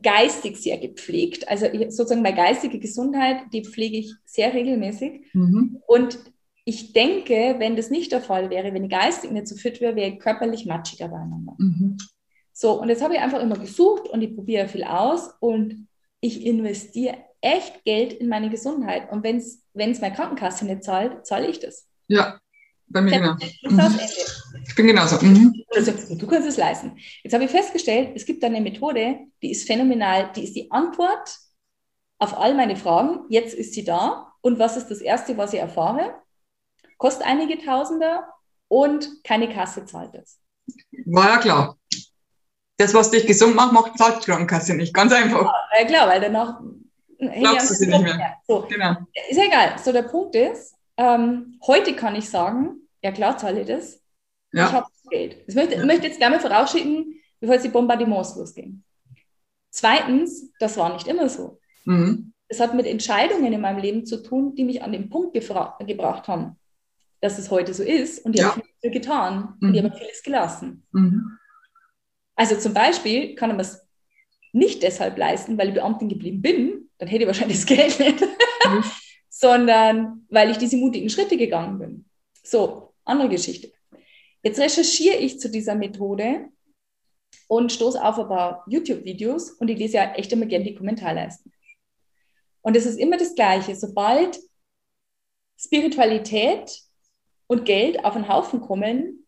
geistig 0.02 0.56
sehr 0.56 0.78
gepflegt. 0.78 1.48
Also 1.48 1.66
sozusagen 1.90 2.22
meine 2.22 2.34
geistige 2.34 2.78
Gesundheit, 2.78 3.42
die 3.52 3.62
pflege 3.62 3.98
ich 3.98 4.14
sehr 4.24 4.54
regelmäßig. 4.54 5.26
Mhm. 5.34 5.82
Und 5.86 6.18
ich 6.64 6.94
denke, 6.94 7.56
wenn 7.58 7.76
das 7.76 7.90
nicht 7.90 8.12
der 8.12 8.22
Fall 8.22 8.48
wäre, 8.48 8.72
wenn 8.72 8.84
die 8.84 8.88
geistig 8.88 9.32
nicht 9.32 9.48
so 9.48 9.54
fit 9.54 9.82
wäre, 9.82 9.96
wäre 9.96 10.12
ich 10.12 10.18
körperlich 10.18 10.64
matschiger 10.64 11.08
beieinander. 11.08 11.56
Mhm. 11.58 11.98
So, 12.54 12.80
und 12.80 12.88
jetzt 12.88 13.02
habe 13.02 13.14
ich 13.14 13.20
einfach 13.20 13.42
immer 13.42 13.58
gesucht 13.58 14.08
und 14.08 14.22
ich 14.22 14.34
probiere 14.34 14.66
viel 14.66 14.84
aus 14.84 15.30
und 15.40 15.88
ich 16.20 16.46
investiere 16.46 17.18
echt 17.46 17.84
Geld 17.84 18.12
in 18.12 18.28
meine 18.28 18.50
Gesundheit. 18.50 19.10
Und 19.10 19.22
wenn 19.22 19.36
es 19.38 19.62
meine 19.74 20.14
Krankenkasse 20.14 20.66
nicht 20.66 20.84
zahlt, 20.84 21.24
zahle 21.26 21.46
ich 21.46 21.60
das. 21.60 21.86
Ja, 22.08 22.40
bei 22.88 23.00
mir 23.00 23.18
genau. 23.18 23.34
Mhm. 23.62 24.00
Ich 24.66 24.74
bin 24.74 24.86
genauso. 24.86 25.24
Mhm. 25.24 25.54
Also, 25.74 25.92
du 26.14 26.26
kannst 26.26 26.48
es 26.48 26.56
leisten. 26.56 26.96
Jetzt 27.22 27.32
habe 27.32 27.44
ich 27.44 27.50
festgestellt, 27.50 28.12
es 28.14 28.26
gibt 28.26 28.42
eine 28.44 28.60
Methode, 28.60 29.18
die 29.42 29.50
ist 29.50 29.66
phänomenal. 29.66 30.30
Die 30.34 30.44
ist 30.44 30.54
die 30.54 30.70
Antwort 30.70 31.36
auf 32.18 32.36
all 32.36 32.54
meine 32.54 32.76
Fragen. 32.76 33.20
Jetzt 33.28 33.54
ist 33.54 33.74
sie 33.74 33.84
da. 33.84 34.32
Und 34.40 34.58
was 34.58 34.76
ist 34.76 34.88
das 34.88 35.00
Erste, 35.00 35.36
was 35.36 35.52
ich 35.52 35.60
erfahre? 35.60 36.14
kostet 36.98 37.26
einige 37.26 37.62
Tausende 37.62 38.20
und 38.68 39.22
keine 39.24 39.52
Kasse 39.52 39.84
zahlt 39.84 40.14
es. 40.14 40.40
War 41.04 41.28
ja 41.28 41.38
klar. 41.38 41.78
Das, 42.78 42.92
was 42.94 43.10
dich 43.10 43.26
gesund 43.26 43.54
macht, 43.54 43.72
macht 43.72 43.98
zahlt 43.98 44.22
die 44.22 44.26
Krankenkasse 44.26 44.74
nicht. 44.74 44.92
Ganz 44.92 45.12
einfach. 45.12 45.50
Ja, 45.78 45.86
klar, 45.86 46.08
weil 46.08 46.20
danach 46.20 46.60
glaubst 47.18 47.70
du 47.70 47.74
sie 47.74 47.86
nicht 47.86 48.02
mehr. 48.02 48.36
So. 48.46 48.66
Genau. 48.68 48.96
Ist 49.28 49.36
ja 49.36 49.44
egal. 49.44 49.78
So, 49.78 49.92
der 49.92 50.02
Punkt 50.02 50.34
ist, 50.34 50.74
ähm, 50.96 51.58
heute 51.66 51.94
kann 51.94 52.14
ich 52.14 52.28
sagen, 52.28 52.80
Ja, 53.02 53.12
klar 53.12 53.38
zahle 53.38 53.60
ich 53.60 53.66
das. 53.66 54.02
Ja. 54.52 54.66
Ich 54.66 54.72
habe 54.72 54.86
Geld. 55.08 55.36
Ich 55.46 55.54
möchte, 55.54 55.76
ja. 55.76 55.84
möchte 55.84 56.06
jetzt 56.06 56.18
gerne 56.18 56.40
vorausschicken, 56.40 57.20
bevor 57.40 57.58
die 57.58 57.68
Bombardements 57.68 58.36
losgehen. 58.36 58.84
Zweitens, 59.70 60.50
das 60.58 60.76
war 60.76 60.92
nicht 60.92 61.06
immer 61.06 61.28
so. 61.28 61.60
Mhm. 61.84 62.32
Es 62.48 62.60
hat 62.60 62.74
mit 62.74 62.86
Entscheidungen 62.86 63.52
in 63.52 63.60
meinem 63.60 63.78
Leben 63.78 64.06
zu 64.06 64.22
tun, 64.22 64.54
die 64.54 64.64
mich 64.64 64.82
an 64.82 64.92
den 64.92 65.08
Punkt 65.08 65.34
gebracht 65.34 66.28
haben, 66.28 66.56
dass 67.20 67.38
es 67.38 67.50
heute 67.50 67.74
so 67.74 67.82
ist. 67.82 68.24
Und 68.24 68.32
die 68.32 68.40
ja. 68.40 68.52
haben 68.52 68.62
viel 68.80 68.90
getan 68.90 69.56
mhm. 69.60 69.68
und 69.68 69.72
die 69.74 69.82
mhm. 69.82 69.90
haben 69.90 69.98
vieles 69.98 70.22
gelassen. 70.22 70.86
Mhm. 70.92 71.38
Also 72.36 72.56
zum 72.56 72.74
Beispiel 72.74 73.34
kann 73.34 73.50
man 73.50 73.60
es 73.60 73.85
nicht 74.56 74.82
deshalb 74.82 75.18
leisten, 75.18 75.58
weil 75.58 75.68
ich 75.68 75.74
Beamtin 75.74 76.08
geblieben 76.08 76.40
bin, 76.40 76.90
dann 76.98 77.08
hätte 77.08 77.22
ich 77.22 77.26
wahrscheinlich 77.26 77.58
das 77.58 77.66
Geld 77.66 78.00
nicht, 78.00 78.20
mhm. 78.20 78.84
sondern 79.28 80.26
weil 80.30 80.50
ich 80.50 80.56
diese 80.56 80.78
mutigen 80.78 81.10
Schritte 81.10 81.36
gegangen 81.36 81.78
bin. 81.78 82.04
So, 82.42 82.94
andere 83.04 83.28
Geschichte. 83.28 83.70
Jetzt 84.42 84.58
recherchiere 84.58 85.16
ich 85.16 85.38
zu 85.38 85.50
dieser 85.50 85.74
Methode 85.74 86.48
und 87.48 87.70
stoße 87.70 88.02
auf 88.02 88.18
ein 88.18 88.28
paar 88.28 88.64
YouTube-Videos 88.68 89.50
und 89.52 89.68
ich 89.68 89.78
lese 89.78 89.96
ja 89.96 90.14
echt 90.14 90.32
immer 90.32 90.46
gerne 90.46 90.64
die 90.64 90.74
Kommentarleisten. 90.74 91.52
Und 92.62 92.76
es 92.76 92.86
ist 92.86 92.98
immer 92.98 93.16
das 93.16 93.34
Gleiche. 93.34 93.76
Sobald 93.76 94.38
Spiritualität 95.58 96.80
und 97.46 97.64
Geld 97.64 98.04
auf 98.04 98.16
einen 98.16 98.28
Haufen 98.28 98.60
kommen, 98.60 99.26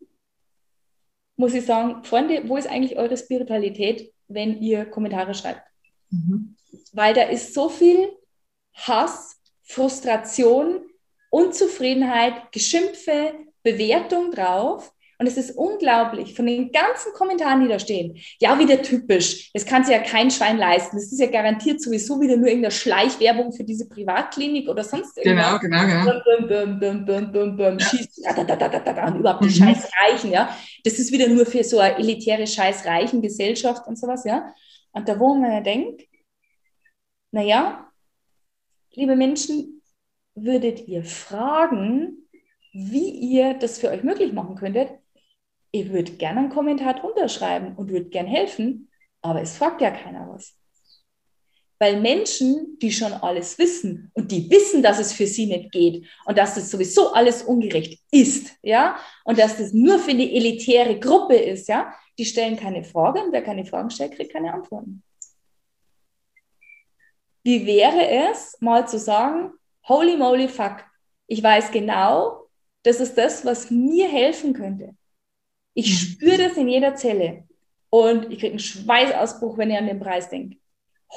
muss 1.36 1.54
ich 1.54 1.64
sagen, 1.66 2.02
Freunde, 2.04 2.48
wo 2.48 2.56
ist 2.56 2.68
eigentlich 2.68 2.96
eure 2.98 3.16
Spiritualität, 3.16 4.12
wenn 4.28 4.60
ihr 4.60 4.84
Kommentare 4.86 5.34
schreibt? 5.34 5.62
Mhm. 6.10 6.56
Weil 6.92 7.14
da 7.14 7.22
ist 7.22 7.54
so 7.54 7.68
viel 7.68 8.12
Hass, 8.74 9.40
Frustration, 9.64 10.80
Unzufriedenheit, 11.30 12.52
Geschimpfe, 12.52 13.34
Bewertung 13.62 14.30
drauf. 14.30 14.92
Und 15.20 15.26
es 15.26 15.36
ist 15.36 15.56
unglaublich, 15.56 16.34
von 16.34 16.46
den 16.46 16.70
ganzen 16.70 17.12
Kommentaren, 17.12 17.60
die 17.60 17.68
da 17.68 17.80
stehen, 17.80 18.16
ja, 18.38 18.56
wieder 18.56 18.80
typisch, 18.82 19.50
das 19.52 19.66
kann 19.66 19.84
sich 19.84 19.92
ja 19.92 20.00
kein 20.00 20.30
Schwein 20.30 20.58
leisten. 20.58 20.96
Das 20.96 21.10
ist 21.10 21.18
ja 21.18 21.26
garantiert 21.26 21.82
sowieso 21.82 22.20
wieder 22.20 22.36
nur 22.36 22.46
irgendeine 22.46 22.70
Schleichwerbung 22.70 23.52
für 23.52 23.64
diese 23.64 23.88
Privatklinik 23.88 24.68
oder 24.68 24.84
sonst 24.84 25.18
irgendwas. 25.18 25.60
Genau, 25.60 25.82
genau, 25.82 26.04
genau. 26.04 26.12
Schießt, 27.80 28.24
da, 28.24 28.44
da, 28.44 28.56
da, 28.56 28.68
da, 28.68 28.92
da, 28.92 29.06
und 29.08 29.16
überhaupt 29.18 29.44
die 29.44 29.48
mhm. 29.48 29.64
scheiß 29.64 29.90
Reichen, 30.00 30.30
ja. 30.30 30.56
Das 30.84 31.00
ist 31.00 31.10
wieder 31.10 31.26
nur 31.26 31.46
für 31.46 31.64
so 31.64 31.80
eine 31.80 31.98
elitäre 31.98 32.46
scheiß 32.46 32.86
Reichen 32.86 33.20
Gesellschaft 33.20 33.88
und 33.88 33.98
sowas, 33.98 34.24
ja. 34.24 34.54
Und 34.92 35.08
da, 35.08 35.18
wo 35.18 35.34
man 35.34 35.50
ja 35.50 35.60
denkt, 35.60 36.02
naja, 37.32 37.90
liebe 38.94 39.16
Menschen, 39.16 39.82
würdet 40.36 40.86
ihr 40.86 41.02
fragen, 41.02 42.28
wie 42.72 43.10
ihr 43.10 43.54
das 43.54 43.78
für 43.78 43.90
euch 43.90 44.04
möglich 44.04 44.32
machen 44.32 44.54
könntet, 44.54 44.90
ich 45.70 45.92
würde 45.92 46.12
gerne 46.12 46.40
einen 46.40 46.50
Kommentar 46.50 46.94
drunter 46.94 47.28
schreiben 47.28 47.74
und 47.76 47.90
würde 47.90 48.08
gerne 48.08 48.28
helfen, 48.28 48.90
aber 49.22 49.42
es 49.42 49.56
fragt 49.56 49.80
ja 49.80 49.90
keiner 49.90 50.28
was. 50.32 50.54
Weil 51.80 52.00
Menschen, 52.00 52.78
die 52.80 52.90
schon 52.90 53.12
alles 53.12 53.56
wissen 53.58 54.10
und 54.14 54.32
die 54.32 54.50
wissen, 54.50 54.82
dass 54.82 54.98
es 54.98 55.12
für 55.12 55.26
sie 55.26 55.46
nicht 55.46 55.70
geht 55.70 56.06
und 56.24 56.36
dass 56.36 56.56
das 56.56 56.70
sowieso 56.70 57.12
alles 57.12 57.42
ungerecht 57.42 58.00
ist, 58.10 58.56
ja, 58.62 58.98
und 59.24 59.38
dass 59.38 59.58
das 59.58 59.72
nur 59.72 59.98
für 59.98 60.10
eine 60.10 60.30
elitäre 60.30 60.98
Gruppe 60.98 61.36
ist, 61.36 61.68
ja, 61.68 61.92
die 62.18 62.24
stellen 62.24 62.56
keine 62.56 62.82
Fragen 62.82 63.26
und 63.26 63.32
wer 63.32 63.42
keine 63.42 63.64
Fragen 63.64 63.90
stellt, 63.90 64.16
kriegt 64.16 64.32
keine 64.32 64.52
Antworten. 64.52 65.04
Wie 67.44 67.64
wäre 67.64 68.30
es, 68.30 68.56
mal 68.60 68.88
zu 68.88 68.98
sagen, 68.98 69.52
holy 69.86 70.16
moly 70.16 70.48
fuck, 70.48 70.84
ich 71.28 71.42
weiß 71.42 71.70
genau, 71.70 72.48
das 72.82 72.98
ist 72.98 73.16
das, 73.16 73.44
was 73.44 73.70
mir 73.70 74.08
helfen 74.08 74.52
könnte. 74.52 74.96
Ich 75.78 75.90
mhm. 75.90 75.94
spüre 75.94 76.38
das 76.38 76.56
in 76.56 76.68
jeder 76.68 76.96
Zelle 76.96 77.44
und 77.88 78.32
ich 78.32 78.40
kriege 78.40 78.48
einen 78.48 78.58
Schweißausbruch, 78.58 79.58
wenn 79.58 79.70
ich 79.70 79.78
an 79.78 79.86
den 79.86 80.00
Preis 80.00 80.28
denke. 80.28 80.56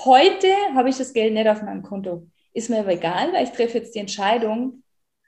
Heute 0.05 0.49
habe 0.75 0.87
ich 0.87 0.97
das 0.99 1.13
Geld 1.13 1.33
nicht 1.33 1.47
auf 1.47 1.63
meinem 1.63 1.81
Konto. 1.81 2.27
Ist 2.53 2.69
mir 2.69 2.81
aber 2.81 2.91
egal, 2.93 3.33
weil 3.33 3.45
ich 3.45 3.49
treffe 3.49 3.79
jetzt 3.79 3.95
die 3.95 3.99
Entscheidung, 3.99 4.83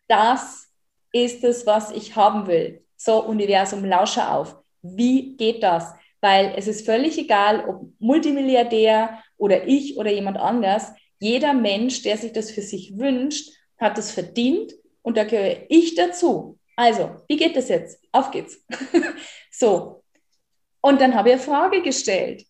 das 0.08 0.68
ist 1.12 1.44
es, 1.44 1.66
was 1.66 1.90
ich 1.90 2.16
haben 2.16 2.46
will. 2.46 2.84
So, 2.96 3.26
Universum, 3.26 3.84
lausche 3.84 4.30
auf. 4.30 4.56
Wie 4.84 5.36
geht 5.36 5.64
das? 5.64 5.96
Weil 6.22 6.54
es 6.56 6.68
ist 6.68 6.86
völlig 6.86 7.18
egal, 7.18 7.68
ob 7.68 7.88
Multimilliardär 7.98 9.18
oder 9.38 9.68
ich 9.68 9.98
oder 9.98 10.12
jemand 10.12 10.38
anders. 10.38 10.94
Jeder 11.20 11.56
Mensch, 11.56 12.04
der 12.04 12.18
sich 12.18 12.34
das 12.34 12.52
für 12.52 12.62
sich 12.62 13.00
wünscht, 13.00 13.52
hat 13.80 13.98
es 13.98 14.12
verdient 14.12 14.74
und 15.02 15.18
da 15.18 15.24
gehöre 15.24 15.66
ich 15.70 15.96
dazu. 15.96 16.60
Also, 16.76 17.18
wie 17.28 17.38
geht 17.38 17.56
das 17.56 17.70
jetzt? 17.70 18.00
Auf 18.12 18.32
geht's. 18.32 18.64
so. 19.52 20.04
Und 20.82 21.00
dann 21.00 21.16
habe 21.16 21.30
ich 21.30 21.36
eine 21.36 21.44
Frage 21.44 21.82
gestellt. 21.82 22.46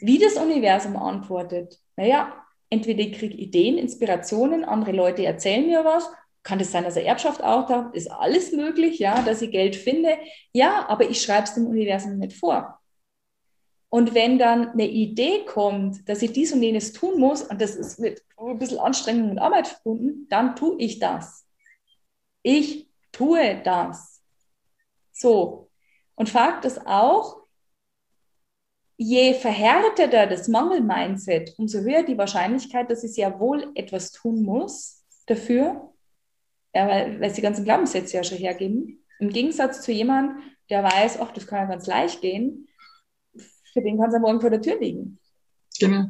Wie 0.00 0.18
das 0.18 0.36
Universum 0.36 0.96
antwortet. 0.96 1.78
Naja, 1.96 2.44
entweder 2.70 3.00
ich 3.00 3.18
kriege 3.18 3.36
Ideen, 3.36 3.76
Inspirationen, 3.78 4.64
andere 4.64 4.92
Leute 4.92 5.24
erzählen 5.24 5.66
mir 5.66 5.84
was. 5.84 6.10
Kann 6.42 6.58
das 6.58 6.72
sein, 6.72 6.84
dass 6.84 6.96
er 6.96 7.04
Erbschaft 7.04 7.42
auch 7.42 7.66
da 7.66 7.90
ist? 7.92 8.10
Alles 8.10 8.52
möglich, 8.52 8.98
ja, 8.98 9.22
dass 9.22 9.42
ich 9.42 9.50
Geld 9.50 9.76
finde. 9.76 10.16
Ja, 10.52 10.88
aber 10.88 11.10
ich 11.10 11.20
schreibe 11.20 11.44
es 11.44 11.54
dem 11.54 11.66
Universum 11.66 12.16
nicht 12.16 12.32
vor. 12.32 12.80
Und 13.90 14.14
wenn 14.14 14.38
dann 14.38 14.70
eine 14.70 14.88
Idee 14.88 15.44
kommt, 15.44 16.08
dass 16.08 16.22
ich 16.22 16.32
dies 16.32 16.52
und 16.52 16.62
jenes 16.62 16.92
tun 16.92 17.18
muss, 17.18 17.42
und 17.42 17.60
das 17.60 17.74
ist 17.74 17.98
mit 17.98 18.22
ein 18.38 18.58
bisschen 18.58 18.78
Anstrengung 18.78 19.32
und 19.32 19.38
Arbeit 19.38 19.68
verbunden, 19.68 20.26
dann 20.30 20.56
tue 20.56 20.76
ich 20.78 21.00
das. 21.00 21.44
Ich 22.42 22.89
tue 23.12 23.60
das. 23.64 24.22
So. 25.12 25.70
Und 26.14 26.28
Fakt 26.28 26.64
ist 26.64 26.86
auch, 26.86 27.40
je 28.96 29.32
verhärteter 29.34 30.26
das 30.26 30.48
Mangel-Mindset, 30.48 31.54
umso 31.58 31.80
höher 31.80 32.02
die 32.02 32.18
Wahrscheinlichkeit, 32.18 32.90
dass 32.90 33.02
ich 33.02 33.14
sehr 33.14 33.40
wohl 33.40 33.70
etwas 33.74 34.12
tun 34.12 34.42
muss 34.42 35.02
dafür, 35.26 35.94
ja, 36.74 36.86
weil, 36.86 37.20
weil 37.20 37.32
die 37.32 37.40
ganzen 37.40 37.64
Glaubenssätze 37.64 38.18
ja 38.18 38.24
schon 38.24 38.38
hergeben. 38.38 39.04
Im 39.18 39.30
Gegensatz 39.30 39.82
zu 39.82 39.92
jemandem, 39.92 40.42
der 40.68 40.84
weiß, 40.84 41.18
ach, 41.20 41.32
das 41.32 41.46
kann 41.46 41.60
ja 41.60 41.64
ganz 41.66 41.86
leicht 41.86 42.20
gehen, 42.20 42.68
für 43.72 43.80
den 43.80 43.98
kann 43.98 44.08
es 44.08 44.14
ja 44.14 44.20
morgen 44.20 44.40
vor 44.40 44.50
der 44.50 44.60
Tür 44.60 44.78
liegen. 44.78 45.18
Genau. 45.78 46.06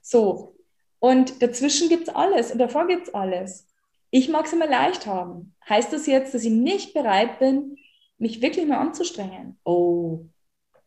So. 0.00 0.56
Und 0.98 1.40
dazwischen 1.40 1.88
gibt 1.88 2.08
es 2.08 2.14
alles 2.14 2.50
und 2.50 2.58
davor 2.58 2.86
gibt 2.88 3.08
es 3.08 3.14
alles. 3.14 3.67
Ich 4.10 4.28
mag 4.28 4.46
es 4.46 4.52
immer 4.52 4.66
leicht 4.66 5.06
haben. 5.06 5.54
Heißt 5.68 5.92
das 5.92 6.06
jetzt, 6.06 6.34
dass 6.34 6.44
ich 6.44 6.52
nicht 6.52 6.94
bereit 6.94 7.38
bin, 7.38 7.76
mich 8.16 8.40
wirklich 8.40 8.66
mal 8.66 8.78
anzustrengen? 8.78 9.58
Oh, 9.64 10.26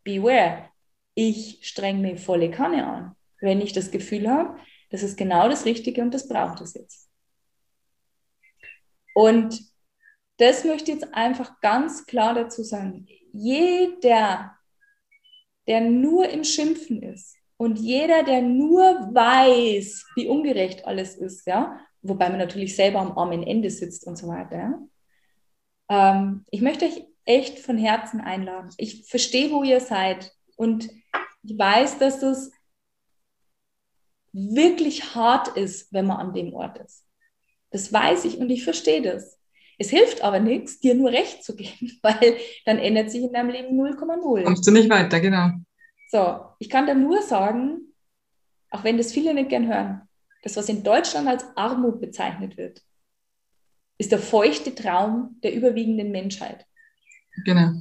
beware. 0.03 0.69
Ich 1.13 1.59
strenge 1.61 1.99
mich 1.99 2.21
volle 2.21 2.49
Kanne 2.49 2.87
an, 2.87 3.15
wenn 3.39 3.61
ich 3.61 3.73
das 3.73 3.91
Gefühl 3.91 4.29
habe, 4.29 4.57
das 4.89 5.03
ist 5.03 5.17
genau 5.17 5.47
das 5.49 5.65
Richtige 5.65 6.01
und 6.01 6.13
das 6.13 6.27
braucht 6.27 6.61
es 6.61 6.73
jetzt. 6.73 7.09
Und 9.13 9.59
das 10.37 10.63
möchte 10.63 10.91
ich 10.91 10.99
jetzt 10.99 11.13
einfach 11.13 11.59
ganz 11.61 12.05
klar 12.05 12.33
dazu 12.33 12.63
sagen. 12.63 13.07
Jeder, 13.31 14.57
der 15.67 15.81
nur 15.81 16.29
im 16.29 16.43
Schimpfen 16.43 17.03
ist 17.03 17.35
und 17.57 17.77
jeder, 17.77 18.23
der 18.23 18.41
nur 18.41 18.83
weiß, 19.13 20.05
wie 20.15 20.27
ungerecht 20.27 20.85
alles 20.85 21.15
ist, 21.15 21.45
ja, 21.45 21.79
wobei 22.01 22.29
man 22.29 22.39
natürlich 22.39 22.75
selber 22.75 22.99
am 22.99 23.17
armen 23.17 23.43
Ende 23.43 23.69
sitzt 23.69 24.05
und 24.05 24.17
so 24.17 24.27
weiter. 24.27 24.79
Ähm, 25.89 26.45
ich 26.51 26.61
möchte 26.61 26.85
euch 26.85 27.05
echt 27.25 27.59
von 27.59 27.77
Herzen 27.77 28.21
einladen. 28.21 28.69
Ich 28.77 29.07
verstehe, 29.07 29.51
wo 29.51 29.63
ihr 29.63 29.79
seid 29.79 30.31
und 30.55 30.89
ich 31.43 31.57
weiß, 31.57 31.99
dass 31.99 32.19
das 32.19 32.51
wirklich 34.33 35.15
hart 35.15 35.49
ist, 35.49 35.91
wenn 35.93 36.07
man 36.07 36.17
an 36.17 36.33
dem 36.33 36.53
Ort 36.53 36.79
ist. 36.79 37.05
Das 37.71 37.91
weiß 37.91 38.25
ich 38.25 38.37
und 38.37 38.49
ich 38.49 38.63
verstehe 38.63 39.01
das. 39.01 39.37
Es 39.77 39.89
hilft 39.89 40.21
aber 40.21 40.39
nichts, 40.39 40.79
dir 40.79 40.93
nur 40.93 41.11
recht 41.11 41.43
zu 41.43 41.55
geben, 41.55 41.99
weil 42.01 42.37
dann 42.65 42.77
ändert 42.77 43.11
sich 43.11 43.23
in 43.23 43.33
deinem 43.33 43.49
Leben 43.49 43.79
0,0. 43.79 44.43
Kommst 44.43 44.67
du 44.67 44.71
nicht 44.71 44.89
weiter, 44.89 45.19
genau. 45.19 45.49
So, 46.09 46.41
ich 46.59 46.69
kann 46.69 46.87
da 46.87 46.93
nur 46.93 47.21
sagen, 47.21 47.93
auch 48.69 48.83
wenn 48.83 48.97
das 48.97 49.11
viele 49.11 49.33
nicht 49.33 49.49
gern 49.49 49.67
hören, 49.67 50.07
das, 50.41 50.55
was 50.55 50.69
in 50.69 50.83
Deutschland 50.83 51.27
als 51.27 51.45
Armut 51.55 52.01
bezeichnet 52.01 52.57
wird, 52.57 52.81
ist 53.97 54.11
der 54.11 54.19
feuchte 54.19 54.73
Traum 54.73 55.39
der 55.43 55.53
überwiegenden 55.53 56.11
Menschheit. 56.11 56.65
Genau. 57.45 57.73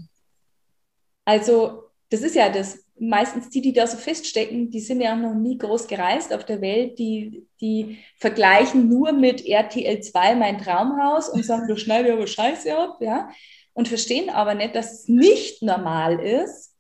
Also, 1.24 1.84
das 2.10 2.22
ist 2.22 2.34
ja 2.34 2.50
das. 2.50 2.84
Meistens 3.02 3.48
die, 3.48 3.62
die 3.62 3.72
da 3.72 3.86
so 3.86 3.96
feststecken, 3.96 4.70
die 4.70 4.80
sind 4.80 5.00
ja 5.00 5.16
noch 5.16 5.34
nie 5.34 5.56
groß 5.56 5.88
gereist 5.88 6.34
auf 6.34 6.44
der 6.44 6.60
Welt, 6.60 6.98
die, 6.98 7.46
die 7.62 7.98
vergleichen 8.18 8.90
nur 8.90 9.12
mit 9.12 9.46
RTL 9.46 10.02
2 10.02 10.34
mein 10.34 10.58
Traumhaus 10.58 11.30
und 11.30 11.42
sagen, 11.42 11.66
du 11.66 11.78
schneidest 11.78 12.12
aber 12.12 12.26
Scheiße 12.26 12.76
ab, 12.76 12.98
ja, 13.00 13.30
und 13.72 13.88
verstehen 13.88 14.28
aber 14.28 14.54
nicht, 14.54 14.74
dass 14.74 14.92
es 14.92 15.08
nicht 15.08 15.62
normal 15.62 16.20
ist, 16.20 16.76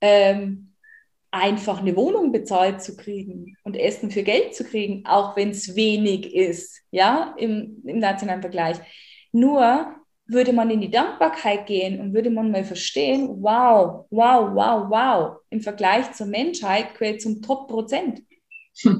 ähm, 0.00 0.73
einfach 1.34 1.80
eine 1.80 1.96
Wohnung 1.96 2.30
bezahlt 2.30 2.80
zu 2.80 2.96
kriegen 2.96 3.56
und 3.64 3.74
Essen 3.74 4.10
für 4.10 4.22
Geld 4.22 4.54
zu 4.54 4.64
kriegen, 4.64 5.04
auch 5.04 5.36
wenn 5.36 5.50
es 5.50 5.74
wenig 5.74 6.32
ist, 6.34 6.80
ja, 6.92 7.34
im, 7.36 7.82
im 7.84 7.98
nationalen 7.98 8.40
Vergleich. 8.40 8.76
Nur 9.32 9.96
würde 10.26 10.52
man 10.52 10.70
in 10.70 10.80
die 10.80 10.90
Dankbarkeit 10.90 11.66
gehen 11.66 12.00
und 12.00 12.14
würde 12.14 12.30
man 12.30 12.52
mal 12.52 12.64
verstehen, 12.64 13.28
wow, 13.42 14.06
wow, 14.10 14.50
wow, 14.54 14.86
wow, 14.88 15.36
im 15.50 15.60
Vergleich 15.60 16.12
zur 16.12 16.28
Menschheit 16.28 16.96
gehört 16.96 17.20
zum 17.20 17.42
Top 17.42 17.68
Prozent. 17.68 18.22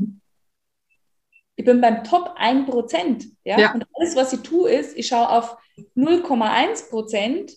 Ich 1.56 1.64
bin 1.64 1.80
beim 1.80 2.02
Top 2.02 2.32
1 2.34 2.68
Prozent. 2.68 3.26
Ja? 3.44 3.60
ja? 3.60 3.72
Und 3.72 3.86
alles, 3.94 4.16
was 4.16 4.32
ich 4.32 4.40
tue, 4.40 4.72
ist, 4.72 4.98
ich 4.98 5.06
schaue 5.06 5.30
auf 5.30 5.56
0,1 5.96 6.90
Prozent, 6.90 7.52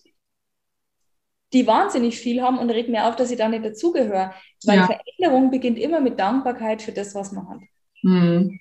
die 1.52 1.66
wahnsinnig 1.66 2.18
viel 2.18 2.42
haben 2.42 2.58
und 2.58 2.70
reg 2.70 2.88
mir 2.88 3.06
auf, 3.06 3.16
dass 3.16 3.30
ich 3.30 3.38
da 3.38 3.48
nicht 3.48 3.64
dazugehöre. 3.64 4.34
Weil 4.64 4.78
ja. 4.78 4.86
Veränderung 4.86 5.50
beginnt 5.50 5.78
immer 5.78 6.00
mit 6.00 6.18
Dankbarkeit 6.18 6.82
für 6.82 6.92
das, 6.92 7.14
was 7.14 7.32
man 7.32 7.48
hat. 7.48 7.60
Mhm. 8.02 8.60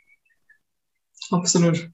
Absolut. 1.31 1.89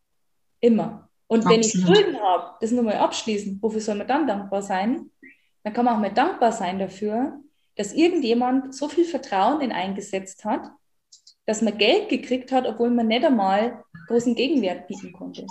Immer. 0.59 1.09
Und 1.27 1.45
wenn 1.45 1.61
Absolut. 1.61 1.89
ich 1.89 1.95
Schulden 1.95 2.19
habe, 2.21 2.57
das 2.61 2.71
nur 2.71 2.83
mal 2.83 2.95
abschließen, 2.95 3.57
wofür 3.61 3.81
soll 3.81 3.95
man 3.95 4.07
dann 4.07 4.27
dankbar 4.27 4.61
sein? 4.61 5.09
Dann 5.63 5.73
kann 5.73 5.85
man 5.85 5.95
auch 5.95 5.99
mal 5.99 6.13
dankbar 6.13 6.51
sein 6.51 6.77
dafür, 6.77 7.39
dass 7.75 7.93
irgendjemand 7.93 8.75
so 8.75 8.87
viel 8.87 9.05
Vertrauen 9.05 9.61
in 9.61 9.71
eingesetzt 9.71 10.45
hat, 10.45 10.69
dass 11.45 11.61
man 11.61 11.77
Geld 11.77 12.09
gekriegt 12.09 12.51
hat, 12.51 12.67
obwohl 12.67 12.91
man 12.91 13.07
nicht 13.07 13.25
einmal 13.25 13.83
großen 14.07 14.35
Gegenwert 14.35 14.87
bieten 14.87 15.11
konnte. 15.11 15.47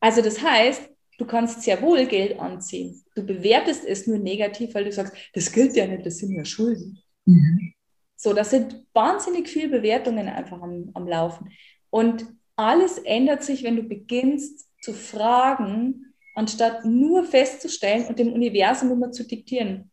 Also 0.00 0.20
das 0.22 0.42
heißt, 0.42 0.90
du 1.18 1.24
kannst 1.26 1.62
sehr 1.62 1.80
wohl 1.82 2.06
Geld 2.06 2.38
anziehen. 2.38 3.02
Du 3.14 3.24
bewertest 3.24 3.84
es 3.84 4.06
nur 4.06 4.18
negativ, 4.18 4.74
weil 4.74 4.84
du 4.84 4.92
sagst, 4.92 5.14
das 5.34 5.52
gilt 5.52 5.76
ja 5.76 5.86
nicht, 5.86 6.06
das 6.06 6.18
sind 6.18 6.32
ja 6.32 6.44
Schulden. 6.44 6.98
Mhm. 7.24 7.74
So, 8.16 8.32
das 8.32 8.50
sind 8.50 8.84
wahnsinnig 8.92 9.48
viele 9.48 9.68
Bewertungen 9.68 10.28
einfach 10.28 10.60
am, 10.62 10.90
am 10.94 11.08
Laufen. 11.08 11.50
Und 11.90 12.26
alles 12.56 12.98
ändert 12.98 13.42
sich, 13.42 13.64
wenn 13.64 13.76
du 13.76 13.82
beginnst 13.82 14.68
zu 14.80 14.92
fragen, 14.92 16.14
anstatt 16.34 16.84
nur 16.84 17.24
festzustellen 17.24 18.06
und 18.06 18.18
dem 18.18 18.32
Universum 18.32 18.92
immer 18.92 19.10
zu 19.10 19.26
diktieren. 19.26 19.90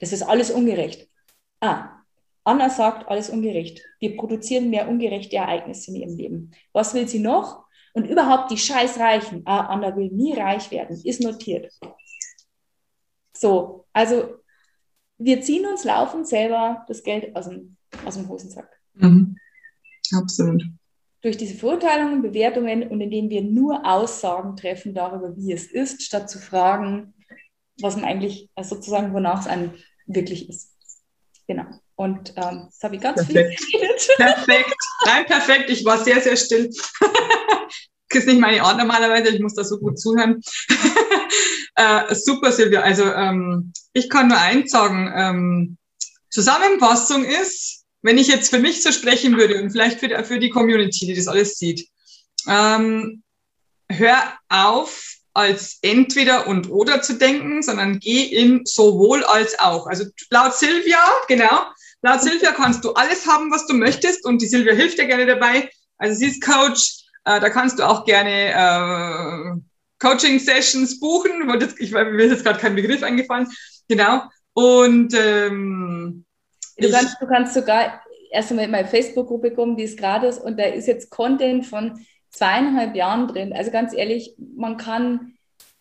Das 0.00 0.12
ist 0.12 0.22
alles 0.22 0.50
ungerecht. 0.50 1.08
Ah, 1.60 1.96
Anna 2.44 2.70
sagt, 2.70 3.08
alles 3.08 3.28
ungerecht. 3.28 3.82
Wir 3.98 4.16
produzieren 4.16 4.70
mehr 4.70 4.88
ungerechte 4.88 5.36
Ereignisse 5.36 5.90
in 5.90 5.96
ihrem 5.96 6.16
Leben. 6.16 6.50
Was 6.72 6.94
will 6.94 7.08
sie 7.08 7.18
noch? 7.18 7.65
Und 7.96 8.04
überhaupt 8.04 8.50
die 8.50 8.58
Scheißreichen. 8.58 9.40
Ah, 9.46 9.68
Anna 9.68 9.96
will 9.96 10.10
nie 10.10 10.34
reich 10.34 10.70
werden. 10.70 11.00
Ist 11.02 11.22
notiert. 11.22 11.72
So, 13.34 13.86
also 13.94 14.34
wir 15.16 15.40
ziehen 15.40 15.64
uns 15.64 15.84
laufend 15.84 16.28
selber 16.28 16.84
das 16.88 17.02
Geld 17.02 17.34
aus 17.34 17.48
dem, 17.48 17.78
aus 18.04 18.16
dem 18.16 18.28
Hosensack. 18.28 18.68
Mhm. 18.92 19.38
Absolut. 20.14 20.62
Durch 21.22 21.38
diese 21.38 21.54
Verurteilungen, 21.54 22.20
Bewertungen 22.20 22.86
und 22.86 23.00
indem 23.00 23.30
wir 23.30 23.40
nur 23.40 23.86
Aussagen 23.86 24.56
treffen 24.56 24.92
darüber, 24.92 25.34
wie 25.34 25.52
es 25.52 25.64
ist, 25.64 26.02
statt 26.02 26.28
zu 26.28 26.38
fragen, 26.38 27.14
was 27.80 27.96
man 27.96 28.04
eigentlich 28.04 28.50
also 28.54 28.74
sozusagen, 28.74 29.14
wonach 29.14 29.40
es 29.40 29.46
einem 29.46 29.72
wirklich 30.04 30.50
ist. 30.50 30.76
Genau. 31.48 31.64
Und 31.94 32.34
ähm, 32.36 32.66
das 32.66 32.82
habe 32.82 32.96
ich 32.96 33.00
ganz 33.00 33.26
perfekt. 33.26 33.58
viel 33.58 33.80
geredet. 33.80 34.08
Perfekt. 34.18 34.74
Nein, 35.06 35.24
perfekt. 35.24 35.70
Ich 35.70 35.82
war 35.82 35.96
sehr, 36.04 36.20
sehr 36.20 36.36
still. 36.36 36.70
Ist 38.16 38.26
nicht 38.26 38.40
meine 38.40 38.62
Art 38.62 38.78
normalerweise. 38.78 39.28
Ich 39.28 39.40
muss 39.40 39.54
da 39.54 39.64
so 39.64 39.78
gut 39.78 39.98
zuhören. 39.98 40.40
äh, 41.76 42.14
super, 42.14 42.52
Silvia. 42.52 42.80
Also 42.80 43.04
ähm, 43.04 43.72
ich 43.92 44.08
kann 44.10 44.28
nur 44.28 44.38
eins 44.38 44.70
sagen. 44.70 45.12
Ähm, 45.14 45.76
Zusammenfassung 46.30 47.24
ist, 47.24 47.84
wenn 48.02 48.18
ich 48.18 48.28
jetzt 48.28 48.50
für 48.50 48.58
mich 48.58 48.82
so 48.82 48.92
sprechen 48.92 49.36
würde 49.36 49.60
und 49.60 49.70
vielleicht 49.70 50.00
für 50.00 50.08
die, 50.08 50.24
für 50.24 50.38
die 50.38 50.50
Community, 50.50 51.06
die 51.06 51.14
das 51.14 51.28
alles 51.28 51.58
sieht, 51.58 51.88
ähm, 52.46 53.22
hör 53.88 54.18
auf, 54.48 55.16
als 55.36 55.78
entweder 55.82 56.46
und 56.46 56.70
oder 56.70 57.02
zu 57.02 57.14
denken, 57.14 57.62
sondern 57.62 57.98
geh 57.98 58.22
in 58.22 58.64
sowohl 58.64 59.22
als 59.24 59.58
auch. 59.58 59.86
Also 59.86 60.06
laut 60.30 60.54
Silvia, 60.54 60.98
genau, 61.28 61.66
laut 62.00 62.22
Silvia 62.22 62.52
kannst 62.52 62.84
du 62.84 62.92
alles 62.94 63.26
haben, 63.26 63.50
was 63.50 63.66
du 63.66 63.74
möchtest 63.74 64.24
und 64.24 64.40
die 64.40 64.46
Silvia 64.46 64.72
hilft 64.72 64.98
dir 64.98 65.06
gerne 65.06 65.26
dabei. 65.26 65.70
Also 65.98 66.18
sie 66.18 66.26
ist 66.26 66.42
Coach, 66.42 67.05
äh, 67.26 67.40
da 67.40 67.50
kannst 67.50 67.78
du 67.78 67.82
auch 67.82 68.04
gerne 68.04 68.52
äh, 68.52 69.60
Coaching-Sessions 69.98 71.00
buchen. 71.00 71.32
Ich, 71.78 71.92
mir 71.92 72.18
ist 72.18 72.30
jetzt 72.30 72.44
gerade 72.44 72.60
kein 72.60 72.76
Begriff 72.76 73.02
eingefallen. 73.02 73.48
Genau. 73.88 74.22
Und 74.54 75.12
ähm, 75.14 76.24
du, 76.78 76.90
kannst, 76.90 77.16
du 77.20 77.26
kannst 77.26 77.54
sogar 77.54 78.00
erst 78.30 78.50
einmal 78.50 78.66
in 78.66 78.70
meine 78.70 78.88
Facebook-Gruppe 78.88 79.50
kommen, 79.52 79.76
die 79.76 79.84
ist 79.84 79.98
gratis 79.98 80.38
und 80.38 80.58
da 80.58 80.64
ist 80.64 80.86
jetzt 80.86 81.10
Content 81.10 81.66
von 81.66 81.98
zweieinhalb 82.30 82.94
Jahren 82.94 83.28
drin. 83.28 83.52
Also 83.52 83.70
ganz 83.70 83.92
ehrlich, 83.92 84.34
man 84.38 84.76
kann, 84.76 85.34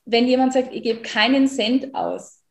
wenn 0.05 0.27
jemand 0.27 0.53
sagt, 0.53 0.73
ich 0.73 0.84
gebe 0.84 1.01
keinen 1.01 1.47
Cent 1.47 1.93
aus, 1.93 2.41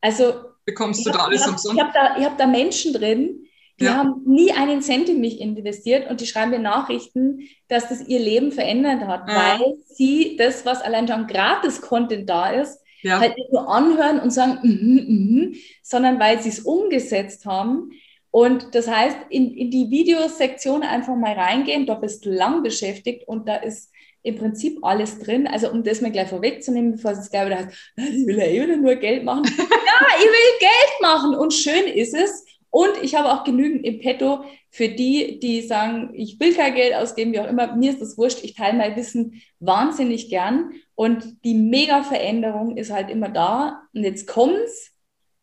also 0.00 0.34
bekommst 0.64 1.06
du 1.06 1.10
da 1.10 1.24
alles 1.24 1.46
umsonst? 1.46 1.76
Ich 1.76 1.82
habe 1.82 1.92
da, 1.92 2.14
hab 2.22 2.38
da 2.38 2.46
Menschen 2.46 2.92
drin, 2.92 3.41
die 3.80 3.86
ja. 3.86 3.96
haben 3.96 4.22
nie 4.26 4.52
einen 4.52 4.82
Cent 4.82 5.08
in 5.08 5.20
mich 5.20 5.40
investiert 5.40 6.10
und 6.10 6.20
die 6.20 6.26
schreiben 6.26 6.50
mir 6.50 6.58
Nachrichten, 6.58 7.48
dass 7.68 7.88
das 7.88 8.06
ihr 8.06 8.20
Leben 8.20 8.52
verändert 8.52 9.02
hat, 9.06 9.28
ja. 9.28 9.58
weil 9.58 9.74
sie 9.86 10.36
das, 10.36 10.64
was 10.66 10.82
allein 10.82 11.08
schon 11.08 11.26
gratis 11.26 11.80
Content 11.80 12.28
da 12.28 12.50
ist, 12.50 12.80
ja. 13.02 13.18
halt 13.18 13.36
nicht 13.36 13.52
nur 13.52 13.68
anhören 13.68 14.20
und 14.20 14.30
sagen, 14.30 14.58
mm 14.62 14.70
-hmm, 14.70 15.04
mm 15.04 15.28
-hmm, 15.28 15.56
sondern 15.82 16.20
weil 16.20 16.40
sie 16.40 16.50
es 16.50 16.60
umgesetzt 16.60 17.46
haben. 17.46 17.90
Und 18.30 18.74
das 18.74 18.88
heißt, 18.88 19.16
in, 19.28 19.54
in 19.54 19.70
die 19.70 19.90
Videosektion 19.90 20.82
einfach 20.82 21.14
mal 21.16 21.34
reingehen, 21.34 21.86
da 21.86 21.94
bist 21.94 22.24
du 22.24 22.30
lang 22.30 22.62
beschäftigt 22.62 23.28
und 23.28 23.48
da 23.48 23.56
ist 23.56 23.90
im 24.22 24.36
Prinzip 24.36 24.78
alles 24.82 25.18
drin. 25.18 25.46
Also 25.46 25.70
um 25.70 25.82
das 25.82 26.00
mal 26.00 26.12
gleich 26.12 26.28
vorwegzunehmen, 26.28 26.92
bevor 26.92 27.10
es 27.10 27.30
gleich 27.30 27.46
wieder 27.46 27.58
heißt, 27.58 27.70
ich 27.96 28.26
will 28.26 28.38
ja 28.38 28.44
eh 28.44 28.76
nur 28.76 28.94
Geld 28.96 29.24
machen. 29.24 29.44
ja, 29.58 30.06
ich 30.18 30.24
will 30.24 30.58
Geld 30.60 31.00
machen 31.00 31.34
und 31.34 31.52
schön 31.52 31.86
ist 31.88 32.14
es. 32.14 32.44
Und 32.72 33.02
ich 33.02 33.14
habe 33.14 33.30
auch 33.30 33.44
genügend 33.44 33.84
im 33.84 34.00
Petto 34.00 34.44
für 34.70 34.88
die, 34.88 35.38
die 35.38 35.60
sagen, 35.60 36.14
ich 36.14 36.40
will 36.40 36.54
kein 36.54 36.74
Geld 36.74 36.94
ausgeben, 36.94 37.34
wie 37.34 37.40
auch 37.40 37.46
immer, 37.46 37.76
mir 37.76 37.90
ist 37.90 38.00
das 38.00 38.16
wurscht, 38.16 38.42
ich 38.42 38.54
teile 38.54 38.78
mein 38.78 38.96
Wissen 38.96 39.42
wahnsinnig 39.60 40.30
gern. 40.30 40.72
Und 40.94 41.44
die 41.44 41.52
Mega-Veränderung 41.52 42.78
ist 42.78 42.90
halt 42.90 43.10
immer 43.10 43.28
da. 43.28 43.82
Und 43.92 44.04
jetzt 44.04 44.26
kommt's, 44.26 44.90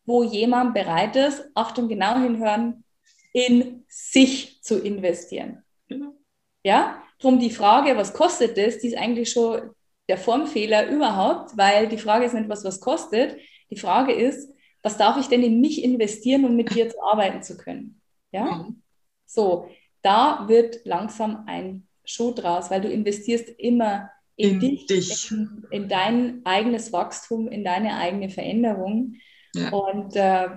wo 0.05 0.23
jemand 0.23 0.73
bereit 0.73 1.15
ist, 1.15 1.43
Achtung, 1.53 1.87
genau 1.87 2.19
hinhören, 2.19 2.83
in 3.31 3.85
sich 3.87 4.63
zu 4.63 4.79
investieren. 4.79 5.61
Genau. 5.87 6.15
Ja, 6.63 7.03
drum 7.19 7.37
die 7.37 7.51
Frage, 7.51 7.95
was 7.95 8.13
kostet 8.15 8.57
das, 8.57 8.79
die 8.79 8.87
ist 8.87 8.97
eigentlich 8.97 9.29
schon 9.29 9.69
der 10.07 10.17
Formfehler 10.17 10.89
überhaupt, 10.89 11.55
weil 11.55 11.87
die 11.89 11.99
Frage 11.99 12.25
ist 12.25 12.33
nicht, 12.33 12.49
was 12.49 12.63
was 12.63 12.79
kostet. 12.79 13.37
Die 13.69 13.77
Frage 13.77 14.13
ist, 14.13 14.49
was 14.81 14.97
darf 14.97 15.17
ich 15.19 15.27
denn 15.27 15.43
in 15.43 15.59
mich 15.59 15.83
investieren, 15.83 16.45
um 16.45 16.55
mit 16.55 16.73
dir 16.73 16.89
zu 16.89 17.01
arbeiten 17.01 17.41
zu 17.43 17.57
können? 17.57 18.01
Ja? 18.31 18.45
Mhm. 18.45 18.81
So, 19.25 19.69
da 20.01 20.45
wird 20.47 20.85
langsam 20.85 21.43
ein 21.47 21.87
Schuh 22.05 22.31
draus, 22.31 22.71
weil 22.71 22.81
du 22.81 22.89
investierst 22.89 23.49
immer 23.57 24.09
in, 24.35 24.53
in 24.53 24.59
dich, 24.59 24.85
dich. 24.85 25.31
In, 25.31 25.67
in, 25.69 25.89
dein 25.89 26.41
eigenes 26.45 26.93
Wachstum, 26.93 27.47
in 27.47 27.63
deine 27.63 27.97
eigene 27.97 28.29
Veränderung. 28.29 29.15
Ja. 29.53 29.69
Und 29.69 30.15
äh, 30.15 30.47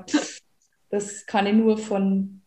das 0.89 1.27
kann 1.27 1.47
ich 1.47 1.55
nur 1.55 1.79
von 1.79 2.43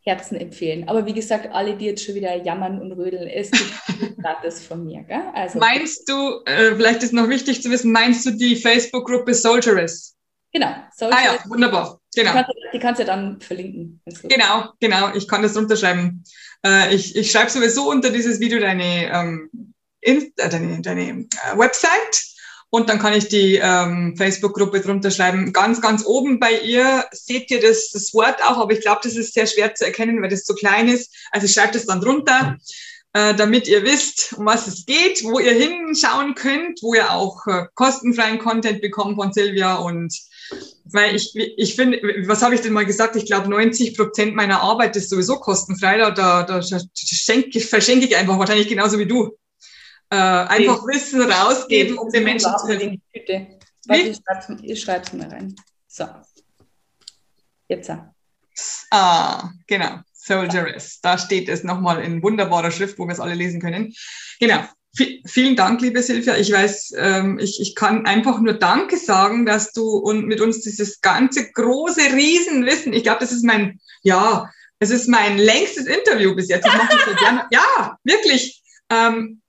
Herzen 0.00 0.36
empfehlen. 0.36 0.88
Aber 0.88 1.04
wie 1.04 1.12
gesagt, 1.12 1.52
alle, 1.52 1.76
die 1.76 1.84
jetzt 1.84 2.04
schon 2.04 2.14
wieder 2.14 2.34
jammern 2.42 2.80
und 2.80 2.92
rödeln, 2.92 3.28
es 3.28 3.50
gibt 3.50 4.16
gratis 4.22 4.64
von 4.64 4.84
mir. 4.84 5.02
Gell? 5.02 5.22
Also, 5.34 5.58
meinst 5.58 6.08
du, 6.08 6.40
äh, 6.46 6.74
vielleicht 6.74 7.02
ist 7.02 7.12
noch 7.12 7.28
wichtig 7.28 7.62
zu 7.62 7.70
wissen, 7.70 7.92
meinst 7.92 8.24
du 8.24 8.30
die 8.30 8.56
Facebook-Gruppe 8.56 9.34
Soldieress? 9.34 10.17
Genau. 10.52 10.74
Soldieress. 10.94 11.26
Ah 11.26 11.34
ja, 11.34 11.50
wunderbar. 11.50 12.00
Genau. 12.14 12.30
Die 12.30 12.36
kannst, 12.36 12.52
die 12.72 12.78
kannst 12.78 13.00
du 13.00 13.04
dann 13.04 13.40
verlinken. 13.40 14.00
Genau, 14.24 14.72
genau. 14.80 15.14
Ich 15.14 15.28
kann 15.28 15.42
das 15.42 15.56
runterschreiben. 15.56 16.24
Äh, 16.64 16.94
ich 16.94 17.16
ich 17.16 17.30
schreibe 17.30 17.50
sowieso 17.50 17.90
unter 17.90 18.10
dieses 18.10 18.40
Video 18.40 18.58
deine, 18.58 19.12
ähm, 19.12 19.74
in, 20.00 20.32
äh, 20.36 20.48
deine, 20.48 20.80
deine 20.80 21.02
äh, 21.10 21.26
Website 21.56 22.24
und 22.70 22.88
dann 22.88 22.98
kann 22.98 23.14
ich 23.14 23.28
die 23.28 23.56
ähm, 23.56 24.14
Facebook-Gruppe 24.16 24.80
drunter 24.80 25.10
schreiben. 25.10 25.52
Ganz, 25.52 25.80
ganz 25.80 26.04
oben 26.04 26.38
bei 26.38 26.58
ihr 26.60 27.04
seht 27.12 27.50
ihr 27.50 27.60
das, 27.60 27.90
das 27.92 28.12
Wort 28.12 28.42
auch, 28.44 28.58
aber 28.58 28.72
ich 28.72 28.80
glaube, 28.80 29.00
das 29.02 29.16
ist 29.16 29.34
sehr 29.34 29.46
schwer 29.46 29.74
zu 29.74 29.86
erkennen, 29.86 30.20
weil 30.20 30.28
das 30.28 30.44
so 30.44 30.54
klein 30.54 30.88
ist. 30.88 31.14
Also 31.30 31.46
ich 31.46 31.52
schreibe 31.52 31.72
das 31.72 31.86
dann 31.86 32.00
drunter, 32.00 32.58
äh, 33.14 33.34
damit 33.34 33.68
ihr 33.68 33.84
wisst, 33.84 34.34
um 34.34 34.44
was 34.44 34.66
es 34.66 34.84
geht, 34.84 35.24
wo 35.24 35.38
ihr 35.38 35.54
hinschauen 35.54 36.34
könnt, 36.34 36.82
wo 36.82 36.94
ihr 36.94 37.10
auch 37.10 37.46
äh, 37.46 37.64
kostenfreien 37.74 38.38
Content 38.38 38.82
bekommt 38.82 39.16
von 39.16 39.32
Silvia 39.32 39.76
und 39.76 40.14
weil 40.84 41.16
ich, 41.16 41.34
ich 41.34 41.76
finde, 41.76 42.00
was 42.26 42.42
habe 42.42 42.54
ich 42.54 42.60
denn 42.60 42.72
mal 42.72 42.86
gesagt? 42.86 43.16
Ich 43.16 43.26
glaube, 43.26 43.48
90 43.48 43.96
Prozent 43.96 44.34
meiner 44.34 44.60
Arbeit 44.62 44.96
ist 44.96 45.10
sowieso 45.10 45.36
kostenfrei. 45.36 45.98
Da, 45.98 46.10
da, 46.10 46.42
da 46.44 46.60
schenke, 46.62 47.60
verschenke 47.60 48.06
ich 48.06 48.16
einfach 48.16 48.38
wahrscheinlich 48.38 48.68
genauso 48.68 48.98
wie 48.98 49.06
du 49.06 49.36
äh, 50.10 50.16
einfach 50.16 50.86
nee. 50.86 50.94
Wissen 50.94 51.20
rausgeben, 51.20 51.94
nee, 51.94 52.00
um 52.00 52.10
den 52.10 52.24
Menschen 52.24 52.52
zu 52.58 52.68
helfen. 52.68 53.02
Warte, 53.86 54.58
ich 54.62 54.80
schreibe 54.80 55.04
es 55.04 55.12
mal 55.12 55.28
rein. 55.28 55.54
So. 55.86 56.06
Jetzt. 57.68 57.90
Ah, 58.90 59.50
genau. 59.66 60.00
Soldieress. 60.12 61.00
Da 61.00 61.18
steht 61.18 61.48
es 61.48 61.64
nochmal 61.64 62.02
in 62.02 62.22
wunderbarer 62.22 62.70
Schrift, 62.70 62.98
wo 62.98 63.06
wir 63.06 63.12
es 63.12 63.20
alle 63.20 63.34
lesen 63.34 63.60
können. 63.60 63.94
Genau. 64.40 64.64
Vielen 65.26 65.56
Dank, 65.56 65.80
liebe 65.80 66.02
Silvia. 66.02 66.36
Ich 66.36 66.52
weiß, 66.52 66.94
ähm, 66.96 67.38
ich, 67.38 67.60
ich 67.60 67.74
kann 67.74 68.06
einfach 68.06 68.40
nur 68.40 68.54
Danke 68.54 68.96
sagen, 68.96 69.46
dass 69.46 69.72
du 69.72 69.96
und 69.98 70.26
mit 70.26 70.40
uns 70.40 70.62
dieses 70.62 71.00
ganze 71.00 71.50
große 71.52 72.12
Riesenwissen, 72.12 72.92
ich 72.92 73.02
glaube, 73.02 73.20
das 73.20 73.32
ist 73.32 73.44
mein, 73.44 73.80
ja, 74.02 74.50
es 74.80 74.90
ist 74.90 75.08
mein 75.08 75.38
längstes 75.38 75.86
Interview 75.86 76.34
bis 76.34 76.48
jetzt. 76.48 76.66
ja, 77.50 77.98
wirklich. 78.04 78.62
Ähm, 78.90 79.40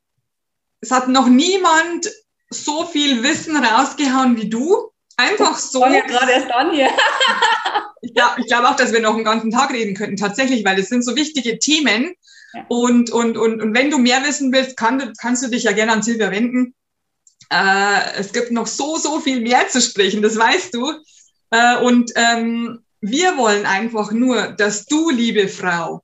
es 0.82 0.92
hat 0.92 1.08
noch 1.08 1.28
niemand 1.28 2.10
so 2.50 2.86
viel 2.86 3.24
Wissen 3.24 3.56
rausgehauen 3.56 4.38
wie 4.38 4.50
du. 4.50 4.92
Einfach 5.18 5.58
so. 5.58 5.86
Ich 5.86 5.94
ja 5.94 6.06
gerade 6.06 6.32
erst 6.32 6.52
an 6.52 6.72
hier. 6.72 6.90
ich 8.02 8.14
glaube 8.14 8.36
ich 8.40 8.48
glaub 8.48 8.64
auch, 8.64 8.76
dass 8.76 8.94
wir 8.94 9.02
noch 9.02 9.16
einen 9.16 9.26
ganzen 9.26 9.52
Tag 9.52 9.72
reden 9.72 9.96
könnten, 9.96 10.16
tatsächlich, 10.16 10.64
weil 10.64 10.80
es 10.80 10.90
sind 10.90 11.04
so 11.04 11.16
wichtige 11.16 11.60
Themen. 11.60 12.14
Ja. 12.54 12.66
Und, 12.68 13.12
und, 13.12 13.38
und, 13.38 13.62
und 13.62 13.74
wenn 13.74 13.92
du 13.92 13.98
mehr 13.98 14.24
wissen 14.24 14.52
willst, 14.52 14.78
kann, 14.78 15.14
kannst 15.20 15.44
du 15.44 15.50
dich 15.50 15.64
ja 15.64 15.72
gerne 15.72 15.92
an 15.92 16.02
Silvia 16.02 16.32
wenden. 16.32 16.74
Äh, 17.52 18.14
es 18.18 18.32
gibt 18.34 18.52
noch 18.52 18.68
so, 18.68 18.98
so 18.98 19.20
viel 19.20 19.42
mehr 19.42 19.68
zu 19.70 19.82
sprechen, 19.82 20.22
das 20.22 20.38
weißt 20.38 20.74
du. 20.74 20.94
Äh, 21.52 21.78
und 21.84 22.12
ähm, 22.16 22.80
wir 23.02 23.38
wollen 23.38 23.66
einfach 23.66 24.12
nur, 24.12 24.52
dass 24.54 24.86
du, 24.86 25.10
liebe 25.10 25.48
Frau, 25.48 26.04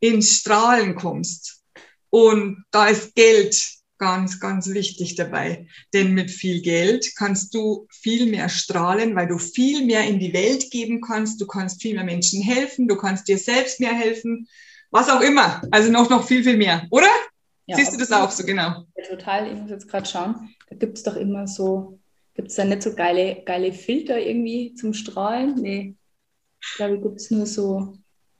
ins 0.00 0.30
Strahlen 0.38 0.94
kommst. 0.94 1.62
Und 2.10 2.64
da 2.70 2.88
ist 2.88 3.14
Geld 3.14 3.76
ganz, 3.98 4.40
ganz 4.40 4.68
wichtig 4.68 5.14
dabei. 5.16 5.66
Denn 5.92 6.12
mit 6.12 6.30
viel 6.30 6.60
Geld 6.62 7.12
kannst 7.16 7.54
du 7.54 7.86
viel 7.90 8.26
mehr 8.26 8.48
strahlen, 8.48 9.14
weil 9.16 9.26
du 9.26 9.38
viel 9.38 9.84
mehr 9.84 10.06
in 10.06 10.18
die 10.18 10.32
Welt 10.32 10.70
geben 10.70 11.00
kannst. 11.00 11.40
Du 11.40 11.46
kannst 11.46 11.82
viel 11.82 11.94
mehr 11.94 12.04
Menschen 12.04 12.42
helfen. 12.42 12.88
Du 12.88 12.96
kannst 12.96 13.28
dir 13.28 13.38
selbst 13.38 13.80
mehr 13.80 13.94
helfen. 13.94 14.48
Was 14.90 15.08
auch 15.08 15.20
immer. 15.20 15.62
Also 15.70 15.90
noch, 15.90 16.08
noch 16.08 16.26
viel, 16.26 16.42
viel 16.42 16.56
mehr. 16.56 16.86
Oder? 16.90 17.08
Ja, 17.66 17.76
Siehst 17.76 17.92
du 17.92 17.98
das 17.98 18.12
auch 18.12 18.30
so, 18.30 18.44
genau? 18.44 18.84
Total. 19.08 19.50
Ich 19.50 19.58
muss 19.58 19.70
jetzt 19.70 19.88
gerade 19.88 20.06
schauen. 20.06 20.54
Da 20.70 20.76
gibt 20.76 20.96
es 20.96 21.02
doch 21.02 21.16
immer 21.16 21.46
so, 21.46 21.98
gibt 22.34 22.48
es 22.48 22.54
da 22.54 22.64
nicht 22.64 22.82
so 22.82 22.94
geile, 22.94 23.42
geile 23.44 23.72
Filter 23.72 24.18
irgendwie 24.18 24.74
zum 24.74 24.94
Strahlen? 24.94 25.56
Nee. 25.56 25.96
Ich 26.60 26.76
glaube, 26.76 27.00
gibt 27.00 27.16
es 27.16 27.30
nur 27.30 27.46
so 27.46 27.96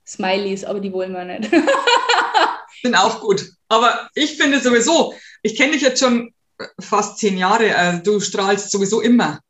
Smileys, 0.07 0.65
aber 0.65 0.81
die 0.81 0.93
wollen 0.93 1.13
wir 1.13 1.25
nicht. 1.25 1.51
Sind 2.83 2.95
auch 2.95 3.21
gut. 3.21 3.45
Aber 3.69 4.09
ich 4.15 4.37
finde 4.37 4.61
sowieso, 4.61 5.15
ich 5.43 5.57
kenne 5.57 5.73
dich 5.73 5.83
jetzt 5.83 6.01
schon 6.01 6.33
fast 6.81 7.19
zehn 7.19 7.37
Jahre, 7.37 7.75
also 7.75 8.03
du 8.03 8.21
strahlst 8.21 8.71
sowieso 8.71 9.01
immer. 9.01 9.41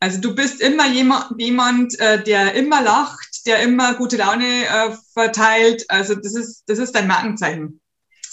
Also 0.00 0.20
du 0.20 0.34
bist 0.34 0.60
immer 0.60 0.86
jemand, 0.86 1.26
jemand 1.38 1.98
äh, 1.98 2.22
der 2.22 2.54
immer 2.54 2.82
lacht, 2.82 3.46
der 3.46 3.60
immer 3.62 3.94
gute 3.94 4.16
Laune 4.16 4.44
äh, 4.44 4.94
verteilt. 5.12 5.84
Also 5.88 6.14
das 6.14 6.34
ist, 6.34 6.64
das 6.68 6.78
ist 6.78 6.94
dein 6.94 7.08
Markenzeichen. 7.08 7.80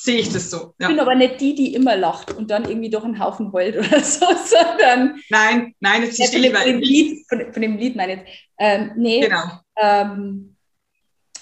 Sehe 0.05 0.19
ich 0.19 0.31
das 0.31 0.51
so. 0.51 0.75
Ja. 0.77 0.87
Ich 0.87 0.87
bin 0.87 0.99
aber 0.99 1.15
nicht 1.15 1.41
die, 1.41 1.55
die 1.55 1.73
immer 1.73 1.95
lacht 1.95 2.31
und 2.31 2.51
dann 2.51 2.65
irgendwie 2.65 2.91
doch 2.91 3.03
einen 3.03 3.19
Haufen 3.19 3.51
heult 3.51 3.75
oder 3.75 3.99
so, 4.03 4.27
sondern. 4.27 5.19
Nein, 5.29 5.73
nein, 5.79 6.03
jetzt 6.03 6.19
ja, 6.19 6.27
von, 6.27 6.41
dem, 6.43 6.53
von, 6.53 6.65
dem 6.65 6.79
Lied, 6.79 7.25
von, 7.27 7.51
von, 7.51 7.61
dem 7.61 7.77
Lied 7.77 7.95
meine 7.95 8.13
ich 8.13 8.19
jetzt. 8.19 8.31
Ähm, 8.59 8.91
nee. 8.97 9.21
Genau. 9.21 9.43
Ähm, 9.81 10.55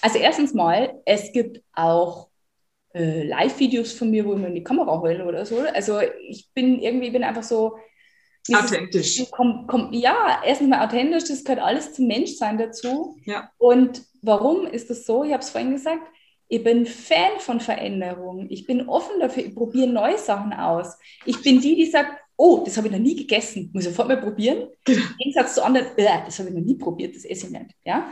also 0.00 0.18
erstens 0.18 0.54
mal, 0.54 1.02
es 1.04 1.32
gibt 1.32 1.62
auch 1.74 2.28
äh, 2.94 3.24
Live-Videos 3.24 3.92
von 3.92 4.10
mir, 4.10 4.24
wo 4.24 4.32
ich 4.32 4.38
mir 4.38 4.48
in 4.48 4.54
die 4.54 4.64
Kamera 4.64 4.98
heule 4.98 5.26
oder 5.26 5.44
so. 5.44 5.58
Also 5.60 6.00
ich 6.00 6.48
bin 6.54 6.80
irgendwie, 6.80 7.10
bin 7.10 7.24
einfach 7.24 7.42
so 7.42 7.76
authentisch. 8.52 9.24
Komm, 9.30 9.66
komm, 9.66 9.92
ja, 9.92 10.42
erstens 10.44 10.68
mal 10.68 10.84
authentisch, 10.84 11.24
das 11.24 11.44
gehört 11.44 11.62
alles 11.62 11.94
zum 11.94 12.06
Menschsein 12.06 12.58
dazu. 12.58 13.16
Ja. 13.24 13.50
Und 13.58 14.02
warum 14.22 14.66
ist 14.66 14.90
das 14.90 15.06
so? 15.06 15.24
Ich 15.24 15.32
habe 15.32 15.42
es 15.42 15.50
vorhin 15.50 15.72
gesagt, 15.72 16.02
ich 16.48 16.62
bin 16.62 16.86
Fan 16.86 17.38
von 17.38 17.60
Veränderungen. 17.60 18.50
Ich 18.50 18.66
bin 18.66 18.88
offen 18.88 19.18
dafür, 19.18 19.44
ich 19.44 19.54
probiere 19.54 19.88
neue 19.88 20.18
Sachen 20.18 20.52
aus. 20.52 20.98
Ich 21.24 21.42
bin 21.42 21.60
die, 21.60 21.74
die 21.74 21.86
sagt, 21.86 22.20
oh, 22.36 22.62
das 22.64 22.76
habe 22.76 22.88
ich 22.88 22.92
noch 22.92 23.00
nie 23.00 23.16
gegessen, 23.16 23.70
muss 23.72 23.84
ich 23.84 23.90
sofort 23.90 24.08
mal 24.08 24.20
probieren. 24.20 24.68
Genau. 24.84 25.00
Im 25.00 25.16
Gegensatz 25.18 25.54
zu 25.54 25.64
anderen, 25.64 25.86
äh, 25.96 26.24
das 26.24 26.38
habe 26.38 26.50
ich 26.50 26.54
noch 26.54 26.62
nie 26.62 26.76
probiert, 26.76 27.16
das 27.16 27.24
esse 27.24 27.46
ich 27.46 27.52
nicht. 27.52 27.70
Ja? 27.84 28.10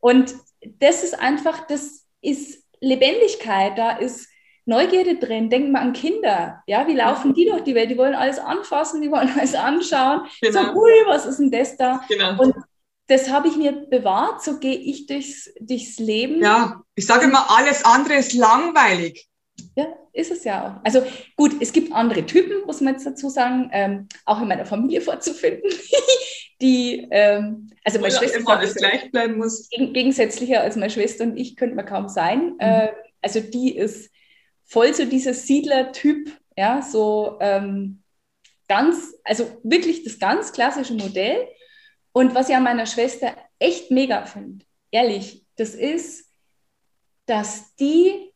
Und 0.00 0.34
das 0.78 1.04
ist 1.04 1.18
einfach, 1.18 1.66
das 1.66 2.06
ist 2.20 2.64
Lebendigkeit, 2.80 3.78
da 3.78 3.96
ist 3.96 4.28
Neugierde 4.66 5.16
drin. 5.16 5.50
Denken 5.50 5.72
wir 5.72 5.80
an 5.80 5.92
Kinder. 5.92 6.62
Ja, 6.66 6.86
wie 6.86 6.94
laufen 6.94 7.34
die 7.34 7.46
durch 7.46 7.62
die 7.62 7.74
Welt? 7.74 7.90
Die 7.90 7.98
wollen 7.98 8.14
alles 8.14 8.38
anfassen, 8.38 9.02
die 9.02 9.10
wollen 9.10 9.30
alles 9.36 9.54
anschauen. 9.54 10.22
Genau. 10.40 10.62
So, 10.62 10.80
ui, 10.80 10.92
was 11.06 11.26
ist 11.26 11.38
denn 11.38 11.50
das 11.50 11.76
da? 11.76 12.00
Genau. 12.08 12.42
Und 12.42 12.54
das 13.10 13.28
habe 13.28 13.48
ich 13.48 13.56
mir 13.56 13.72
bewahrt, 13.72 14.42
so 14.42 14.58
gehe 14.58 14.76
ich 14.76 15.06
durchs, 15.06 15.52
durchs 15.60 15.98
Leben. 15.98 16.40
Ja, 16.40 16.82
ich 16.94 17.06
sage 17.06 17.24
immer, 17.24 17.50
alles 17.50 17.84
andere 17.84 18.14
ist 18.14 18.34
langweilig. 18.34 19.28
Ja, 19.74 19.88
ist 20.12 20.30
es 20.30 20.44
ja 20.44 20.66
auch. 20.66 20.84
Also 20.84 21.02
gut, 21.36 21.56
es 21.60 21.72
gibt 21.72 21.92
andere 21.92 22.24
Typen, 22.24 22.64
muss 22.66 22.80
man 22.80 22.94
jetzt 22.94 23.06
dazu 23.06 23.28
sagen, 23.28 23.68
ähm, 23.72 24.08
auch 24.24 24.40
in 24.40 24.48
meiner 24.48 24.64
Familie 24.64 25.00
vorzufinden, 25.00 25.70
die, 26.62 27.08
ähm, 27.10 27.70
also 27.84 27.98
meine 27.98 28.14
Schwester 28.14 28.38
immer 28.38 28.58
alles 28.58 28.76
gleich 28.76 29.10
bleiben 29.10 29.38
muss. 29.38 29.68
gegensätzlicher 29.70 30.60
als 30.60 30.76
meine 30.76 30.90
Schwester 30.90 31.24
und 31.24 31.36
ich 31.36 31.56
könnte 31.56 31.74
man 31.74 31.86
kaum 31.86 32.08
sein. 32.08 32.52
Mhm. 32.54 32.60
Äh, 32.60 32.88
also 33.22 33.40
die 33.40 33.76
ist 33.76 34.10
voll 34.70 34.94
so 34.94 35.04
dieser 35.04 35.34
Siedler-Typ, 35.34 36.30
ja, 36.56 36.80
so 36.80 37.38
ähm, 37.40 38.02
ganz, 38.68 39.14
also 39.24 39.60
wirklich 39.64 40.04
das 40.04 40.18
ganz 40.18 40.52
klassische 40.52 40.94
Modell. 40.94 41.48
Und 42.12 42.34
was 42.34 42.48
ich 42.48 42.54
an 42.54 42.62
meiner 42.62 42.86
Schwester 42.86 43.36
echt 43.58 43.90
mega 43.90 44.24
finde, 44.24 44.64
ehrlich, 44.92 45.44
das 45.56 45.74
ist, 45.74 46.30
dass 47.26 47.74
die 47.76 48.32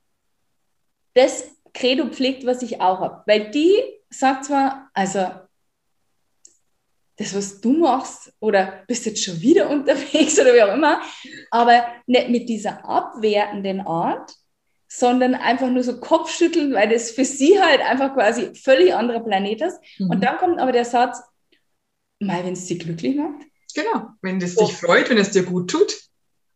das 1.15 1.51
Credo 1.73 2.09
pflegt, 2.09 2.45
was 2.45 2.63
ich 2.63 2.81
auch 2.81 3.01
habe. 3.01 3.23
Weil 3.27 3.51
die 3.51 3.77
sagt 4.11 4.47
zwar, 4.47 4.91
also 4.93 5.31
das, 7.17 7.33
was 7.35 7.61
du 7.61 7.73
machst, 7.75 8.33
oder 8.41 8.83
bist 8.89 9.07
jetzt 9.07 9.23
schon 9.23 9.41
wieder 9.41 9.71
unterwegs 9.71 10.39
oder 10.41 10.53
wie 10.53 10.63
auch 10.63 10.75
immer, 10.75 11.01
aber 11.53 11.87
nicht 12.07 12.29
mit 12.29 12.49
dieser 12.49 12.85
abwertenden 12.85 13.81
Art, 13.83 14.35
sondern 14.97 15.35
einfach 15.35 15.71
nur 15.71 15.83
so 15.83 15.99
Kopfschütteln, 15.99 16.73
weil 16.73 16.89
das 16.89 17.11
für 17.11 17.25
sie 17.25 17.61
halt 17.61 17.81
einfach 17.81 18.15
quasi 18.15 18.55
völlig 18.55 18.95
anderer 18.95 19.21
Planet 19.21 19.61
ist. 19.63 19.81
Mhm. 19.99 20.11
Und 20.11 20.21
dann 20.23 20.39
kommt 20.39 20.61
aber 20.61 20.71
der 20.71 20.85
Satz, 20.85 21.21
mal, 22.21 22.45
wenn 22.45 22.53
es 22.53 22.69
sie 22.69 22.79
glücklich 22.79 23.17
macht. 23.17 23.45
Genau, 23.75 24.11
wenn 24.23 24.41
es 24.41 24.55
dich 24.55 24.73
freut, 24.73 25.11
wenn 25.11 25.19
es 25.19 25.33
dir 25.33 25.43
gut 25.43 25.69
tut. 25.69 25.97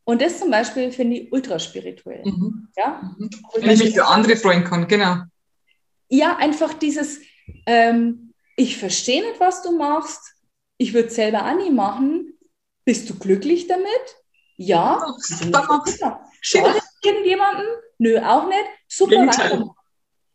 Und 0.05 0.23
das 0.23 0.39
zum 0.39 0.53
Beispiel 0.53 0.93
finde 0.93 1.17
ich 1.17 1.33
ultra 1.33 1.59
spirituell. 1.59 2.23
Mhm. 2.25 2.69
Ja? 2.77 3.13
Mhm. 3.19 3.29
Wenn 3.57 3.71
ich 3.71 3.83
mich 3.83 3.95
für 3.95 4.07
andere 4.07 4.37
freuen 4.37 4.63
kann, 4.63 4.87
genau. 4.87 5.17
Ja, 6.09 6.37
einfach 6.37 6.75
dieses, 6.75 7.19
ähm, 7.67 8.33
ich 8.57 8.79
verstehe 8.79 9.23
nicht, 9.23 9.41
was 9.41 9.63
du 9.63 9.77
machst, 9.77 10.21
ich 10.77 10.95
würde 10.95 11.11
selber 11.11 11.45
auch 11.45 11.57
nie 11.57 11.73
machen. 11.73 12.39
Bist 12.85 13.11
du 13.11 13.19
glücklich 13.19 13.67
damit? 13.67 13.89
Ja. 14.57 15.05
ja. 15.41 16.25
Schadet 16.41 16.83
irgendjemanden? 17.03 17.67
Nö, 17.99 18.19
auch 18.19 18.47
nicht. 18.47 18.65
Super. 18.89 19.11
Gegenteil. 19.11 19.65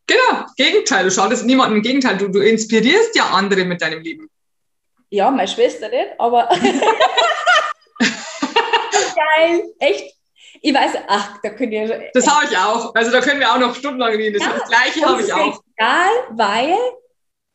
Genau, 0.06 0.46
Gegenteil. 0.58 1.06
Du 1.06 1.12
schadest 1.12 1.46
niemandem. 1.46 1.78
Im 1.78 1.84
Gegenteil, 1.84 2.18
du, 2.18 2.28
du 2.28 2.40
inspirierst 2.40 3.16
ja 3.16 3.26
andere 3.30 3.64
mit 3.66 3.82
deinem 3.82 4.02
Leben. 4.02 4.30
Ja, 5.10 5.32
meine 5.32 5.48
Schwester 5.48 5.90
nicht, 5.90 6.10
aber 6.18 6.50
geil, 8.00 9.64
echt. 9.80 10.16
Ich 10.62 10.74
weiß, 10.74 10.94
ach, 11.08 11.40
da 11.44 11.50
könnt 11.50 11.74
ihr. 11.74 12.10
Das 12.14 12.28
habe 12.28 12.46
ich 12.50 12.58
auch. 12.58 12.96
Also 12.96 13.12
da 13.12 13.22
können 13.22 13.40
wir 13.40 13.52
auch 13.52 13.60
noch 13.60 13.76
stundenlang 13.76 14.16
reden. 14.16 14.40
Das, 14.40 14.48
ja, 14.48 14.54
das 14.58 14.70
Gleiche 14.70 15.06
habe 15.06 15.22
ich 15.22 15.34
auch. 15.34 15.62
Egal, 15.78 16.10
weil 16.32 16.76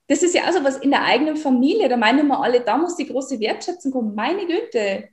das 0.08 0.22
ist 0.22 0.34
ja 0.34 0.48
auch 0.48 0.52
so 0.52 0.62
was 0.64 0.78
in 0.78 0.90
der 0.90 1.04
eigenen 1.04 1.36
Familie. 1.36 1.88
Da 1.88 1.96
meinen 1.96 2.20
immer 2.20 2.42
alle, 2.42 2.60
da 2.60 2.76
muss 2.76 2.96
die 2.96 3.06
große 3.06 3.40
Wertschätzung 3.40 3.92
kommen. 3.92 4.14
Meine 4.14 4.46
Güte, 4.46 5.08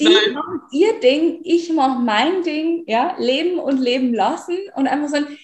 die 0.00 0.04
Nein. 0.04 0.32
machen 0.32 0.62
ihr 0.72 0.98
Ding, 1.00 1.40
ich 1.44 1.72
mache 1.72 2.00
mein 2.00 2.42
Ding, 2.42 2.84
ja, 2.86 3.14
leben 3.18 3.58
und 3.58 3.78
leben 3.78 4.14
lassen 4.14 4.56
und 4.74 4.86
einfach 4.86 5.08
sagen, 5.08 5.38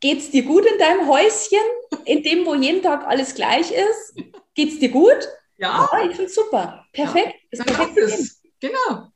geht's 0.00 0.30
dir 0.30 0.42
gut 0.42 0.66
in 0.66 0.78
deinem 0.78 1.08
Häuschen, 1.08 1.64
in 2.04 2.22
dem, 2.22 2.44
wo 2.44 2.54
jeden 2.54 2.82
Tag 2.82 3.06
alles 3.06 3.34
gleich 3.34 3.70
ist? 3.70 4.14
Geht's 4.54 4.78
dir 4.78 4.90
gut? 4.90 5.28
Ja. 5.56 5.88
ja 5.92 6.08
ich 6.08 6.16
finde 6.16 6.30
super. 6.30 6.84
Perfekt. 6.92 7.34
Ja. 7.52 7.64
Das 7.64 7.66
perfekte 7.66 8.04
Leben. 8.04 8.30
Genau. 8.60 9.08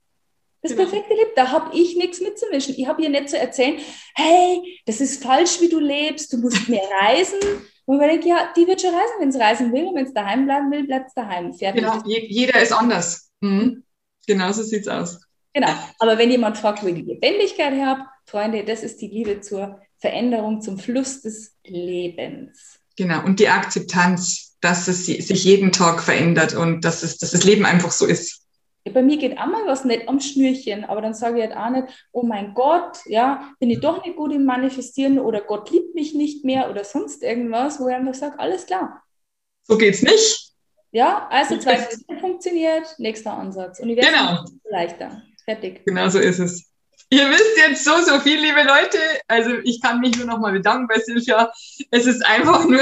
Das 0.63 0.73
genau. 0.73 0.83
perfekte 0.85 1.15
Leben. 1.15 1.31
Da 1.37 1.51
habe 1.51 1.77
ich 1.77 1.97
nichts 1.97 2.21
mitzumischen. 2.21 2.75
Ich 2.77 2.87
habe 2.87 3.03
ihr 3.03 3.09
nicht 3.09 3.31
zu 3.31 3.39
erzählen, 3.39 3.79
hey, 4.15 4.81
das 4.87 5.01
ist 5.01 5.23
falsch, 5.23 5.61
wie 5.61 5.69
du 5.69 5.79
lebst, 5.79 6.33
du 6.33 6.39
musst 6.39 6.69
mehr 6.69 6.89
reisen. 7.03 7.41
Und 7.85 7.99
man 7.99 8.09
denkt, 8.09 8.27
ja, 8.27 8.53
die 8.55 8.67
wird 8.67 8.81
schon 8.81 8.95
reisen, 8.95 9.15
wenn 9.19 9.33
sie 9.33 9.41
reisen 9.41 9.73
will. 9.73 9.87
Und 9.87 9.95
wenn 9.95 10.07
es 10.07 10.13
daheim 10.13 10.45
bleiben 10.45 10.71
will, 10.71 10.85
bleibt 10.85 11.09
es 11.09 11.15
daheim. 11.15 11.55
Fertig. 11.55 11.83
Genau, 11.83 12.03
jeder 12.05 12.61
ist 12.61 12.73
anders. 12.73 13.31
Mhm. 13.41 13.85
Genau 14.29 14.53
so 14.53 14.63
sieht 14.63 14.83
es 14.83 14.89
aus. 14.89 15.21
Genau. 15.55 15.71
Aber 15.99 16.19
wenn 16.19 16.31
jemand 16.31 16.59
fragt, 16.59 16.83
wo 16.83 16.87
ich 16.87 16.95
die 16.95 17.03
Lebendigkeit 17.03 17.73
habe, 17.81 18.03
Freunde, 18.27 18.63
das 18.63 18.83
ist 18.83 19.01
die 19.01 19.09
Liebe 19.09 19.41
zur 19.41 19.81
Veränderung, 19.97 20.61
zum 20.61 20.79
Fluss 20.79 21.23
des 21.23 21.57
Lebens. 21.65 22.79
Genau. 22.97 23.25
Und 23.25 23.41
die 23.41 23.49
Akzeptanz, 23.49 24.59
dass 24.61 24.87
es 24.87 25.07
sich 25.07 25.45
jeden 25.45 25.73
Tag 25.73 26.03
verändert 26.03 26.55
und 26.55 26.85
dass, 26.85 27.03
es, 27.03 27.17
dass 27.17 27.31
das 27.31 27.45
Leben 27.45 27.65
einfach 27.65 27.91
so 27.91 28.05
ist. 28.05 28.43
bei 28.93 29.03
mir 29.03 29.17
geht 29.17 29.39
auch 29.39 29.47
mal 29.47 29.67
was 29.67 29.87
nicht 29.87 30.09
am 30.09 30.21
Schnürchen, 30.21 30.85
aber 30.85 31.01
dann 31.01 31.15
sage 31.15 31.39
ich 31.39 31.49
halt 31.49 31.57
auch 31.57 31.71
nicht, 31.71 32.09
oh 32.13 32.23
mein 32.23 32.53
Gott, 32.53 32.99
ja, 33.07 33.51
bin 33.61 33.71
ich 33.71 33.81
doch 33.81 34.05
nicht 34.05 34.17
gut 34.17 34.35
im 34.35 34.45
Manifestieren 34.45 35.19
oder 35.19 35.41
Gott 35.41 35.71
liebt 35.71 35.95
mich 35.95 36.13
nicht 36.13 36.45
mehr 36.45 36.69
oder 36.71 36.85
sonst 36.85 37.23
irgendwas, 37.23 37.81
wo 37.81 37.89
ich 37.89 37.95
einfach 37.95 38.15
sage, 38.15 38.39
alles 38.39 38.67
klar. 38.67 39.03
So 39.63 39.79
geht's 39.79 40.03
nicht. 40.03 40.48
Ja, 40.91 41.29
also 41.31 41.59
zwei 41.59 41.87
funktioniert, 42.21 42.95
nächster 42.99 43.33
Ansatz. 43.33 43.81
Werde 43.81 43.95
genau. 43.95 44.45
leichter. 44.71 45.23
Fertig. 45.45 45.85
Genau 45.85 46.09
so 46.09 46.19
ist 46.19 46.39
es. 46.39 46.65
Ihr 47.11 47.31
wisst 47.31 47.57
jetzt 47.57 47.85
so, 47.85 47.93
so 48.03 48.21
viel, 48.21 48.39
liebe 48.39 48.63
Leute. 48.63 48.99
Also 49.29 49.53
ich 49.65 49.81
kann 49.81 50.01
mich 50.01 50.17
nur 50.17 50.27
noch 50.27 50.39
mal 50.39 50.53
bedanken 50.53 50.87
bei 50.89 51.01
Silvia. 51.01 51.51
Es 51.91 52.07
ist 52.07 52.25
einfach 52.25 52.65
nur 52.67 52.81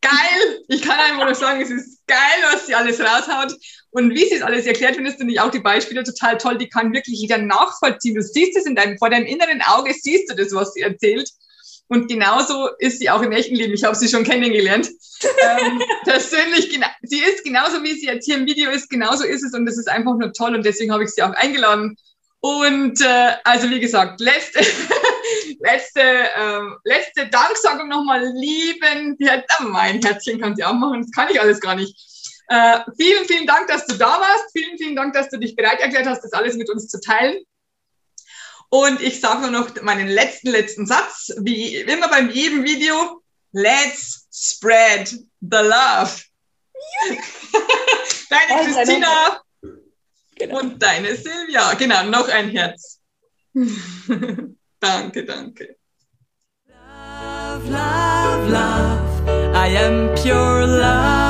geil. 0.00 0.64
Ich 0.68 0.82
kann 0.82 0.98
einfach 0.98 1.24
nur 1.24 1.34
sagen, 1.34 1.60
es 1.60 1.70
ist 1.70 2.04
geil, 2.06 2.18
was 2.52 2.66
sie 2.66 2.74
alles 2.74 3.00
raushaut. 3.00 3.54
Und 3.90 4.10
wie 4.10 4.28
sie 4.28 4.34
es 4.34 4.42
alles 4.42 4.66
erklärt, 4.66 4.96
findest 4.96 5.20
du 5.20 5.24
nicht 5.24 5.40
auch 5.40 5.50
die 5.50 5.60
Beispiele 5.60 6.02
total 6.02 6.36
toll. 6.36 6.58
Die 6.58 6.68
kann 6.68 6.92
wirklich 6.92 7.20
jeder 7.20 7.38
nachvollziehen. 7.38 8.16
Du 8.16 8.22
siehst 8.22 8.56
es 8.56 8.66
in 8.66 8.74
deinem, 8.74 8.98
vor 8.98 9.10
deinem 9.10 9.26
inneren 9.26 9.62
Auge, 9.62 9.94
siehst 9.94 10.30
du 10.30 10.34
das, 10.34 10.52
was 10.52 10.72
sie 10.74 10.80
erzählt. 10.80 11.30
Und 11.88 12.08
genauso 12.08 12.68
ist 12.78 12.98
sie 12.98 13.10
auch 13.10 13.22
im 13.22 13.32
echten 13.32 13.54
Leben. 13.54 13.74
Ich 13.74 13.84
habe 13.84 13.94
sie 13.94 14.08
schon 14.08 14.24
kennengelernt. 14.24 14.88
ähm, 15.22 15.82
persönlich, 16.04 16.78
sie 17.02 17.20
ist 17.20 17.44
genauso, 17.44 17.82
wie 17.82 17.94
sie 17.94 18.06
jetzt 18.06 18.24
hier 18.24 18.36
im 18.36 18.46
Video 18.46 18.70
ist, 18.70 18.88
genauso 18.88 19.24
ist 19.24 19.44
es. 19.44 19.52
Und 19.52 19.66
das 19.66 19.76
ist 19.76 19.88
einfach 19.88 20.16
nur 20.16 20.32
toll. 20.32 20.54
Und 20.54 20.64
deswegen 20.64 20.92
habe 20.92 21.04
ich 21.04 21.10
sie 21.10 21.22
auch 21.22 21.34
eingeladen. 21.34 21.96
Und 22.40 23.00
äh, 23.00 23.32
also 23.44 23.70
wie 23.70 23.80
gesagt, 23.80 24.20
letzte, 24.20 24.60
letzte, 25.60 26.00
ähm, 26.00 26.76
letzte 26.84 27.28
Danksagung 27.28 27.88
nochmal 27.88 28.24
lieben. 28.34 29.16
Die 29.18 29.30
hat, 29.30 29.44
oh, 29.60 29.64
mein 29.64 30.02
Herzchen 30.02 30.40
kann 30.40 30.56
sie 30.56 30.64
auch 30.64 30.74
machen. 30.74 31.02
Das 31.02 31.10
kann 31.12 31.28
ich 31.30 31.40
alles 31.40 31.60
gar 31.60 31.74
nicht. 31.74 31.96
Äh, 32.48 32.80
vielen, 32.98 33.24
vielen 33.24 33.46
Dank, 33.46 33.68
dass 33.68 33.86
du 33.86 33.94
da 33.94 34.20
warst. 34.20 34.52
Vielen, 34.52 34.76
vielen 34.78 34.96
Dank, 34.96 35.14
dass 35.14 35.30
du 35.30 35.38
dich 35.38 35.56
bereit 35.56 35.80
erklärt 35.80 36.06
hast, 36.06 36.22
das 36.22 36.32
alles 36.32 36.56
mit 36.56 36.68
uns 36.70 36.88
zu 36.88 37.00
teilen. 37.00 37.36
Und 38.74 39.00
ich 39.00 39.20
sage 39.20 39.42
nur 39.42 39.52
noch 39.52 39.82
meinen 39.82 40.08
letzten, 40.08 40.48
letzten 40.48 40.84
Satz, 40.84 41.30
wie 41.38 41.76
immer 41.76 42.08
beim 42.08 42.28
jedem 42.28 42.64
Video. 42.64 43.22
Let's 43.52 44.26
spread 44.32 45.10
the 45.40 45.58
love. 45.58 46.10
deine 48.30 48.64
Christina 48.64 49.40
genau. 50.34 50.58
und 50.58 50.82
deine 50.82 51.14
Silvia. 51.14 51.74
Genau, 51.74 52.02
noch 52.06 52.28
ein 52.28 52.50
Herz. 52.50 52.98
danke, 54.80 55.24
danke. 55.24 55.76
Love, 56.66 57.70
love, 57.70 58.50
love. 58.50 59.54
I 59.54 59.68
am 59.76 60.12
pure 60.16 60.66
love. 60.66 61.23